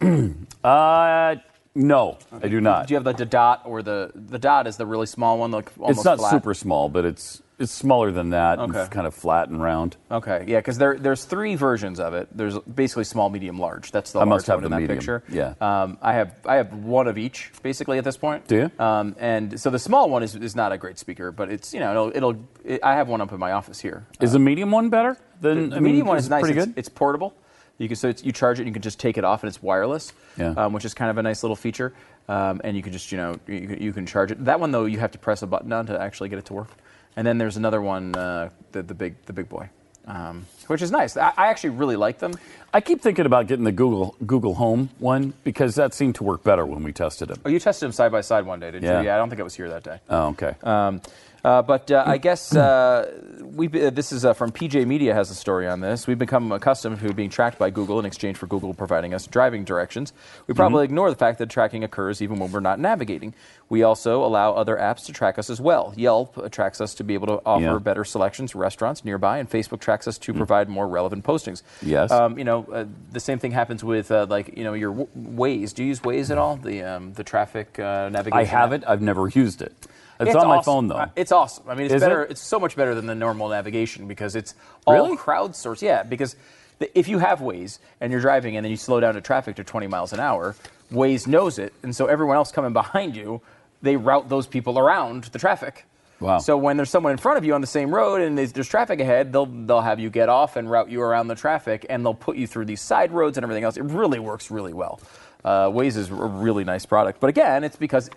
Uh, 0.64 1.36
no, 1.76 2.18
I 2.42 2.48
do 2.48 2.60
not. 2.60 2.88
Do 2.88 2.94
you 2.94 2.96
have 2.96 3.04
the, 3.04 3.12
the 3.12 3.24
dot 3.24 3.62
or 3.64 3.82
the 3.82 4.10
the 4.14 4.38
dot 4.38 4.66
is 4.66 4.76
the 4.78 4.86
really 4.86 5.06
small 5.06 5.38
one, 5.38 5.52
like 5.52 5.70
almost 5.78 5.98
It's 5.98 6.04
not 6.04 6.18
flat? 6.18 6.30
super 6.32 6.54
small, 6.54 6.88
but 6.88 7.04
it's 7.04 7.40
it's 7.58 7.72
smaller 7.72 8.10
than 8.12 8.30
that. 8.30 8.58
Okay. 8.58 8.80
It's 8.80 8.88
kind 8.90 9.06
of 9.06 9.14
flat 9.14 9.48
and 9.48 9.62
round. 9.62 9.96
Okay, 10.10 10.44
yeah, 10.46 10.58
because 10.58 10.76
there 10.78 10.96
there's 10.98 11.24
three 11.24 11.54
versions 11.54 11.98
of 12.00 12.12
it. 12.14 12.28
There's 12.36 12.58
basically 12.60 13.04
small, 13.04 13.30
medium, 13.30 13.58
large. 13.58 13.90
That's 13.92 14.12
the 14.12 14.18
I 14.18 14.22
large 14.22 14.28
must 14.28 14.46
have 14.48 14.56
one 14.58 14.64
in 14.66 14.70
that 14.72 14.80
medium, 14.80 14.98
picture. 14.98 15.22
yeah. 15.30 15.54
Um, 15.60 15.98
I 16.02 16.12
have 16.14 16.34
I 16.44 16.56
have 16.56 16.72
one 16.74 17.08
of 17.08 17.16
each 17.18 17.50
basically 17.62 17.98
at 17.98 18.04
this 18.04 18.16
point. 18.16 18.46
Do 18.46 18.56
you? 18.78 18.84
Um, 18.84 19.16
and 19.18 19.58
so 19.58 19.70
the 19.70 19.78
small 19.78 20.10
one 20.10 20.22
is, 20.22 20.34
is 20.36 20.54
not 20.54 20.72
a 20.72 20.78
great 20.78 20.98
speaker, 20.98 21.32
but 21.32 21.50
it's 21.50 21.72
you 21.72 21.80
know 21.80 21.90
it'll, 21.92 22.16
it'll 22.16 22.44
it, 22.64 22.84
I 22.84 22.94
have 22.96 23.08
one 23.08 23.20
up 23.20 23.32
in 23.32 23.38
my 23.40 23.52
office 23.52 23.80
here. 23.80 24.06
Is 24.20 24.32
the 24.32 24.38
medium 24.38 24.70
one 24.70 24.90
better 24.90 25.16
than 25.40 25.70
The 25.70 25.80
medium 25.80 26.06
one 26.06 26.18
is 26.18 26.24
is 26.24 26.30
nice. 26.30 26.42
Pretty 26.42 26.58
good. 26.58 26.74
it's 26.76 26.88
portable. 26.90 27.34
You 27.78 27.88
can 27.88 27.96
so 27.96 28.08
it's, 28.08 28.24
you 28.24 28.32
charge 28.32 28.58
it, 28.58 28.62
and 28.62 28.68
you 28.68 28.72
can 28.72 28.80
just 28.82 28.98
take 28.98 29.18
it 29.18 29.24
off, 29.24 29.42
and 29.42 29.48
it's 29.48 29.62
wireless. 29.62 30.12
Yeah. 30.38 30.50
Um, 30.56 30.72
which 30.72 30.84
is 30.84 30.94
kind 30.94 31.10
of 31.10 31.18
a 31.18 31.22
nice 31.22 31.42
little 31.42 31.56
feature. 31.56 31.92
Um, 32.28 32.60
and 32.64 32.76
you 32.76 32.82
can 32.82 32.92
just 32.92 33.12
you 33.12 33.18
know 33.18 33.38
you, 33.46 33.66
can- 33.68 33.82
you 33.82 33.92
can 33.92 34.04
charge 34.06 34.30
it. 34.30 34.44
That 34.44 34.60
one 34.60 34.72
though, 34.72 34.84
you 34.86 34.98
have 34.98 35.12
to 35.12 35.18
press 35.18 35.42
a 35.42 35.46
button 35.46 35.72
on 35.72 35.86
to 35.86 35.98
actually 36.00 36.28
get 36.28 36.38
it 36.38 36.44
to 36.46 36.54
work. 36.54 36.68
And 37.16 37.26
then 37.26 37.38
there's 37.38 37.56
another 37.56 37.80
one, 37.80 38.14
uh, 38.14 38.50
the 38.72 38.82
the 38.82 38.94
big 38.94 39.14
the 39.24 39.32
big 39.32 39.48
boy, 39.48 39.68
um, 40.06 40.44
which 40.66 40.82
is 40.82 40.90
nice. 40.90 41.16
I, 41.16 41.32
I 41.36 41.46
actually 41.48 41.70
really 41.70 41.96
like 41.96 42.18
them. 42.18 42.34
I 42.74 42.80
keep 42.82 43.00
thinking 43.00 43.24
about 43.24 43.46
getting 43.46 43.64
the 43.64 43.72
Google 43.72 44.14
Google 44.26 44.54
Home 44.54 44.90
one 44.98 45.32
because 45.42 45.76
that 45.76 45.94
seemed 45.94 46.16
to 46.16 46.24
work 46.24 46.42
better 46.44 46.66
when 46.66 46.82
we 46.82 46.92
tested 46.92 47.30
it. 47.30 47.38
Oh, 47.44 47.48
you 47.48 47.58
tested 47.58 47.86
them 47.86 47.92
side 47.92 48.12
by 48.12 48.20
side 48.20 48.44
one 48.44 48.60
day, 48.60 48.70
did 48.70 48.82
Yeah. 48.82 49.00
you? 49.00 49.06
Yeah, 49.06 49.14
I 49.14 49.18
don't 49.18 49.30
think 49.30 49.40
I 49.40 49.44
was 49.44 49.54
here 49.54 49.68
that 49.70 49.82
day. 49.82 49.98
Oh, 50.10 50.28
okay. 50.28 50.54
Um, 50.62 51.00
uh, 51.46 51.62
but 51.62 51.90
uh, 51.92 52.02
I 52.04 52.18
guess 52.18 52.54
uh, 52.56 53.08
we 53.42 53.68
uh, 53.68 53.90
this 53.90 54.10
is 54.10 54.24
uh, 54.24 54.32
from 54.32 54.50
PJ 54.50 54.84
Media 54.86 55.14
has 55.14 55.30
a 55.30 55.34
story 55.34 55.68
on 55.68 55.80
this. 55.80 56.06
We've 56.08 56.18
become 56.18 56.50
accustomed 56.50 56.98
to 57.00 57.12
being 57.14 57.30
tracked 57.30 57.56
by 57.58 57.70
Google 57.70 58.00
in 58.00 58.04
exchange 58.04 58.36
for 58.36 58.46
Google 58.48 58.74
providing 58.74 59.14
us 59.14 59.26
driving 59.28 59.64
directions. 59.64 60.12
We 60.48 60.54
probably 60.54 60.84
ignore 60.84 61.08
the 61.08 61.16
fact 61.16 61.38
that 61.38 61.48
tracking 61.48 61.84
occurs 61.84 62.20
even 62.20 62.40
when 62.40 62.50
we're 62.50 62.60
not 62.60 62.80
navigating. 62.80 63.32
We 63.68 63.82
also 63.84 64.24
allow 64.24 64.52
other 64.54 64.76
apps 64.76 65.06
to 65.06 65.12
track 65.12 65.38
us 65.38 65.48
as 65.48 65.60
well. 65.60 65.92
Yelp 65.96 66.50
tracks 66.50 66.80
us 66.80 66.94
to 66.94 67.04
be 67.04 67.14
able 67.14 67.28
to 67.28 67.40
offer 67.46 67.62
Yeah. 67.62 67.78
better 67.78 68.04
selections, 68.04 68.54
restaurants 68.56 69.04
nearby, 69.04 69.38
and 69.38 69.48
Facebook 69.48 69.80
tracks 69.80 70.08
us 70.08 70.18
to 70.18 70.34
provide 70.34 70.68
more 70.68 70.88
relevant 70.88 71.24
postings. 71.24 71.62
Yes. 71.80 72.10
Um, 72.10 72.38
you 72.38 72.44
know, 72.44 72.66
uh, 72.72 72.84
the 73.12 73.20
same 73.20 73.38
thing 73.38 73.52
happens 73.52 73.84
with 73.84 74.10
uh, 74.10 74.26
like 74.28 74.56
you 74.56 74.64
know 74.64 74.74
your 74.74 74.90
w- 74.90 75.08
Waze. 75.16 75.74
Do 75.74 75.82
you 75.84 75.88
use 75.90 76.00
Waze 76.00 76.30
at 76.30 76.38
all? 76.38 76.56
The 76.56 76.82
um, 76.82 77.12
the 77.14 77.22
traffic 77.24 77.78
uh, 77.78 78.08
navigation. 78.08 78.38
I 78.38 78.44
have 78.44 78.72
app? 78.72 78.82
I've 78.88 79.02
never 79.02 79.28
used 79.28 79.62
it. 79.62 79.72
It's, 80.20 80.34
on 80.34 80.48
my 80.48 80.62
phone 80.62 80.88
though. 80.88 81.06
It's 81.16 81.32
awesome. 81.32 81.64
I 81.68 81.74
mean, 81.74 81.86
it's 81.86 81.94
Is 81.94 82.00
better. 82.00 82.22
it? 82.24 82.32
It's 82.32 82.40
so 82.40 82.58
much 82.58 82.76
better 82.76 82.94
than 82.94 83.06
the 83.06 83.14
normal 83.14 83.48
navigation 83.48 84.06
because 84.08 84.34
it's 84.36 84.54
all 84.86 84.94
Really? 84.94 85.16
crowdsourced. 85.16 85.82
Yeah, 85.82 86.02
because 86.02 86.36
the, 86.78 86.98
if 86.98 87.08
you 87.08 87.18
have 87.18 87.40
Waze 87.40 87.78
and 88.00 88.10
you're 88.12 88.20
driving 88.20 88.56
and 88.56 88.64
then 88.64 88.70
you 88.70 88.76
slow 88.76 89.00
down 89.00 89.14
to 89.14 89.20
traffic 89.20 89.56
to 89.56 89.64
20 89.64 89.86
miles 89.86 90.12
an 90.12 90.20
hour, 90.20 90.56
Waze 90.92 91.26
knows 91.26 91.58
it, 91.58 91.72
and 91.82 91.94
so 91.94 92.06
everyone 92.06 92.36
else 92.36 92.52
coming 92.52 92.72
behind 92.72 93.16
you, 93.16 93.40
they 93.82 93.96
route 93.96 94.28
those 94.28 94.46
people 94.46 94.78
around 94.78 95.24
the 95.24 95.38
traffic. 95.38 95.84
Wow. 96.18 96.38
So 96.38 96.56
when 96.56 96.78
there's 96.78 96.88
someone 96.88 97.12
in 97.12 97.18
front 97.18 97.36
of 97.36 97.44
you 97.44 97.52
on 97.54 97.60
the 97.60 97.66
same 97.66 97.94
road 97.94 98.22
and 98.22 98.38
there's, 98.38 98.50
there's 98.52 98.68
traffic 98.68 99.00
ahead, 99.00 99.32
they'll 99.34 99.44
they'll 99.44 99.82
have 99.82 100.00
you 100.00 100.08
get 100.08 100.30
off 100.30 100.56
and 100.56 100.70
route 100.70 100.90
you 100.90 101.02
around 101.02 101.28
the 101.28 101.34
traffic, 101.34 101.84
and 101.90 102.02
they'll 102.04 102.14
put 102.14 102.36
you 102.38 102.46
through 102.46 102.64
these 102.64 102.80
side 102.80 103.12
roads 103.12 103.36
and 103.36 103.44
everything 103.44 103.64
else. 103.64 103.76
It 103.76 103.82
really 103.84 104.18
works 104.18 104.50
really 104.50 104.72
well. 104.72 104.98
Uh, 105.44 105.66
Waze 105.68 105.96
is 105.98 106.08
a 106.10 106.14
really 106.14 106.64
nice 106.64 106.86
product, 106.86 107.20
but 107.20 107.28
again, 107.28 107.64
it's 107.64 107.76
because 107.76 108.08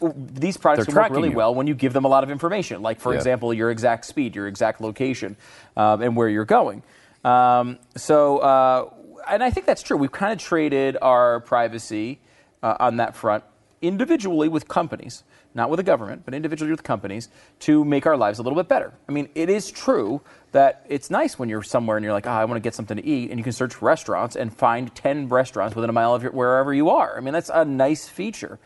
these 0.00 0.56
products 0.56 0.86
They're 0.86 0.94
can 0.94 1.02
work 1.02 1.10
really 1.10 1.30
you. 1.30 1.36
well 1.36 1.54
when 1.54 1.66
you 1.66 1.74
give 1.74 1.92
them 1.92 2.04
a 2.04 2.08
lot 2.08 2.24
of 2.24 2.30
information, 2.30 2.82
like 2.82 3.00
for 3.00 3.12
Yeah. 3.12 3.18
example, 3.18 3.52
your 3.54 3.70
exact 3.70 4.04
speed, 4.06 4.34
your 4.34 4.46
exact 4.46 4.80
location, 4.80 5.36
um, 5.76 6.02
and 6.02 6.16
where 6.16 6.28
you're 6.28 6.44
going. 6.44 6.82
Um, 7.24 7.78
so, 7.96 8.38
uh, 8.38 8.90
and 9.28 9.42
I 9.42 9.50
think 9.50 9.66
that's 9.66 9.82
true. 9.82 9.96
We've 9.96 10.12
kind 10.12 10.32
of 10.32 10.38
traded 10.38 10.96
our 11.00 11.40
privacy 11.40 12.18
uh, 12.62 12.76
on 12.80 12.96
that 12.98 13.14
front 13.16 13.44
individually 13.80 14.48
with 14.48 14.66
companies, 14.68 15.24
not 15.54 15.68
with 15.70 15.76
the 15.78 15.82
government, 15.84 16.22
but 16.24 16.32
individually 16.34 16.70
with 16.70 16.82
companies 16.82 17.28
to 17.60 17.84
make 17.84 18.06
our 18.06 18.16
lives 18.16 18.38
a 18.38 18.42
little 18.42 18.56
bit 18.56 18.68
better. 18.68 18.92
I 19.08 19.12
mean, 19.12 19.28
it 19.34 19.48
is 19.50 19.70
true 19.70 20.22
that 20.52 20.84
it's 20.88 21.10
nice 21.10 21.38
when 21.38 21.48
you're 21.48 21.62
somewhere 21.62 21.96
and 21.96 22.04
you're 22.04 22.12
like, 22.12 22.26
oh, 22.26 22.30
I 22.30 22.44
want 22.46 22.56
to 22.56 22.60
get 22.66 22.74
something 22.74 22.96
to 22.96 23.04
eat, 23.04 23.30
and 23.30 23.38
you 23.38 23.44
can 23.44 23.52
search 23.52 23.82
restaurants 23.82 24.36
and 24.36 24.54
find 24.56 24.94
10 24.94 25.28
restaurants 25.28 25.74
within 25.76 25.90
a 25.90 25.92
mile 25.92 26.14
of 26.14 26.22
your, 26.22 26.32
wherever 26.32 26.72
you 26.72 26.90
are. 26.90 27.16
I 27.16 27.20
mean, 27.20 27.34
that's 27.34 27.50
a 27.52 27.64
nice 27.64 28.08
feature. 28.08 28.58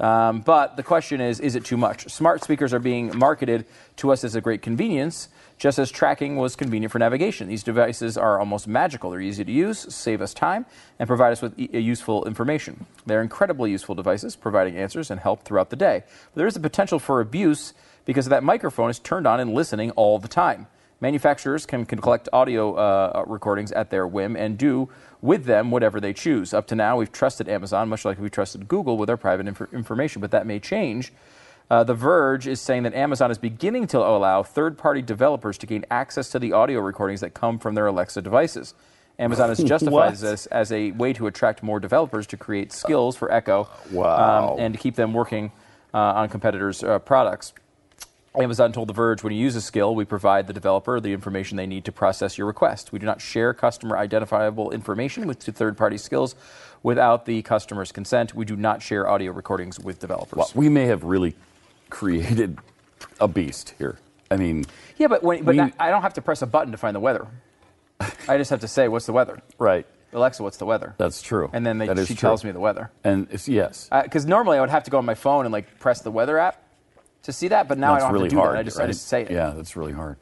Um, 0.00 0.40
but 0.40 0.76
the 0.76 0.82
question 0.82 1.20
is, 1.20 1.40
is 1.40 1.56
it 1.56 1.64
too 1.64 1.76
much? 1.76 2.08
Smart 2.08 2.42
speakers 2.42 2.72
are 2.72 2.78
being 2.78 3.16
marketed 3.18 3.66
to 3.96 4.12
us 4.12 4.22
as 4.22 4.36
a 4.36 4.40
great 4.40 4.62
convenience, 4.62 5.28
just 5.58 5.78
as 5.78 5.90
tracking 5.90 6.36
was 6.36 6.54
convenient 6.54 6.92
for 6.92 7.00
navigation. 7.00 7.48
These 7.48 7.64
devices 7.64 8.16
are 8.16 8.38
almost 8.38 8.68
magical. 8.68 9.10
They're 9.10 9.20
easy 9.20 9.44
to 9.44 9.50
use, 9.50 9.92
save 9.92 10.22
us 10.22 10.32
time, 10.32 10.66
and 11.00 11.08
provide 11.08 11.32
us 11.32 11.42
with 11.42 11.58
e- 11.58 11.80
useful 11.80 12.24
information. 12.26 12.86
They're 13.06 13.22
incredibly 13.22 13.72
useful 13.72 13.96
devices, 13.96 14.36
providing 14.36 14.76
answers 14.76 15.10
and 15.10 15.18
help 15.18 15.42
throughout 15.42 15.70
the 15.70 15.76
day. 15.76 16.04
But 16.32 16.38
there 16.38 16.46
is 16.46 16.54
a 16.54 16.60
potential 16.60 17.00
for 17.00 17.20
abuse 17.20 17.74
because 18.04 18.26
that 18.26 18.44
microphone 18.44 18.90
is 18.90 19.00
turned 19.00 19.26
on 19.26 19.40
and 19.40 19.52
listening 19.52 19.90
all 19.92 20.20
the 20.20 20.28
time. 20.28 20.68
Manufacturers 21.00 21.64
can, 21.66 21.86
can 21.86 22.00
collect 22.00 22.28
audio 22.32 22.74
uh, 22.74 23.24
recordings 23.26 23.70
at 23.72 23.90
their 23.90 24.06
whim 24.06 24.36
and 24.36 24.58
do 24.58 24.88
with 25.20 25.44
them 25.44 25.70
whatever 25.70 26.00
they 26.00 26.12
choose. 26.12 26.54
Up 26.54 26.66
to 26.68 26.74
now, 26.74 26.96
we've 26.96 27.12
trusted 27.12 27.48
Amazon, 27.48 27.88
much 27.88 28.04
like 28.04 28.18
we 28.18 28.30
trusted 28.30 28.68
Google 28.68 28.96
with 28.96 29.10
our 29.10 29.16
private 29.16 29.48
inf- 29.48 29.72
information, 29.72 30.20
but 30.20 30.30
that 30.30 30.46
may 30.46 30.58
change. 30.60 31.12
Uh, 31.70 31.84
the 31.84 31.94
Verge 31.94 32.46
is 32.46 32.60
saying 32.60 32.84
that 32.84 32.94
Amazon 32.94 33.30
is 33.30 33.36
beginning 33.38 33.86
to 33.88 33.98
allow 33.98 34.42
third 34.42 34.78
party 34.78 35.02
developers 35.02 35.58
to 35.58 35.66
gain 35.66 35.84
access 35.90 36.30
to 36.30 36.38
the 36.38 36.52
audio 36.52 36.80
recordings 36.80 37.20
that 37.20 37.34
come 37.34 37.58
from 37.58 37.74
their 37.74 37.86
Alexa 37.86 38.22
devices. 38.22 38.74
Amazon 39.18 39.48
has 39.50 39.58
justified 39.64 40.16
this 40.16 40.46
as 40.46 40.72
a 40.72 40.92
way 40.92 41.12
to 41.12 41.26
attract 41.26 41.62
more 41.62 41.78
developers 41.80 42.26
to 42.28 42.36
create 42.36 42.72
skills 42.72 43.16
for 43.16 43.30
Echo 43.30 43.68
Wow. 43.90 44.54
um, 44.54 44.60
and 44.60 44.74
to 44.74 44.80
keep 44.80 44.94
them 44.94 45.12
working 45.12 45.52
uh, 45.92 45.98
on 45.98 46.28
competitors' 46.28 46.82
uh, 46.82 46.98
products. 47.00 47.52
Amazon 48.38 48.72
told 48.72 48.88
The 48.88 48.92
Verge 48.92 49.22
when 49.22 49.32
you 49.32 49.40
use 49.40 49.56
a 49.56 49.60
skill, 49.60 49.94
we 49.94 50.04
provide 50.04 50.46
the 50.46 50.52
developer 50.52 51.00
the 51.00 51.12
information 51.12 51.56
they 51.56 51.66
need 51.66 51.84
to 51.86 51.92
process 51.92 52.38
your 52.38 52.46
request. 52.46 52.92
We 52.92 52.98
do 52.98 53.06
not 53.06 53.20
share 53.20 53.52
customer 53.52 53.96
identifiable 53.98 54.70
information 54.70 55.26
with 55.26 55.42
third 55.42 55.76
party 55.76 55.98
skills 55.98 56.34
without 56.82 57.26
the 57.26 57.42
customer's 57.42 57.90
consent. 57.90 58.34
We 58.34 58.44
do 58.44 58.54
not 58.56 58.80
share 58.82 59.08
audio 59.08 59.32
recordings 59.32 59.80
with 59.80 59.98
developers. 59.98 60.36
Well, 60.36 60.50
we 60.54 60.68
may 60.68 60.84
have 60.86 61.02
really 61.04 61.34
created 61.90 62.58
a 63.20 63.26
beast 63.28 63.74
here. 63.78 63.98
I 64.30 64.36
mean, 64.36 64.66
yeah, 64.98 65.08
but, 65.08 65.22
when, 65.22 65.42
but 65.42 65.54
we- 65.54 65.60
I- 65.60 65.72
I 65.80 65.90
don't 65.90 66.02
have 66.02 66.14
to 66.14 66.22
press 66.22 66.42
a 66.42 66.46
button 66.46 66.70
to 66.72 66.78
find 66.78 66.94
the 66.94 67.00
weather. 67.00 67.26
I 68.28 68.36
just 68.38 68.50
have 68.50 68.60
to 68.60 68.68
say, 68.68 68.86
what's 68.88 69.06
the 69.06 69.12
weather? 69.12 69.40
right. 69.58 69.86
Alexa, 70.10 70.42
what's 70.42 70.56
the 70.56 70.64
weather? 70.64 70.94
That's 70.96 71.20
true. 71.20 71.50
And 71.52 71.66
then 71.66 71.76
they, 71.76 71.86
she 72.06 72.14
true. 72.14 72.16
tells 72.16 72.42
me 72.42 72.50
the 72.50 72.60
weather. 72.60 72.90
And 73.04 73.26
it's, 73.30 73.46
yes, 73.46 73.88
uh, 73.92 74.02
Because 74.02 74.24
normally 74.24 74.56
I 74.56 74.62
would 74.62 74.70
have 74.70 74.84
to 74.84 74.90
go 74.90 74.96
on 74.96 75.04
my 75.04 75.14
phone 75.14 75.44
and 75.44 75.52
like 75.52 75.78
press 75.80 76.00
the 76.00 76.10
weather 76.10 76.38
app 76.38 76.62
to 77.24 77.32
see 77.32 77.48
that, 77.48 77.68
but 77.68 77.78
now 77.78 77.92
that's 77.92 78.04
I 78.04 78.06
don't 78.08 78.12
really 78.14 78.24
have 78.26 78.30
to 78.30 78.36
do 78.36 78.40
hard. 78.40 78.54
that. 78.56 78.60
I 78.60 78.62
just, 78.62 78.78
I 78.78 78.80
right? 78.82 78.86
just 78.88 79.06
say 79.08 79.22
it. 79.22 79.30
Yeah, 79.30 79.50
that's 79.56 79.76
really 79.76 79.92
hard. 79.92 80.16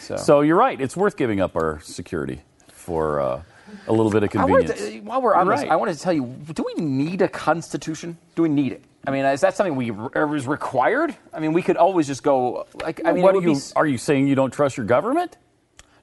So, 0.00 0.16
So 0.16 0.40
you're 0.40 0.56
right. 0.56 0.80
It's 0.80 0.96
worth 0.96 1.16
giving 1.16 1.40
up 1.40 1.56
our 1.56 1.80
security 1.80 2.40
for 2.68 3.20
uh, 3.20 3.42
a 3.86 3.92
little 3.92 4.10
bit 4.10 4.22
of 4.22 4.30
I 4.30 4.32
convenience. 4.32 4.80
to, 4.80 5.00
while 5.00 5.20
we're 5.22 5.34
on 5.34 5.46
You're 5.46 5.56
this. 5.56 5.68
I 5.70 5.76
wanted 5.76 5.94
to 5.96 6.00
tell 6.00 6.12
you: 6.12 6.24
Do 6.52 6.64
we 6.64 6.82
need 6.82 7.22
a 7.22 7.28
constitution? 7.28 8.16
Do 8.34 8.42
we 8.42 8.48
need 8.48 8.72
it? 8.72 8.82
I 9.06 9.10
mean, 9.10 9.24
is 9.24 9.40
that 9.42 9.56
something 9.56 9.76
we 9.76 9.90
is 9.90 10.46
required? 10.46 11.14
I 11.32 11.40
mean, 11.40 11.52
we 11.52 11.62
could 11.62 11.76
always 11.76 12.06
just 12.06 12.22
go 12.22 12.66
like. 12.82 13.00
I 13.04 13.12
mean, 13.12 13.22
what 13.22 13.34
are 13.34 13.38
would 13.40 13.44
be 13.44 13.52
you? 13.52 13.60
Are 13.76 13.86
you 13.86 13.98
saying 13.98 14.26
you 14.28 14.34
don't 14.34 14.50
trust 14.52 14.76
your 14.76 14.86
government? 14.86 15.36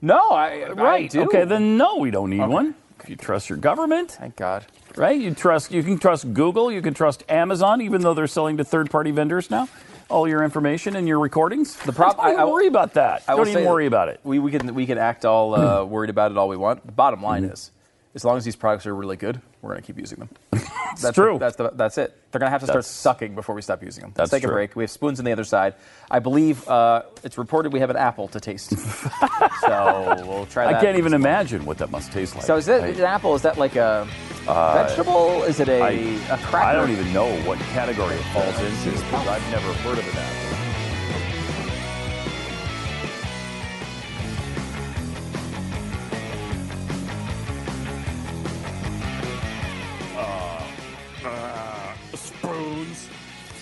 no, 0.01 0.31
I 0.31 0.65
I 0.67 0.69
Right. 0.71 1.09
do. 1.09 1.23
Okay, 1.23 1.45
then 1.45 1.77
no, 1.77 1.97
we 1.97 2.11
don't 2.11 2.29
need 2.29 2.45
one. 2.47 2.75
If 3.03 3.09
you 3.09 3.15
trust 3.15 3.49
your 3.49 3.57
government, 3.57 4.11
Thank 4.11 4.35
God. 4.35 4.65
right? 4.95 5.19
You 5.19 5.33
trust. 5.35 5.71
You 5.71 5.83
can 5.83 5.99
trust 5.99 6.33
Google. 6.33 6.71
You 6.71 6.81
can 6.81 6.93
trust 6.93 7.23
Amazon, 7.29 7.81
even 7.81 8.01
though 8.01 8.13
they're 8.13 8.25
selling 8.27 8.57
to 8.57 8.63
third-party 8.63 9.11
vendors 9.11 9.51
now. 9.51 9.67
All 10.09 10.27
your 10.27 10.43
information 10.43 10.95
and 10.95 11.07
your 11.07 11.19
recordings. 11.19 11.75
The 11.77 11.91
prob- 11.91 12.17
Don't 12.17 12.25
I- 12.25 12.41
I- 12.41 12.45
worry 12.45 12.67
about 12.67 12.93
that. 12.93 13.23
I 13.27 13.35
don't 13.35 13.47
even 13.47 13.65
worry 13.65 13.87
about 13.87 14.07
it. 14.09 14.19
We, 14.23 14.37
we 14.39 14.51
can 14.51 14.75
we 14.75 14.85
can 14.85 14.97
act 14.99 15.25
all 15.25 15.55
uh, 15.55 15.83
worried 15.83 16.09
about 16.11 16.31
it 16.31 16.37
all 16.37 16.47
we 16.47 16.57
want. 16.57 16.85
The 16.85 16.91
bottom 16.91 17.23
line 17.23 17.43
Mm-hmm. 17.43 17.53
is, 17.53 17.71
as 18.15 18.23
long 18.23 18.37
as 18.37 18.45
these 18.45 18.55
products 18.55 18.85
are 18.87 18.95
really 18.95 19.17
good, 19.17 19.41
we're 19.61 19.71
going 19.71 19.81
to 19.81 19.85
keep 19.85 19.99
using 19.99 20.17
them. 20.19 20.29
that's 21.01 21.11
true. 21.13 21.33
The, 21.33 21.39
that's 21.39 21.55
the, 21.57 21.69
that's 21.71 21.97
it. 21.97 22.17
They're 22.31 22.39
going 22.39 22.47
to 22.47 22.51
have 22.51 22.61
to 22.61 22.65
start 22.65 22.77
That's- 22.77 22.87
sucking 22.87 23.35
before 23.35 23.53
we 23.55 23.61
stop 23.61 23.83
using 23.83 24.03
them. 24.03 24.13
Let's 24.17 24.31
take 24.31 24.43
true. 24.43 24.51
a 24.51 24.53
break. 24.53 24.75
We 24.75 24.83
have 24.83 24.91
spoons 24.91 25.19
on 25.19 25.25
the 25.25 25.31
other 25.33 25.43
side. 25.43 25.75
I 26.09 26.19
believe 26.19 26.67
uh, 26.67 27.03
it's 27.23 27.37
reported 27.37 27.73
we 27.73 27.79
have 27.81 27.89
an 27.89 27.97
apple 27.97 28.29
to 28.29 28.39
taste. 28.39 28.69
so 29.61 30.23
we'll 30.25 30.45
try 30.47 30.73
I 30.73 30.79
can't 30.81 30.97
even 30.97 31.13
imagine 31.13 31.65
what 31.65 31.77
that 31.79 31.91
must 31.91 32.11
taste 32.13 32.35
like. 32.35 32.45
So 32.45 32.55
is 32.55 32.65
that 32.67 32.83
I- 32.83 32.87
an 32.87 33.01
apple? 33.01 33.35
Is 33.35 33.41
that 33.43 33.57
like 33.57 33.75
a 33.75 34.07
Uh, 34.47 34.85
Vegetable? 34.87 35.43
Is 35.43 35.59
it 35.59 35.67
a- 35.67 35.81
I, 35.81 35.89
a 36.29 36.37
cracker? 36.37 36.57
I 36.67 36.73
don't 36.73 36.91
even 36.91 37.11
know 37.11 37.27
what 37.41 37.59
category 37.73 38.15
it 38.15 38.23
falls 38.33 38.57
into 38.59 38.91
because 38.91 39.27
I've 39.27 39.51
never 39.51 39.73
heard 39.83 39.97
of 39.97 40.07
an 40.07 40.17
apple. 40.17 40.64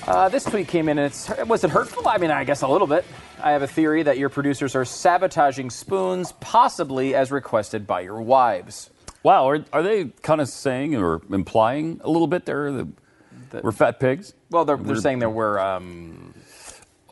Uh, 0.05 0.27
this 0.29 0.43
tweet 0.43 0.67
came 0.67 0.89
in 0.89 0.97
and 0.97 1.07
it's 1.07 1.29
was 1.47 1.63
it 1.63 1.69
hurtful? 1.69 2.07
I 2.07 2.17
mean, 2.17 2.29
I 2.31 2.43
guess 2.43 2.61
a 2.61 2.67
little 2.67 2.87
bit. 2.87 3.05
I 3.41 3.51
have 3.51 3.61
a 3.61 3.67
theory 3.67 4.03
that 4.03 4.17
your 4.17 4.29
producers 4.29 4.75
are 4.75 4.85
sabotaging 4.85 5.69
spoons, 5.69 6.33
possibly 6.39 7.15
as 7.15 7.31
requested 7.31 7.87
by 7.87 8.01
your 8.01 8.21
wives. 8.21 8.89
Wow, 9.23 9.47
are, 9.47 9.63
are 9.71 9.81
they 9.81 10.05
kind 10.21 10.41
of 10.41 10.49
saying 10.49 10.95
or 10.95 11.21
implying 11.31 12.01
a 12.03 12.09
little 12.09 12.27
bit 12.27 12.45
there 12.45 12.71
that 12.73 12.87
we're 13.63 13.71
fat 13.71 13.99
pigs? 13.99 14.33
Well, 14.49 14.65
they're, 14.65 14.75
they're 14.77 14.97
saying 14.97 15.19
that 15.19 15.29
we're 15.29 15.57
um, 15.59 16.33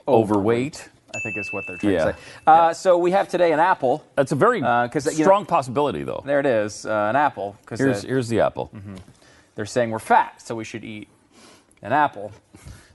overweight. 0.08 0.90
I 1.14 1.20
think 1.24 1.38
is 1.38 1.52
what 1.54 1.66
they're 1.68 1.78
trying 1.78 1.94
Yeah. 1.94 2.06
to 2.06 2.14
say. 2.14 2.20
Uh, 2.48 2.74
So 2.74 2.98
we 2.98 3.12
have 3.12 3.28
today 3.30 3.52
an 3.54 3.60
apple. 3.60 4.04
That's 4.16 4.32
a 4.32 4.36
very 4.36 4.60
because 4.62 5.14
strong 5.16 5.46
possibility, 5.46 6.04
though. 6.04 6.24
There 6.26 6.40
it 6.40 6.46
is, 6.46 6.86
uh, 6.86 7.08
an 7.10 7.16
apple. 7.18 7.58
Here's 7.70 8.02
the- 8.02 8.08
here's 8.08 8.28
the 8.30 8.40
apple. 8.42 8.72
they're 9.56 9.66
saying 9.66 9.92
we're 9.92 10.00
fat, 10.00 10.42
so 10.42 10.56
we 10.56 10.64
should 10.66 10.84
eat 10.86 11.08
an 11.82 11.92
apple. 11.94 12.32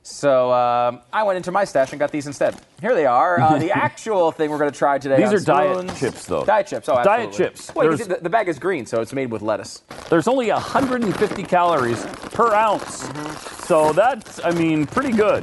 So 0.07 0.53
um, 0.53 1.01
I 1.13 1.25
went 1.25 1.37
into 1.37 1.51
my 1.51 1.65
stash 1.65 1.91
and 1.91 1.99
got 1.99 2.13
these 2.13 2.29
instead. 2.29 2.55
Here 2.81 2.95
they 2.95 3.07
are. 3.07 3.41
Uh, 3.41 3.59
the 3.59 3.73
actual 3.77 4.31
thing 4.31 4.51
we're 4.51 4.59
going 4.59 4.71
to 4.71 4.79
try 4.79 4.99
today. 4.99 5.17
These 5.17 5.33
are 5.33 5.41
diet 5.45 5.97
chips, 5.97 6.27
though. 6.27 6.45
Diet 6.45 6.69
chips. 6.69 6.89
Oh, 6.89 6.97
absolutely. 6.97 7.25
Diet 7.25 7.37
chips. 7.37 7.75
Well, 7.75 7.87
you 7.87 7.91
can 7.91 7.97
There's- 7.99 8.09
see 8.09 8.15
the, 8.15 8.23
the 8.23 8.31
bag 8.31 8.49
is 8.49 8.61
green, 8.61 8.87
so 8.87 9.01
it's 9.01 9.13
made 9.13 9.33
with 9.33 9.43
lettuce. 9.43 9.83
There's 10.09 10.29
only 10.29 10.53
150 10.53 11.43
calories 11.43 12.07
per 12.31 12.55
ounce, 12.55 13.09
so 13.67 13.93
that's 13.93 14.39
I 14.45 14.53
mean 14.53 14.87
pretty 14.87 15.11
good. 15.11 15.43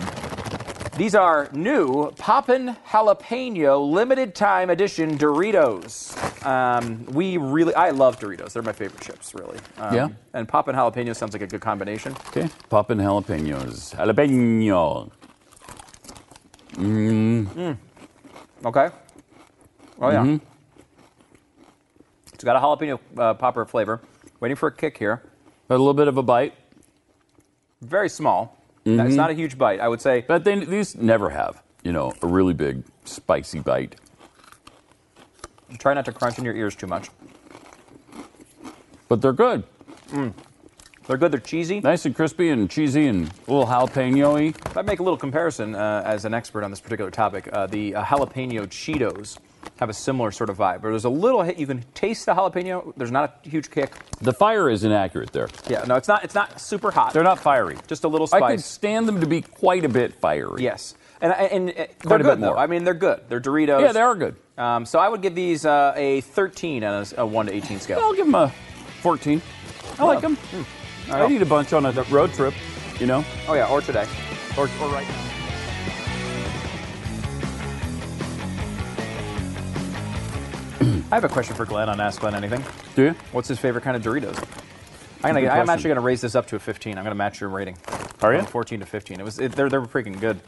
These 0.96 1.16
are 1.16 1.50
new 1.54 2.12
Poppin' 2.18 2.78
Jalapeno 2.88 3.92
limited 3.92 4.36
time 4.36 4.70
edition 4.70 5.18
Doritos. 5.18 6.16
Um, 6.46 7.06
we 7.06 7.38
really, 7.38 7.74
I 7.74 7.90
love 7.90 8.20
Doritos. 8.20 8.54
They're 8.54 8.62
my 8.62 8.74
favorite 8.74 9.02
chips, 9.02 9.34
really. 9.34 9.58
Um, 9.80 9.96
Yeah. 9.96 10.10
And 10.34 10.48
Poppin' 10.48 10.76
Jalapeno 10.76 11.16
sounds 11.16 11.34
like 11.34 11.42
a 11.42 11.48
good 11.48 11.62
combination. 11.62 12.14
Okay, 12.28 12.48
pop 12.70 12.92
in 12.92 13.00
jalapenos. 13.00 13.96
Jalapeno. 13.96 15.10
Mm. 16.74 17.78
Okay. 18.66 18.90
Oh 20.00 20.10
yeah. 20.12 20.24
Mhm. 20.24 20.42
It's 22.34 22.44
got 22.44 22.56
a 22.56 22.60
jalapeno 22.60 23.00
uh, 23.18 23.34
popper 23.34 23.66
flavor. 23.66 24.02
Waiting 24.40 24.56
for 24.56 24.68
a 24.68 24.72
kick 24.72 24.98
here. 24.98 25.24
A 25.70 25.74
little 25.74 25.94
bit 25.94 26.08
of 26.08 26.18
a 26.18 26.24
bite. 26.24 26.54
Very 27.82 28.10
small. 28.10 28.58
It's 28.86 29.14
Mhm. 29.14 29.16
not 29.16 29.30
a 29.30 29.34
huge 29.34 29.58
bite. 29.58 29.80
I 29.80 29.88
would 29.88 30.02
say. 30.02 30.26
But 30.28 30.44
they, 30.44 30.60
these 30.66 30.96
never 30.96 31.30
have, 31.30 31.62
you 31.84 31.92
know, 31.94 32.14
a 32.22 32.28
really 32.28 32.54
big 32.54 32.84
spicy 33.06 33.60
bite. 33.60 33.96
Try 35.80 35.94
not 35.94 36.06
to 36.06 36.12
crunch 36.12 36.38
in 36.38 36.44
your 36.46 36.54
ears 36.56 36.76
too 36.76 36.88
much. 36.88 37.10
But 39.08 39.22
they're 39.22 39.34
good. 39.34 39.64
Mm. 40.12 40.34
They're 41.08 41.18
good. 41.18 41.32
They're 41.32 41.40
cheesy. 41.40 41.82
Nice 41.82 42.06
and 42.06 42.16
crispy 42.16 42.50
and 42.50 42.70
cheesy 42.70 43.08
and 43.08 43.28
a 43.48 43.52
little 43.52 43.66
jalapeno-y. 43.68 44.54
If 44.66 44.78
I 44.78 44.82
make 44.82 45.00
a 45.00 45.04
little 45.04 45.18
comparison 45.18 45.76
uh, 45.76 46.04
as 46.06 46.26
an 46.26 46.34
expert 46.34 46.64
on 46.64 46.70
this 46.72 46.80
particular 46.80 47.12
topic, 47.12 47.50
uh, 47.52 47.68
the 47.68 47.96
uh, 47.96 48.04
jalapeno 48.04 48.66
Cheetos 48.68 49.38
have 49.80 49.90
a 49.90 49.94
similar 49.94 50.32
sort 50.32 50.50
of 50.50 50.58
vibe. 50.58 50.82
Where 50.82 50.92
there's 50.92 51.06
a 51.06 51.10
little 51.10 51.42
hit, 51.42 51.58
you 51.58 51.68
can 51.68 51.84
taste 51.94 52.26
the 52.26 52.34
jalapeno. 52.34 52.94
There's 52.96 53.12
not 53.12 53.42
a 53.46 53.50
huge 53.50 53.70
kick. 53.70 53.92
The 54.22 54.34
fire 54.34 54.70
is 54.70 54.84
inaccurate 54.84 55.32
there. 55.34 55.50
Yeah, 55.68 55.84
no, 55.86 55.96
it's 55.96 56.08
not. 56.08 56.24
It's 56.24 56.36
not 56.36 56.60
super 56.60 56.92
hot. 56.92 57.14
They're 57.14 57.24
not 57.24 57.40
fiery. 57.40 57.78
Just 57.88 58.04
a 58.04 58.08
little 58.08 58.28
spice. 58.28 58.42
I 58.42 58.52
could 58.52 58.62
stand 58.64 59.08
them 59.08 59.20
to 59.22 59.28
be 59.28 59.42
quite 59.42 59.84
a 59.84 59.90
bit 59.90 60.14
fiery. 60.14 60.64
Yes, 60.64 60.96
and 61.22 61.34
and, 61.34 61.52
and 61.52 61.70
uh, 61.70 61.74
Quite 61.74 61.88
they're 62.04 62.16
a 62.16 62.24
good 62.24 62.30
bit 62.36 62.40
though. 62.42 62.48
more. 62.48 62.58
I 62.58 62.68
mean, 62.68 62.84
they're 62.84 62.94
good. 62.94 63.22
They're 63.28 63.42
Doritos. 63.42 63.82
Yeah, 63.82 63.92
they 63.92 64.02
are 64.02 64.16
good. 64.16 64.36
Um, 64.58 64.86
so 64.86 65.00
I 65.00 65.10
would 65.10 65.22
give 65.22 65.36
these 65.36 65.66
uh, 65.66 65.94
a 65.96 66.22
13 66.22 66.84
on 66.84 67.06
a 67.18 67.26
1 67.26 67.46
to 67.48 67.54
18 67.54 67.80
scale. 67.80 68.00
I'll 68.00 68.14
give 68.14 68.26
them 68.28 68.36
a 68.36 68.50
14. 69.02 69.42
I 70.00 70.06
like 70.06 70.22
them. 70.22 70.38
I 71.10 71.22
I'd 71.24 71.32
eat 71.32 71.42
a 71.42 71.46
bunch 71.46 71.74
on 71.74 71.86
a 71.86 71.92
road 72.04 72.34
trip, 72.34 72.54
you 73.00 73.08
know? 73.08 73.24
Oh 73.48 73.54
yeah, 73.54 73.68
or 73.70 73.82
today. 73.82 74.08
Or, 74.58 74.64
or 74.82 74.90
right 74.90 75.08
now. 75.08 75.30
I 81.12 81.16
have 81.16 81.24
a 81.24 81.30
question 81.30 81.56
for 81.56 81.66
Glenn 81.66 81.90
on 81.90 82.00
Ask 82.00 82.22
Glenn 82.22 82.36
Anything. 82.36 82.64
Do 82.96 83.04
you? 83.04 83.16
What's 83.32 83.48
his 83.48 83.60
favorite 83.60 83.84
kind 83.84 83.96
of 83.98 84.04
Doritos? 84.04 84.38
I'm, 85.24 85.36
gonna, 85.36 85.48
I'm 85.48 85.70
actually 85.70 85.88
going 85.90 85.96
to 85.96 86.02
raise 86.02 86.20
this 86.22 86.36
up 86.36 86.48
to 86.48 86.58
a 86.58 86.60
15. 86.60 86.98
I'm 86.98 87.04
going 87.04 87.12
to 87.12 87.16
match 87.16 87.40
your 87.40 87.50
rating. 87.50 87.78
Are 88.22 88.34
you? 88.34 88.42
14 88.42 88.82
to 88.82 88.86
15. 88.86 89.20
It 89.20 89.24
was 89.24 89.40
it, 89.40 89.52
they're 89.54 89.70
they're 89.70 89.82
freaking 89.82 90.20
good. 90.20 90.40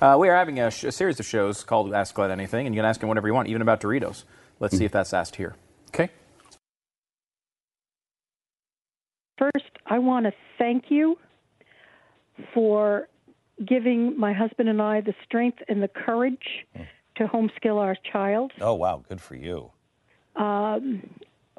Uh, 0.00 0.16
we 0.18 0.28
are 0.28 0.34
having 0.36 0.60
a, 0.60 0.70
sh- 0.70 0.84
a 0.84 0.92
series 0.92 1.20
of 1.20 1.26
shows 1.26 1.64
called 1.64 1.92
Ask 1.94 2.14
Glenn 2.14 2.30
Anything, 2.30 2.66
and 2.66 2.74
you 2.74 2.78
can 2.80 2.86
ask 2.86 3.02
him 3.02 3.08
whatever 3.08 3.28
you 3.28 3.34
want, 3.34 3.48
even 3.48 3.62
about 3.62 3.80
Doritos. 3.80 4.24
Let's 4.58 4.76
see 4.76 4.84
if 4.84 4.92
that's 4.92 5.12
asked 5.14 5.36
here. 5.36 5.54
Okay. 5.88 6.10
First, 9.40 9.70
I 9.86 9.98
want 9.98 10.26
to 10.26 10.32
thank 10.58 10.84
you 10.90 11.16
for 12.52 13.08
giving 13.66 14.18
my 14.18 14.34
husband 14.34 14.68
and 14.68 14.82
I 14.82 15.00
the 15.00 15.14
strength 15.24 15.58
and 15.66 15.82
the 15.82 15.88
courage 15.88 16.66
to 17.16 17.26
homeskill 17.26 17.76
our 17.76 17.96
child. 18.12 18.52
Oh, 18.60 18.74
wow. 18.74 19.02
Good 19.08 19.20
for 19.20 19.34
you. 19.34 19.70
Um, 20.36 21.08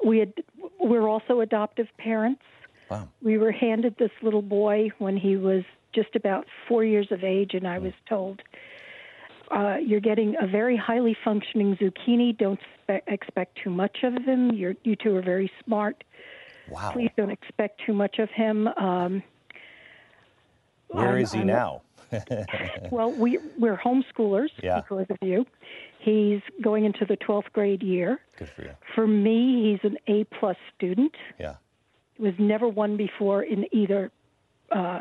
we 0.04 0.18
had, 0.18 0.32
we're 0.78 1.08
also 1.08 1.40
adoptive 1.40 1.88
parents. 1.98 2.42
Wow. 2.88 3.08
We 3.20 3.36
were 3.36 3.52
handed 3.52 3.96
this 3.98 4.10
little 4.22 4.42
boy 4.42 4.90
when 4.98 5.16
he 5.16 5.36
was 5.36 5.64
just 5.92 6.14
about 6.14 6.46
four 6.68 6.84
years 6.84 7.08
of 7.10 7.24
age, 7.24 7.50
and 7.54 7.66
I 7.66 7.78
was 7.78 7.92
told, 8.08 8.42
uh, 9.50 9.76
"You're 9.84 10.00
getting 10.00 10.36
a 10.40 10.46
very 10.46 10.76
highly 10.76 11.16
functioning 11.22 11.76
zucchini. 11.76 12.36
Don't 12.36 12.60
spe- 12.82 13.06
expect 13.06 13.58
too 13.62 13.70
much 13.70 13.98
of 14.02 14.14
him. 14.24 14.52
You're, 14.52 14.74
you 14.84 14.96
two 14.96 15.14
are 15.16 15.22
very 15.22 15.50
smart. 15.64 16.02
Wow. 16.72 16.92
Please 16.92 17.10
don't 17.16 17.30
expect 17.30 17.80
too 17.86 17.92
much 17.92 18.18
of 18.18 18.30
him." 18.30 18.66
Um, 18.68 19.22
Where 20.88 21.08
I'm- 21.10 21.18
is 21.20 21.32
he 21.32 21.38
I'm- 21.40 21.46
now? 21.46 21.82
well, 22.90 23.10
we 23.10 23.38
we're 23.58 23.76
homeschoolers 23.78 24.50
Yeah. 24.62 24.80
because 24.80 25.06
of 25.08 25.16
you. 25.22 25.46
He's 26.00 26.40
going 26.60 26.84
into 26.84 27.06
the 27.06 27.16
twelfth 27.16 27.50
grade 27.54 27.82
year. 27.82 28.20
Good 28.36 28.48
for 28.50 28.62
you. 28.62 28.70
For 28.94 29.06
me, 29.06 29.70
he's 29.72 29.90
an 29.90 29.96
A 30.08 30.24
plus 30.24 30.56
student. 30.76 31.14
Yeah. 31.38 31.54
He 32.16 32.22
was 32.22 32.34
never 32.38 32.68
one 32.68 32.96
before 32.98 33.42
in 33.42 33.64
either 33.72 34.10
uh, 34.70 35.00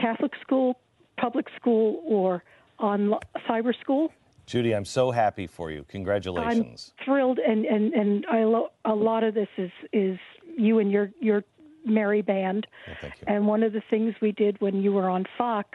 Catholic 0.00 0.32
school, 0.40 0.78
public 1.18 1.46
school, 1.56 2.00
or 2.06 2.42
on 2.78 3.14
cyber 3.48 3.78
school. 3.80 4.10
Judy, 4.46 4.72
I'm 4.74 4.84
so 4.84 5.10
happy 5.10 5.46
for 5.46 5.70
you. 5.70 5.84
Congratulations. 5.88 6.92
I'm 6.98 7.04
thrilled, 7.04 7.38
and 7.40 7.64
and 7.64 7.92
and 7.92 8.24
I 8.30 8.44
lo- 8.44 8.70
a 8.84 8.94
lot 8.94 9.24
of 9.24 9.34
this 9.34 9.48
is 9.58 9.70
is 9.92 10.18
you 10.56 10.78
and 10.78 10.90
your 10.90 11.10
your 11.20 11.42
merry 11.84 12.22
band. 12.22 12.66
thank 13.00 13.14
you. 13.20 13.24
And 13.26 13.46
one 13.46 13.62
of 13.62 13.72
the 13.72 13.82
things 13.90 14.14
we 14.20 14.32
did 14.32 14.60
when 14.60 14.80
you 14.82 14.92
were 14.92 15.08
on 15.08 15.24
Fox, 15.38 15.70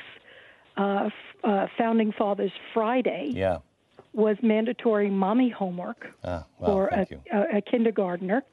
uh, 0.77 1.09
uh, 1.43 1.67
Founding 1.77 2.11
Fathers 2.11 2.51
Friday, 2.73 3.31
Yeah. 3.33 3.59
was 4.13 4.35
mandatory 4.41 5.09
mommy 5.09 5.49
homework 5.49 6.07
Ah, 6.23 6.45
for 6.59 6.87
a, 6.87 7.07
a, 7.31 7.57
a 7.57 7.61
kindergartner 7.61 8.43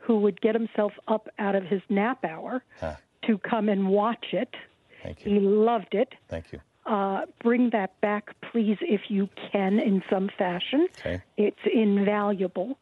who 0.00 0.18
would 0.20 0.38
get 0.42 0.54
himself 0.54 0.92
up 1.08 1.28
out 1.38 1.54
of 1.54 1.64
his 1.64 1.80
nap 1.88 2.24
hour 2.24 2.62
Ah. 2.82 2.96
to 3.26 3.38
come 3.38 3.68
and 3.70 3.88
watch 3.88 4.26
it. 4.32 4.54
Thank 5.02 5.24
you. 5.24 5.32
He 5.34 5.40
loved 5.40 5.94
it. 5.94 6.14
Thank 6.28 6.52
you. 6.52 6.60
Uh, 6.88 7.26
bring 7.42 7.68
that 7.70 8.00
back, 8.00 8.30
please, 8.50 8.78
if 8.80 9.02
you 9.08 9.28
can, 9.52 9.78
in 9.78 10.02
some 10.08 10.30
fashion. 10.38 10.88
Okay. 10.98 11.22
It's 11.36 11.58
invaluable. 11.72 12.78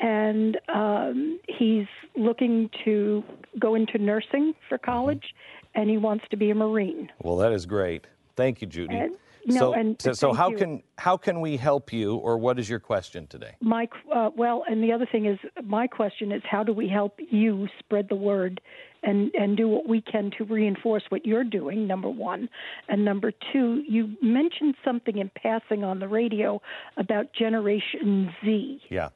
And 0.00 0.58
um, 0.74 1.38
he's 1.46 1.86
looking 2.16 2.70
to 2.84 3.22
go 3.58 3.74
into 3.74 3.98
nursing 3.98 4.54
for 4.68 4.78
college, 4.78 5.34
and 5.74 5.90
he 5.90 5.98
wants 5.98 6.24
to 6.30 6.36
be 6.36 6.50
a 6.50 6.54
Marine. 6.54 7.10
Well, 7.22 7.36
that 7.36 7.52
is 7.52 7.66
great. 7.66 8.06
Thank 8.36 8.62
you, 8.62 8.66
Judy. 8.66 8.96
And- 8.96 9.16
no, 9.48 9.58
so, 9.60 9.72
and 9.74 9.96
so, 10.02 10.12
so 10.12 10.32
how 10.32 10.50
you. 10.50 10.56
can 10.56 10.82
how 10.98 11.16
can 11.16 11.40
we 11.40 11.56
help 11.56 11.92
you, 11.92 12.16
or 12.16 12.36
what 12.36 12.58
is 12.58 12.68
your 12.68 12.80
question 12.80 13.28
today? 13.28 13.52
My 13.60 13.88
uh, 14.12 14.30
well, 14.36 14.64
and 14.68 14.82
the 14.82 14.90
other 14.90 15.06
thing 15.06 15.26
is, 15.26 15.38
my 15.64 15.86
question 15.86 16.32
is, 16.32 16.42
how 16.44 16.64
do 16.64 16.72
we 16.72 16.88
help 16.88 17.20
you 17.30 17.68
spread 17.78 18.08
the 18.08 18.16
word 18.16 18.60
and 19.06 19.30
and 19.34 19.56
do 19.56 19.68
what 19.68 19.88
we 19.88 20.00
can 20.02 20.30
to 20.36 20.44
reinforce 20.44 21.04
what 21.08 21.24
you're 21.24 21.44
doing? 21.44 21.86
Number 21.86 22.10
one, 22.10 22.48
and 22.88 23.04
number 23.04 23.32
two, 23.52 23.82
you 23.88 24.16
mentioned 24.20 24.74
something 24.84 25.16
in 25.18 25.30
passing 25.42 25.84
on 25.84 26.00
the 26.00 26.08
radio 26.08 26.60
about 26.96 27.32
Generation 27.32 28.30
Z, 28.44 28.82
Yeah. 28.90 29.08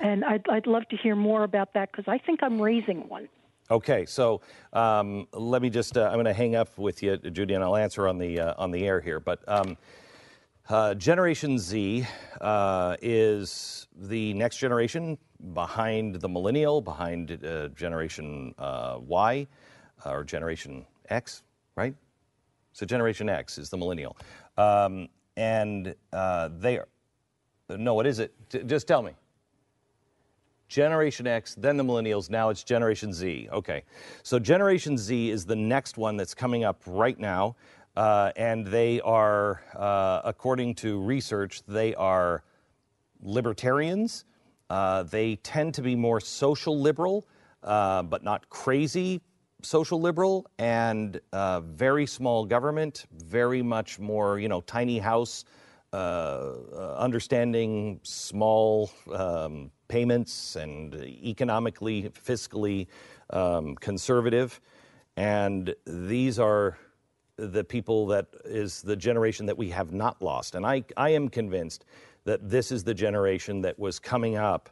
and 0.00 0.24
I'd 0.24 0.46
I'd 0.48 0.66
love 0.66 0.86
to 0.90 0.96
hear 0.96 1.16
more 1.16 1.44
about 1.44 1.72
that 1.74 1.90
because 1.92 2.08
I 2.08 2.18
think 2.18 2.42
I'm 2.42 2.60
raising 2.60 3.08
one. 3.08 3.28
Okay, 3.70 4.04
so 4.04 4.40
um, 4.72 5.28
let 5.32 5.62
me 5.62 5.70
just, 5.70 5.96
uh, 5.96 6.08
I'm 6.08 6.14
going 6.14 6.24
to 6.24 6.32
hang 6.32 6.56
up 6.56 6.76
with 6.76 7.04
you, 7.04 7.16
Judy, 7.18 7.54
and 7.54 7.62
I'll 7.62 7.76
answer 7.76 8.08
on 8.08 8.18
the, 8.18 8.40
uh, 8.40 8.54
on 8.58 8.72
the 8.72 8.84
air 8.84 9.00
here. 9.00 9.20
But 9.20 9.38
um, 9.46 9.76
uh, 10.68 10.94
Generation 10.94 11.56
Z 11.56 12.04
uh, 12.40 12.96
is 13.00 13.86
the 13.94 14.34
next 14.34 14.56
generation 14.56 15.18
behind 15.54 16.16
the 16.16 16.28
millennial, 16.28 16.80
behind 16.80 17.44
uh, 17.44 17.68
Generation 17.68 18.54
uh, 18.58 18.98
Y 19.00 19.46
uh, 20.04 20.10
or 20.10 20.24
Generation 20.24 20.86
X, 21.08 21.42
right? 21.76 21.94
So 22.72 22.86
Generation 22.86 23.28
X 23.28 23.58
is 23.58 23.70
the 23.70 23.76
millennial, 23.76 24.16
um, 24.56 25.08
and 25.36 25.94
uh, 26.12 26.50
they 26.58 26.78
are. 26.78 26.88
No, 27.68 27.94
what 27.94 28.06
is 28.06 28.18
it? 28.18 28.32
Just 28.66 28.88
tell 28.88 29.02
me. 29.02 29.12
Generation 30.68 31.26
X, 31.26 31.56
then 31.56 31.76
the 31.76 31.82
millennials, 31.82 32.30
now 32.30 32.48
it's 32.48 32.62
Generation 32.62 33.12
Z. 33.12 33.48
Okay. 33.52 33.82
So 34.22 34.38
Generation 34.38 34.96
Z 34.96 35.30
is 35.30 35.44
the 35.44 35.56
next 35.56 35.98
one 35.98 36.16
that's 36.16 36.32
coming 36.32 36.62
up 36.62 36.80
right 36.86 37.18
now. 37.18 37.56
Uh, 37.96 38.30
and 38.36 38.64
they 38.64 39.00
are, 39.00 39.62
uh, 39.76 40.20
according 40.24 40.76
to 40.76 41.00
research, 41.00 41.62
they 41.66 41.92
are 41.96 42.44
libertarians. 43.20 44.24
Uh, 44.70 45.02
they 45.02 45.36
tend 45.36 45.74
to 45.74 45.82
be 45.82 45.94
more 45.94 46.20
social 46.20 46.80
liberal, 46.80 47.26
uh, 47.62 48.02
but 48.04 48.24
not 48.24 48.48
crazy 48.48 49.20
social 49.62 50.00
liberal, 50.00 50.46
and 50.58 51.20
uh, 51.32 51.60
very 51.60 52.06
small 52.06 52.44
government, 52.44 53.06
very 53.12 53.62
much 53.62 53.98
more, 53.98 54.38
you 54.38 54.48
know, 54.48 54.60
tiny 54.62 54.98
house, 54.98 55.44
uh, 55.92 55.96
uh, 55.96 56.96
understanding 56.98 58.00
small 58.02 58.90
um, 59.12 59.70
payments 59.88 60.56
and 60.56 60.94
economically, 60.94 62.10
fiscally 62.10 62.86
um, 63.30 63.74
conservative. 63.76 64.60
And 65.16 65.74
these 65.86 66.38
are 66.38 66.78
the 67.36 67.64
people 67.64 68.06
that 68.06 68.26
is 68.44 68.82
the 68.82 68.96
generation 68.96 69.46
that 69.46 69.56
we 69.56 69.70
have 69.70 69.92
not 69.92 70.22
lost. 70.22 70.54
And 70.54 70.64
I, 70.64 70.84
I 70.96 71.10
am 71.10 71.28
convinced 71.28 71.84
that 72.24 72.48
this 72.48 72.70
is 72.70 72.84
the 72.84 72.94
generation 72.94 73.60
that 73.62 73.78
was 73.78 73.98
coming 73.98 74.36
up 74.36 74.70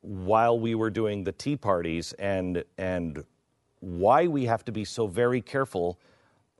while 0.00 0.58
we 0.58 0.74
were 0.74 0.90
doing 0.90 1.24
the 1.24 1.32
tea 1.32 1.56
parties 1.56 2.12
and, 2.14 2.64
and 2.76 3.24
why 3.80 4.26
we 4.26 4.44
have 4.44 4.64
to 4.64 4.72
be 4.72 4.84
so 4.84 5.06
very 5.06 5.40
careful 5.40 5.98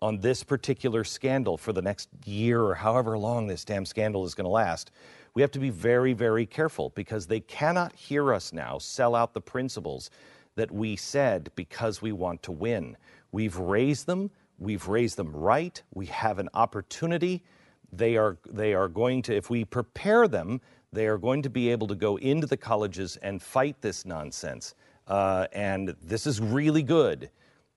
on 0.00 0.20
this 0.20 0.44
particular 0.44 1.02
scandal 1.02 1.56
for 1.56 1.72
the 1.72 1.82
next 1.82 2.08
year 2.24 2.62
or 2.62 2.74
however 2.74 3.18
long 3.18 3.46
this 3.46 3.64
damn 3.64 3.84
scandal 3.84 4.24
is 4.24 4.34
going 4.34 4.44
to 4.44 4.50
last. 4.50 4.92
We 5.34 5.42
have 5.42 5.50
to 5.52 5.58
be 5.58 5.70
very, 5.70 6.12
very 6.12 6.46
careful 6.46 6.90
because 6.94 7.26
they 7.26 7.40
cannot 7.40 7.94
hear 7.94 8.32
us 8.32 8.52
now 8.52 8.78
sell 8.78 9.14
out 9.14 9.34
the 9.34 9.40
principles 9.40 10.10
that 10.54 10.70
we 10.70 10.96
said 10.96 11.50
because 11.54 12.02
we 12.02 12.12
want 12.12 12.42
to 12.44 12.52
win. 12.52 12.96
We've 13.32 13.56
raised 13.56 14.06
them, 14.06 14.30
we've 14.58 14.88
raised 14.88 15.16
them 15.16 15.34
right, 15.34 15.80
we 15.94 16.06
have 16.06 16.38
an 16.38 16.48
opportunity. 16.54 17.44
They 17.92 18.16
are, 18.16 18.38
they 18.48 18.74
are 18.74 18.88
going 18.88 19.22
to, 19.22 19.36
if 19.36 19.50
we 19.50 19.64
prepare 19.64 20.28
them, 20.28 20.60
they 20.92 21.06
are 21.06 21.18
going 21.18 21.42
to 21.42 21.50
be 21.50 21.70
able 21.70 21.86
to 21.88 21.94
go 21.94 22.16
into 22.16 22.46
the 22.46 22.56
colleges 22.56 23.16
and 23.18 23.42
fight 23.42 23.80
this 23.80 24.04
nonsense. 24.04 24.74
Uh, 25.06 25.46
and 25.52 25.94
this 26.02 26.26
is 26.26 26.40
really 26.40 26.82
good, 26.82 27.30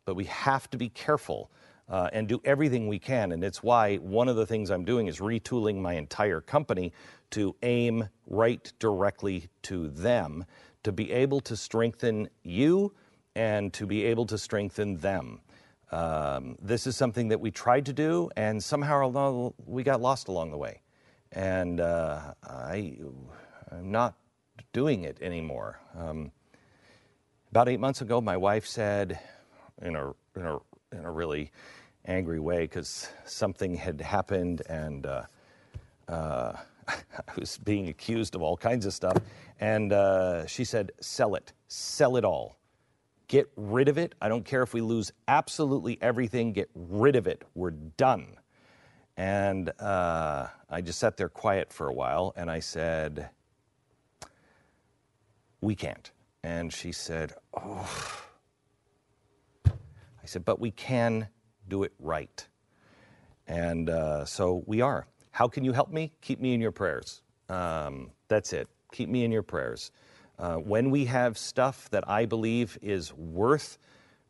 but 0.05 0.15
we 0.15 0.25
have 0.25 0.69
to 0.69 0.77
be 0.77 0.89
careful 0.89 1.49
uh, 1.89 2.09
and 2.13 2.27
do 2.27 2.41
everything 2.45 2.87
we 2.87 2.99
can. 2.99 3.33
And 3.33 3.43
it's 3.43 3.61
why 3.61 3.97
one 3.97 4.29
of 4.29 4.35
the 4.35 4.45
things 4.45 4.69
I'm 4.69 4.85
doing 4.85 5.07
is 5.07 5.19
retooling 5.19 5.79
my 5.79 5.93
entire 5.93 6.41
company 6.41 6.93
to 7.31 7.55
aim 7.63 8.07
right 8.27 8.71
directly 8.79 9.49
to 9.63 9.89
them, 9.89 10.45
to 10.83 10.91
be 10.91 11.11
able 11.11 11.41
to 11.41 11.55
strengthen 11.55 12.29
you 12.43 12.93
and 13.35 13.71
to 13.73 13.85
be 13.85 14.03
able 14.05 14.25
to 14.25 14.37
strengthen 14.37 14.97
them. 14.97 15.41
Um, 15.91 16.57
this 16.61 16.87
is 16.87 16.95
something 16.95 17.27
that 17.29 17.39
we 17.41 17.51
tried 17.51 17.85
to 17.87 17.93
do, 17.93 18.29
and 18.37 18.63
somehow 18.63 19.53
we 19.65 19.83
got 19.83 20.01
lost 20.01 20.29
along 20.29 20.51
the 20.51 20.57
way. 20.57 20.81
And 21.33 21.81
uh, 21.81 22.33
I, 22.43 22.97
I'm 23.71 23.91
not 23.91 24.15
doing 24.73 25.03
it 25.03 25.17
anymore. 25.21 25.79
Um, 25.97 26.31
about 27.51 27.67
eight 27.67 27.79
months 27.79 28.01
ago, 28.01 28.21
my 28.21 28.37
wife 28.37 28.65
said, 28.65 29.19
in 29.81 29.95
a, 29.95 30.11
in 30.35 30.45
a, 30.45 30.57
in 30.93 31.05
a 31.05 31.11
really 31.11 31.51
angry 32.05 32.39
way, 32.39 32.61
because 32.61 33.09
something 33.25 33.75
had 33.75 33.99
happened 33.99 34.61
and 34.69 35.05
uh, 35.05 35.23
uh, 36.07 36.53
I 36.87 36.93
was 37.37 37.57
being 37.57 37.89
accused 37.89 38.35
of 38.35 38.41
all 38.41 38.55
kinds 38.55 38.85
of 38.85 38.93
stuff. 38.93 39.17
And 39.59 39.91
uh, 39.91 40.45
she 40.47 40.63
said, 40.63 40.91
sell 41.01 41.35
it, 41.35 41.51
sell 41.67 42.15
it 42.15 42.23
all. 42.23 42.57
Get 43.31 43.49
rid 43.55 43.87
of 43.87 43.97
it. 43.97 44.13
I 44.21 44.27
don't 44.27 44.43
care 44.43 44.61
if 44.61 44.73
we 44.73 44.81
lose 44.81 45.13
absolutely 45.29 45.97
everything, 46.01 46.51
get 46.51 46.69
rid 46.75 47.15
of 47.15 47.27
it. 47.27 47.43
We're 47.55 47.71
done. 47.71 48.35
And 49.15 49.69
uh, 49.79 50.47
I 50.69 50.81
just 50.81 50.99
sat 50.99 51.15
there 51.15 51.29
quiet 51.29 51.71
for 51.71 51.87
a 51.87 51.93
while 51.93 52.33
and 52.35 52.51
I 52.51 52.59
said, 52.59 53.29
We 55.61 55.75
can't. 55.75 56.11
And 56.43 56.73
she 56.73 56.91
said, 56.91 57.31
Oh. 57.53 57.89
I 59.65 60.25
said, 60.25 60.43
But 60.43 60.59
we 60.59 60.71
can 60.71 61.29
do 61.69 61.83
it 61.83 61.93
right. 61.99 62.45
And 63.47 63.89
uh, 63.89 64.25
so 64.25 64.61
we 64.67 64.81
are. 64.81 65.07
How 65.31 65.47
can 65.47 65.63
you 65.63 65.71
help 65.71 65.89
me? 65.89 66.11
Keep 66.19 66.41
me 66.41 66.53
in 66.53 66.59
your 66.59 66.73
prayers. 66.73 67.21
Um, 67.47 68.11
that's 68.27 68.51
it. 68.51 68.67
Keep 68.91 69.07
me 69.07 69.23
in 69.23 69.31
your 69.31 69.41
prayers. 69.41 69.91
Uh, 70.41 70.55
when 70.55 70.89
we 70.89 71.05
have 71.05 71.37
stuff 71.37 71.87
that 71.91 72.09
I 72.09 72.25
believe 72.25 72.75
is 72.81 73.13
worth 73.13 73.77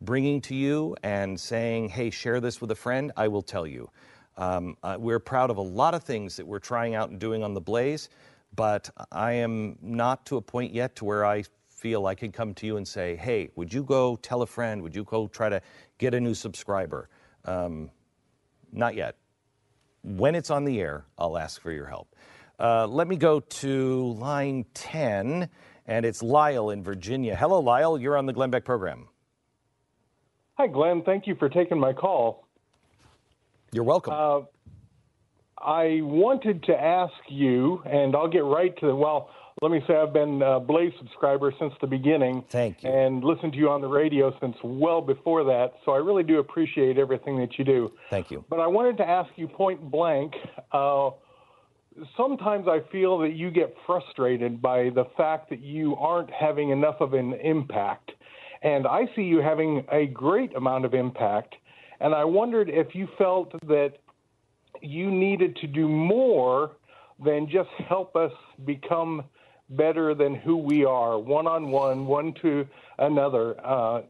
bringing 0.01 0.41
to 0.41 0.53
you 0.53 0.93
and 1.03 1.39
saying, 1.39 1.87
hey, 1.87 2.09
share 2.09 2.41
this 2.41 2.59
with 2.59 2.69
a 2.71 2.75
friend, 2.75 3.13
I 3.15 3.29
will 3.29 3.41
tell 3.41 3.65
you. 3.65 3.89
Um, 4.35 4.75
uh, 4.83 4.97
we're 4.99 5.19
proud 5.19 5.49
of 5.49 5.55
a 5.55 5.61
lot 5.61 5.93
of 5.93 6.03
things 6.03 6.35
that 6.35 6.45
we're 6.45 6.59
trying 6.59 6.95
out 6.95 7.11
and 7.11 7.17
doing 7.17 7.45
on 7.45 7.53
the 7.53 7.61
Blaze, 7.61 8.09
but 8.53 8.89
I 9.09 9.31
am 9.33 9.77
not 9.81 10.25
to 10.25 10.35
a 10.35 10.41
point 10.41 10.73
yet 10.73 10.97
to 10.97 11.05
where 11.05 11.25
I 11.25 11.45
feel 11.69 12.05
I 12.05 12.15
can 12.15 12.33
come 12.33 12.53
to 12.55 12.65
you 12.65 12.75
and 12.75 12.85
say, 12.85 13.15
hey, 13.15 13.49
would 13.55 13.73
you 13.73 13.81
go 13.81 14.17
tell 14.17 14.41
a 14.41 14.47
friend? 14.47 14.81
Would 14.81 14.95
you 14.97 15.05
go 15.05 15.27
try 15.27 15.47
to 15.47 15.61
get 15.97 16.13
a 16.13 16.19
new 16.19 16.33
subscriber? 16.33 17.07
Um, 17.45 17.89
not 18.73 18.95
yet. 18.95 19.15
When 20.03 20.35
it's 20.35 20.51
on 20.51 20.65
the 20.65 20.81
air, 20.81 21.05
I'll 21.17 21.37
ask 21.37 21.61
for 21.61 21.71
your 21.71 21.85
help. 21.85 22.13
Uh, 22.59 22.85
let 22.85 23.07
me 23.07 23.15
go 23.15 23.39
to 23.39 24.11
line 24.19 24.65
10, 24.75 25.49
and 25.87 26.05
it's 26.05 26.21
Lyle 26.21 26.69
in 26.69 26.83
Virginia. 26.83 27.35
Hello, 27.35 27.59
Lyle. 27.59 27.99
You're 27.99 28.17
on 28.17 28.25
the 28.25 28.33
Glenn 28.33 28.49
Beck 28.49 28.65
program. 28.65 29.07
Hi, 30.55 30.67
Glenn. 30.67 31.01
Thank 31.03 31.27
you 31.27 31.35
for 31.35 31.49
taking 31.49 31.79
my 31.79 31.93
call. 31.93 32.47
You're 33.71 33.83
welcome. 33.83 34.13
Uh, 34.13 34.41
I 35.57 36.01
wanted 36.01 36.63
to 36.63 36.73
ask 36.73 37.13
you, 37.29 37.81
and 37.85 38.15
I'll 38.15 38.27
get 38.27 38.43
right 38.43 38.77
to 38.79 38.87
the 38.87 38.95
well. 38.95 39.29
Let 39.61 39.71
me 39.71 39.81
say 39.87 39.95
I've 39.95 40.13
been 40.13 40.41
a 40.41 40.59
Blaze 40.59 40.93
subscriber 40.97 41.53
since 41.59 41.73
the 41.81 41.87
beginning. 41.87 42.43
Thank 42.49 42.83
you. 42.83 42.89
And 42.89 43.23
listened 43.23 43.53
to 43.53 43.59
you 43.59 43.69
on 43.69 43.81
the 43.81 43.87
radio 43.87 44.33
since 44.39 44.55
well 44.63 45.01
before 45.01 45.43
that. 45.43 45.73
So 45.85 45.91
I 45.91 45.97
really 45.97 46.23
do 46.23 46.39
appreciate 46.39 46.97
everything 46.97 47.37
that 47.39 47.59
you 47.59 47.65
do. 47.65 47.91
Thank 48.09 48.31
you. 48.31 48.43
But 48.49 48.59
I 48.59 48.67
wanted 48.67 48.97
to 48.97 49.07
ask 49.07 49.29
you 49.35 49.47
point 49.47 49.91
blank. 49.91 50.33
Uh, 50.71 51.11
sometimes 52.15 52.67
I 52.67 52.79
feel 52.91 53.17
that 53.19 53.33
you 53.33 53.51
get 53.51 53.75
frustrated 53.85 54.61
by 54.61 54.89
the 54.89 55.05
fact 55.17 55.49
that 55.49 55.61
you 55.61 55.95
aren't 55.95 56.31
having 56.31 56.69
enough 56.69 57.01
of 57.01 57.13
an 57.13 57.33
impact. 57.33 58.11
And 58.61 58.85
I 58.87 59.05
see 59.15 59.23
you 59.23 59.41
having 59.41 59.85
a 59.91 60.05
great 60.07 60.55
amount 60.55 60.85
of 60.85 60.93
impact. 60.93 61.55
And 61.99 62.13
I 62.13 62.23
wondered 62.23 62.69
if 62.69 62.95
you 62.95 63.07
felt 63.17 63.51
that 63.67 63.93
you 64.81 65.11
needed 65.11 65.55
to 65.57 65.67
do 65.67 65.87
more 65.87 66.71
than 67.23 67.47
just 67.47 67.69
help 67.87 68.15
us 68.15 68.31
become 68.65 69.23
better 69.69 70.13
than 70.13 70.35
who 70.35 70.57
we 70.57 70.85
are, 70.85 71.17
one 71.19 71.47
on 71.47 71.71
one, 71.71 72.05
one 72.05 72.33
to 72.41 72.67
another. 72.97 73.55
Uh, 73.65 74.01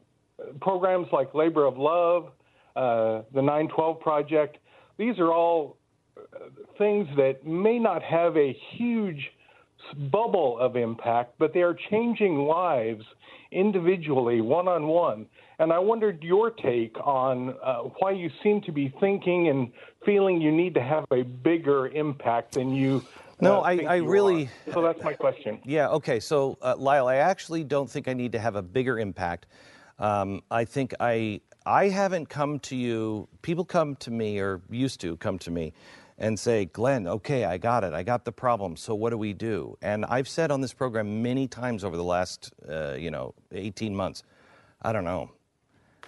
programs 0.60 1.06
like 1.12 1.34
Labor 1.34 1.66
of 1.66 1.76
Love, 1.76 2.32
uh, 2.74 3.22
the 3.34 3.42
912 3.42 4.00
Project, 4.00 4.58
these 4.98 5.18
are 5.18 5.32
all 5.32 5.76
things 6.78 7.08
that 7.16 7.46
may 7.46 7.78
not 7.78 8.02
have 8.02 8.36
a 8.36 8.56
huge 8.76 9.30
bubble 10.10 10.58
of 10.58 10.76
impact, 10.76 11.34
but 11.38 11.52
they 11.52 11.62
are 11.62 11.76
changing 11.90 12.38
lives 12.38 13.04
individually, 13.50 14.40
one 14.40 14.68
on 14.68 14.86
one. 14.86 15.26
And 15.58 15.72
I 15.72 15.78
wondered 15.78 16.22
your 16.22 16.50
take 16.50 16.96
on 17.04 17.54
uh, 17.62 17.82
why 17.98 18.12
you 18.12 18.30
seem 18.42 18.62
to 18.62 18.72
be 18.72 18.92
thinking 19.00 19.48
and 19.48 19.70
feeling 20.04 20.40
you 20.40 20.50
need 20.50 20.74
to 20.74 20.82
have 20.82 21.04
a 21.12 21.22
bigger 21.22 21.88
impact 21.88 22.54
than 22.54 22.74
you. 22.74 23.04
No, 23.40 23.58
uh, 23.58 23.62
I, 23.62 23.72
I 23.88 23.94
you 23.96 24.08
really. 24.08 24.50
are. 24.66 24.72
So 24.72 24.82
that's 24.82 25.02
my 25.02 25.12
question. 25.12 25.60
Yeah, 25.64 25.88
okay. 25.90 26.20
So, 26.20 26.58
uh, 26.62 26.74
Lyle, 26.76 27.06
I 27.06 27.16
actually 27.16 27.64
don't 27.64 27.90
think 27.90 28.08
I 28.08 28.12
need 28.12 28.32
to 28.32 28.38
have 28.38 28.56
a 28.56 28.62
bigger 28.62 28.98
impact. 28.98 29.46
Um, 29.98 30.42
I 30.50 30.64
think 30.64 30.94
I 30.98 31.40
I 31.66 31.88
haven't 31.88 32.28
come 32.28 32.58
to 32.60 32.76
you. 32.76 33.28
People 33.42 33.64
come 33.64 33.94
to 33.96 34.10
me 34.10 34.38
or 34.38 34.62
used 34.70 35.00
to 35.02 35.16
come 35.18 35.38
to 35.40 35.50
me 35.50 35.74
and 36.22 36.38
say, 36.38 36.66
Glenn, 36.66 37.08
okay, 37.08 37.44
I 37.44 37.58
got 37.58 37.82
it. 37.82 37.92
I 37.92 38.04
got 38.04 38.24
the 38.24 38.30
problem. 38.30 38.76
So 38.76 38.94
what 38.94 39.10
do 39.10 39.18
we 39.18 39.32
do? 39.32 39.76
And 39.82 40.04
I've 40.04 40.28
said 40.28 40.52
on 40.52 40.60
this 40.60 40.72
program 40.72 41.20
many 41.20 41.48
times 41.48 41.82
over 41.82 41.96
the 41.96 42.04
last, 42.04 42.52
uh, 42.66 42.92
you 42.92 43.10
know, 43.10 43.34
18 43.50 43.94
months, 43.94 44.22
I 44.80 44.92
don't 44.92 45.02
know. 45.02 45.32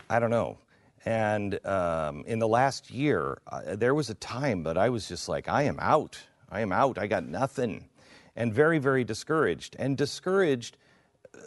I 0.08 0.20
don't 0.20 0.30
know. 0.30 0.58
And 1.04 1.58
um, 1.66 2.22
in 2.28 2.38
the 2.38 2.46
last 2.46 2.92
year, 2.92 3.38
uh, 3.48 3.74
there 3.74 3.92
was 3.92 4.08
a 4.08 4.14
time 4.14 4.62
that 4.62 4.78
I 4.78 4.88
was 4.88 5.08
just 5.08 5.28
like, 5.28 5.48
I 5.48 5.64
am 5.64 5.80
out. 5.80 6.16
I 6.48 6.60
am 6.60 6.70
out. 6.70 6.96
I 6.96 7.08
got 7.08 7.26
nothing. 7.26 7.88
And 8.36 8.54
very, 8.54 8.78
very 8.78 9.02
discouraged. 9.02 9.74
And 9.80 9.98
discouraged 9.98 10.76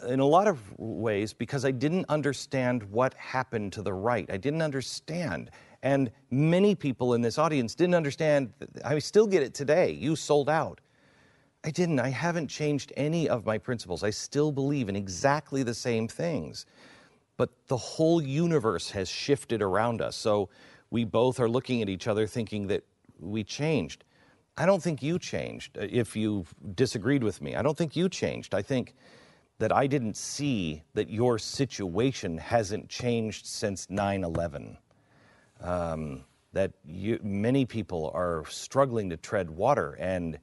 in 0.06 0.20
a 0.20 0.26
lot 0.26 0.46
of 0.46 0.60
ways 0.78 1.32
because 1.32 1.64
I 1.64 1.70
didn't 1.70 2.04
understand 2.10 2.82
what 2.84 3.14
happened 3.14 3.72
to 3.72 3.82
the 3.82 3.94
right. 3.94 4.28
I 4.30 4.36
didn't 4.36 4.60
understand. 4.60 5.50
And 5.82 6.10
many 6.30 6.74
people 6.74 7.14
in 7.14 7.20
this 7.20 7.38
audience 7.38 7.74
didn't 7.74 7.94
understand. 7.94 8.52
I 8.84 8.98
still 8.98 9.26
get 9.26 9.42
it 9.42 9.54
today. 9.54 9.92
You 9.92 10.16
sold 10.16 10.48
out. 10.48 10.80
I 11.64 11.70
didn't. 11.70 12.00
I 12.00 12.08
haven't 12.08 12.48
changed 12.48 12.92
any 12.96 13.28
of 13.28 13.44
my 13.44 13.58
principles. 13.58 14.02
I 14.02 14.10
still 14.10 14.52
believe 14.52 14.88
in 14.88 14.96
exactly 14.96 15.62
the 15.62 15.74
same 15.74 16.08
things. 16.08 16.66
But 17.36 17.50
the 17.68 17.76
whole 17.76 18.22
universe 18.22 18.90
has 18.90 19.08
shifted 19.08 19.62
around 19.62 20.02
us. 20.02 20.16
So 20.16 20.48
we 20.90 21.04
both 21.04 21.40
are 21.40 21.48
looking 21.48 21.82
at 21.82 21.88
each 21.88 22.08
other 22.08 22.26
thinking 22.26 22.66
that 22.68 22.84
we 23.20 23.44
changed. 23.44 24.04
I 24.56 24.66
don't 24.66 24.82
think 24.82 25.02
you 25.02 25.18
changed 25.18 25.78
uh, 25.78 25.86
if 25.88 26.16
you 26.16 26.44
disagreed 26.74 27.22
with 27.22 27.40
me. 27.40 27.54
I 27.54 27.62
don't 27.62 27.78
think 27.78 27.94
you 27.94 28.08
changed. 28.08 28.54
I 28.54 28.62
think 28.62 28.94
that 29.58 29.72
I 29.72 29.86
didn't 29.86 30.16
see 30.16 30.82
that 30.94 31.10
your 31.10 31.38
situation 31.38 32.38
hasn't 32.38 32.88
changed 32.88 33.46
since 33.46 33.88
9 33.90 34.24
11. 34.24 34.78
Um, 35.60 36.24
that 36.52 36.72
you, 36.86 37.18
many 37.22 37.66
people 37.66 38.10
are 38.14 38.44
struggling 38.48 39.10
to 39.10 39.16
tread 39.16 39.50
water. 39.50 39.96
And, 39.98 40.38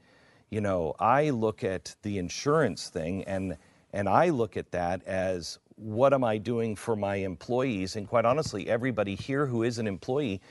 you 0.50 0.62
know, 0.62 0.94
I 1.00 1.32
look 1.32 1.64
at 1.64 1.96
the 2.04 2.18
insurance 2.18 2.90
thing 2.90 3.24
and, 3.24 3.58
and 3.92 4.08
I 4.08 4.30
look 4.30 4.56
at 4.56 4.72
that 4.72 5.04
as 5.06 5.60
what 5.76 6.14
am 6.14 6.24
I 6.24 6.38
doing 6.38 6.76
for 6.76 6.96
my 6.96 7.16
employees? 7.18 7.96
And 7.96 8.08
quite 8.08 8.26
honestly, 8.26 8.70
everybody 8.70 9.16
here 9.16 9.46
who 9.46 9.64
is 9.64 9.78
an 9.78 9.88
employee, 9.88 10.42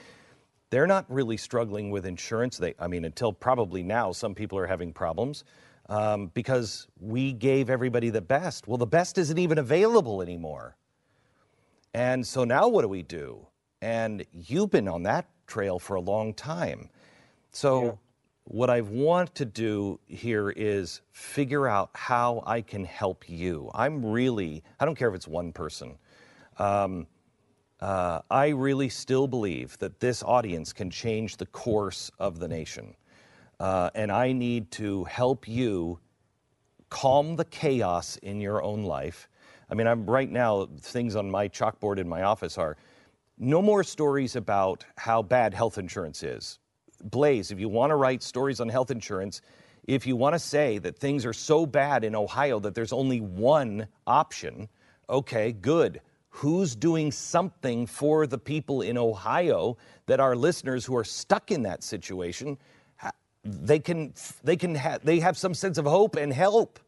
they're 0.70 0.86
not 0.86 1.06
really 1.08 1.36
struggling 1.36 1.90
with 1.90 2.04
insurance. 2.04 2.58
They, 2.58 2.74
I 2.78 2.88
mean, 2.88 3.04
until 3.04 3.32
probably 3.32 3.82
now, 3.82 4.12
some 4.12 4.34
people 4.34 4.58
are 4.58 4.66
having 4.66 4.92
problems 4.92 5.44
um, 5.88 6.26
because 6.34 6.88
we 7.00 7.32
gave 7.32 7.70
everybody 7.70 8.10
the 8.10 8.20
best. 8.20 8.66
Well, 8.66 8.78
the 8.78 8.86
best 8.86 9.18
isn't 9.18 9.38
even 9.38 9.58
available 9.58 10.20
anymore. 10.20 10.76
And 11.94 12.26
so 12.26 12.44
now 12.44 12.68
what 12.68 12.82
do 12.82 12.88
we 12.88 13.02
do? 13.02 13.46
And 13.84 14.24
you've 14.32 14.70
been 14.70 14.88
on 14.88 15.02
that 15.02 15.26
trail 15.46 15.78
for 15.78 15.96
a 15.96 16.00
long 16.00 16.32
time. 16.32 16.88
So, 17.50 17.84
yeah. 17.84 17.92
what 18.44 18.70
I 18.70 18.80
want 18.80 19.34
to 19.34 19.44
do 19.44 20.00
here 20.06 20.48
is 20.48 21.02
figure 21.12 21.68
out 21.68 21.90
how 21.92 22.42
I 22.46 22.62
can 22.62 22.86
help 22.86 23.28
you. 23.28 23.70
I'm 23.74 24.02
really, 24.02 24.62
I 24.80 24.86
don't 24.86 24.94
care 24.94 25.10
if 25.10 25.14
it's 25.14 25.28
one 25.28 25.52
person. 25.52 25.98
Um, 26.58 27.06
uh, 27.78 28.22
I 28.30 28.48
really 28.48 28.88
still 28.88 29.28
believe 29.28 29.76
that 29.80 30.00
this 30.00 30.22
audience 30.22 30.72
can 30.72 30.88
change 30.88 31.36
the 31.36 31.46
course 31.46 32.10
of 32.18 32.38
the 32.38 32.48
nation. 32.48 32.96
Uh, 33.60 33.90
and 33.94 34.10
I 34.10 34.32
need 34.32 34.70
to 34.72 35.04
help 35.04 35.46
you 35.46 35.98
calm 36.88 37.36
the 37.36 37.44
chaos 37.44 38.16
in 38.22 38.40
your 38.40 38.62
own 38.62 38.84
life. 38.84 39.28
I 39.70 39.74
mean, 39.74 39.86
I'm 39.86 40.06
right 40.06 40.30
now, 40.30 40.68
things 40.80 41.16
on 41.16 41.30
my 41.30 41.48
chalkboard 41.48 41.98
in 41.98 42.08
my 42.08 42.22
office 42.22 42.56
are 42.56 42.78
no 43.38 43.60
more 43.60 43.82
stories 43.84 44.36
about 44.36 44.84
how 44.96 45.22
bad 45.22 45.54
health 45.54 45.78
insurance 45.78 46.22
is. 46.22 46.58
Blaze, 47.02 47.50
if 47.50 47.58
you 47.58 47.68
want 47.68 47.90
to 47.90 47.96
write 47.96 48.22
stories 48.22 48.60
on 48.60 48.68
health 48.68 48.90
insurance, 48.90 49.42
if 49.86 50.06
you 50.06 50.16
want 50.16 50.34
to 50.34 50.38
say 50.38 50.78
that 50.78 50.98
things 50.98 51.26
are 51.26 51.32
so 51.32 51.66
bad 51.66 52.04
in 52.04 52.14
Ohio 52.14 52.58
that 52.60 52.74
there's 52.74 52.92
only 52.92 53.20
one 53.20 53.86
option, 54.06 54.68
okay, 55.10 55.52
good. 55.52 56.00
Who's 56.30 56.74
doing 56.74 57.12
something 57.12 57.86
for 57.86 58.26
the 58.26 58.38
people 58.38 58.82
in 58.82 58.96
Ohio 58.96 59.76
that 60.06 60.20
our 60.20 60.34
listeners 60.34 60.84
who 60.84 60.96
are 60.96 61.04
stuck 61.04 61.50
in 61.50 61.62
that 61.62 61.82
situation 61.84 62.58
they 63.44 63.78
can 63.78 64.14
they 64.42 64.56
can 64.56 64.74
have 64.74 65.04
they 65.04 65.20
have 65.20 65.36
some 65.36 65.54
sense 65.54 65.78
of 65.78 65.84
hope 65.84 66.16
and 66.16 66.32
help. 66.32 66.78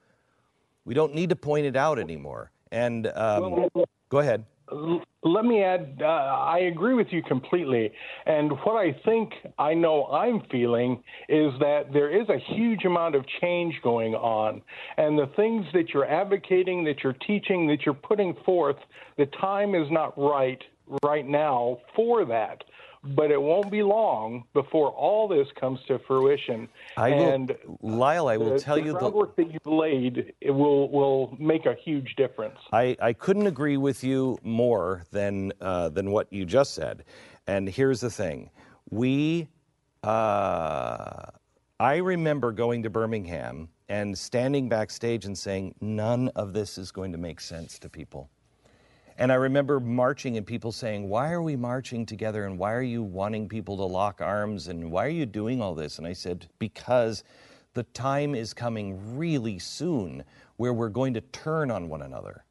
We 0.84 0.94
don't 0.94 1.14
need 1.14 1.30
to 1.30 1.36
point 1.36 1.66
it 1.66 1.76
out 1.76 1.98
anymore. 1.98 2.50
And 2.70 3.06
um, 3.14 3.68
go 4.08 4.18
ahead. 4.18 4.44
Let 4.70 5.44
me 5.44 5.62
add. 5.62 6.00
Uh, 6.00 6.06
I 6.06 6.70
agree 6.72 6.94
with 6.94 7.08
you 7.10 7.22
completely. 7.22 7.92
And 8.26 8.52
what 8.64 8.74
I 8.74 8.96
think 9.04 9.32
I 9.58 9.74
know 9.74 10.06
I'm 10.06 10.42
feeling 10.50 11.02
is 11.28 11.52
that 11.60 11.92
there 11.92 12.10
is 12.10 12.28
a 12.28 12.38
huge 12.54 12.84
amount 12.84 13.14
of 13.14 13.24
change 13.40 13.74
going 13.82 14.14
on, 14.14 14.62
and 14.96 15.18
the 15.18 15.30
things 15.36 15.64
that 15.72 15.90
you're 15.90 16.08
advocating, 16.08 16.84
that 16.84 17.02
you're 17.02 17.12
teaching, 17.12 17.66
that 17.68 17.84
you're 17.84 17.94
putting 17.94 18.34
forth, 18.44 18.76
the 19.18 19.26
time 19.40 19.74
is 19.74 19.86
not 19.90 20.16
right 20.16 20.62
right 21.02 21.26
now 21.26 21.78
for 21.94 22.24
that 22.24 22.62
but 23.14 23.30
it 23.30 23.40
won't 23.40 23.70
be 23.70 23.82
long 23.82 24.44
before 24.52 24.88
all 24.90 25.28
this 25.28 25.48
comes 25.58 25.80
to 25.88 25.98
fruition. 26.00 26.68
I 26.96 27.10
and 27.10 27.56
will, 27.80 27.96
Lyle, 27.96 28.28
I 28.28 28.36
will 28.36 28.54
the, 28.54 28.58
tell 28.58 28.76
the 28.76 28.82
you 28.82 28.92
the 28.92 28.98
groundwork 28.98 29.36
that 29.36 29.52
you've 29.52 29.66
laid 29.66 30.32
it 30.40 30.50
will 30.50 30.90
will 30.90 31.36
make 31.38 31.66
a 31.66 31.74
huge 31.74 32.16
difference. 32.16 32.58
I, 32.72 32.96
I 33.00 33.12
couldn't 33.12 33.46
agree 33.46 33.76
with 33.76 34.02
you 34.02 34.38
more 34.42 35.04
than 35.12 35.52
uh, 35.60 35.90
than 35.90 36.10
what 36.10 36.32
you 36.32 36.44
just 36.44 36.74
said. 36.74 37.04
And 37.46 37.68
here's 37.68 38.00
the 38.00 38.10
thing: 38.10 38.50
we, 38.90 39.48
uh, 40.02 41.26
I 41.78 41.96
remember 41.96 42.52
going 42.52 42.82
to 42.82 42.90
Birmingham 42.90 43.68
and 43.88 44.16
standing 44.16 44.68
backstage 44.68 45.24
and 45.24 45.36
saying, 45.36 45.74
none 45.80 46.28
of 46.30 46.52
this 46.52 46.78
is 46.78 46.90
going 46.90 47.12
to 47.12 47.18
make 47.18 47.40
sense 47.40 47.78
to 47.78 47.88
people. 47.88 48.30
And 49.18 49.32
I 49.32 49.36
remember 49.36 49.80
marching 49.80 50.36
and 50.36 50.46
people 50.46 50.72
saying, 50.72 51.08
Why 51.08 51.32
are 51.32 51.42
we 51.42 51.56
marching 51.56 52.04
together? 52.04 52.44
And 52.44 52.58
why 52.58 52.72
are 52.74 52.82
you 52.82 53.02
wanting 53.02 53.48
people 53.48 53.76
to 53.78 53.84
lock 53.84 54.20
arms? 54.20 54.68
And 54.68 54.90
why 54.90 55.06
are 55.06 55.10
you 55.10 55.26
doing 55.26 55.62
all 55.62 55.74
this? 55.74 55.98
And 55.98 56.06
I 56.06 56.12
said, 56.12 56.48
Because 56.58 57.24
the 57.74 57.84
time 57.84 58.34
is 58.34 58.52
coming 58.52 59.16
really 59.16 59.58
soon 59.58 60.24
where 60.56 60.72
we're 60.72 60.88
going 60.88 61.14
to 61.14 61.20
turn 61.20 61.70
on 61.70 61.88
one 61.88 62.02
another. 62.02 62.44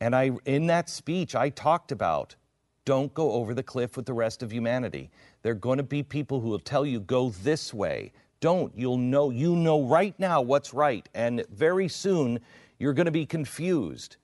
And 0.00 0.14
I, 0.14 0.32
in 0.44 0.66
that 0.66 0.88
speech, 0.88 1.34
I 1.34 1.50
talked 1.50 1.92
about 1.92 2.36
don't 2.84 3.12
go 3.14 3.32
over 3.32 3.52
the 3.52 3.62
cliff 3.62 3.96
with 3.96 4.06
the 4.06 4.12
rest 4.12 4.42
of 4.42 4.52
humanity. 4.52 5.10
There 5.42 5.52
are 5.52 5.56
going 5.56 5.78
to 5.78 5.82
be 5.82 6.02
people 6.02 6.40
who 6.40 6.48
will 6.48 6.58
tell 6.58 6.86
you, 6.86 7.00
go 7.00 7.30
this 7.30 7.74
way. 7.74 8.12
Don't. 8.40 8.72
You'll 8.76 8.98
know, 8.98 9.30
you 9.30 9.56
know 9.56 9.82
right 9.82 10.14
now 10.18 10.40
what's 10.40 10.72
right. 10.72 11.06
And 11.14 11.44
very 11.50 11.88
soon, 11.88 12.38
you're 12.78 12.92
going 12.92 13.06
to 13.06 13.10
be 13.12 13.26
confused. 13.26 14.18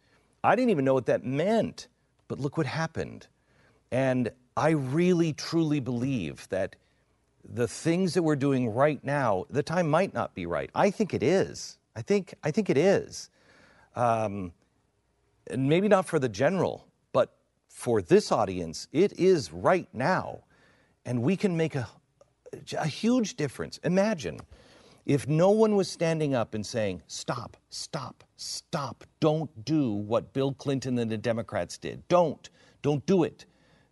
I 0.45 0.57
didn't 0.57 0.71
even 0.71 0.85
know 0.85 0.95
what 0.95 1.07
that 1.07 1.25
meant, 1.25 1.89
but 2.29 2.41
look 2.41 2.57
what 2.57 2.67
happened. 2.67 3.27
And 3.91 4.31
I 4.57 4.71
really, 4.71 5.33
truly 5.33 5.81
believe 5.81 6.49
that 6.49 6.77
the 7.45 7.69
things 7.69 8.15
that 8.15 8.23
we're 8.23 8.37
doing 8.37 8.71
right 8.71 9.03
now, 9.05 9.45
the 9.51 9.63
time 9.63 9.89
might 9.91 10.15
not 10.15 10.35
be 10.35 10.47
right. 10.47 10.71
I 10.75 10.91
think 10.91 11.15
it 11.15 11.23
is. 11.23 11.79
I 11.95 12.03
think, 12.03 12.35
I 12.43 12.51
think 12.51 12.71
it 12.71 12.79
is. 12.79 13.31
Um, 13.95 14.53
and 15.51 15.69
maybe 15.69 15.89
not 15.89 16.07
for 16.07 16.19
the 16.19 16.29
general, 16.29 16.87
but 17.13 17.35
for 17.69 18.01
this 18.01 18.33
audience, 18.33 18.89
it 18.93 19.19
is 19.19 19.53
right 19.53 19.89
now. 19.93 20.45
And 21.05 21.23
we 21.23 21.37
can 21.37 21.57
make 21.57 21.75
a, 21.75 21.89
a 22.79 22.87
huge 22.87 23.35
difference. 23.35 23.79
Imagine 23.79 24.41
if 25.05 25.27
no 25.27 25.51
one 25.51 25.75
was 25.75 25.91
standing 25.91 26.35
up 26.35 26.55
and 26.55 26.65
saying, 26.65 27.03
stop, 27.07 27.57
stop, 27.71 28.23
stop, 28.43 29.05
don't 29.21 29.65
do 29.65 29.93
what 29.93 30.33
Bill 30.33 30.53
Clinton 30.53 30.99
and 30.99 31.11
the 31.11 31.17
Democrats 31.17 31.79
did. 31.79 32.07
Don't, 32.09 32.51
don't 32.83 33.05
do 33.07 33.23
it. 33.23 33.47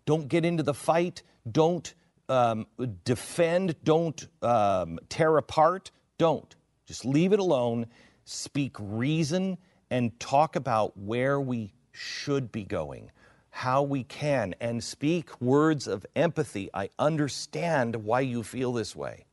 Don't 0.05 0.29
get 0.29 0.45
into 0.45 0.63
the 0.63 0.75
fight. 0.75 1.23
Don't 1.51 1.95
um, 2.29 2.67
defend. 3.05 3.77
Don't 3.85 4.27
um, 4.43 4.99
tear 5.09 5.37
apart. 5.37 5.91
Don't. 6.19 6.55
Just 6.87 7.05
leave 7.05 7.33
it 7.33 7.39
alone. 7.39 7.87
Speak 8.25 8.77
reason 8.79 9.57
and 9.91 10.19
talk 10.21 10.57
about 10.57 10.97
where 10.97 11.41
we 11.41 11.73
should 11.93 12.53
be 12.53 12.65
going, 12.65 13.11
how 13.51 13.83
we 13.83 14.05
can, 14.05 14.55
and 14.61 14.83
speak 14.83 15.41
words 15.41 15.87
of 15.87 16.07
empathy. 16.15 16.71
I 16.73 16.91
understand 16.99 17.97
why 17.97 18.21
you 18.21 18.43
feel 18.43 18.73
this 18.73 18.95
way. 18.95 19.27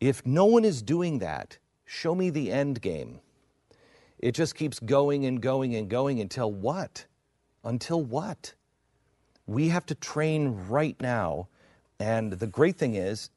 If 0.00 0.24
no 0.26 0.44
one 0.44 0.64
is 0.64 0.82
doing 0.82 1.20
that, 1.20 1.58
show 1.86 2.14
me 2.14 2.30
the 2.30 2.52
end 2.52 2.82
game. 2.82 3.20
It 4.18 4.32
just 4.32 4.54
keeps 4.54 4.78
going 4.78 5.24
and 5.24 5.40
going 5.40 5.74
and 5.74 5.88
going 5.88 6.20
until 6.20 6.52
what? 6.52 7.06
Until 7.64 8.02
what? 8.02 8.54
We 9.46 9.68
have 9.68 9.86
to 9.86 9.94
train 9.94 10.66
right 10.68 11.00
now. 11.00 11.48
And 11.98 12.32
the 12.32 12.46
great 12.46 12.76
thing 12.76 12.96
is, 12.96 13.30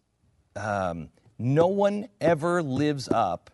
um, 0.56 1.10
no 1.38 1.68
one 1.68 2.10
ever 2.20 2.62
lives 2.62 3.08
up 3.10 3.50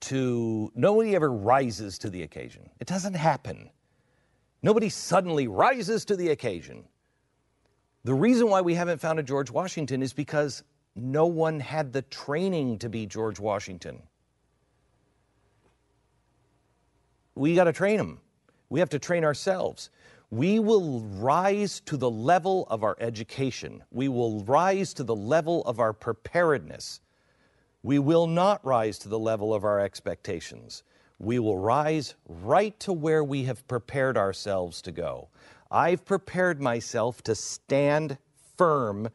to, 0.00 0.70
nobody 0.74 1.14
ever 1.14 1.30
rises 1.30 1.98
to 1.98 2.10
the 2.10 2.22
occasion. 2.22 2.70
It 2.78 2.86
doesn't 2.86 3.14
happen. 3.14 3.70
Nobody 4.62 4.88
suddenly 4.88 5.48
rises 5.48 6.04
to 6.06 6.16
the 6.16 6.28
occasion. 6.28 6.84
The 8.04 8.14
reason 8.14 8.48
why 8.48 8.60
we 8.60 8.74
haven't 8.74 9.00
found 9.00 9.18
a 9.18 9.22
George 9.22 9.50
Washington 9.50 10.02
is 10.02 10.12
because 10.12 10.62
no 10.94 11.26
one 11.26 11.60
had 11.60 11.92
the 11.92 12.02
training 12.02 12.78
to 12.78 12.88
be 12.88 13.06
George 13.06 13.40
Washington. 13.40 14.02
We 17.34 17.54
got 17.54 17.64
to 17.64 17.72
train 17.72 17.96
them. 17.96 18.20
We 18.68 18.80
have 18.80 18.90
to 18.90 18.98
train 18.98 19.24
ourselves. 19.24 19.90
We 20.30 20.58
will 20.60 21.00
rise 21.00 21.80
to 21.86 21.96
the 21.96 22.10
level 22.10 22.66
of 22.70 22.84
our 22.84 22.96
education. 23.00 23.82
We 23.90 24.08
will 24.08 24.44
rise 24.44 24.94
to 24.94 25.04
the 25.04 25.16
level 25.16 25.62
of 25.64 25.80
our 25.80 25.92
preparedness. 25.92 27.00
We 27.82 27.98
will 27.98 28.26
not 28.26 28.64
rise 28.64 28.98
to 29.00 29.08
the 29.08 29.18
level 29.18 29.52
of 29.52 29.64
our 29.64 29.80
expectations. 29.80 30.82
we 31.20 31.38
will 31.38 31.58
rise 31.58 32.14
right 32.26 32.80
to 32.80 32.92
where 32.94 33.22
we 33.22 33.44
have 33.44 33.68
prepared 33.68 34.16
ourselves 34.16 34.80
to 34.82 34.90
go. 34.90 35.28
I've 35.70 36.04
prepared 36.04 36.60
myself 36.60 37.22
to 37.24 37.34
stand 37.34 38.16
firm 38.56 39.10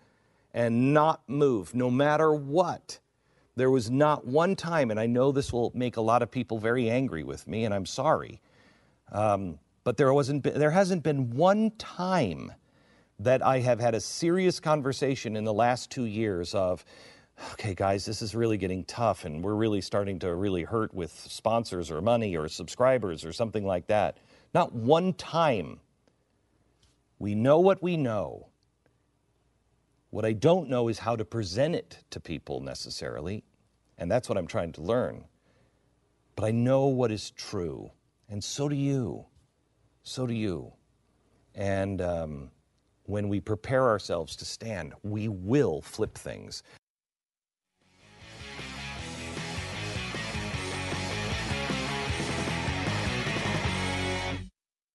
and 0.54 0.94
not 0.94 1.28
move, 1.28 1.74
no 1.74 1.90
matter 1.90 2.32
what. 2.32 3.00
There 3.56 3.72
was 3.72 3.90
not 3.90 4.28
one 4.28 4.56
time, 4.56 4.92
and 4.92 5.00
I 5.00 5.06
know 5.06 5.32
this 5.32 5.54
will 5.54 5.72
make 5.74 5.96
a 5.96 6.02
lot 6.02 6.22
of 6.22 6.30
people 6.30 6.58
very 6.58 6.90
angry 6.90 7.24
with 7.24 7.48
me, 7.48 7.64
and 7.64 7.74
I'm 7.74 7.86
sorry, 7.86 8.42
um, 9.12 9.60
but 9.84 9.96
there 9.98 10.14
wasn't. 10.14 10.44
There 10.44 10.72
hasn't 10.72 11.04
been 11.04 11.30
one 11.30 11.72
time 11.78 12.52
that 13.20 13.46
I 13.46 13.60
have 13.60 13.80
had 13.80 13.96
a 13.96 14.02
serious 14.02 14.60
conversation 14.60 15.38
in 15.38 15.46
the 15.46 15.54
last 15.54 15.90
two 15.90 16.04
years 16.04 16.54
of, 16.54 16.84
okay, 17.54 17.74
guys, 17.74 18.06
this 18.06 18.22
is 18.22 18.36
really 18.36 18.58
getting 18.58 18.84
tough, 18.84 19.24
and 19.24 19.42
we're 19.42 19.56
really 19.56 19.80
starting 19.80 20.20
to 20.20 20.36
really 20.36 20.64
hurt 20.64 20.94
with 20.94 21.12
sponsors 21.12 21.90
or 21.90 22.02
money 22.02 22.36
or 22.36 22.50
subscribers 22.50 23.24
or 23.24 23.32
something 23.32 23.66
like 23.66 23.88
that. 23.88 24.18
Not 24.54 24.74
one 24.74 25.14
time. 25.14 25.80
We 27.20 27.36
know 27.36 27.60
what 27.60 27.82
we 27.82 27.96
know. 27.96 28.50
What 30.10 30.26
I 30.26 30.34
don't 30.34 30.70
know 30.70 30.88
is 30.88 31.00
how 31.00 31.16
to 31.16 31.26
present 31.26 31.76
it 31.76 32.04
to 32.12 32.20
people 32.20 32.62
necessarily, 32.62 33.44
and 33.98 34.10
that's 34.10 34.30
what 34.30 34.38
I'm 34.38 34.48
trying 34.48 34.72
to 34.74 34.82
learn. 34.82 35.26
But 36.36 36.46
I 36.46 36.52
know 36.52 36.88
what 36.88 37.12
is 37.12 37.32
true, 37.32 37.92
and 38.30 38.44
so 38.44 38.70
do 38.70 38.76
you. 38.76 39.26
So 40.04 40.28
do 40.28 40.34
you. 40.34 40.74
And 41.54 42.02
um, 42.02 42.52
when 43.04 43.30
we 43.30 43.40
prepare 43.40 43.88
ourselves 43.88 44.36
to 44.38 44.46
stand, 44.46 44.94
we 45.04 45.28
will 45.28 45.82
flip 45.82 46.18
things. 46.18 46.64